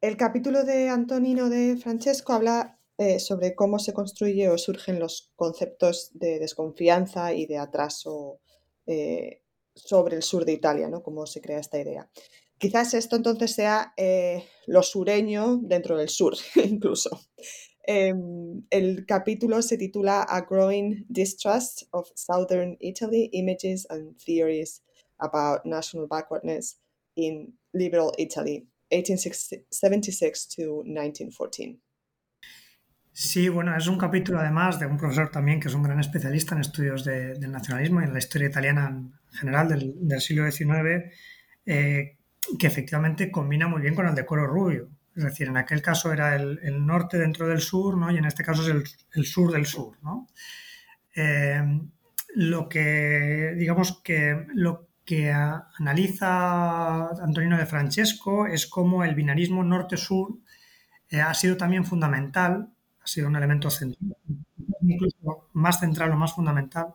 El 0.00 0.16
capítulo 0.16 0.64
de 0.64 0.88
Antonino 0.88 1.48
de 1.48 1.76
Francesco 1.76 2.32
habla 2.32 2.78
eh, 2.98 3.20
sobre 3.20 3.54
cómo 3.54 3.78
se 3.78 3.92
construye 3.92 4.48
o 4.48 4.58
surgen 4.58 4.98
los 4.98 5.32
conceptos 5.36 6.10
de 6.14 6.38
desconfianza 6.38 7.32
y 7.32 7.46
de 7.46 7.58
atraso 7.58 8.40
eh, 8.86 9.42
sobre 9.74 10.16
el 10.16 10.22
sur 10.22 10.44
de 10.44 10.52
Italia, 10.52 10.88
¿no? 10.88 11.02
Cómo 11.02 11.26
se 11.26 11.40
crea 11.40 11.58
esta 11.58 11.78
idea. 11.78 12.10
Quizás 12.58 12.94
esto 12.94 13.16
entonces 13.16 13.54
sea 13.54 13.94
lo 14.66 14.82
sureño 14.82 15.58
dentro 15.62 15.96
del 15.96 16.08
sur, 16.08 16.34
incluso. 16.56 17.10
Em, 17.84 18.66
el 18.70 19.06
capítulo 19.06 19.62
se 19.62 19.78
titula 19.78 20.22
A 20.22 20.42
Growing 20.42 21.06
Distrust 21.08 21.84
of 21.92 22.10
Southern 22.14 22.76
Italy, 22.80 23.30
Images 23.32 23.86
and 23.88 24.16
Theories 24.22 24.82
about 25.20 25.64
National 25.64 26.06
Backwardness 26.06 26.76
in 27.16 27.52
Liberal 27.74 28.14
Italy, 28.18 28.66
1876 28.90 30.46
to 30.46 30.82
1914. 30.84 31.80
Sí, 33.12 33.48
bueno, 33.48 33.76
es 33.76 33.88
un 33.88 33.98
capítulo 33.98 34.38
además 34.38 34.78
de 34.78 34.86
un 34.86 34.96
profesor 34.96 35.28
también 35.28 35.58
que 35.58 35.66
es 35.66 35.74
un 35.74 35.82
gran 35.82 35.98
especialista 35.98 36.54
en 36.54 36.60
estudios 36.60 37.04
del 37.04 37.50
nacionalismo 37.50 38.00
y 38.00 38.04
en 38.04 38.12
la 38.12 38.20
historia 38.20 38.48
italiana 38.48 38.86
en 38.88 39.12
general 39.32 39.68
del, 39.68 40.20
siglo 40.20 40.48
XIX, 40.48 41.12
eh, 41.66 42.16
que 42.56 42.66
efectivamente 42.68 43.32
combina 43.32 43.66
muy 43.66 43.82
bien 43.82 43.96
con 43.96 44.06
el 44.06 44.14
decoro 44.14 44.46
rubio. 44.46 44.90
Es 45.16 45.24
decir, 45.24 45.48
en 45.48 45.56
aquel 45.56 45.82
caso 45.82 46.12
era 46.12 46.36
el, 46.36 46.86
norte 46.86 47.18
dentro 47.18 47.48
del 47.48 47.60
sur, 47.60 47.96
¿no? 47.96 48.08
Y 48.12 48.18
en 48.18 48.24
este 48.24 48.44
caso 48.44 48.62
es 48.62 48.96
el, 49.10 49.24
sur 49.24 49.52
del 49.52 49.66
sur, 49.66 49.98
¿no? 50.00 50.28
Eh, 51.16 51.60
lo 52.36 52.68
que, 52.68 53.54
digamos 53.56 54.00
que 54.00 54.46
lo 54.54 54.87
que 55.08 55.32
analiza 55.32 57.08
Antonino 57.24 57.56
de 57.56 57.64
Francesco 57.64 58.46
es 58.46 58.66
cómo 58.66 59.04
el 59.04 59.14
binarismo 59.14 59.64
norte-sur 59.64 60.36
eh, 61.08 61.22
ha 61.22 61.32
sido 61.32 61.56
también 61.56 61.86
fundamental, 61.86 62.68
ha 63.02 63.06
sido 63.06 63.28
un 63.28 63.36
elemento 63.36 63.70
central, 63.70 64.18
más 65.54 65.80
central 65.80 66.12
o 66.12 66.16
más 66.16 66.34
fundamental 66.34 66.88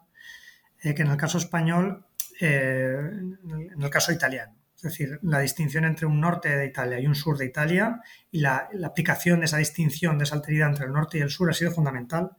eh, 0.84 0.94
que 0.94 1.02
en 1.02 1.08
el 1.08 1.18
caso 1.18 1.40
español, 1.40 2.06
en 2.40 3.82
el 3.82 3.90
caso 3.90 4.12
italiano. 4.12 4.54
Es 4.76 4.84
decir, 4.84 5.18
la 5.24 5.40
distinción 5.40 5.86
entre 5.86 6.06
un 6.06 6.20
norte 6.20 6.56
de 6.56 6.68
Italia 6.68 7.00
y 7.00 7.08
un 7.08 7.16
sur 7.16 7.36
de 7.36 7.48
Italia 7.48 8.00
y 8.30 8.42
la, 8.42 8.70
aplicación 8.86 9.40
de 9.40 9.46
esa 9.46 9.58
distinción, 9.58 10.20
de 10.20 10.26
esa 10.26 10.36
alteridad 10.36 10.70
entre 10.70 10.86
el 10.86 10.94
norte 10.94 11.18
y 11.18 11.22
el 11.22 11.32
sur 11.32 11.50
ha 11.50 11.54
sido 11.54 11.72
fundamental 11.72 12.30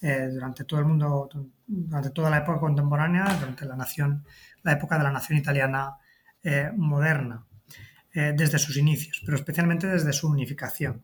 eh, 0.00 0.28
durante 0.32 0.64
todo 0.64 0.80
el 0.80 0.86
mundo, 0.86 1.28
durante 1.66 2.10
toda 2.10 2.30
la 2.30 2.38
época 2.38 2.60
contemporánea, 2.60 3.24
durante 3.38 3.66
la 3.66 3.76
nación, 3.76 4.24
la 4.62 4.72
época 4.72 4.98
de 4.98 5.04
la 5.04 5.12
nación 5.12 5.38
italiana 5.38 5.96
eh, 6.42 6.70
moderna, 6.76 7.46
eh, 8.12 8.32
desde 8.36 8.58
sus 8.58 8.76
inicios, 8.76 9.22
pero 9.24 9.36
especialmente 9.36 9.86
desde 9.86 10.12
su 10.12 10.28
unificación. 10.28 11.02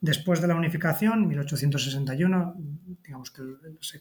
Después 0.00 0.40
de 0.40 0.48
la 0.48 0.54
unificación, 0.56 1.28
1861, 1.28 2.54
digamos 3.04 3.30
que 3.30 3.42
se, 3.80 4.00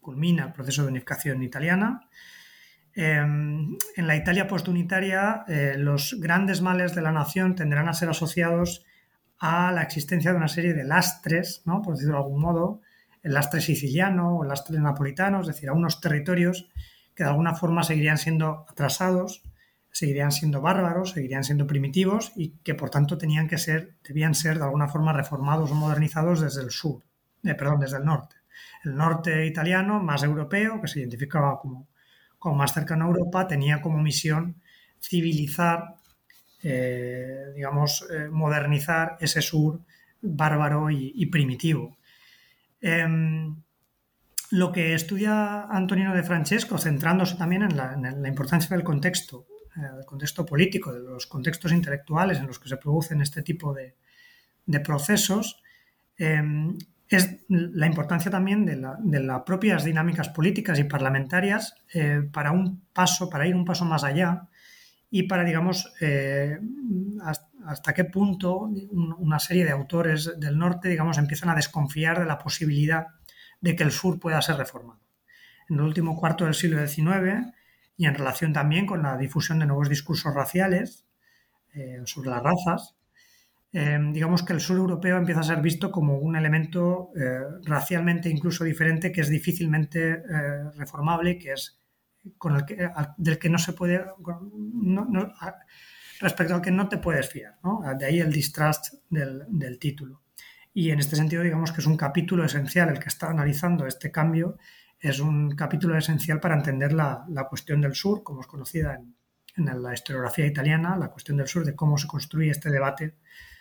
culmina 0.00 0.46
el 0.46 0.52
proceso 0.52 0.82
de 0.82 0.88
unificación 0.88 1.42
italiana, 1.42 2.08
Em, 2.94 3.76
en 3.96 4.06
la 4.06 4.16
Italia 4.16 4.48
postunitaria, 4.48 5.44
eh, 5.46 5.74
los 5.78 6.16
grandes 6.18 6.60
males 6.60 6.94
de 6.94 7.02
la 7.02 7.12
nación 7.12 7.54
tendrán 7.54 7.88
a 7.88 7.94
ser 7.94 8.08
asociados 8.08 8.84
a 9.38 9.70
la 9.72 9.82
existencia 9.82 10.32
de 10.32 10.36
una 10.36 10.48
serie 10.48 10.74
de 10.74 10.84
lastres, 10.84 11.62
¿no? 11.66 11.82
por 11.82 11.94
decirlo 11.94 12.14
de 12.14 12.24
algún 12.24 12.42
modo, 12.42 12.80
el 13.22 13.34
lastre 13.34 13.60
siciliano 13.60 14.36
o 14.36 14.42
el 14.42 14.48
lastre 14.48 14.78
napolitano, 14.78 15.40
es 15.40 15.46
decir, 15.46 15.68
a 15.68 15.72
unos 15.72 16.00
territorios 16.00 16.68
que 17.20 17.24
de 17.24 17.30
alguna 17.32 17.54
forma 17.54 17.82
seguirían 17.82 18.16
siendo 18.16 18.64
atrasados, 18.66 19.42
seguirían 19.90 20.32
siendo 20.32 20.62
bárbaros, 20.62 21.10
seguirían 21.10 21.44
siendo 21.44 21.66
primitivos 21.66 22.32
y 22.34 22.52
que 22.64 22.74
por 22.74 22.88
tanto 22.88 23.18
tenían 23.18 23.46
que 23.46 23.58
ser, 23.58 23.98
debían 24.02 24.34
ser 24.34 24.56
de 24.56 24.64
alguna 24.64 24.88
forma 24.88 25.12
reformados 25.12 25.70
o 25.70 25.74
modernizados 25.74 26.40
desde 26.40 26.62
el 26.62 26.70
sur, 26.70 27.02
eh, 27.44 27.54
perdón, 27.54 27.80
desde 27.80 27.98
el 27.98 28.06
norte. 28.06 28.36
El 28.84 28.96
norte 28.96 29.44
italiano, 29.44 30.02
más 30.02 30.22
europeo, 30.22 30.80
que 30.80 30.88
se 30.88 31.00
identificaba 31.00 31.60
como 31.60 32.56
más 32.56 32.72
cercano 32.72 33.04
a 33.04 33.08
Europa, 33.08 33.46
tenía 33.46 33.82
como 33.82 33.98
misión 33.98 34.56
civilizar, 34.98 35.96
eh, 36.62 37.52
digamos, 37.54 38.06
eh, 38.10 38.30
modernizar 38.30 39.18
ese 39.20 39.42
sur 39.42 39.82
bárbaro 40.22 40.90
y, 40.90 41.26
primitivo. 41.26 41.98
Lo 44.50 44.72
que 44.72 44.94
estudia 44.94 45.62
Antonino 45.62 46.12
de 46.14 46.24
Francesco, 46.24 46.76
centrándose 46.76 47.36
también 47.36 47.62
en 47.62 47.76
la, 47.76 48.28
importancia 48.28 48.76
del 48.76 48.84
contexto, 48.84 49.46
eh, 49.76 49.96
del 49.96 50.04
contexto 50.04 50.44
político, 50.44 50.92
de 50.92 51.00
los 51.00 51.26
contextos 51.26 51.70
intelectuales 51.72 52.38
en 52.38 52.48
los 52.48 52.58
que 52.58 52.68
se 52.68 52.76
producen 52.76 53.20
este 53.20 53.42
tipo 53.42 53.72
de, 53.72 53.94
procesos, 54.80 55.62
em, 56.16 56.76
es 57.08 57.38
la 57.48 57.86
importancia 57.86 58.30
también 58.30 58.66
de, 58.66 59.20
las 59.20 59.42
propias 59.42 59.84
dinámicas 59.84 60.28
políticas 60.28 60.78
y 60.78 60.84
parlamentarias 60.84 61.74
eh, 61.92 62.22
para 62.32 62.52
un 62.52 62.82
paso, 62.92 63.28
para 63.28 63.46
ir 63.46 63.54
un 63.54 63.64
paso 63.64 63.84
más 63.84 64.04
allá 64.04 64.48
y 65.10 65.24
para, 65.24 65.44
digamos, 65.44 65.92
eh, 66.00 66.58
hasta, 67.64 67.92
qué 67.92 68.04
punto 68.04 68.70
una 69.18 69.40
serie 69.40 69.64
de 69.64 69.72
autores 69.72 70.38
del 70.38 70.56
norte, 70.56 70.88
digamos, 70.88 71.18
empiezan 71.18 71.50
a 71.50 71.56
desconfiar 71.56 72.20
de 72.20 72.26
la 72.26 72.38
posibilidad 72.38 73.08
de 73.60 73.76
que 73.76 73.82
el 73.82 73.92
sur 73.92 74.18
pueda 74.18 74.40
ser 74.42 74.56
reformado. 74.56 75.00
En 75.68 75.76
el 75.76 75.82
último 75.82 76.18
cuarto 76.18 76.44
del 76.44 76.54
siglo 76.54 76.86
XIX 76.86 77.52
y 77.96 78.06
en 78.06 78.14
relación 78.14 78.52
también 78.52 78.86
con 78.86 79.02
la 79.02 79.16
difusión 79.16 79.58
de 79.58 79.66
nuevos 79.66 79.88
discursos 79.88 80.34
raciales 80.34 81.06
eh, 81.74 82.00
sobre 82.04 82.30
las 82.30 82.42
razas, 82.42 82.96
Em, 83.72 84.12
digamos 84.12 84.42
que 84.42 84.52
el 84.52 84.60
sur 84.60 84.78
europeo 84.78 85.16
empieza 85.16 85.40
a 85.40 85.44
ser 85.44 85.60
visto 85.60 85.92
como 85.92 86.18
un 86.18 86.34
elemento 86.34 87.12
eh, 87.14 87.40
racialmente 87.62 88.28
incluso 88.28 88.64
diferente 88.64 89.12
que 89.12 89.20
es 89.20 89.28
difícilmente 89.28 90.10
eh, 90.10 90.70
reformable, 90.74 91.38
que 91.38 91.52
es 91.52 91.78
con 92.36 92.56
el 92.56 92.64
que, 92.64 92.90
del 93.16 93.38
que 93.38 93.48
no 93.48 93.58
se 93.58 93.72
puede, 93.72 94.04
respecto 96.20 96.54
al 96.54 96.60
que 96.60 96.70
no 96.72 96.88
te 96.88 96.98
puedes 96.98 97.28
fiar. 97.30 97.58
De 97.96 98.04
ahí 98.04 98.20
el 98.20 98.32
distrust 98.32 98.94
del, 99.08 99.78
título. 99.78 100.20
Y 100.80 100.92
en 100.92 100.98
este 100.98 101.14
sentido, 101.14 101.42
digamos 101.42 101.72
que 101.72 101.82
es 101.82 101.86
un 101.86 101.98
capítulo 101.98 102.42
esencial 102.42 102.88
el 102.88 102.98
que 102.98 103.10
está 103.10 103.28
analizando 103.28 103.86
este 103.86 104.10
cambio. 104.10 104.56
Es 104.98 105.20
un 105.20 105.54
capítulo 105.54 105.94
esencial 105.94 106.40
para 106.40 106.56
entender 106.56 106.94
la, 106.94 107.26
cuestión 107.50 107.82
del 107.82 107.94
sur, 107.94 108.22
como 108.22 108.40
es 108.40 108.46
conocida 108.46 108.94
en, 108.94 109.14
en 109.58 109.82
la 109.82 109.92
historiografía 109.92 110.46
italiana, 110.46 110.96
la 110.96 111.08
cuestión 111.08 111.36
del 111.36 111.48
sur, 111.48 111.66
de 111.66 111.76
cómo 111.76 111.98
se 111.98 112.06
construye 112.06 112.50
este 112.50 112.70
debate 112.70 113.16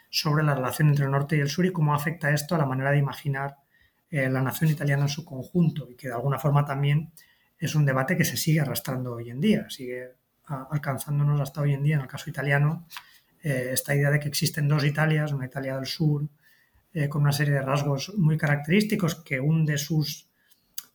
sobre 0.10 0.46
la 0.46 0.56
relación 0.56 0.88
entre 0.88 1.04
el 1.04 1.12
norte 1.12 1.36
y 1.36 1.42
el 1.42 1.50
sur 1.50 1.66
y 1.66 1.74
cómo 1.74 1.94
afecta 1.94 2.32
esto 2.32 2.56
a 2.56 2.58
la 2.58 2.66
manera 2.66 2.92
de 2.92 3.00
imaginar 3.00 3.58
eh, 4.10 4.30
la 4.30 4.42
nación 4.42 4.70
italiana 4.70 5.02
en 5.02 5.10
su 5.10 5.26
conjunto 5.26 5.90
y 5.92 5.96
que 5.96 6.08
de 6.08 6.14
alguna 6.14 6.40
forma 6.40 6.64
también 6.64 7.12
es 7.58 7.76
un 7.76 7.86
debate 7.86 8.16
que 8.16 8.24
se 8.24 8.38
sigue 8.38 8.62
arrastrando 8.62 9.16
hoy 9.16 9.30
en 9.30 9.42
día, 9.42 9.70
sigue 9.70 10.14
alcanzándonos 10.46 11.42
hasta 11.42 11.60
hoy 11.60 11.74
en 11.74 11.84
día 11.84 11.96
en 11.98 12.04
el 12.04 12.08
caso 12.08 12.30
italiano 12.30 12.88
eh, 13.44 13.72
esta 13.74 13.94
idea 13.94 14.10
de 14.10 14.22
que 14.22 14.30
existen 14.30 14.70
dos 14.70 14.86
Italias, 14.86 15.34
una 15.34 15.48
Italia 15.48 15.76
del 15.76 15.86
sur 15.86 16.30
eh, 16.94 17.08
con 17.08 17.22
una 17.22 17.32
serie 17.32 17.54
de 17.54 17.62
rasgos 17.62 18.14
muy 18.18 18.38
característicos 18.38 19.16
que 19.16 19.40
hunde 19.40 19.78
sus 19.78 20.30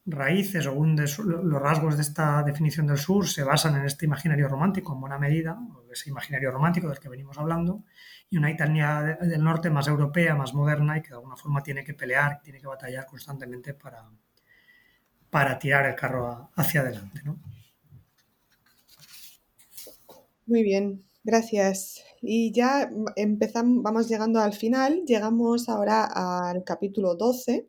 raíces 0.07 0.67
o 0.67 0.75
los 0.75 1.63
rasgos 1.63 1.97
de 1.97 2.03
esta 2.03 2.43
definición 2.43 2.87
del 2.87 2.99
sur 2.99 3.27
se 3.27 3.43
basan 3.43 3.77
en 3.77 3.87
este 3.87 4.05
imaginario 4.05 4.49
romántico 4.49 4.93
en 4.93 5.01
buena 5.01 5.19
medida, 5.19 5.59
ese 5.91 6.11
imaginario 6.11 6.51
romántico 6.51 6.89
del 6.89 6.99
que 6.99 7.09
venimos 7.09 7.39
hablando, 7.39 7.85
y 8.29 8.37
una 8.37 8.51
Italia 8.51 9.19
del 9.21 9.43
norte 9.43 9.71
más 9.71 9.87
europea, 9.89 10.35
más 10.35 10.53
moderna 10.53 10.99
y 10.99 11.03
que 11.03 11.09
de 11.09 11.15
alguna 11.15 11.37
forma 11.37 11.63
tiene 11.63 11.85
que 11.85 11.95
pelear, 11.95 12.41
tiene 12.43 12.61
que 12.61 12.67
batallar 12.67 13.07
constantemente 13.07 13.73
para, 13.73 14.05
para 15.31 15.59
tirar 15.59 15.87
el 15.87 15.95
carro 15.95 16.51
hacia 16.55 16.81
adelante. 16.81 17.23
Muy 20.47 20.63
bien, 20.63 21.05
gracias. 21.23 22.05
Y 22.27 22.53
ya 22.53 22.91
empezamos, 23.17 23.83
vamos 23.83 24.09
llegando 24.09 24.41
al 24.41 24.55
final, 24.55 25.05
llegamos 25.05 25.69
ahora 25.69 26.05
al 26.05 26.65
capítulo 26.65 27.15
12, 27.17 27.67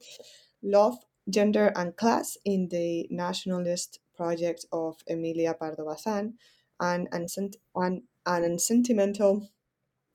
Love 0.62 0.98
Gender 1.30 1.74
and 1.76 1.96
Class 1.96 2.40
in 2.44 2.70
the 2.70 3.06
Nationalist 3.10 3.98
Project 4.16 4.66
of 4.70 4.98
Emilia 5.08 5.58
Pardo 5.58 5.86
Bazán, 5.86 6.38
and, 6.80 7.10
and, 7.12 8.60
Sentimental 8.60 9.50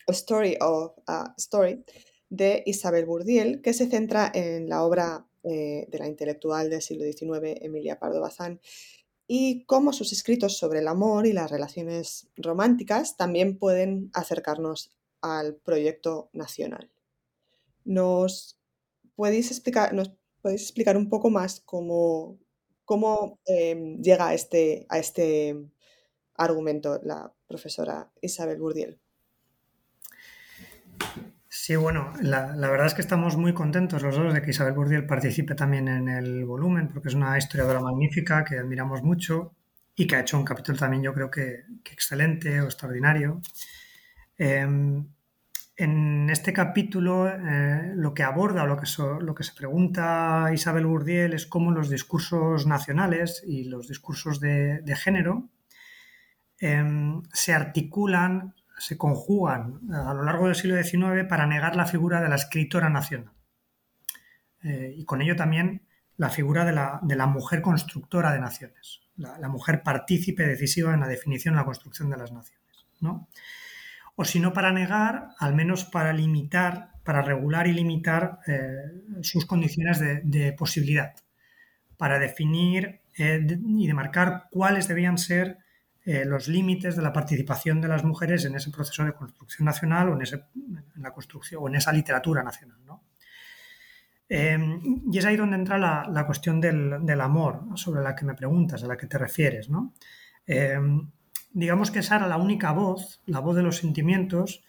Story 0.08 0.56
of 0.60 0.92
uh, 1.06 1.28
Story 1.36 1.84
de 2.30 2.62
Isabel 2.64 3.04
Bourdiel, 3.04 3.60
que 3.60 3.74
se 3.74 3.88
centra 3.90 4.30
en 4.34 4.68
la 4.68 4.84
obra 4.84 5.26
eh, 5.42 5.86
de 5.88 5.98
la 5.98 6.06
intelectual 6.06 6.70
del 6.70 6.80
siglo 6.80 7.04
XIX 7.04 7.60
Emilia 7.62 7.98
Pardo 7.98 8.20
Bazán 8.20 8.60
y 9.32 9.64
cómo 9.66 9.92
sus 9.92 10.12
escritos 10.12 10.58
sobre 10.58 10.80
el 10.80 10.88
amor 10.88 11.24
y 11.24 11.32
las 11.32 11.52
relaciones 11.52 12.28
románticas 12.34 13.16
también 13.16 13.60
pueden 13.60 14.10
acercarnos 14.12 14.90
al 15.20 15.54
proyecto 15.54 16.30
nacional. 16.32 16.90
¿Nos 17.84 18.58
podéis 19.14 19.52
explicar, 19.52 19.94
nos 19.94 20.10
podéis 20.42 20.62
explicar 20.62 20.96
un 20.96 21.08
poco 21.08 21.30
más 21.30 21.60
cómo, 21.60 22.40
em, 23.46 24.02
llega 24.02 24.30
a 24.30 24.34
este, 24.34 24.84
a 24.88 24.98
este 24.98 25.54
argumento 26.34 26.98
la 27.04 27.32
profesora 27.46 28.10
Isabel 28.20 28.58
Burdiel? 28.58 28.98
Sí, 31.62 31.76
bueno, 31.76 32.14
la, 32.22 32.54
verdad 32.54 32.86
es 32.86 32.94
que 32.94 33.02
estamos 33.02 33.36
muy 33.36 33.52
contentos 33.52 34.02
los 34.02 34.16
dos 34.16 34.32
de 34.32 34.40
que 34.40 34.48
Isabel 34.48 34.72
Burdiel 34.72 35.04
participe 35.04 35.54
también 35.54 35.88
en 35.88 36.08
el 36.08 36.46
volumen, 36.46 36.88
porque 36.88 37.08
es 37.08 37.14
una 37.14 37.36
historiadora 37.36 37.80
magnífica 37.80 38.42
que 38.46 38.58
admiramos 38.58 39.02
mucho 39.02 39.54
y 39.94 40.06
que 40.06 40.16
ha 40.16 40.20
hecho 40.20 40.38
un 40.38 40.44
capítulo 40.46 40.78
también 40.78 41.02
yo 41.02 41.12
creo 41.12 41.30
que, 41.30 41.64
excelente 41.92 42.62
o 42.62 42.64
extraordinario. 42.64 43.42
Em, 44.38 45.06
en 45.76 46.30
este 46.30 46.54
capítulo 46.54 47.28
eh, 47.28 47.92
lo 47.94 48.14
que 48.14 48.22
aborda 48.22 48.64
lo 48.64 48.78
que, 48.78 48.86
lo 49.20 49.34
que 49.34 49.44
se 49.44 49.52
pregunta 49.52 50.50
Isabel 50.54 50.86
Burdiel 50.86 51.34
es 51.34 51.44
cómo 51.44 51.72
los 51.72 51.90
discursos 51.90 52.66
nacionales 52.66 53.42
y 53.46 53.64
los 53.64 53.86
discursos 53.86 54.40
de, 54.40 54.82
género 54.96 55.50
em, 56.58 57.22
se 57.34 57.52
articulan 57.52 58.54
se 58.80 58.96
conjugan 58.96 59.80
a 59.92 60.14
lo 60.14 60.24
largo 60.24 60.46
del 60.46 60.54
siglo 60.54 60.82
XIX 60.82 61.26
para 61.28 61.46
negar 61.46 61.76
la 61.76 61.86
figura 61.86 62.22
de 62.22 62.28
la 62.30 62.36
escritora 62.36 62.88
nacional. 62.88 63.34
Eh, 64.62 64.94
y 64.96 65.04
con 65.04 65.20
ello 65.20 65.36
también 65.36 65.86
la 66.16 66.30
figura 66.30 66.64
de 66.64 66.72
la, 66.72 67.26
mujer 67.26 67.62
constructora 67.62 68.32
de 68.32 68.40
naciones, 68.40 69.00
la, 69.16 69.48
mujer 69.48 69.82
partícipe 69.82 70.46
decisiva 70.46 70.92
en 70.94 71.00
la 71.00 71.08
definición 71.08 71.54
y 71.54 71.56
la 71.58 71.64
construcción 71.64 72.10
de 72.10 72.16
las 72.16 72.32
naciones. 72.32 72.86
O 74.16 74.24
si 74.24 74.40
no 74.40 74.52
para 74.52 74.72
negar, 74.72 75.28
al 75.38 75.54
menos 75.54 75.84
para 75.84 76.12
limitar, 76.12 76.90
para 77.04 77.22
regular 77.22 77.66
y 77.66 77.72
limitar 77.72 78.40
eh, 78.46 79.22
sus 79.22 79.46
condiciones 79.46 79.98
de, 80.00 80.52
posibilidad, 80.52 81.14
para 81.96 82.18
definir 82.18 83.00
eh, 83.16 83.46
y 83.66 83.86
demarcar 83.86 84.48
cuáles 84.50 84.88
debían 84.88 85.16
ser 85.16 85.58
eh, 86.04 86.24
los 86.24 86.48
límites 86.48 86.96
de 86.96 87.02
la 87.02 87.12
participación 87.12 87.80
de 87.80 87.88
las 87.88 88.04
mujeres 88.04 88.44
en 88.46 88.54
ese 88.54 88.70
proceso 88.70 89.04
de 89.04 89.12
construcción 89.12 89.66
nacional 89.66 90.08
o 90.08 90.14
en, 90.14 91.74
esa 91.74 91.92
literatura 91.92 92.42
nacional. 92.42 92.78
Em, 94.28 94.80
y 95.12 95.18
es 95.18 95.24
ahí 95.24 95.36
donde 95.36 95.56
entra 95.56 95.76
la, 95.76 96.24
cuestión 96.24 96.60
del, 96.60 97.20
amor, 97.20 97.64
sobre 97.74 98.00
la 98.00 98.14
que 98.14 98.24
me 98.24 98.34
preguntas, 98.34 98.82
a 98.84 98.86
la 98.86 98.96
que 98.96 99.06
te 99.06 99.18
refieres. 99.18 99.68
Em, 100.46 101.10
digamos 101.52 101.90
que 101.90 101.98
esa 101.98 102.16
era 102.16 102.28
la 102.28 102.36
única 102.36 102.72
voz, 102.72 103.20
la 103.26 103.40
voz 103.40 103.56
de 103.56 103.62
los 103.62 103.76
sentimientos, 103.76 104.62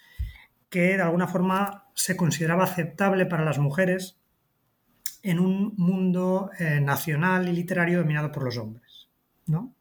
que 0.70 0.98
de 0.98 1.02
alguna 1.02 1.28
forma 1.28 1.86
se 1.94 2.18
consideraba 2.18 2.64
aceptable 2.64 3.26
para 3.26 3.46
las 3.46 3.60
mujeres 3.60 4.20
en 5.24 5.40
un 5.40 5.76
mundo 5.78 6.50
eh, 6.58 6.82
nacional 6.82 7.48
y 7.48 7.54
literario 7.54 8.00
dominado 8.00 8.32
por 8.32 8.44
los 8.44 8.58
hombres. 8.58 9.10
¿no? 9.46 9.76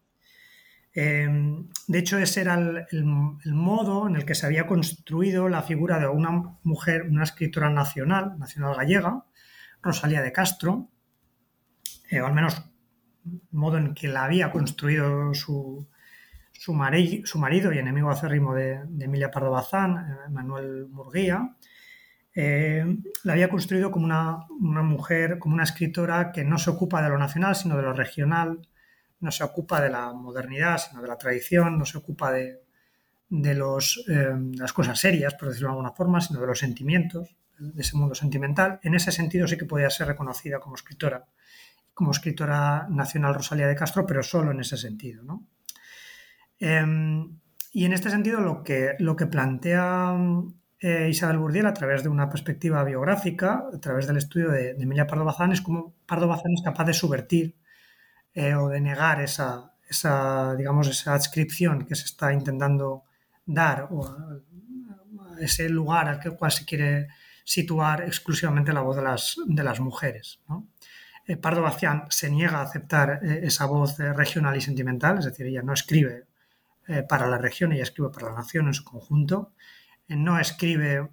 Em, 0.93 1.69
de 1.87 1.99
hecho, 1.99 2.17
ese 2.17 2.41
era 2.41 2.55
el, 2.55 3.05
modo 3.53 4.07
en 4.07 4.15
el 4.17 4.25
que 4.25 4.35
se 4.35 4.45
había 4.45 4.67
construido 4.67 5.47
la 5.47 5.61
figura 5.61 5.99
de 5.99 6.07
una 6.07 6.57
mujer, 6.63 7.03
una 7.09 7.23
escritora 7.23 7.69
nacional, 7.69 8.37
nacional 8.37 8.75
gallega, 8.75 9.25
Rosalía 9.81 10.21
de 10.21 10.33
Castro, 10.33 10.89
eh, 12.09 12.21
o 12.21 12.27
al 12.27 12.33
menos 12.33 12.61
el 13.25 13.41
modo 13.51 13.77
en 13.77 13.93
que 13.93 14.07
la 14.09 14.25
había 14.25 14.51
construido 14.51 15.33
su, 15.33 15.87
su, 16.51 16.73
marido 16.73 17.73
y 17.73 17.77
enemigo 17.77 18.09
acérrimo 18.09 18.53
de, 18.53 18.81
Emilia 18.99 19.31
Pardo 19.31 19.51
Bazán, 19.51 19.97
eh, 19.97 20.29
Manuel 20.29 20.87
Murguía, 20.89 21.55
eh, 22.35 22.97
la 23.23 23.33
había 23.33 23.49
construido 23.49 23.91
como 23.91 24.05
una, 24.05 24.45
una, 24.59 24.81
mujer, 24.83 25.39
como 25.39 25.53
una 25.55 25.63
escritora 25.63 26.31
que 26.31 26.43
no 26.43 26.57
se 26.57 26.69
ocupa 26.69 27.01
de 27.01 27.09
lo 27.09 27.17
nacional, 27.17 27.55
sino 27.55 27.77
de 27.77 27.83
lo 27.83 27.93
regional, 27.93 28.59
no 29.21 29.31
se 29.31 29.43
ocupa 29.43 29.79
de 29.79 29.89
la 29.89 30.11
modernidad, 30.13 30.77
sino 30.77 31.01
de 31.01 31.07
la 31.07 31.17
tradición, 31.17 31.77
no 31.77 31.85
se 31.85 31.97
ocupa 31.97 32.31
de, 32.31 32.59
los, 33.29 34.03
eh, 34.09 34.33
las 34.57 34.73
cosas 34.73 34.99
serias, 34.99 35.35
por 35.35 35.49
decirlo 35.49 35.69
de 35.69 35.73
alguna 35.73 35.91
forma, 35.91 36.19
sino 36.19 36.41
de 36.41 36.47
los 36.47 36.59
sentimientos, 36.59 37.35
de 37.57 37.81
ese 37.81 37.95
mundo 37.95 38.15
sentimental. 38.15 38.79
En 38.83 38.95
ese 38.95 39.11
sentido 39.11 39.47
sí 39.47 39.57
que 39.57 39.65
podía 39.65 39.89
ser 39.89 40.07
reconocida 40.07 40.59
como 40.59 40.75
escritora, 40.75 41.25
como 41.93 42.11
escritora 42.11 42.87
nacional 42.89 43.35
Rosalía 43.35 43.67
de 43.67 43.75
Castro, 43.75 44.05
pero 44.05 44.23
solo 44.23 44.51
en 44.51 44.59
ese 44.59 44.77
sentido. 44.77 45.23
Em, 46.59 47.39
y 47.71 47.85
en 47.85 47.93
este 47.93 48.09
sentido 48.09 48.41
lo 48.41 48.63
que, 48.63 48.95
lo 48.99 49.15
que 49.15 49.27
plantea 49.27 50.17
eh, 50.79 51.07
Isabel 51.09 51.37
Burdiel 51.37 51.67
a 51.67 51.73
través 51.73 52.01
de 52.01 52.09
una 52.09 52.27
perspectiva 52.27 52.83
biográfica, 52.83 53.65
a 53.71 53.79
través 53.79 54.07
del 54.07 54.17
estudio 54.17 54.49
de, 54.49 54.73
de 54.73 54.83
Emilia 54.83 55.05
Pardo 55.05 55.25
Bazán, 55.25 55.51
es 55.51 55.61
cómo 55.61 55.93
Pardo 56.07 56.27
Bazán 56.27 56.53
es 56.53 56.63
capaz 56.63 56.85
de 56.85 56.93
subvertir 56.93 57.60
eh, 58.33 58.55
o 58.55 58.69
de 58.69 58.79
negar 58.79 59.21
esa, 59.21 59.73
esa, 59.89 60.55
digamos, 60.55 60.87
esa 60.87 61.13
adscripción 61.13 61.85
que 61.85 61.95
se 61.95 62.05
está 62.05 62.31
intentando 62.31 63.03
dar 63.45 63.87
o 63.91 64.15
ese 65.39 65.67
lugar 65.67 66.07
al 66.07 66.37
cual 66.37 66.51
se 66.51 66.65
quiere 66.65 67.07
situar 67.43 68.03
exclusivamente 68.03 68.71
la 68.71 68.81
voz 68.81 68.95
de 68.95 69.03
las, 69.03 69.35
de 69.45 69.63
las 69.63 69.79
mujeres. 69.79 70.39
Eh, 71.27 71.35
Pardo 71.37 71.61
Bacián 71.61 72.05
se 72.09 72.29
niega 72.29 72.59
a 72.59 72.63
aceptar 72.63 73.19
eh, 73.23 73.41
esa 73.43 73.65
voz 73.65 73.97
regional 73.97 74.55
y 74.55 74.61
sentimental, 74.61 75.17
es 75.17 75.25
decir, 75.25 75.47
ella 75.47 75.61
no 75.63 75.73
escribe 75.73 76.27
para 77.07 77.27
la 77.27 77.37
región, 77.37 77.71
ella 77.71 77.83
escribe 77.83 78.09
para 78.09 78.31
la 78.31 78.35
nación 78.35 78.67
en 78.67 78.73
su 78.73 78.83
conjunto, 78.83 79.53
no 80.09 80.39
escribe 80.39 81.09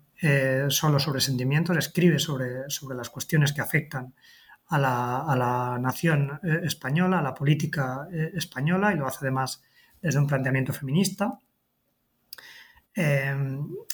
solo 0.70 0.98
sobre 0.98 1.20
sentimientos, 1.20 1.76
escribe 1.76 2.18
sobre, 2.18 2.68
sobre 2.68 2.96
las 2.96 3.10
cuestiones 3.10 3.52
que 3.52 3.60
afectan 3.60 4.14
a 4.68 4.78
la, 4.78 5.78
nación 5.80 6.40
eh, 6.42 6.60
española, 6.64 7.20
a 7.20 7.22
la 7.22 7.34
política 7.34 8.06
eh, 8.12 8.32
española, 8.34 8.92
y 8.92 8.96
lo 8.96 9.06
hace 9.06 9.18
además 9.22 9.62
desde 10.00 10.18
un 10.18 10.26
planteamiento 10.26 10.72
feminista. 10.72 11.38
Eh, 12.94 13.34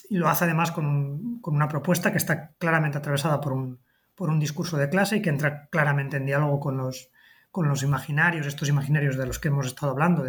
y 0.08 0.16
lo 0.16 0.28
hace 0.28 0.44
además 0.44 0.72
con, 0.72 1.40
una 1.44 1.68
propuesta 1.68 2.10
que 2.10 2.18
está 2.18 2.52
claramente 2.58 2.98
atravesada 2.98 3.40
por 3.40 3.52
un, 3.52 3.78
por 4.14 4.30
un, 4.30 4.40
discurso 4.40 4.76
de 4.76 4.88
clase 4.88 5.16
y 5.16 5.22
que 5.22 5.30
entra 5.30 5.68
claramente 5.68 6.16
en 6.16 6.26
diálogo 6.26 6.58
con 6.58 6.76
los, 6.76 7.10
con 7.50 7.68
los 7.68 7.82
imaginarios, 7.82 8.46
estos 8.46 8.68
imaginarios 8.68 9.16
de 9.16 9.26
los 9.26 9.38
que 9.38 9.48
hemos 9.48 9.66
estado 9.66 9.92
hablando, 9.92 10.24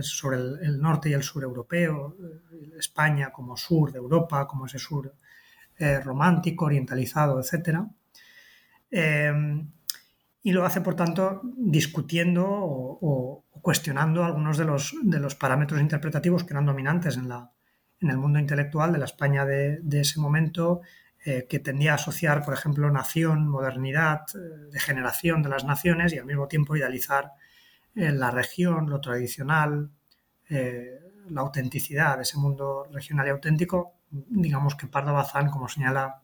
sobre 0.00 0.38
el, 0.38 0.80
norte 0.80 1.10
y 1.10 1.12
el 1.12 1.22
sur 1.22 1.42
europeo, 1.42 2.16
España 2.78 3.30
como 3.30 3.56
sur 3.56 3.92
de 3.92 3.98
Europa, 3.98 4.46
como 4.46 4.66
ese 4.66 4.78
sur 4.78 5.14
romántico, 6.02 6.66
orientalizado, 6.66 7.38
etcétera. 7.38 7.86
Em, 8.90 9.70
y 10.42 10.52
lo 10.52 10.64
hace, 10.64 10.80
por 10.80 10.94
tanto, 10.94 11.42
discutiendo 11.56 12.46
o, 12.48 13.44
cuestionando 13.60 14.24
algunos 14.24 14.56
de 14.56 14.64
los, 14.64 14.94
de 15.02 15.20
los, 15.20 15.34
parámetros 15.34 15.80
interpretativos 15.80 16.44
que 16.44 16.54
eran 16.54 16.64
dominantes 16.64 17.16
en, 17.18 17.28
la, 17.28 17.50
en 18.00 18.08
el 18.10 18.16
mundo 18.16 18.38
intelectual 18.38 18.92
de 18.92 18.98
la 18.98 19.04
España 19.04 19.44
de, 19.44 20.00
ese 20.00 20.18
momento, 20.18 20.80
eh, 21.24 21.46
que 21.48 21.58
tendía 21.58 21.92
a 21.92 21.96
asociar, 21.96 22.42
por 22.42 22.54
ejemplo, 22.54 22.90
nación, 22.90 23.48
modernidad, 23.48 24.22
eh, 24.34 24.38
degeneración 24.72 25.42
de 25.42 25.50
las 25.50 25.64
naciones 25.64 26.14
y 26.14 26.18
al 26.18 26.24
mismo 26.24 26.48
tiempo 26.48 26.74
idealizar 26.74 27.32
eh, 27.94 28.12
la 28.12 28.30
región, 28.30 28.88
lo 28.88 29.00
tradicional, 29.00 29.90
la 30.48 31.42
autenticidad 31.42 32.16
de 32.16 32.22
ese 32.22 32.36
mundo 32.36 32.84
regional 32.90 33.24
y 33.28 33.30
auténtico. 33.30 34.00
Digamos 34.10 34.74
que 34.74 34.88
Pardo 34.88 35.12
Bazán, 35.12 35.48
como 35.48 35.68
señala 35.68 36.22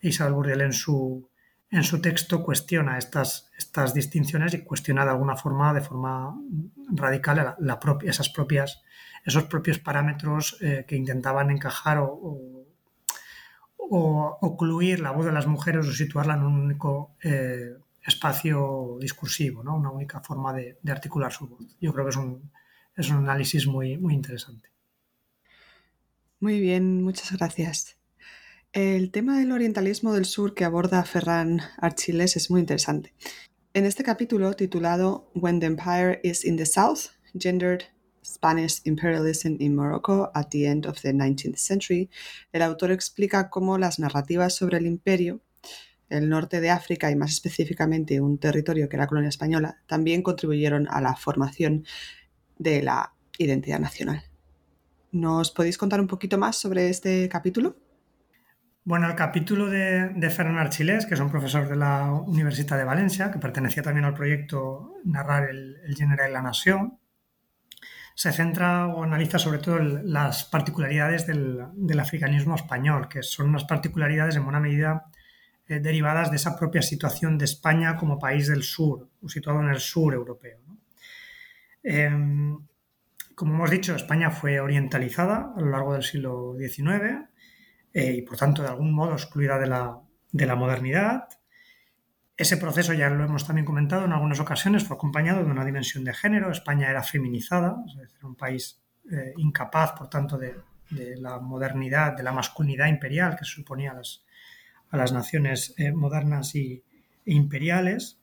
Isabel 0.00 0.32
Burriel 0.32 0.62
en 0.62 0.72
su, 0.72 1.30
en 1.72 1.84
su 1.84 2.02
texto 2.02 2.44
cuestiona 2.44 2.98
estas, 2.98 3.50
estas 3.56 3.94
distinciones 3.94 4.52
y 4.52 4.62
cuestiona 4.62 5.04
de 5.04 5.10
alguna 5.10 5.36
forma, 5.36 5.72
de 5.72 5.80
forma 5.80 6.38
radical, 6.92 7.56
esas 8.02 8.28
propias, 8.28 8.82
esos 9.24 9.44
propios 9.44 9.78
parámetros 9.78 10.58
eh, 10.60 10.84
que 10.86 10.96
intentaban 10.96 11.50
encajar 11.50 11.98
o, 11.98 12.58
ocluir 13.94 15.00
la 15.00 15.10
voz 15.10 15.26
de 15.26 15.32
las 15.32 15.46
mujeres 15.46 15.86
o 15.86 15.92
situarla 15.92 16.34
en 16.34 16.44
un 16.44 16.60
único 16.60 17.14
eh, 17.22 17.76
espacio 18.02 18.96
discursivo, 18.98 19.62
¿no? 19.62 19.76
una 19.76 19.90
única 19.90 20.20
forma 20.20 20.52
de, 20.54 20.78
articular 20.88 21.30
su 21.30 21.46
voz. 21.46 21.76
Yo 21.78 21.92
creo 21.92 22.06
que 22.06 22.10
es 22.10 22.16
un, 22.16 22.50
es 22.96 23.10
un 23.10 23.16
análisis 23.18 23.66
muy, 23.66 23.98
muy 23.98 24.14
interesante. 24.14 24.70
Muy 26.40 26.58
bien, 26.60 27.02
muchas 27.02 27.32
gracias. 27.32 28.01
El 28.72 29.10
tema 29.10 29.38
del 29.38 29.52
orientalismo 29.52 30.14
del 30.14 30.24
sur 30.24 30.54
que 30.54 30.64
aborda 30.64 31.04
Ferran 31.04 31.60
Archiles 31.76 32.36
es 32.36 32.50
muy 32.50 32.60
interesante. 32.60 33.12
En 33.74 33.84
este 33.84 34.02
capítulo 34.02 34.54
titulado 34.54 35.30
When 35.34 35.60
the 35.60 35.66
Empire 35.66 36.20
is 36.22 36.42
in 36.42 36.56
the 36.56 36.64
South, 36.64 37.10
Gendered 37.38 37.82
Spanish 38.24 38.80
Imperialism 38.84 39.56
in 39.58 39.74
Morocco 39.74 40.30
at 40.34 40.48
the 40.48 40.64
End 40.64 40.86
of 40.86 41.02
the 41.02 41.12
19th 41.12 41.58
Century, 41.58 42.08
el 42.52 42.62
autor 42.62 42.92
explica 42.92 43.50
cómo 43.50 43.76
las 43.76 43.98
narrativas 43.98 44.54
sobre 44.54 44.78
el 44.78 44.86
imperio 44.86 45.42
el 46.08 46.30
norte 46.30 46.62
de 46.62 46.70
África 46.70 47.10
y 47.10 47.16
más 47.16 47.32
específicamente 47.32 48.22
un 48.22 48.38
territorio 48.38 48.88
que 48.88 48.96
era 48.96 49.06
colonia 49.06 49.28
española, 49.28 49.82
también 49.86 50.22
contribuyeron 50.22 50.88
a 50.88 51.02
la 51.02 51.14
formación 51.14 51.84
de 52.58 52.82
la 52.82 53.12
identidad 53.36 53.80
nacional. 53.80 54.22
¿Nos 55.10 55.50
podéis 55.50 55.76
contar 55.76 56.00
un 56.00 56.06
poquito 56.06 56.38
más 56.38 56.56
sobre 56.56 56.88
este 56.88 57.28
capítulo? 57.28 57.76
Bueno, 58.84 59.08
el 59.08 59.14
capítulo 59.14 59.70
de, 59.70 60.08
de 60.08 60.30
Fernand 60.30 60.58
Archilés, 60.58 61.06
que 61.06 61.14
es 61.14 61.20
un 61.20 61.30
profesor 61.30 61.68
de 61.68 61.76
la 61.76 62.10
Universidad 62.12 62.76
de 62.76 62.82
Valencia, 62.82 63.30
que 63.30 63.38
pertenecía 63.38 63.80
también 63.80 64.04
al 64.04 64.14
proyecto 64.14 64.94
Narrar 65.04 65.50
el, 65.50 65.76
el 65.84 65.94
Género 65.94 66.26
y 66.28 66.32
la 66.32 66.42
Nación, 66.42 66.98
se 68.16 68.32
centra 68.32 68.88
o 68.88 69.04
analiza 69.04 69.38
sobre 69.38 69.60
todo 69.60 69.78
las 69.78 70.44
particularidades 70.46 71.28
del, 71.28 72.00
africanismo 72.00 72.56
español, 72.56 73.08
que 73.08 73.22
son 73.22 73.50
unas 73.50 73.64
particularidades 73.64 74.34
en 74.34 74.42
buena 74.42 74.58
medida 74.58 75.06
eh, 75.68 75.78
derivadas 75.78 76.30
de 76.30 76.36
esa 76.36 76.58
propia 76.58 76.82
situación 76.82 77.38
de 77.38 77.44
España 77.44 77.96
como 77.96 78.18
país 78.18 78.48
del 78.48 78.64
sur, 78.64 79.08
o 79.22 79.28
situado 79.28 79.60
en 79.60 79.68
el 79.68 79.78
sur 79.78 80.12
europeo. 80.12 80.58
Eh, 81.84 82.10
como 83.36 83.54
hemos 83.54 83.70
dicho, 83.70 83.94
España 83.94 84.32
fue 84.32 84.58
orientalizada 84.58 85.52
a 85.56 85.60
lo 85.60 85.70
largo 85.70 85.92
del 85.92 86.02
siglo 86.02 86.56
XIX 86.58 87.31
eh, 87.94 88.14
y 88.18 88.22
por 88.22 88.36
tanto 88.36 88.62
de 88.62 88.68
algún 88.68 88.92
modo 88.92 89.12
excluida 89.12 89.58
de 89.58 89.66
la, 89.66 89.98
de 90.30 90.46
la 90.46 90.56
modernidad. 90.56 91.28
Ese 92.36 92.56
proceso, 92.56 92.94
ya 92.94 93.10
lo 93.10 93.24
hemos 93.24 93.46
también 93.46 93.66
comentado 93.66 94.06
en 94.06 94.12
algunas 94.12 94.40
ocasiones, 94.40 94.84
fue 94.84 94.96
acompañado 94.96 95.44
de 95.44 95.50
una 95.50 95.64
dimensión 95.64 96.02
de 96.02 96.14
género. 96.14 96.50
España 96.50 96.88
era 96.88 97.02
feminizada, 97.02 97.76
es 97.86 97.96
decir, 97.96 98.24
un 98.24 98.34
país 98.34 98.82
eh, 99.10 99.34
incapaz, 99.36 99.92
por 99.92 100.08
tanto, 100.08 100.38
de, 100.38 100.56
de, 100.90 101.16
la 101.16 101.38
modernidad, 101.38 102.16
de 102.16 102.22
la 102.22 102.32
masculinidad 102.32 102.88
imperial 102.88 103.36
que 103.36 103.44
se 103.44 103.52
suponía 103.52 103.92
a 103.92 103.94
las, 103.94 104.24
a 104.90 104.96
las 104.96 105.12
naciones 105.12 105.74
eh, 105.76 105.92
modernas 105.92 106.54
y, 106.54 106.82
e 107.26 107.34
imperiales. 107.34 108.18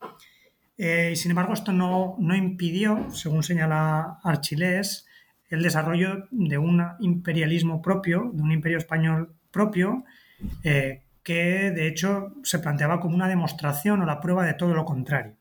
Y 0.75 1.15
sin 1.17 1.31
embargo, 1.31 1.53
esto 1.53 1.73
no, 1.73 2.15
no, 2.19 2.35
impidió, 2.37 3.09
según 3.11 3.43
señala 3.43 4.17
Archilés, 4.23 5.05
el 5.49 5.61
desarrollo 5.61 6.27
de 6.31 6.57
un 6.57 6.81
imperialismo 7.01 7.81
propio, 7.81 8.31
de 8.33 8.41
un 8.41 8.53
imperio 8.53 8.77
español 8.77 9.35
propio, 9.51 10.03
eh, 10.63 11.03
que 11.23 11.71
de 11.71 11.87
hecho 11.87 12.33
se 12.43 12.59
planteaba 12.59 12.99
como 12.99 13.15
una 13.15 13.27
demostración 13.27 14.01
o 14.01 14.05
la 14.05 14.19
prueba 14.19 14.45
de 14.45 14.53
todo 14.53 14.73
lo 14.73 14.85
contrario. 14.85 15.35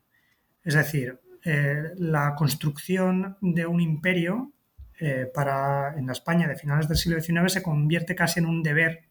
Es 0.65 0.75
decir, 0.75 1.21
eh, 1.45 1.93
la 1.97 2.35
construcción 2.35 3.37
de 3.41 3.67
un 3.67 3.81
imperio 3.81 4.53
eh, 5.01 5.31
para, 5.33 5.97
en 5.97 6.07
la 6.07 6.13
España 6.13 6.49
de 6.49 6.57
finales 6.57 6.89
del 6.89 6.99
siglo 6.99 7.21
XIX 7.21 7.53
se 7.53 7.63
convierte 7.63 8.15
casi 8.15 8.41
en 8.41 8.47
un 8.47 8.63
deber 8.63 9.05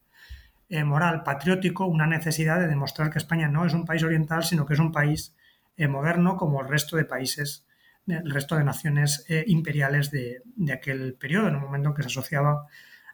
moral, 0.84 1.22
patriótico, 1.22 1.86
una 1.86 2.06
necesidad 2.06 2.60
de 2.60 2.68
demostrar 2.68 3.10
que 3.10 3.16
España 3.16 3.48
no 3.48 3.64
es 3.64 3.72
un 3.72 3.86
país 3.86 4.02
oriental, 4.02 4.44
sino 4.44 4.66
que 4.66 4.74
es 4.74 4.80
un 4.80 4.92
país 4.92 5.34
moderno 5.78 6.36
como 6.36 6.60
el 6.60 6.68
resto 6.68 6.98
de 6.98 7.06
países, 7.06 7.64
el 8.06 8.30
resto 8.30 8.54
de 8.54 8.64
naciones 8.64 9.24
imperiales 9.46 10.10
de, 10.10 10.42
de, 10.56 10.72
aquel 10.74 11.14
periodo, 11.14 11.48
en 11.48 11.56
un 11.56 11.62
momento 11.62 11.88
en 11.88 11.94
que 11.94 12.02
se 12.02 12.08
asociaba 12.08 12.66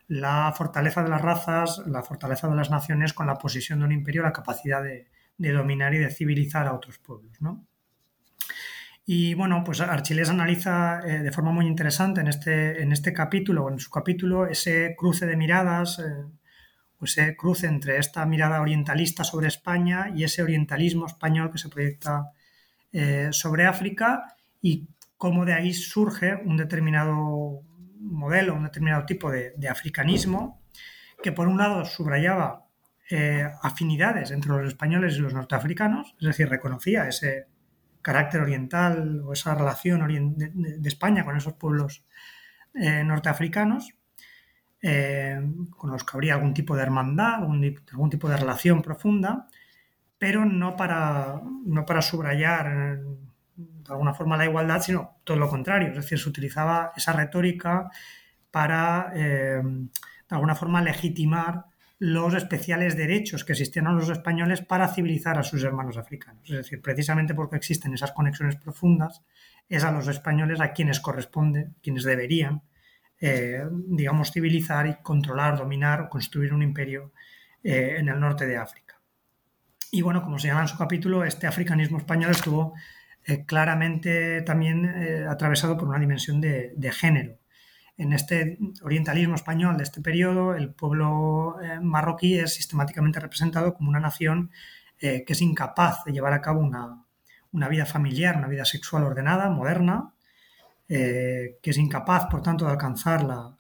la 0.09 0.53
fortaleza 0.57 1.03
de 1.03 1.09
las 1.09 1.23
razas, 1.23 1.83
la 1.87 2.03
fortaleza 2.03 2.49
de 2.49 2.57
las 2.57 2.71
naciones 2.71 3.13
con 3.13 3.27
la 3.27 3.37
posición 3.37 3.79
de 3.79 3.87
un 3.87 3.93
imperio, 3.93 4.23
la 4.23 4.33
capacidad 4.33 4.83
de, 4.83 5.09
de 5.39 5.53
dominar 5.53 5.95
y 5.95 5.99
de 5.99 6.11
civilizar 6.11 6.67
a 6.67 6.75
otros 6.75 6.99
pueblos. 6.99 7.41
¿no? 7.41 7.67
Y 9.07 9.35
bueno, 9.35 9.63
pues 9.65 9.81
Archilés 9.81 10.31
analiza 10.31 11.01
eh, 11.01 11.23
de 11.23 11.33
forma 11.33 11.53
muy 11.53 11.67
interesante 11.67 12.21
en 12.21 12.29
este, 12.29 12.83
en 12.83 12.93
este 12.93 13.13
capítulo, 13.13 13.69
en 13.71 13.79
su 13.79 13.91
capítulo, 13.91 14.47
ese 14.47 14.95
cruce 14.97 15.27
de 15.27 15.37
miradas, 15.37 15.99
eh, 15.99 16.25
ese 17.03 17.37
cruce 17.37 17.67
entre 17.67 17.99
esta 17.99 18.25
mirada 18.25 18.63
orientalista 18.63 19.25
sobre 19.25 19.49
España 19.49 20.11
y 20.15 20.25
ese 20.25 20.43
orientalismo 20.43 21.05
español 21.05 21.51
que 21.51 21.59
se 21.59 21.69
proyecta 21.69 22.31
eh, 22.93 23.29
sobre 23.31 23.67
África 23.67 24.37
y 24.63 24.89
cómo 25.19 25.45
de 25.45 25.53
ahí 25.53 25.75
surge 25.75 26.35
un 26.35 26.57
determinado 26.57 27.61
modelo, 28.05 28.55
un 28.55 28.65
determinado 28.65 29.05
tipo 29.07 29.31
de, 29.31 29.55
africanismo 29.69 30.63
que 31.23 31.33
por 31.33 31.49
un 31.49 31.59
lado 31.59 31.85
subrayaba 31.85 32.67
eh, 33.11 33.49
afinidades 33.63 34.31
entre 34.31 34.51
los 34.51 34.67
españoles 34.69 35.17
y 35.17 35.21
los 35.21 35.35
norteafricanos, 35.35 36.15
es 36.21 36.27
decir, 36.27 36.49
reconocía 36.49 37.09
ese 37.09 37.47
carácter 38.03 38.43
oriental 38.43 39.23
o 39.25 39.33
esa 39.33 39.55
relación 39.55 40.37
de, 40.37 40.51
de 40.79 40.89
España 40.89 41.25
con 41.25 41.37
esos 41.37 41.55
pueblos 41.55 42.05
eh, 42.75 43.05
norteafricanos, 43.05 43.95
eh, 44.83 45.41
con 45.71 45.93
los 45.93 46.05
que 46.05 46.11
habría 46.17 46.35
algún 46.35 46.53
tipo 46.53 46.77
de 46.77 46.83
hermandad, 46.83 47.37
algún, 47.37 47.75
algún, 47.91 48.11
tipo 48.11 48.29
de 48.29 48.37
relación 48.37 48.83
profunda, 48.83 49.47
pero 50.19 50.45
no 50.45 50.77
para, 50.77 51.41
no 51.65 51.87
para 51.87 52.03
subrayar 52.03 52.99
de 53.85 53.93
alguna 53.93 54.15
forma 54.15 54.37
la 54.37 54.47
igualdad, 54.47 54.81
sino 54.81 55.19
todo 55.25 55.37
lo 55.37 55.49
contrario, 55.49 55.89
es 55.89 55.97
decir, 55.97 56.19
se 56.19 56.29
utilizaba 56.29 56.93
esa 56.97 57.13
retórica 57.13 57.91
para 58.51 59.13
eh, 59.15 59.61
de 59.63 60.37
alguna 60.37 60.55
forma 60.55 60.83
legitimar 60.83 61.67
los 61.99 62.35
especiales 62.35 62.97
derechos 62.97 63.45
que 63.45 63.53
existían 63.53 63.87
a 63.87 63.93
los 63.93 64.09
españoles 64.09 64.61
para 64.61 64.89
civilizar 64.89 65.39
a 65.39 65.43
sus 65.43 65.63
hermanos 65.63 65.97
africanos. 65.97 66.51
Es 66.51 66.57
decir, 66.57 66.83
precisamente 66.83 67.35
porque 67.35 67.57
existen 67.57 67.95
esas 67.95 68.13
conexiones 68.13 68.57
profundas, 68.57 69.23
es 69.69 69.85
a 69.85 69.93
los 69.93 70.09
españoles 70.09 70.61
a 70.61 70.73
quienes 70.73 71.01
corresponde, 71.01 71.71
quienes 71.83 72.05
deberían 72.05 72.63
eh, 73.21 73.65
digamos, 73.71 74.33
civilizar 74.33 74.87
y 74.87 74.97
controlar, 75.03 75.57
dominar 75.57 76.03
o 76.03 76.09
construir 76.09 76.53
un 76.53 76.63
imperio 76.63 77.13
eh, 77.63 77.97
en 77.99 78.09
el 78.09 78.19
norte 78.21 78.47
de 78.47 78.57
África. 78.57 79.01
Y 79.91 80.03
bueno, 80.03 80.23
como 80.23 80.39
se 80.39 80.49
llama 80.49 80.63
en 80.63 80.69
su 80.69 80.77
capítulo, 80.77 81.25
este 81.25 81.47
africanismo 81.47 81.99
español 81.99 82.33
estuvo 82.33 82.75
eh, 83.27 83.47
claramente 83.47 84.43
también 84.43 84.85
eh, 84.85 85.27
atravesado 85.27 85.79
por 85.79 85.89
una 85.89 85.99
dimensión 85.99 86.41
de, 86.43 86.93
género. 86.93 87.39
En 87.97 88.13
este 88.13 88.59
orientalismo 88.83 89.35
español 89.35 89.79
de 89.79 89.85
este 89.85 90.03
periodo, 90.03 90.55
el 90.55 90.75
pueblo 90.75 91.57
eh, 91.63 91.81
marroquí 91.81 92.39
es 92.39 92.55
sistemáticamente 92.55 93.21
representado 93.21 93.75
como 93.75 93.91
una 93.91 94.01
nación 94.01 94.51
que 94.97 95.25
es 95.27 95.43
incapaz 95.43 96.03
de 96.07 96.13
llevar 96.13 96.33
a 96.33 96.41
cabo 96.41 96.61
una, 96.61 97.05
una 97.53 97.69
vida 97.69 97.85
familiar, 97.85 98.39
una 98.39 98.49
vida 98.49 98.65
sexual 98.65 99.05
ordenada, 99.05 99.51
moderna, 99.51 100.15
que 100.89 101.61
es 101.63 101.77
incapaz, 101.77 102.27
por 102.31 102.41
tanto, 102.41 102.65
de 102.65 102.71
alcanzar 102.71 103.23
la, 103.23 103.55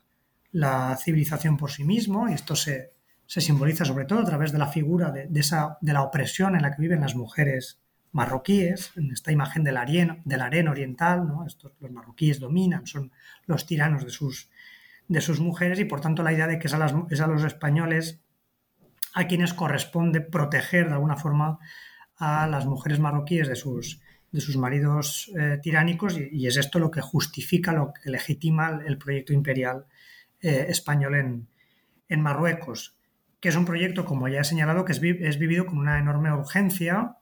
la, 0.53 0.97
civilización 0.97 1.59
por 1.59 1.71
sí 1.71 1.85
mismo, 1.85 2.31
y 2.31 2.33
esto 2.33 2.57
se, 2.57 2.95
se, 3.27 3.43
simboliza 3.43 3.85
sobre 3.85 4.07
todo 4.07 4.21
a 4.21 4.25
través 4.25 4.53
de 4.53 4.59
la 4.59 4.69
figura 4.69 5.11
de, 5.11 5.27
de, 5.27 5.41
esa, 5.41 5.77
de 5.83 5.93
la 5.93 6.03
opresión 6.03 6.57
en 6.57 6.63
la 6.63 6.71
que 6.71 6.81
viven 6.81 7.03
las 7.03 7.15
mujeres 7.15 7.84
marroquíes, 8.15 8.93
en 8.97 9.11
esta 9.11 9.33
imagen 9.33 9.65
del 9.65 9.77
harén, 9.77 10.23
del 10.25 10.41
harén 10.41 10.69
oriental, 10.69 11.27
¿no? 11.27 11.45
Estos, 11.47 11.73
los 11.81 11.91
marroquíes 11.91 12.39
dominan, 12.39 12.87
son 12.87 13.11
los 13.45 13.67
tiranos 13.67 14.05
de 14.05 14.11
sus, 14.11 14.51
de 15.09 15.21
sus 15.21 15.41
mujeres, 15.41 15.81
y 15.81 15.85
por 15.85 16.01
tanto 16.01 16.23
la 16.23 16.33
idea 16.33 16.47
de 16.47 16.61
que 16.61 16.69
es 16.69 16.75
a, 16.75 17.07
es 17.11 17.21
a 17.21 17.27
los 17.27 17.43
españoles 17.43 18.21
a 19.15 19.27
quienes 19.27 19.53
corresponde 19.53 20.21
proteger 20.21 20.87
de 20.89 20.95
alguna 20.95 21.17
forma 21.17 21.59
a 22.17 22.47
las 22.47 22.67
mujeres 22.67 23.01
marroquíes 23.01 23.49
de 23.49 23.57
sus, 23.57 24.01
de 24.31 24.41
sus 24.41 24.57
maridos 24.57 25.33
eh, 25.37 25.59
tiránicos 25.61 26.17
y, 26.17 26.47
es 26.47 26.57
esto 26.57 26.79
lo 26.79 26.93
que 26.93 27.01
justifica, 27.01 27.73
lo 27.73 27.93
que 27.93 28.11
legitima 28.11 28.81
el, 28.87 28.97
proyecto 28.97 29.33
imperial 29.33 29.87
eh, 30.41 30.67
español 30.69 31.17
en, 31.17 31.49
en, 32.09 32.21
Marruecos, 32.21 32.97
que 33.41 33.49
es 33.49 33.57
un 33.57 33.65
proyecto, 33.65 34.05
como 34.05 34.29
ya 34.29 34.43
he 34.43 34.45
señalado, 34.45 34.85
que 34.85 34.93
es, 34.93 35.03
es 35.03 35.39
vivido 35.39 35.67
con 35.67 35.79
una 35.79 35.99
enorme 35.99 36.33
urgencia 36.33 37.17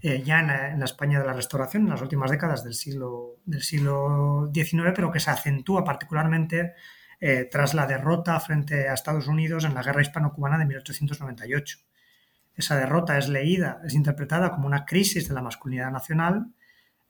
eh, 0.00 0.22
ya 0.22 0.40
en 0.40 0.46
la, 0.46 0.70
en 0.70 0.78
la, 0.78 0.84
España 0.84 1.20
de 1.20 1.26
la 1.26 1.32
Restauración, 1.32 1.84
en 1.84 1.90
las 1.90 2.02
últimas 2.02 2.30
décadas 2.30 2.64
del 2.64 2.74
siglo, 2.74 3.36
del 3.44 3.62
siglo 3.62 4.50
XIX, 4.52 4.92
pero 4.94 5.10
que 5.10 5.20
se 5.20 5.30
acentúa 5.30 5.84
particularmente 5.84 6.74
eh, 7.20 7.48
tras 7.50 7.74
la 7.74 7.86
derrota 7.86 8.38
frente 8.40 8.88
a 8.88 8.94
Estados 8.94 9.26
Unidos 9.26 9.64
en 9.64 9.74
la 9.74 9.82
Guerra 9.82 10.02
Hispano-Cubana 10.02 10.58
de 10.58 10.66
1898 10.66 11.78
esa 12.58 12.76
derrota 12.76 13.16
es 13.16 13.28
leída, 13.28 13.80
es 13.84 13.94
interpretada 13.94 14.50
como 14.50 14.66
una 14.66 14.84
crisis 14.84 15.28
de 15.28 15.34
la 15.34 15.42
masculinidad 15.42 15.92
nacional. 15.92 16.52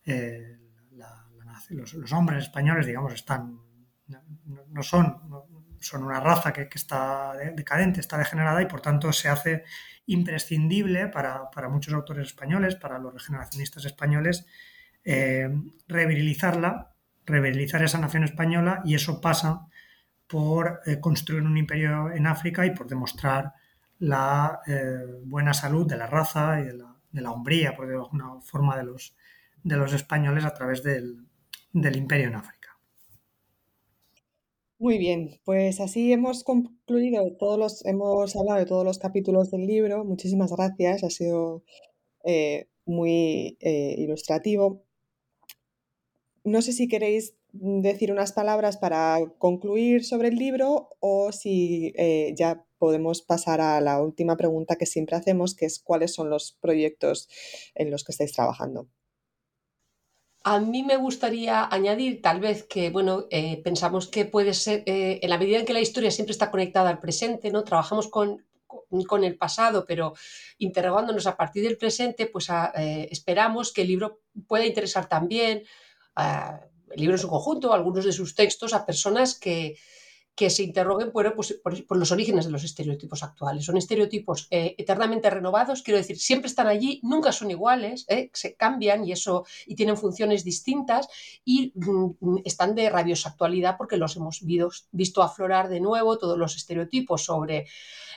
Eh, 0.05 0.59
la, 0.93 1.27
la, 1.43 1.59
los, 1.71 1.95
los, 1.95 2.13
hombres 2.13 2.45
españoles, 2.45 2.85
digamos, 2.85 3.15
están, 3.15 3.59
no, 4.09 4.21
no 4.69 4.83
son, 4.83 5.23
no, 5.27 5.47
son 5.81 6.05
una 6.05 6.21
raza 6.21 6.53
que, 6.53 6.69
que, 6.69 6.77
está 6.77 7.33
decadente, 7.55 8.01
está 8.01 8.19
degenerada 8.19 8.61
y 8.61 8.67
por 8.67 8.83
tanto 8.83 9.11
se 9.11 9.31
hace 9.31 9.65
imprescindible 10.09 11.09
para, 11.09 11.51
para 11.51 11.69
muchos 11.69 11.95
autores 11.95 12.29
españoles, 12.29 12.75
para 12.75 12.99
los 12.99 13.13
regeneracionistas 13.13 13.85
españoles, 13.85 14.47
eh, 15.05 15.49
revirilizarla, 15.87 16.95
revirilizar 17.25 17.83
esa 17.83 17.99
nación 17.99 18.25
española 18.25 18.83
y 18.85 18.95
eso 18.95 19.21
pasa 19.21 19.67
por 20.27 20.81
eh, 20.87 20.99
construir 20.99 21.43
un 21.43 21.57
imperio 21.57 22.11
en 22.11 22.27
África 22.27 22.67
y 22.67 22.71
por 22.75 22.89
demostrar 22.89 23.53
la 23.99 24.61
eh, 24.67 25.21
buena 25.25 25.55
salud 25.55 25.87
de 25.87 25.97
la 25.97 26.07
raza 26.07 26.61
y 26.61 26.65
de 26.65 26.75
la, 26.75 26.95
de 27.11 27.21
la, 27.21 27.31
hombría, 27.31 27.77
por 27.77 27.87
de 27.87 27.95
alguna 27.95 28.41
forma, 28.43 28.77
de 28.77 28.85
los, 28.85 29.15
de 29.63 29.77
los 29.77 29.93
españoles 29.93 30.45
a 30.45 30.55
través 30.55 30.83
del, 30.83 31.27
del 31.73 31.97
imperio 31.97 32.29
en 32.29 32.37
África. 32.37 32.58
Muy 34.81 34.97
bien, 34.99 35.41
pues 35.45 35.81
así 35.81 36.13
hemos 36.13 36.45
concluido 36.45 37.33
todos 37.37 37.59
los, 37.59 37.85
hemos 37.85 38.37
hablado 38.37 38.61
de 38.61 38.67
todos 38.67 38.85
los 38.85 38.99
capítulos 38.99 39.51
del 39.51 39.67
libro. 39.67 40.05
Muchísimas 40.05 40.53
gracias, 40.53 41.03
ha 41.03 41.11
sido 41.11 41.65
eh, 42.25 42.69
muy 42.87 43.57
eh, 43.61 43.97
ilustrativo. 43.99 44.85
No 46.45 46.63
sé 46.63 46.73
si 46.73 46.87
queréis 46.89 47.35
decir 47.53 48.13
unas 48.13 48.33
palabras 48.33 48.77
para 48.77 49.19
concluir 49.39 50.05
sobre 50.05 50.29
el 50.29 50.37
libro 50.37 50.91
o 51.01 51.33
si 51.33 51.93
eh, 51.97 52.33
ya 52.37 52.65
podemos 52.79 53.23
pasar 53.23 53.61
a 53.61 53.81
la 53.81 54.01
última 54.01 54.37
pregunta 54.37 54.77
que 54.77 54.87
siempre 54.87 55.17
hacemos, 55.17 55.57
que 55.57 55.67
es 55.67 55.81
cuáles 55.81 56.15
son 56.15 56.31
los 56.31 56.57
proyectos 56.61 57.29
en 57.75 57.91
los 57.91 58.05
que 58.05 58.13
estáis 58.13 58.33
trabajando. 58.33 58.89
A 60.45 60.61
mí 60.61 60.83
me 60.83 60.97
gustaría 60.97 61.67
añadir, 61.71 62.23
tal 62.23 62.41
vez, 62.41 62.65
que 62.65 62.91
bueno, 62.91 63.27
eh, 63.31 63.61
pensamos 63.63 64.07
que 64.07 64.25
puede 64.25 64.55
ser, 64.55 64.83
eh, 64.87 65.19
en 65.23 65.31
la 65.31 65.39
medida 65.39 65.59
en 65.59 65.67
que 65.67 65.73
la 65.73 65.81
historia 65.81 66.11
siempre 66.11 66.33
está 66.33 66.51
conectada 66.51 66.91
al 66.91 67.01
presente, 67.01 67.51
¿no? 67.51 67.65
Trabajamos 67.65 68.09
con, 68.09 68.47
con, 68.67 69.25
el 69.25 69.37
pasado, 69.37 69.85
pero 69.87 70.15
interrogándonos 70.59 71.27
a 71.27 71.37
partir 71.37 71.65
del 71.65 71.77
presente, 71.77 72.27
pues 72.27 72.49
eh, 72.51 73.09
esperamos 73.11 73.73
que 73.73 73.83
el 73.83 73.89
libro 73.89 74.21
pueda 74.47 74.65
interesar 74.65 75.09
también, 75.09 75.65
el 76.17 77.01
libro 77.01 77.17
en 77.17 77.21
su 77.21 77.29
conjunto, 77.29 77.73
algunos 77.73 78.05
de 78.05 78.13
sus 78.13 78.35
textos, 78.35 78.75
a 78.75 78.87
personas 78.87 79.39
que, 79.39 79.77
que 80.39 80.51
se 80.51 80.63
interroguen 80.63 81.11
pues, 81.11 81.59
por, 81.65 81.97
los 81.97 82.13
orígenes 82.13 82.45
de 82.45 82.53
los 82.53 82.63
estereotipos 82.63 83.25
actuales. 83.25 83.65
Son 83.65 83.77
estereotipos 83.77 84.47
eh, 84.53 84.77
eternamente 84.79 85.29
renovados, 85.31 85.83
quiero 85.83 85.99
decir, 85.99 86.17
siempre 86.17 86.47
están 86.47 86.69
allí, 86.69 87.01
nunca 87.03 87.33
son 87.33 87.51
iguales, 87.51 88.07
eh, 88.09 88.31
se 88.33 88.55
cambian 88.55 89.05
y 89.05 89.11
eso 89.11 89.45
y 89.67 89.75
tienen 89.75 89.97
funciones 89.97 90.45
distintas 90.45 91.09
y 91.45 91.73
mm, 91.75 92.37
están 92.45 92.77
de 92.77 92.89
rabiosa 92.89 93.31
actualidad 93.31 93.75
porque 93.77 93.97
los 93.97 94.15
hemos 94.15 94.43
visto 94.93 95.25
aflorar 95.25 95.69
de 95.69 95.81
nuevo 95.81 96.19
todos 96.19 96.39
los 96.39 96.55
estereotipos 96.55 97.25
sobre 97.25 97.67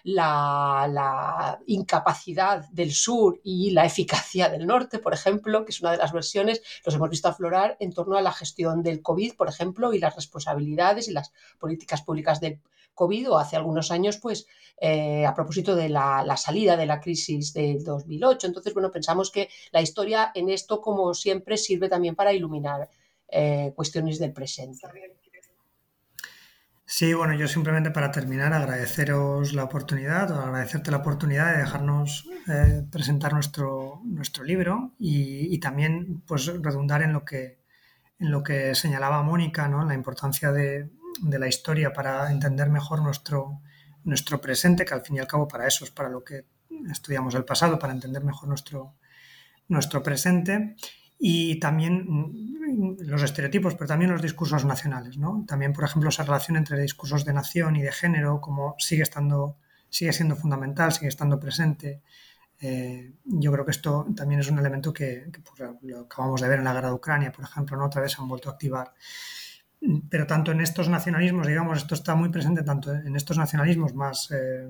la, 0.03 1.59
incapacidad 1.67 2.67
del 2.69 2.91
sur 2.91 3.39
y 3.43 3.71
la 3.71 3.85
eficacia 3.85 4.49
del 4.49 4.67
norte, 4.67 4.99
por 4.99 5.13
ejemplo, 5.13 5.65
que 5.65 5.71
es 5.71 5.81
una 5.81 5.91
de 5.91 5.97
las 5.97 6.11
versiones, 6.11 6.61
los 6.85 6.95
hemos 6.95 7.09
visto 7.09 7.27
aflorar 7.27 7.77
en 7.79 7.93
torno 7.93 8.17
a 8.17 8.21
la 8.21 8.31
gestión 8.31 8.83
del 8.83 9.01
COVID, 9.01 9.35
por 9.35 9.49
ejemplo, 9.49 9.93
y 9.93 9.99
las 9.99 10.15
responsabilidades 10.15 11.07
y 11.07 11.13
las 11.13 11.31
políticas 11.59 12.01
públicas 12.01 12.39
del 12.39 12.59
COVID 12.93 13.31
o 13.31 13.37
hace 13.37 13.55
algunos 13.55 13.91
años, 13.91 14.17
pues, 14.17 14.47
eh, 14.77 15.25
a 15.25 15.33
propósito 15.33 15.75
de 15.75 15.89
la, 15.89 16.35
salida 16.37 16.75
de 16.75 16.85
la 16.85 16.99
crisis 16.99 17.53
del 17.53 17.83
2008. 17.83 18.47
Entonces, 18.47 18.73
bueno, 18.73 18.91
pensamos 18.91 19.31
que 19.31 19.49
la 19.71 19.81
historia 19.81 20.31
en 20.35 20.49
esto, 20.49 20.81
como 20.81 21.13
siempre, 21.13 21.57
sirve 21.57 21.89
también 21.89 22.15
para 22.15 22.33
iluminar 22.33 22.89
eh, 23.27 23.71
cuestiones 23.75 24.19
del 24.19 24.33
presente. 24.33 24.87
Sí, 26.93 27.13
bueno, 27.13 27.33
yo 27.33 27.47
simplemente 27.47 27.89
para 27.89 28.11
terminar 28.11 28.51
agradeceros 28.51 29.53
la 29.53 29.63
oportunidad 29.63 30.29
agradecerte 30.43 30.91
la 30.91 30.97
oportunidad 30.97 31.53
de 31.53 31.59
dejarnos 31.59 32.27
eh, 32.49 32.83
presentar 32.91 33.31
nuestro, 33.31 34.01
nuestro 34.03 34.43
libro 34.43 34.91
y, 34.99 35.57
también 35.59 36.21
pues 36.27 36.47
redundar 36.47 37.01
en 37.01 37.13
lo 37.13 37.23
que, 37.23 37.59
en 38.19 38.29
lo 38.29 38.43
que 38.43 38.75
señalaba 38.75 39.23
Mónica, 39.23 39.69
¿no? 39.69 39.85
la 39.85 39.93
importancia 39.93 40.51
de, 40.51 40.89
la 41.23 41.47
historia 41.47 41.93
para 41.93 42.29
entender 42.29 42.69
mejor 42.69 43.01
nuestro, 43.01 43.61
nuestro 44.03 44.41
presente, 44.41 44.83
que 44.83 44.93
al 44.93 45.01
fin 45.01 45.15
y 45.15 45.19
al 45.19 45.27
cabo 45.27 45.47
para 45.47 45.67
eso 45.67 45.85
es 45.85 45.91
para 45.91 46.09
lo 46.09 46.25
que 46.25 46.43
estudiamos 46.91 47.35
el 47.35 47.45
pasado, 47.45 47.79
para 47.79 47.93
entender 47.93 48.25
mejor 48.25 48.49
nuestro, 48.49 48.95
nuestro 49.69 50.03
presente 50.03 50.75
y 51.17 51.57
también 51.57 52.05
los 52.71 53.23
estereotipos, 53.23 53.75
pero 53.75 53.87
también 53.87 54.11
los 54.11 54.21
discursos 54.21 54.65
nacionales, 54.65 55.17
¿no? 55.17 55.45
También, 55.47 55.73
por 55.73 55.83
ejemplo, 55.83 56.09
esa 56.09 56.23
relación 56.23 56.57
entre 56.57 56.79
discursos 56.79 57.25
de 57.25 57.33
nación 57.33 57.75
y 57.75 57.81
de 57.81 57.91
género, 57.91 58.41
como 58.41 58.75
sigue 58.77 59.03
estando, 59.03 59.57
sigue 59.89 60.13
siendo 60.13 60.35
fundamental, 60.35 60.91
sigue 60.91 61.07
estando 61.07 61.39
presente. 61.39 62.01
Eh, 62.59 63.13
yo 63.25 63.51
creo 63.51 63.65
que 63.65 63.71
esto 63.71 64.05
también 64.15 64.39
es 64.41 64.49
un 64.49 64.59
elemento 64.59 64.93
que, 64.93 65.31
pues, 65.43 65.71
lo 65.81 66.01
acabamos 66.01 66.41
de 66.41 66.47
ver 66.47 66.59
en 66.59 66.65
la 66.65 66.73
guerra 66.73 66.89
de 66.89 66.95
Ucrania, 66.95 67.31
por 67.31 67.45
ejemplo, 67.45 67.75
¿no? 67.77 67.85
otra 67.85 68.01
vez 68.01 68.11
se 68.11 68.21
han 68.21 68.27
vuelto 68.27 68.49
a 68.49 68.53
activar. 68.53 68.93
Pero 70.09 70.27
tanto 70.27 70.51
en 70.51 70.61
estos 70.61 70.89
nacionalismos, 70.89 71.47
digamos, 71.47 71.79
esto 71.79 71.95
está 71.95 72.13
muy 72.13 72.29
presente 72.29 72.61
tanto 72.63 72.93
en 72.93 73.15
estos 73.15 73.37
nacionalismos 73.37 73.95
más, 73.95 74.29
eh, 74.31 74.69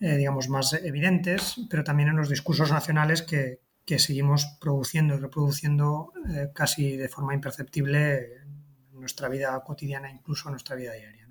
eh, 0.00 0.16
digamos, 0.16 0.48
más 0.50 0.74
evidentes, 0.74 1.56
pero 1.70 1.84
también 1.84 2.10
en 2.10 2.16
los 2.16 2.28
discursos 2.28 2.70
nacionales 2.70 3.22
que, 3.22 3.60
que 3.84 3.98
seguimos 3.98 4.46
produciendo 4.60 5.14
y 5.14 5.18
reproduciendo 5.18 6.12
eh, 6.30 6.50
casi 6.54 6.96
de 6.96 7.08
forma 7.08 7.34
imperceptible 7.34 8.36
en 8.42 9.00
nuestra 9.00 9.28
vida 9.28 9.62
cotidiana, 9.64 10.10
incluso 10.10 10.48
en 10.48 10.52
nuestra 10.52 10.76
vida 10.76 10.92
diaria. 10.92 11.28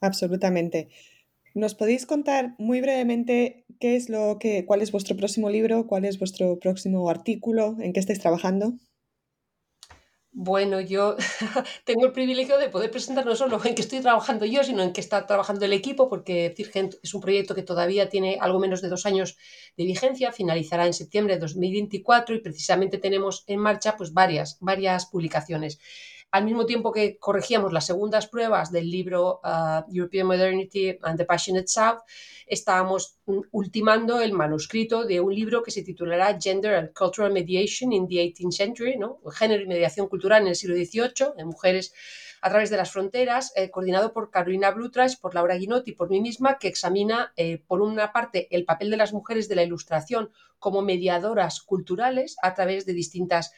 Absolutamente. 0.00 0.88
¿Nos 1.54 1.74
podéis 1.74 2.06
contar 2.06 2.54
muy 2.58 2.80
brevemente 2.80 3.64
qué 3.80 3.96
es 3.96 4.08
lo 4.08 4.38
que, 4.38 4.64
cuál 4.64 4.82
es 4.82 4.92
vuestro 4.92 5.16
próximo 5.16 5.50
libro, 5.50 5.86
cuál 5.86 6.04
es 6.04 6.18
vuestro 6.18 6.58
próximo 6.58 7.08
artículo, 7.10 7.76
en 7.80 7.92
qué 7.92 8.00
estáis 8.00 8.20
trabajando? 8.20 8.74
Bueno, 10.32 10.80
yo 10.80 11.16
tengo 11.84 12.04
el 12.06 12.12
privilegio 12.12 12.58
de 12.58 12.68
poder 12.68 12.90
presentar 12.90 13.24
no 13.26 13.34
solo 13.34 13.60
en 13.64 13.74
que 13.74 13.82
estoy 13.82 14.00
trabajando 14.00 14.44
yo, 14.44 14.62
sino 14.62 14.82
en 14.82 14.92
que 14.92 15.00
está 15.00 15.26
trabajando 15.26 15.64
el 15.64 15.72
equipo, 15.72 16.08
porque 16.08 16.52
Cirgent 16.56 16.94
es 17.02 17.14
un 17.14 17.20
proyecto 17.20 17.54
que 17.54 17.62
todavía 17.62 18.08
tiene 18.08 18.38
algo 18.40 18.60
menos 18.60 18.80
de 18.82 18.88
dos 18.88 19.06
años 19.06 19.36
de 19.76 19.84
vigencia, 19.84 20.30
finalizará 20.32 20.86
en 20.86 20.92
septiembre 20.94 21.34
de 21.34 21.40
2024 21.40 22.34
y 22.36 22.40
precisamente 22.40 22.98
tenemos 22.98 23.42
en 23.46 23.58
marcha 23.60 23.96
pues 23.96 24.12
varias, 24.12 24.58
varias 24.60 25.06
publicaciones. 25.06 25.80
Al 26.30 26.44
mismo 26.44 26.66
tiempo 26.66 26.92
que 26.92 27.18
corregíamos 27.18 27.72
las 27.72 27.86
segundas 27.86 28.26
pruebas 28.26 28.70
del 28.70 28.90
libro 28.90 29.40
uh, 29.42 29.90
European 29.90 30.26
Modernity 30.26 30.98
and 31.02 31.16
the 31.16 31.24
Passionate 31.24 31.68
South, 31.68 32.00
estábamos 32.46 33.18
ultimando 33.50 34.20
el 34.20 34.34
manuscrito 34.34 35.04
de 35.04 35.22
un 35.22 35.34
libro 35.34 35.62
que 35.62 35.70
se 35.70 35.82
titulará 35.82 36.38
Gender 36.38 36.74
and 36.74 36.92
Cultural 36.92 37.32
Mediation 37.32 37.94
in 37.94 38.06
the 38.06 38.16
18th 38.16 38.52
Century, 38.52 38.98
¿no? 38.98 39.20
Género 39.30 39.62
y 39.62 39.66
mediación 39.66 40.06
cultural 40.06 40.42
en 40.42 40.48
el 40.48 40.56
siglo 40.56 40.76
XVIII, 40.76 41.32
en 41.38 41.46
mujeres 41.46 41.94
a 42.42 42.50
través 42.50 42.68
de 42.70 42.76
las 42.76 42.92
fronteras, 42.92 43.52
eh, 43.56 43.70
coordinado 43.70 44.12
por 44.12 44.30
Carolina 44.30 44.70
Blutreich, 44.70 45.18
por 45.18 45.34
Laura 45.34 45.56
Guinotti 45.56 45.92
y 45.92 45.94
por 45.94 46.10
mí 46.10 46.20
misma, 46.20 46.58
que 46.58 46.68
examina, 46.68 47.32
eh, 47.36 47.62
por 47.66 47.80
una 47.80 48.12
parte, 48.12 48.48
el 48.50 48.64
papel 48.64 48.90
de 48.90 48.96
las 48.98 49.12
mujeres 49.12 49.48
de 49.48 49.56
la 49.56 49.62
ilustración 49.62 50.30
como 50.58 50.82
mediadoras 50.82 51.62
culturales 51.62 52.36
a 52.42 52.54
través 52.54 52.84
de 52.86 52.92
distintas 52.92 53.52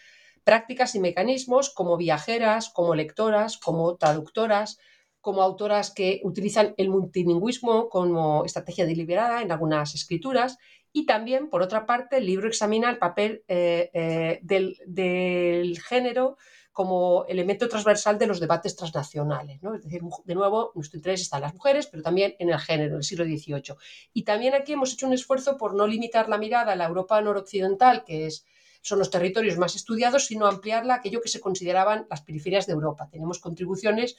prácticas 0.44 0.94
y 0.94 1.00
mecanismos 1.00 1.70
como 1.70 1.96
viajeras, 1.96 2.70
como 2.70 2.94
lectoras, 2.94 3.58
como 3.58 3.96
traductoras, 3.96 4.78
como 5.20 5.42
autoras 5.42 5.90
que 5.90 6.20
utilizan 6.24 6.74
el 6.76 6.88
multilingüismo 6.88 7.88
como 7.88 8.44
estrategia 8.44 8.86
deliberada 8.86 9.42
en 9.42 9.52
algunas 9.52 9.94
escrituras. 9.94 10.58
Y 10.92 11.06
también, 11.06 11.50
por 11.50 11.62
otra 11.62 11.86
parte, 11.86 12.16
el 12.16 12.26
libro 12.26 12.48
examina 12.48 12.90
el 12.90 12.98
papel 12.98 13.44
eh, 13.46 13.90
eh, 13.92 14.40
del, 14.42 15.78
género 15.80 16.36
como 16.72 17.26
elemento 17.28 17.68
transversal 17.68 18.18
de 18.18 18.26
los 18.26 18.40
debates 18.40 18.74
transnacionales. 18.74 19.60
Es 19.62 19.84
decir, 19.84 20.00
de 20.24 20.34
nuevo, 20.34 20.72
nuestro 20.74 20.96
interés 20.96 21.20
está 21.20 21.36
en 21.36 21.42
las 21.42 21.54
mujeres, 21.54 21.86
pero 21.86 22.02
también 22.02 22.34
en 22.38 22.50
el 22.50 22.58
género, 22.58 22.92
en 22.92 22.98
el 22.98 23.04
siglo 23.04 23.24
XVIII. 23.24 23.76
Y 24.14 24.22
también 24.22 24.54
aquí 24.54 24.72
hemos 24.72 24.92
hecho 24.92 25.06
un 25.06 25.12
esfuerzo 25.12 25.56
por 25.56 25.74
no 25.74 25.86
limitar 25.86 26.28
la 26.28 26.38
mirada 26.38 26.72
a 26.72 26.76
la 26.76 26.86
Europa 26.86 27.20
noroccidental, 27.20 28.04
que 28.04 28.26
es 28.26 28.46
son 28.81 28.98
los 28.98 29.11
territorios 29.11 29.59
más 29.59 29.77
estudiados, 29.77 30.27
sino 30.27 30.47
ampliarla 30.47 30.94
a 30.94 30.97
aquello 30.98 31.20
que 31.20 31.28
se 31.28 31.40
consideraban 31.40 32.07
las 32.09 32.23
periferias 32.23 32.66
de 32.66 32.73
Europa. 32.73 33.09
Tenemos 33.11 33.39
contribuciones 33.39 34.16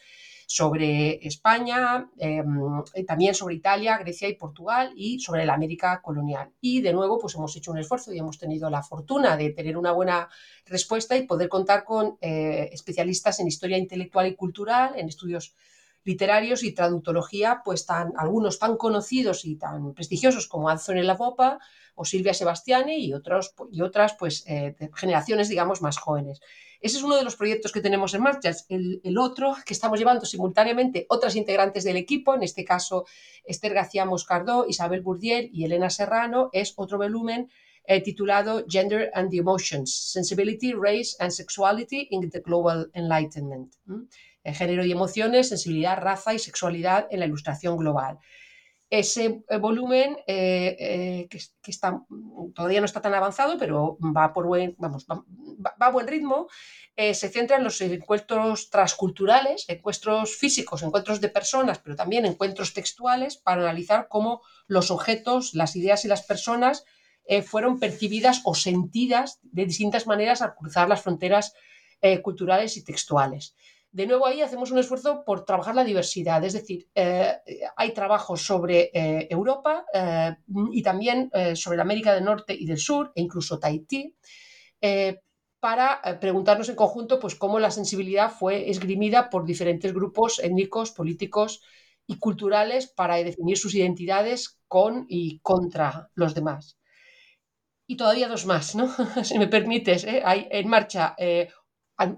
sobre 0.52 1.26
España, 1.26 2.10
em, 2.18 2.84
también 3.08 3.34
sobre 3.34 3.56
Italia, 3.56 3.98
Grecia 3.98 4.28
y 4.28 4.36
Portugal 4.36 4.92
y 4.96 5.20
sobre 5.20 5.46
la 5.46 5.54
América 5.54 6.02
colonial. 6.02 6.52
Y 6.60 6.82
de 6.82 6.92
nuevo, 6.92 7.20
pues 7.20 7.36
hemos 7.36 7.56
hecho 7.56 7.72
un 7.72 7.78
esfuerzo 7.78 8.12
y 8.14 8.20
hemos 8.20 8.38
tenido 8.38 8.70
la 8.70 8.84
fortuna 8.84 9.38
de 9.38 9.52
tener 9.52 9.78
una 9.78 9.94
buena 9.94 10.30
respuesta 10.66 11.16
y 11.16 11.26
poder 11.26 11.48
contar 11.48 11.86
con 11.86 12.18
eh, 12.20 12.70
especialistas 12.74 13.40
en 13.40 13.48
historia 13.48 13.78
intelectual 13.78 14.28
y 14.28 14.36
cultural, 14.36 14.94
en 14.98 15.08
estudios 15.08 15.56
literarios 16.04 16.64
y 16.64 16.74
traductología, 16.74 17.62
pues 17.64 17.86
tan, 17.86 18.14
algunos 18.18 18.60
tan 18.60 18.78
conocidos 18.78 19.46
y 19.46 19.56
tan 19.56 19.94
prestigiosos 19.94 20.48
como 20.48 20.70
Anthony 20.70 21.04
Lavopa 21.04 21.60
o 21.96 22.06
Silvia 22.06 22.34
Sebastiani 22.34 23.06
y, 23.06 23.14
otros, 23.14 23.54
y 23.72 23.82
otras 23.82 24.16
pues, 24.18 24.44
eh, 24.48 24.76
generaciones, 24.96 25.50
digamos, 25.50 25.82
más 25.82 25.98
jóvenes. 25.98 26.40
Ese 26.80 26.98
es 26.98 27.04
uno 27.04 27.16
de 27.16 27.24
los 27.24 27.36
proyectos 27.36 27.72
que 27.72 27.82
tenemos 27.82 28.14
en 28.16 28.24
marcha. 28.24 28.52
El, 28.70 29.02
el, 29.04 29.18
otro 29.20 29.56
que 29.66 29.74
estamos 29.74 30.00
llevando 30.00 30.26
simultáneamente 30.26 31.06
otras 31.10 31.36
integrantes 31.36 31.84
del 31.84 31.98
equipo, 31.98 32.34
en 32.34 32.42
este 32.42 32.64
caso 32.64 33.06
Esther 33.44 33.74
García 33.74 34.06
Moscardó, 34.06 34.66
Isabel 34.68 35.02
Bourdier 35.02 35.50
y 35.54 35.66
Elena 35.66 35.92
Serrano, 35.92 36.50
es 36.54 36.74
otro 36.78 36.98
volumen 36.98 37.50
eh, 37.86 38.02
titulado 38.02 38.66
Gender 38.68 39.12
and 39.14 39.30
the 39.30 39.38
Emotions, 39.38 39.94
Sensibility, 39.94 40.74
Race 40.74 41.16
and 41.20 41.32
Sexuality 41.32 42.08
in 42.10 42.30
the 42.30 42.40
Global 42.40 42.90
Enlightenment 42.96 43.76
género 44.44 44.86
y 44.86 44.92
emociones, 44.92 45.50
sensibilidad, 45.50 45.98
raza 45.98 46.34
y 46.34 46.40
sexualidad 46.40 47.08
en 47.12 47.20
la 47.20 47.26
ilustración 47.26 47.78
global. 47.78 48.20
Ese 48.92 49.46
eh, 49.48 49.58
volumen 49.58 50.18
eh, 50.28 50.76
eh, 50.78 51.28
que, 51.30 51.40
está, 51.72 52.02
todavía 52.54 52.82
no 52.82 52.86
está 52.86 53.00
tan 53.00 53.14
avanzado, 53.14 53.58
pero 53.58 53.98
va 54.02 54.34
por 54.34 54.46
buen, 54.46 54.76
vamos, 54.80 55.08
va 55.10 55.74
a 55.80 55.92
buen 55.92 56.08
ritmo, 56.08 56.50
se 56.98 57.30
centra 57.30 57.56
en 57.56 57.64
los 57.64 57.80
encuentros 57.80 58.70
transculturales, 58.70 59.64
encuentros 59.70 60.36
físicos, 60.36 60.84
encuentros 60.84 61.22
de 61.22 61.30
personas, 61.30 61.80
pero 61.80 61.96
también 61.96 62.26
encuentros 62.26 62.74
textuales 62.74 63.38
para 63.38 63.62
analizar 63.62 64.08
cómo 64.10 64.42
los 64.68 64.92
objetos, 64.92 65.54
las 65.54 65.76
ideas 65.78 66.04
y 66.04 66.10
las 66.10 66.24
personas 66.24 66.84
fueron 67.46 67.80
percibidas 67.80 68.42
o 68.44 68.54
sentidas 68.54 69.40
de 69.42 69.66
distintas 69.66 70.06
maneras 70.06 70.42
al 70.42 70.54
cruzar 70.54 70.90
las 70.90 71.02
fronteras 71.02 71.54
culturales 72.22 72.78
y 72.78 72.84
textuales. 72.84 73.56
De 73.92 74.08
nuevo 74.08 74.26
ahí 74.26 74.42
hacemos 74.42 74.72
un 74.72 74.80
esfuerzo 74.80 75.24
por 75.26 75.44
trabajar 75.44 75.76
la 75.76 75.84
diversidad, 75.84 76.44
es 76.46 76.54
decir, 76.54 76.88
hay 76.96 77.94
trabajos 77.94 78.42
sobre 78.42 78.90
Europa 79.30 79.86
y 80.72 80.82
también 80.82 81.30
sobre 81.56 81.82
América 81.82 82.14
del 82.14 82.24
Norte 82.24 82.56
y 82.58 82.66
del 82.66 82.78
Sur 82.78 83.12
e 83.16 83.22
incluso 83.22 83.60
Tahití 83.60 84.16
para 85.62 86.02
eh, 86.04 86.16
preguntarnos 86.16 86.68
en 86.70 86.76
conjunto 86.76 87.20
pues, 87.20 87.36
cómo 87.36 87.60
la 87.60 87.72
sensibilidad 87.72 88.30
fue 88.30 88.70
esgrimida 88.70 89.30
por 89.30 89.46
diferentes 89.46 89.94
grupos 89.94 90.40
étnicos, 90.40 90.92
políticos 90.92 91.62
y 92.08 92.18
culturales 92.18 92.88
para 92.88 93.16
definir 93.18 93.58
sus 93.58 93.76
identidades 93.76 94.60
con 94.68 95.06
y 95.08 95.40
contra 95.40 96.10
los 96.16 96.34
demás. 96.34 96.78
Y 97.88 97.96
todavía 97.96 98.28
dos 98.28 98.46
más, 98.46 98.76
¿no? 98.76 98.90
si 99.24 99.38
me 99.38 99.48
permites. 99.48 100.04
¿eh? 100.04 100.24
Hay 100.26 100.48
en 100.50 100.68
marcha 100.68 101.14
eh, 101.18 101.50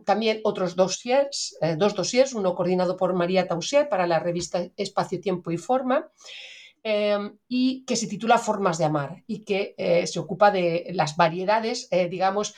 también 0.05 0.41
otros 0.43 0.76
dossiers, 0.76 1.57
dos 1.77 1.95
dossiers, 1.95 2.34
uno 2.34 2.55
coordinado 2.55 2.97
por 2.97 3.14
María 3.14 3.47
Tausier 3.47 3.89
para 3.89 4.07
la 4.07 4.19
revista 4.19 4.68
Espacio, 4.77 5.22
Tiempo 5.22 5.51
y 5.51 5.57
Forma, 5.57 6.10
y 7.47 7.85
que 7.85 7.95
se 7.95 8.07
titula 8.07 8.38
Formas 8.38 8.77
de 8.77 8.85
Amar 8.85 9.23
y 9.27 9.45
que 9.45 9.76
se 10.05 10.19
ocupa 10.19 10.51
de 10.51 10.91
las 10.93 11.15
variedades, 11.15 11.89
digamos, 12.10 12.55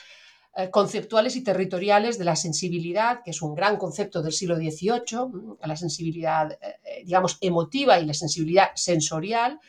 eh, 0.58 0.70
conceptuales 0.70 1.36
y 1.36 1.44
territoriales 1.44 2.16
de 2.16 2.24
la 2.24 2.34
sensibilidad, 2.34 3.22
que 3.22 3.32
es 3.32 3.42
un 3.42 3.54
gran 3.54 3.76
concepto 3.76 4.22
del 4.22 4.32
siglo 4.32 4.56
XVIII, 4.56 5.28
mm, 5.28 5.56
la 5.62 5.76
sensibilidad, 5.76 6.50
eh, 6.50 6.76
eh, 6.82 7.02
digamos, 7.04 7.36
emotiva 7.42 8.00
y 8.00 8.06
la 8.06 8.14
sensibilidad 8.14 8.70
sensorial. 8.74 9.60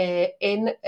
En 0.00 0.78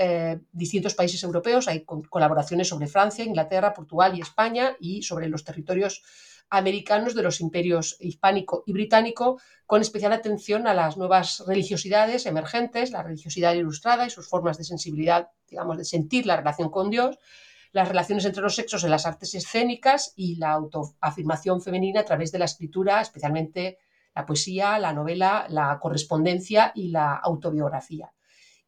distintos 0.53 0.95
países 0.95 1.21
europeos 1.23 1.67
hay 1.67 1.83
colaboraciones 1.83 2.69
sobre 2.69 2.87
Francia, 2.87 3.25
Inglaterra, 3.25 3.73
Portugal 3.73 4.17
y 4.17 4.21
España 4.21 4.77
y 4.79 5.03
sobre 5.03 5.27
los 5.27 5.43
territorios 5.43 6.01
americanos 6.49 7.15
de 7.15 7.23
los 7.23 7.41
imperios 7.41 7.97
hispánico 7.99 8.63
y 8.65 8.73
británico, 8.73 9.39
con 9.65 9.81
especial 9.81 10.13
atención 10.13 10.67
a 10.67 10.73
las 10.73 10.97
nuevas 10.97 11.43
religiosidades 11.47 12.25
emergentes, 12.25 12.91
la 12.91 13.03
religiosidad 13.03 13.53
ilustrada 13.53 14.05
y 14.05 14.09
sus 14.09 14.29
formas 14.29 14.57
de 14.57 14.65
sensibilidad, 14.65 15.29
digamos, 15.49 15.77
de 15.77 15.85
sentir 15.85 16.25
la 16.25 16.37
relación 16.37 16.69
con 16.69 16.89
Dios, 16.89 17.17
las 17.71 17.87
relaciones 17.87 18.25
entre 18.25 18.43
los 18.43 18.55
sexos 18.55 18.83
en 18.83 18.91
las 18.91 19.05
artes 19.05 19.33
escénicas 19.33 20.13
y 20.15 20.35
la 20.35 20.51
autoafirmación 20.51 21.61
femenina 21.61 22.01
a 22.01 22.05
través 22.05 22.31
de 22.31 22.39
la 22.39 22.45
escritura, 22.45 23.01
especialmente 23.01 23.77
la 24.13 24.25
poesía, 24.25 24.77
la 24.77 24.91
novela, 24.91 25.47
la 25.49 25.79
correspondencia 25.79 26.73
y 26.75 26.89
la 26.89 27.15
autobiografía. 27.15 28.11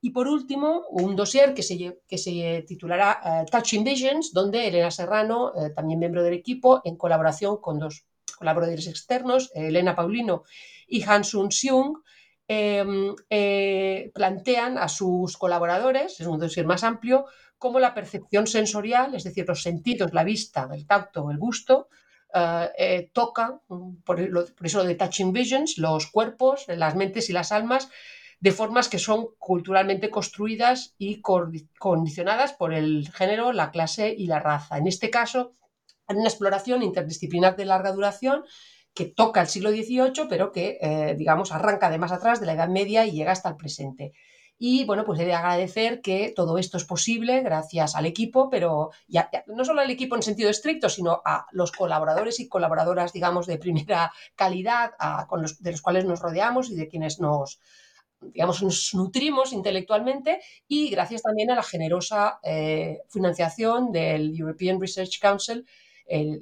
Y 0.05 0.09
por 0.09 0.27
último, 0.27 0.83
un 0.89 1.15
dossier 1.15 1.53
que 1.53 1.63
se, 1.63 2.01
que 2.05 2.17
se 2.17 2.65
titulará 2.67 3.21
eh, 3.23 3.45
Touching 3.49 3.85
Visions, 3.85 4.33
donde 4.33 4.67
Elena 4.67 4.91
Serrano, 4.91 5.53
eh, 5.55 5.69
también 5.73 5.97
miembro 5.97 6.21
del 6.23 6.33
equipo, 6.33 6.81
en 6.83 6.97
colaboración 6.97 7.61
con 7.61 7.79
dos 7.79 8.05
colaboradores 8.37 8.87
externos, 8.87 9.49
Elena 9.55 9.95
Paulino 9.95 10.43
y 10.87 11.03
Hansun 11.03 11.53
Seung, 11.53 12.03
em, 12.49 13.15
eh, 13.29 14.11
plantean 14.13 14.77
a 14.77 14.89
sus 14.89 15.37
colaboradores, 15.37 16.19
es 16.19 16.27
un 16.27 16.37
dossier 16.37 16.65
más 16.65 16.83
amplio, 16.83 17.25
cómo 17.57 17.79
la 17.79 17.93
percepción 17.93 18.45
sensorial, 18.45 19.15
es 19.15 19.23
decir, 19.23 19.45
los 19.47 19.63
sentidos, 19.63 20.13
la 20.13 20.25
vista, 20.25 20.67
el 20.73 20.85
tacto, 20.85 21.31
el 21.31 21.37
gusto, 21.37 21.87
eh, 22.33 22.69
eh, 22.77 23.09
toca, 23.13 23.61
mm, 23.69 24.01
por, 24.03 24.19
eso 24.19 24.79
lo 24.79 24.83
de 24.83 24.95
touching 24.95 25.31
visions, 25.31 25.77
los 25.77 26.07
cuerpos, 26.07 26.65
las 26.67 26.93
mentes 26.95 27.29
y 27.29 27.33
las 27.33 27.53
almas, 27.53 27.89
de 28.43 28.51
formas 28.51 28.89
que 28.89 28.99
son 28.99 29.27
culturalmente 29.39 30.09
construidas 30.09 30.95
y 30.97 31.21
condicionadas 31.21 32.51
por 32.51 32.73
el 32.73 33.09
género, 33.09 33.53
la 33.53 33.71
clase 33.71 34.13
y 34.17 34.27
la 34.27 34.39
raza. 34.39 34.77
En 34.77 34.85
este 34.85 35.09
caso, 35.09 35.53
una 36.09 36.25
exploración 36.27 36.83
interdisciplinar 36.83 37.55
de 37.55 37.63
larga 37.63 37.93
duración 37.93 38.43
que 38.93 39.05
toca 39.05 39.39
el 39.39 39.47
siglo 39.47 39.69
XVIII, 39.69 40.27
pero 40.27 40.51
que, 40.51 40.77
eh, 40.81 41.15
digamos, 41.17 41.53
arranca 41.53 41.89
de 41.89 41.97
más 41.99 42.11
atrás, 42.11 42.41
de 42.41 42.47
la 42.47 42.51
Edad 42.51 42.67
Media 42.67 43.05
y 43.05 43.11
llega 43.11 43.31
hasta 43.31 43.47
el 43.47 43.55
presente. 43.55 44.11
Y 44.57 44.83
bueno, 44.83 45.05
pues 45.05 45.21
he 45.21 45.25
de 45.25 45.33
agradecer 45.33 46.01
que 46.01 46.33
todo 46.35 46.57
esto 46.57 46.75
es 46.75 46.83
posible 46.83 47.43
gracias 47.43 47.95
al 47.95 48.05
equipo, 48.05 48.49
pero 48.49 48.91
ya, 49.07 49.29
no 49.47 49.63
solo 49.63 49.79
al 49.79 49.89
equipo 49.89 50.17
en 50.17 50.21
sentido 50.21 50.49
estricto, 50.49 50.89
sino 50.89 51.21
a 51.23 51.47
los 51.53 51.71
colaboradores 51.71 52.41
y 52.41 52.49
colaboradoras, 52.49 53.13
digamos, 53.13 53.47
de 53.47 53.57
primera 53.57 54.11
calidad, 54.35 54.91
de 55.59 55.71
los 55.71 55.81
cuales 55.81 56.03
nos 56.03 56.19
rodeamos 56.19 56.69
y 56.69 56.75
de 56.75 56.89
quienes 56.89 57.21
nos, 57.21 57.61
digamos, 58.31 58.61
nos 58.63 58.93
nutrimos 58.93 59.53
intelectualmente 59.53 60.39
y 60.67 60.89
gracias 60.89 61.21
también 61.21 61.51
a 61.51 61.55
la 61.55 61.63
generosa 61.63 62.39
eh, 62.43 62.99
financiación 63.09 63.91
del 63.91 64.37
European 64.37 64.79
Research 64.79 65.19
Council 65.19 65.65
el 66.05 66.41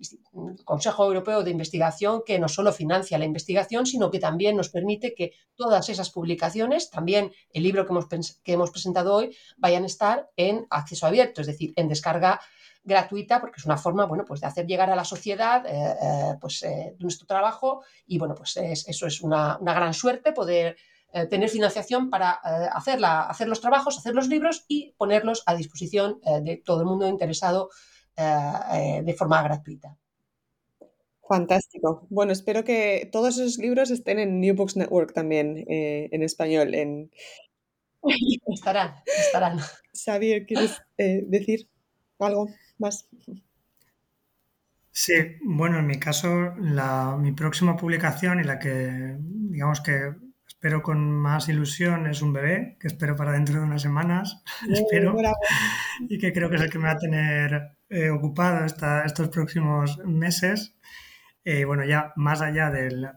Consejo 0.63 1.05
Europeo 1.05 1.43
de 1.43 1.51
Investigación 1.51 2.23
que 2.25 2.39
no 2.39 2.47
solo 2.47 2.71
financia 2.71 3.17
la 3.17 3.25
investigación, 3.25 3.85
sino 3.85 4.09
que 4.09 4.19
también 4.19 4.55
nos 4.57 4.69
permite 4.69 5.13
que 5.13 5.33
todas 5.55 5.89
esas 5.89 6.09
publicaciones, 6.09 6.89
también 6.89 7.31
el 7.53 7.63
libro 7.63 7.85
que 7.85 7.91
hemos, 7.91 8.07
que 8.43 8.53
hemos 8.53 8.71
presentado 8.71 9.13
hoy, 9.13 9.35
vayan 9.57 9.83
a 9.83 9.87
estar 9.87 10.29
en 10.35 10.65
acceso 10.69 11.05
abierto, 11.05 11.41
es 11.41 11.47
decir, 11.47 11.73
en 11.75 11.87
descarga 11.87 12.41
gratuita, 12.83 13.39
porque 13.39 13.59
es 13.59 13.65
una 13.65 13.77
forma, 13.77 14.05
bueno, 14.05 14.25
pues 14.25 14.41
de 14.41 14.47
hacer 14.47 14.65
llegar 14.65 14.89
a 14.89 14.95
la 14.95 15.05
sociedad 15.05 15.63
eh, 15.67 15.95
eh, 16.01 16.37
pues, 16.41 16.65
nuestro 16.97 17.27
trabajo 17.27 17.83
y, 18.07 18.17
bueno, 18.17 18.33
pues 18.33 18.57
eso 18.57 19.05
es 19.05 19.21
una, 19.21 19.59
gran 19.61 19.93
suerte 19.93 20.31
poder 20.31 20.75
tener 21.29 21.49
financiación 21.49 22.09
para 22.09 22.31
hacer, 22.31 22.99
hacer 23.03 23.47
los 23.47 23.61
trabajos, 23.61 23.97
hacer 23.97 24.15
los 24.15 24.27
libros 24.27 24.65
y 24.67 24.93
ponerlos 24.97 25.43
a 25.45 25.55
disposición 25.55 26.19
de 26.43 26.61
todo 26.63 26.81
el 26.81 26.87
mundo 26.87 27.07
interesado 27.07 27.69
eh, 28.17 29.01
de 29.03 29.13
forma 29.13 29.41
gratuita. 29.41 29.97
Fantástico. 31.27 32.05
Bueno, 32.09 32.33
espero 32.33 32.63
que 32.63 33.09
todos 33.11 33.37
esos 33.37 33.57
libros 33.57 33.89
estén 33.89 34.19
en 34.19 34.39
New 34.41 34.53
Books 34.55 34.75
Network 34.75 35.13
también, 35.13 35.65
eh, 35.69 36.09
en 36.11 36.23
español. 36.23 36.75
En... 36.75 37.09
Estarán, 38.47 38.95
estarán. 39.05 39.59
Xavier, 39.93 40.45
¿quieres 40.45 40.81
eh, 40.97 41.23
decir 41.27 41.69
algo 42.19 42.49
más? 42.77 43.07
Sí, 44.91 45.13
bueno, 45.43 45.79
en 45.79 45.87
mi 45.87 45.99
caso, 45.99 46.53
mi 47.17 47.31
próxima 47.31 47.77
publicación 47.77 48.39
y 48.41 48.43
la 48.43 48.59
que, 48.59 49.15
digamos 49.19 49.81
que 49.81 50.13
espero 50.61 50.83
con 50.83 51.09
más 51.09 51.49
ilusión 51.49 52.05
es 52.05 52.21
un 52.21 52.33
bebé, 52.33 52.77
que 52.79 52.85
espero 52.85 53.15
para 53.15 53.31
dentro 53.31 53.55
de 53.55 53.65
unas 53.65 53.81
semanas, 53.81 54.43
espero, 54.69 55.17
y 56.07 56.19
que 56.19 56.31
creo 56.31 56.51
que 56.51 56.57
es 56.57 56.61
el 56.61 56.69
que 56.69 56.77
me 56.77 56.85
va 56.85 56.91
a 56.91 56.99
tener 56.99 57.71
eh, 57.89 58.11
ocupado 58.11 58.63
estos 58.63 59.29
próximos 59.29 59.97
meses. 60.05 60.75
Y 61.43 61.49
eh, 61.49 61.65
bueno, 61.65 61.83
ya 61.83 62.13
más 62.15 62.43
allá 62.43 62.69
de, 62.69 63.09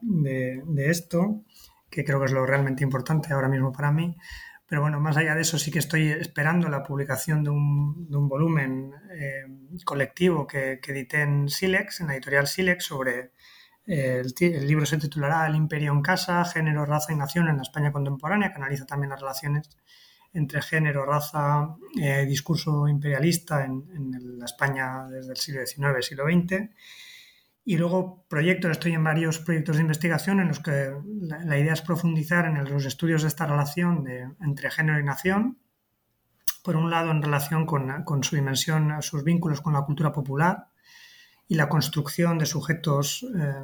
esto, 0.88 1.44
que 1.90 2.02
creo 2.02 2.18
que 2.18 2.24
es 2.24 2.32
lo 2.32 2.46
realmente 2.46 2.82
importante 2.82 3.34
ahora 3.34 3.50
mismo 3.50 3.72
para 3.72 3.92
mí, 3.92 4.16
pero 4.66 4.80
bueno, 4.80 4.98
más 4.98 5.18
allá 5.18 5.34
de 5.34 5.42
eso 5.42 5.58
sí 5.58 5.70
que 5.70 5.80
estoy 5.80 6.12
esperando 6.12 6.70
la 6.70 6.82
publicación 6.82 7.44
de 7.44 7.50
un, 7.50 8.08
volumen 8.26 8.90
eh, 9.12 9.44
colectivo 9.84 10.46
que, 10.46 10.80
edité 10.82 11.20
en 11.20 11.50
Silex, 11.50 12.00
en 12.00 12.06
la 12.06 12.14
editorial 12.14 12.46
Silex, 12.46 12.84
sobre 12.86 13.32
el, 13.86 14.66
libro 14.66 14.86
se 14.86 14.98
titulará 14.98 15.46
El 15.46 15.56
imperio 15.56 15.92
en 15.92 16.02
casa, 16.02 16.44
género, 16.44 16.86
raza 16.86 17.12
y 17.12 17.16
nación 17.16 17.48
en 17.48 17.56
la 17.56 17.62
España 17.62 17.92
contemporánea, 17.92 18.50
que 18.50 18.56
analiza 18.56 18.86
también 18.86 19.10
las 19.10 19.20
relaciones 19.20 19.68
entre 20.32 20.62
género, 20.62 21.04
raza, 21.04 21.76
eh, 22.00 22.24
discurso 22.26 22.88
imperialista 22.88 23.64
en, 23.64 24.38
la 24.38 24.46
España 24.46 25.06
desde 25.08 25.32
el 25.32 25.36
siglo 25.36 25.66
XIX, 25.66 26.04
siglo 26.04 26.24
XX. 26.24 26.70
Y 27.66 27.78
luego 27.78 28.26
proyectos, 28.28 28.72
estoy 28.72 28.92
en 28.92 29.04
varios 29.04 29.38
proyectos 29.38 29.76
de 29.76 29.82
investigación 29.82 30.40
en 30.40 30.48
los 30.48 30.60
que 30.60 30.92
la, 31.20 31.58
idea 31.58 31.72
es 31.72 31.82
profundizar 31.82 32.46
en 32.46 32.62
los 32.64 32.84
estudios 32.84 33.22
de 33.22 33.28
esta 33.28 33.46
relación 33.46 34.06
entre 34.40 34.70
género 34.70 34.98
y 34.98 35.04
nación. 35.04 35.58
Por 36.62 36.76
un 36.76 36.90
lado, 36.90 37.10
en 37.10 37.22
relación 37.22 37.64
con, 37.64 38.24
su 38.24 38.36
dimensión, 38.36 39.02
sus 39.02 39.22
vínculos 39.24 39.60
con 39.60 39.74
la 39.74 39.82
cultura 39.82 40.12
popular 40.12 40.68
y 41.46 41.54
la 41.56 41.68
construcción 41.68 42.38
de 42.38 42.46
sujetos, 42.46 43.26
eh, 43.36 43.54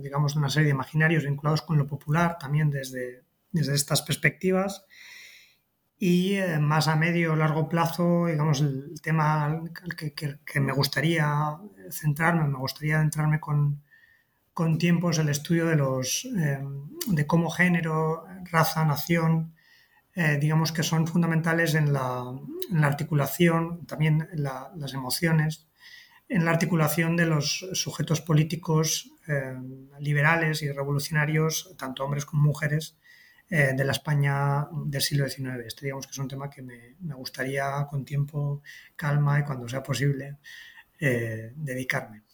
digamos, 0.00 0.34
de 0.34 0.38
una 0.40 0.50
serie 0.50 0.66
de 0.66 0.74
imaginarios 0.74 1.24
vinculados 1.24 1.62
con 1.62 1.78
lo 1.78 1.86
popular, 1.86 2.38
también 2.38 2.70
desde, 2.70 3.24
desde 3.52 3.74
estas 3.74 4.02
perspectivas. 4.02 4.86
Y 5.98 6.34
eh, 6.34 6.58
más 6.58 6.88
a 6.88 6.96
medio 6.96 7.32
o 7.32 7.36
largo 7.36 7.68
plazo, 7.68 8.26
digamos, 8.26 8.60
el 8.60 9.00
tema 9.02 9.62
que, 9.96 10.14
que, 10.14 10.60
me 10.60 10.72
gustaría 10.72 11.58
centrarme, 11.90 12.46
me 12.46 12.58
gustaría 12.58 13.00
centrarme 13.00 13.40
con, 13.40 13.82
con 14.54 14.78
tiempos 14.78 15.18
el 15.18 15.28
estudio 15.28 15.66
de, 15.66 15.76
los, 15.76 16.24
eh, 16.24 16.60
de 17.08 17.26
cómo 17.26 17.50
género, 17.50 18.24
raza, 18.50 18.84
nación, 18.84 19.54
digamos 20.40 20.72
que 20.72 20.82
son 20.82 21.06
fundamentales 21.06 21.76
en 21.76 21.92
la 21.92 22.34
articulación, 22.82 23.86
también 23.86 24.28
las 24.34 24.92
emociones, 24.92 25.67
en 26.28 26.44
la 26.44 26.50
articulación 26.50 27.16
de 27.16 27.26
los 27.26 27.66
sujetos 27.72 28.20
políticos 28.20 29.10
eh, 29.26 29.54
liberales 29.98 30.62
y 30.62 30.70
revolucionarios, 30.70 31.74
tanto 31.78 32.04
hombres 32.04 32.26
como 32.26 32.42
mujeres, 32.42 32.96
eh, 33.50 33.72
de 33.74 33.84
la 33.84 33.92
España 33.92 34.68
del 34.84 35.00
siglo 35.00 35.26
XIX. 35.26 35.64
Este 35.66 35.86
digamos 35.86 36.06
que 36.06 36.10
es 36.10 36.18
un 36.18 36.28
tema 36.28 36.50
que 36.50 36.60
me, 36.60 37.14
gustaría 37.14 37.86
con 37.88 38.04
tiempo, 38.04 38.62
calma 38.94 39.40
y 39.40 39.44
cuando 39.44 39.66
sea 39.68 39.82
posible 39.82 40.36
eh, 41.00 41.52
dedicarme. 41.56 42.24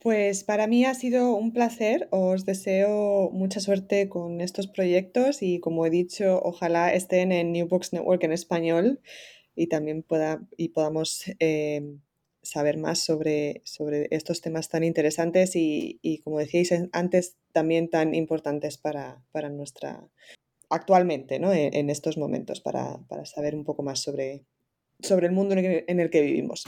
Pues 0.00 0.42
para 0.42 0.66
mí 0.66 0.84
ha 0.84 0.94
sido 0.94 1.34
un 1.34 1.52
placer. 1.52 2.08
Os 2.10 2.44
deseo 2.44 3.30
mucha 3.30 3.60
suerte 3.60 4.08
con 4.08 4.40
estos 4.40 4.66
proyectos 4.66 5.40
y 5.40 5.60
como 5.60 5.86
he 5.86 5.90
dicho, 5.90 6.40
ojalá 6.42 6.92
estén 6.92 7.30
en 7.30 7.52
New 7.52 7.68
Books 7.68 7.92
Network 7.92 8.24
en 8.24 8.32
español 8.32 9.00
y 9.54 9.68
también 9.68 10.02
pueda, 10.02 10.40
y 10.56 10.70
podamos 10.70 11.24
saber 12.48 12.78
más 12.78 13.00
sobre, 13.00 13.62
sobre 13.64 14.08
estos 14.10 14.40
temas 14.40 14.68
tan 14.68 14.84
interesantes 14.84 15.52
y, 15.54 16.20
como 16.24 16.38
decíais 16.38 16.72
antes, 16.92 17.36
también 17.52 17.90
tan 17.90 18.14
importantes 18.14 18.78
para, 18.78 19.22
para 19.32 19.48
nuestra 19.48 20.08
actualmente, 20.68 21.38
¿no? 21.38 21.52
en, 21.52 21.90
estos 21.90 22.16
momentos, 22.16 22.60
para, 22.60 22.98
saber 23.24 23.54
un 23.54 23.64
poco 23.64 23.82
más 23.82 24.00
sobre, 24.00 24.44
sobre 25.00 25.26
el 25.26 25.32
mundo 25.32 25.54
en 25.54 26.00
el, 26.00 26.10
que, 26.10 26.20
vivimos. 26.20 26.64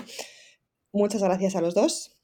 Muchas 0.93 1.23
gracias 1.23 1.57
a 1.57 1.61
los 1.61 1.75
dos. 1.75 2.17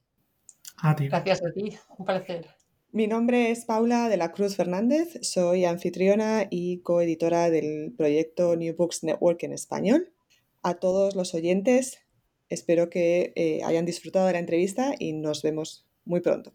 Gracias 0.83 1.43
a 1.43 1.53
ti, 1.53 1.77
un 1.99 2.05
placer. 2.05 2.49
Mi 2.93 3.09
nombre 3.09 3.51
es 3.51 3.65
Paula 3.65 4.09
de 4.09 4.17
la 4.17 4.31
Cruz 4.31 4.55
Fernández, 4.55 5.19
soy 5.23 5.65
anfitriona 5.65 6.47
y 6.49 6.81
coeditora 6.83 7.51
del 7.51 7.93
proyecto 7.97 8.55
New 8.55 8.77
Books 8.77 9.03
Network 9.03 9.43
en 9.43 9.53
español. 9.53 10.13
A 10.63 10.75
todos 10.75 11.17
los 11.17 11.35
oyentes, 11.35 11.99
espero 12.49 12.91
que 12.91 13.33
eh, 13.37 13.63
hayan 13.65 13.85
disfrutado 13.85 14.27
de 14.27 14.35
la 14.35 14.39
entrevista 14.39 14.95
y 14.99 15.13
nos 15.13 15.43
vemos 15.43 15.87
muy 16.05 16.21
pronto. 16.21 16.55